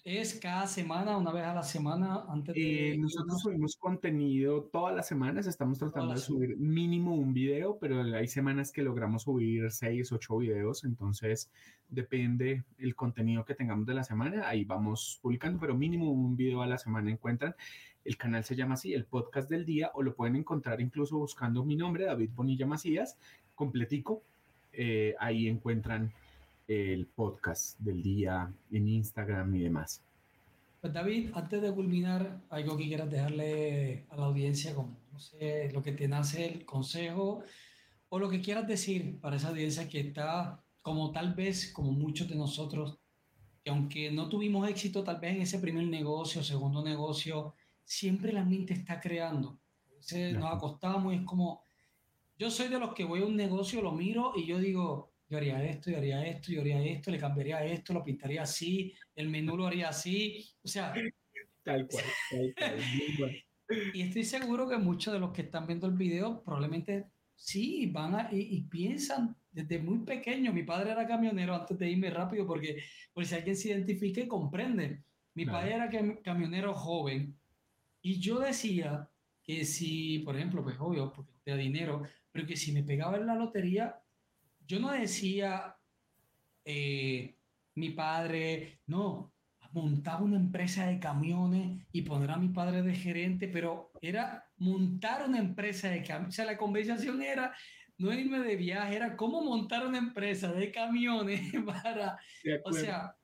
es 0.04 0.34
cada 0.34 0.66
semana, 0.66 1.16
una 1.16 1.32
vez 1.32 1.44
a 1.44 1.54
la 1.54 1.62
semana, 1.62 2.24
antes 2.28 2.54
de... 2.54 2.92
Eh, 2.92 2.98
nosotros 2.98 3.40
subimos 3.40 3.74
contenido 3.76 4.64
todas 4.64 4.94
las 4.94 5.08
semanas, 5.08 5.46
estamos 5.46 5.78
tratando 5.78 6.12
de 6.12 6.20
subir 6.20 6.58
mínimo 6.58 7.14
un 7.14 7.32
video, 7.32 7.78
pero 7.78 8.02
hay 8.02 8.28
semanas 8.28 8.70
que 8.70 8.82
logramos 8.82 9.22
subir 9.22 9.70
seis, 9.70 10.12
ocho 10.12 10.36
videos, 10.36 10.84
entonces 10.84 11.50
depende 11.88 12.64
el 12.78 12.94
contenido 12.94 13.46
que 13.46 13.54
tengamos 13.54 13.86
de 13.86 13.94
la 13.94 14.04
semana, 14.04 14.46
ahí 14.46 14.64
vamos 14.64 15.18
publicando, 15.22 15.58
pero 15.58 15.74
mínimo 15.74 16.12
un 16.12 16.36
video 16.36 16.60
a 16.60 16.66
la 16.66 16.76
semana 16.76 17.10
encuentran. 17.10 17.54
El 18.04 18.18
canal 18.18 18.44
se 18.44 18.54
llama 18.56 18.74
así, 18.74 18.92
el 18.92 19.06
podcast 19.06 19.48
del 19.48 19.64
día, 19.64 19.90
o 19.94 20.02
lo 20.02 20.14
pueden 20.14 20.36
encontrar 20.36 20.82
incluso 20.82 21.16
buscando 21.16 21.64
mi 21.64 21.76
nombre, 21.76 22.04
David 22.04 22.28
Bonilla 22.34 22.66
Macías, 22.66 23.16
completico. 23.54 24.22
Eh, 24.74 25.14
ahí 25.18 25.48
encuentran 25.48 26.12
el 26.66 27.06
podcast 27.06 27.78
del 27.78 28.02
día 28.02 28.52
en 28.70 28.88
Instagram 28.88 29.54
y 29.54 29.60
demás. 29.60 30.02
Pues 30.80 30.92
David, 30.92 31.30
antes 31.34 31.62
de 31.62 31.72
culminar, 31.72 32.42
algo 32.50 32.76
que 32.76 32.86
quieras 32.86 33.10
dejarle 33.10 34.04
a 34.10 34.16
la 34.16 34.26
audiencia, 34.26 34.74
como 34.74 34.96
no 35.12 35.18
sé, 35.18 35.70
lo 35.72 35.82
que 35.82 35.92
te 35.92 36.08
nace 36.08 36.44
el 36.44 36.64
consejo 36.64 37.42
o 38.08 38.18
lo 38.18 38.28
que 38.28 38.40
quieras 38.40 38.66
decir 38.66 39.18
para 39.20 39.36
esa 39.36 39.48
audiencia 39.48 39.88
que 39.88 40.00
está, 40.00 40.62
como 40.82 41.12
tal 41.12 41.34
vez, 41.34 41.72
como 41.72 41.92
muchos 41.92 42.28
de 42.28 42.34
nosotros, 42.34 42.98
que 43.62 43.70
aunque 43.70 44.10
no 44.10 44.28
tuvimos 44.28 44.68
éxito 44.68 45.02
tal 45.02 45.20
vez 45.20 45.36
en 45.36 45.42
ese 45.42 45.58
primer 45.58 45.86
negocio, 45.86 46.42
segundo 46.42 46.82
negocio, 46.82 47.54
siempre 47.84 48.32
la 48.32 48.44
mente 48.44 48.74
está 48.74 49.00
creando. 49.00 49.58
veces 49.96 50.34
nos 50.34 50.52
acostamos 50.52 51.14
y 51.14 51.16
es 51.16 51.22
como, 51.22 51.62
yo 52.38 52.50
soy 52.50 52.68
de 52.68 52.78
los 52.78 52.92
que 52.94 53.04
voy 53.04 53.22
a 53.22 53.26
un 53.26 53.36
negocio, 53.36 53.80
lo 53.80 53.92
miro 53.92 54.32
y 54.36 54.46
yo 54.46 54.58
digo, 54.58 55.13
yo 55.28 55.38
haría 55.38 55.64
esto, 55.64 55.90
yo 55.90 55.98
haría 55.98 56.26
esto, 56.26 56.52
yo 56.52 56.60
haría 56.60 56.82
esto, 56.84 57.10
le 57.10 57.18
cambiaría 57.18 57.64
esto, 57.64 57.92
lo 57.92 58.04
pintaría 58.04 58.42
así, 58.42 58.94
el 59.14 59.28
menú 59.28 59.56
lo 59.56 59.66
haría 59.66 59.88
así, 59.88 60.46
o 60.62 60.68
sea... 60.68 60.92
Tal 61.62 61.86
cual, 61.88 62.04
tal 62.30 62.54
cual. 63.18 63.36
Y 63.94 64.02
estoy 64.02 64.24
seguro 64.24 64.68
que 64.68 64.76
muchos 64.76 65.14
de 65.14 65.18
los 65.18 65.32
que 65.32 65.40
están 65.40 65.66
viendo 65.66 65.86
el 65.86 65.94
video 65.94 66.42
probablemente 66.42 67.06
sí 67.34 67.86
van 67.86 68.14
a, 68.14 68.28
y, 68.30 68.60
piensan 68.62 69.36
desde 69.50 69.78
muy 69.78 70.00
pequeño. 70.00 70.52
Mi 70.52 70.62
padre 70.62 70.92
era 70.92 71.06
camionero 71.06 71.54
antes 71.54 71.78
de 71.78 71.90
irme 71.90 72.10
rápido 72.10 72.46
porque, 72.46 72.82
por 73.12 73.24
si 73.24 73.34
alguien 73.34 73.56
se 73.56 73.70
identifica 73.70 74.20
y 74.20 74.28
comprende. 74.28 75.02
Mi 75.34 75.46
padre 75.46 75.74
era 75.74 75.90
camionero 76.22 76.74
joven 76.74 77.36
y 78.02 78.20
yo 78.20 78.38
decía 78.38 79.08
que 79.42 79.64
si, 79.64 80.20
por 80.20 80.36
ejemplo, 80.36 80.62
pues 80.62 80.76
obvio, 80.78 81.12
porque 81.12 81.32
tenía 81.42 81.62
dinero, 81.62 82.02
pero 82.30 82.46
que 82.46 82.56
si 82.56 82.70
me 82.70 82.84
pegaba 82.84 83.16
en 83.16 83.26
la 83.26 83.34
lotería, 83.34 84.00
yo 84.66 84.80
no 84.80 84.90
decía 84.92 85.76
eh, 86.64 87.36
mi 87.74 87.90
padre, 87.90 88.80
no, 88.86 89.32
montaba 89.72 90.22
una 90.22 90.36
empresa 90.36 90.86
de 90.86 91.00
camiones 91.00 91.84
y 91.92 92.02
poner 92.02 92.30
a 92.30 92.36
mi 92.36 92.48
padre 92.48 92.82
de 92.82 92.94
gerente, 92.94 93.48
pero 93.48 93.90
era 94.00 94.48
montar 94.56 95.28
una 95.28 95.38
empresa 95.38 95.90
de 95.90 96.02
camiones. 96.02 96.28
O 96.28 96.36
sea, 96.36 96.44
la 96.44 96.56
conversación 96.56 97.20
era 97.20 97.54
no 97.98 98.12
irme 98.12 98.38
de 98.40 98.56
viaje, 98.56 98.96
era 98.96 99.16
cómo 99.16 99.42
montar 99.42 99.86
una 99.86 99.98
empresa 99.98 100.52
de 100.52 100.70
camiones 100.70 101.40
para... 101.66 102.18
o 102.64 102.72
sea, 102.72 103.14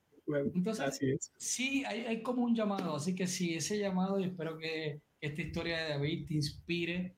entonces, 0.54 1.32
sí, 1.38 1.84
hay, 1.84 2.00
hay, 2.02 2.22
como 2.22 2.42
un 2.42 2.54
llamado, 2.54 2.94
así 2.94 3.16
que 3.16 3.26
sí, 3.26 3.54
ese 3.54 3.78
llamado, 3.78 4.20
y 4.20 4.24
espero 4.24 4.58
que 4.58 5.00
esta 5.20 5.42
historia 5.42 5.78
de 5.78 5.88
David 5.90 6.26
te 6.26 6.34
inspire 6.34 7.16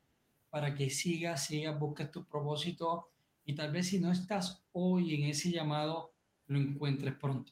para 0.49 0.73
que 0.73 0.89
sigas, 0.89 1.45
sigas, 1.45 1.77
busques 1.77 2.09
tu 2.11 2.25
propósito 2.25 3.12
y 3.45 3.55
tal 3.55 3.71
vez 3.71 3.87
si 3.87 3.99
no 3.99 4.11
estás 4.11 4.63
hoy 4.71 5.15
en 5.15 5.29
ese 5.29 5.51
llamado, 5.51 6.13
lo 6.47 6.59
encuentres 6.59 7.15
pronto. 7.15 7.51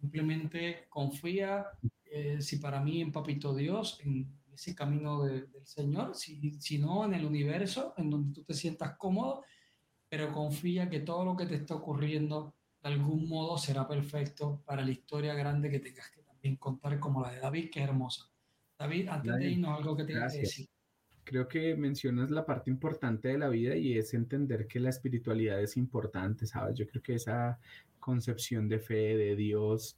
Simplemente 0.00 0.86
confía, 0.88 1.66
eh, 2.04 2.40
si 2.40 2.56
para 2.56 2.80
mí 2.80 3.00
en 3.00 3.12
Papito 3.12 3.54
Dios, 3.54 4.00
en 4.02 4.40
ese 4.52 4.74
camino 4.74 5.22
del 5.22 5.48
Señor, 5.64 6.14
si, 6.14 6.52
si 6.60 6.78
no 6.78 7.04
en 7.04 7.14
el 7.14 7.24
universo, 7.24 7.94
en 7.96 8.10
donde 8.10 8.34
tú 8.34 8.44
te 8.44 8.54
sientas 8.54 8.96
cómodo, 8.96 9.44
pero 10.08 10.32
confía 10.32 10.90
que 10.90 11.00
todo 11.00 11.24
lo 11.24 11.36
que 11.36 11.46
te 11.46 11.54
está 11.54 11.74
ocurriendo 11.74 12.54
de 12.82 12.88
algún 12.88 13.28
modo 13.28 13.58
será 13.58 13.86
perfecto 13.86 14.62
para 14.64 14.82
la 14.82 14.90
historia 14.90 15.34
grande 15.34 15.70
que 15.70 15.80
tengas 15.80 16.10
que 16.10 16.22
también 16.22 16.56
contar, 16.56 16.98
como 16.98 17.20
la 17.20 17.30
de 17.30 17.40
David, 17.40 17.70
que 17.70 17.80
es 17.80 17.88
hermosa. 17.88 18.30
David, 18.78 19.08
antes 19.08 19.36
de 19.36 19.50
irnos, 19.50 19.78
algo 19.78 19.96
que 19.96 20.04
tengas 20.04 20.32
que 20.32 20.40
decir. 20.40 20.68
Creo 21.30 21.46
que 21.46 21.76
mencionas 21.76 22.32
la 22.32 22.44
parte 22.44 22.70
importante 22.72 23.28
de 23.28 23.38
la 23.38 23.48
vida 23.48 23.76
y 23.76 23.96
es 23.96 24.14
entender 24.14 24.66
que 24.66 24.80
la 24.80 24.90
espiritualidad 24.90 25.62
es 25.62 25.76
importante, 25.76 26.44
¿sabes? 26.44 26.76
Yo 26.76 26.88
creo 26.88 27.00
que 27.04 27.14
esa 27.14 27.60
concepción 28.00 28.68
de 28.68 28.80
fe, 28.80 29.16
de 29.16 29.36
Dios 29.36 29.96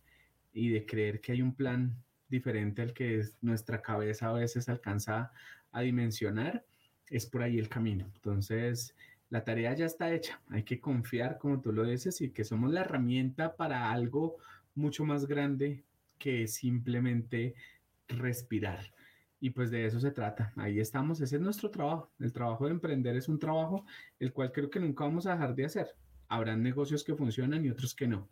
y 0.53 0.69
de 0.69 0.85
creer 0.85 1.23
que 1.23 1.33
hay 1.33 1.41
un 1.41 1.55
plan 1.55 1.97
diferente 2.29 2.83
al 2.83 2.93
que 2.93 3.23
nuestra 3.41 3.81
cabeza 3.81 4.29
a 4.29 4.35
veces 4.35 4.69
alcanza 4.69 5.33
a 5.71 5.81
dimensionar, 5.81 6.67
es 7.09 7.25
por 7.25 7.43
ahí 7.43 7.59
el 7.59 7.71
camino. 7.71 8.05
Entonces, 8.15 8.95
la 9.31 9.43
tarea 9.43 9.73
ya 9.73 9.87
está 9.87 10.13
hecha. 10.13 10.39
Hay 10.51 10.65
que 10.65 10.81
confiar, 10.81 11.39
como 11.39 11.63
tú 11.63 11.73
lo 11.73 11.85
dices, 11.85 12.21
y 12.21 12.29
que 12.29 12.45
somos 12.45 12.71
la 12.71 12.83
herramienta 12.83 13.57
para 13.57 13.91
algo 13.91 14.37
mucho 14.75 15.07
más 15.07 15.27
grande 15.27 15.83
que 16.19 16.47
simplemente 16.47 17.55
respirar. 18.07 18.93
Y 19.43 19.51
pues 19.51 19.71
de 19.71 19.85
eso 19.85 20.01
se 20.01 20.13
trata. 20.13 20.55
Ahí 20.57 20.81
estamos. 20.81 21.21
Ese 21.21 21.37
es 21.37 21.43
nuestro 21.43 21.71
trabajo. 21.71 22.11
El 22.19 22.33
trabajo 22.33 22.65
de 22.65 22.71
emprender 22.71 23.17
es 23.17 23.29
un 23.29 23.39
trabajo 23.39 23.85
el 24.19 24.33
cual 24.33 24.53
creo 24.53 24.71
que 24.71 24.81
nunca 24.81 25.05
vamos 25.05 25.27
a 25.27 25.33
dejar 25.33 25.55
de 25.55 25.67
hacer 25.67 25.89
habrán 26.33 26.63
negocios 26.63 27.05
que 27.05 27.15
funcionan 27.15 27.63
y 27.63 27.69
otros 27.69 27.95
que 27.95 28.09
no. 28.09 28.27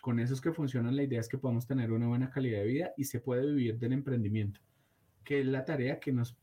Con 0.00 0.20
esos 0.20 0.40
que 0.40 0.52
funcionan, 0.52 0.94
la 0.94 1.02
idea 1.02 1.18
es 1.18 1.28
que 1.28 1.36
podamos 1.36 1.66
tener 1.66 1.90
una 1.90 2.06
buena 2.06 2.30
calidad 2.30 2.60
de 2.60 2.66
vida 2.66 2.92
y 2.96 3.04
se 3.04 3.18
puede 3.18 3.44
vivir 3.44 3.76
del 3.76 3.92
emprendimiento, 3.92 4.60
que 5.24 5.40
es 5.40 5.46
la 5.46 5.64
tarea 5.64 5.98
que 5.98 6.12
nos, 6.12 6.36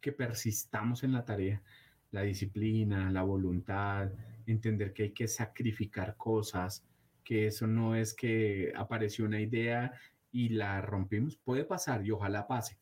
que 0.00 0.10
persistamos 0.10 1.04
en 1.04 1.12
la 1.12 1.24
tarea, 1.24 1.62
la 2.10 2.22
disciplina, 2.22 3.12
la 3.12 3.22
voluntad, 3.22 4.10
entender 4.46 4.92
que 4.92 5.04
hay 5.04 5.12
que 5.12 5.28
sacrificar 5.28 6.16
cosas, 6.16 6.84
que 7.22 7.46
eso 7.46 7.68
no 7.68 7.94
es 7.94 8.14
que 8.14 8.72
apareció 8.74 9.26
una 9.26 9.40
idea 9.40 9.92
y 10.32 10.48
la 10.48 10.80
rompimos, 10.80 11.36
puede 11.36 11.64
pasar 11.64 12.04
y 12.04 12.10
ojalá 12.10 12.48
pase, 12.48 12.78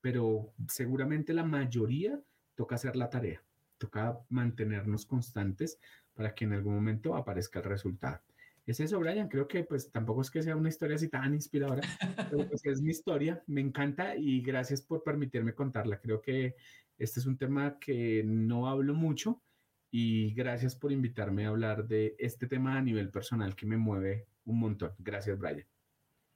pero 0.00 0.52
seguramente 0.68 1.32
la 1.32 1.44
mayoría 1.44 2.20
toca 2.54 2.74
hacer 2.74 2.96
la 2.96 3.10
tarea, 3.10 3.42
toca 3.78 4.18
mantenernos 4.28 5.06
constantes 5.06 5.78
para 6.14 6.34
que 6.34 6.44
en 6.44 6.52
algún 6.52 6.74
momento 6.74 7.16
aparezca 7.16 7.60
el 7.60 7.66
resultado. 7.66 8.20
Es 8.66 8.78
eso, 8.78 9.00
Brian. 9.00 9.28
Creo 9.28 9.48
que 9.48 9.64
pues 9.64 9.90
tampoco 9.90 10.20
es 10.20 10.30
que 10.30 10.42
sea 10.42 10.54
una 10.54 10.68
historia 10.68 10.96
así 10.96 11.08
tan 11.08 11.34
inspiradora, 11.34 11.82
pero 12.30 12.46
pues 12.48 12.64
es 12.66 12.80
mi 12.80 12.90
historia. 12.90 13.42
Me 13.46 13.60
encanta 13.60 14.14
y 14.16 14.42
gracias 14.42 14.82
por 14.82 15.02
permitirme 15.02 15.54
contarla. 15.54 15.98
Creo 16.00 16.20
que 16.20 16.54
este 16.98 17.20
es 17.20 17.26
un 17.26 17.36
tema 17.36 17.78
que 17.80 18.22
no 18.24 18.68
hablo 18.68 18.94
mucho 18.94 19.42
y 19.90 20.32
gracias 20.34 20.76
por 20.76 20.92
invitarme 20.92 21.46
a 21.46 21.48
hablar 21.48 21.88
de 21.88 22.14
este 22.18 22.46
tema 22.46 22.76
a 22.76 22.82
nivel 22.82 23.10
personal 23.10 23.56
que 23.56 23.66
me 23.66 23.76
mueve 23.76 24.26
un 24.44 24.60
montón. 24.60 24.92
Gracias, 24.98 25.38
Brian. 25.38 25.66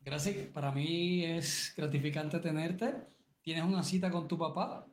Gracias. 0.00 0.36
Para 0.48 0.72
mí 0.72 1.24
es 1.24 1.72
gratificante 1.76 2.38
tenerte. 2.40 2.94
¿Tienes 3.44 3.62
una 3.62 3.82
cita 3.82 4.10
con 4.10 4.26
tu 4.26 4.38
papá? 4.38 4.86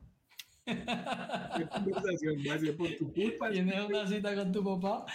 Qué 0.66 0.76
conversación 1.74 2.78
por 2.78 2.90
tu 2.98 3.14
culpa. 3.14 3.50
Tienes 3.50 3.86
una 3.86 4.06
cita 4.06 4.36
con 4.36 4.52
tu 4.52 4.62
papá 4.64 5.06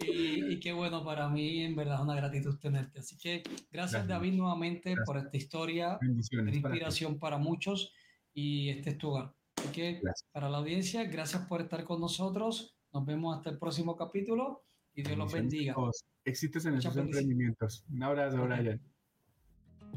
y, 0.00 0.58
qué 0.58 0.72
bueno 0.72 1.04
para 1.04 1.28
mí, 1.28 1.62
en 1.62 1.76
verdad, 1.76 1.94
es 1.94 2.00
una 2.00 2.16
gratitud 2.16 2.58
tenerte. 2.58 2.98
Así 2.98 3.16
que 3.16 3.44
gracias, 3.70 4.08
David 4.08 4.34
nuevamente 4.34 4.96
por 5.06 5.16
esta 5.18 5.36
historia, 5.36 5.98
de 6.00 6.56
inspiración 6.56 7.18
para, 7.20 7.38
muchos 7.38 7.94
y 8.34 8.70
este 8.70 8.90
es 8.90 8.98
tu 8.98 9.10
hogar. 9.10 9.32
Así 9.56 9.68
que 9.68 10.00
para 10.32 10.48
la 10.48 10.58
audiencia, 10.58 11.04
gracias 11.04 11.46
por 11.46 11.60
estar 11.60 11.84
con 11.84 12.00
nosotros. 12.00 12.76
Nos 12.92 13.06
vemos 13.06 13.36
hasta 13.36 13.50
el 13.50 13.58
próximo 13.58 13.96
capítulo 13.96 14.64
y 14.94 15.02
Dios 15.02 15.16
los 15.16 15.32
bendiga. 15.32 15.76
Éxitos 16.24 16.66
en 16.66 16.74
esos 16.74 16.96
emprendimientos. 16.96 17.84
Un 17.88 18.02
abrazo, 18.02 18.44
Brian. 18.44 18.80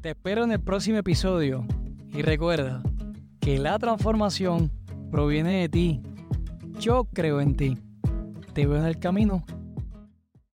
Te 0.02 0.12
espero 0.12 0.44
en 0.44 0.52
el 0.52 0.62
próximo 0.62 0.98
episodio 0.98 1.66
y 2.14 2.22
recuerda 2.22 2.82
que 3.40 3.58
la 3.60 3.78
transformación 3.80 4.72
proviene 5.12 5.62
de 5.62 5.70
ti. 5.70 6.02
Yo 6.80 7.06
creo 7.06 7.42
en 7.42 7.56
ti. 7.56 7.78
Te 8.54 8.66
veo 8.68 8.78
en 8.78 8.86
el 8.86 9.00
camino 9.00 9.44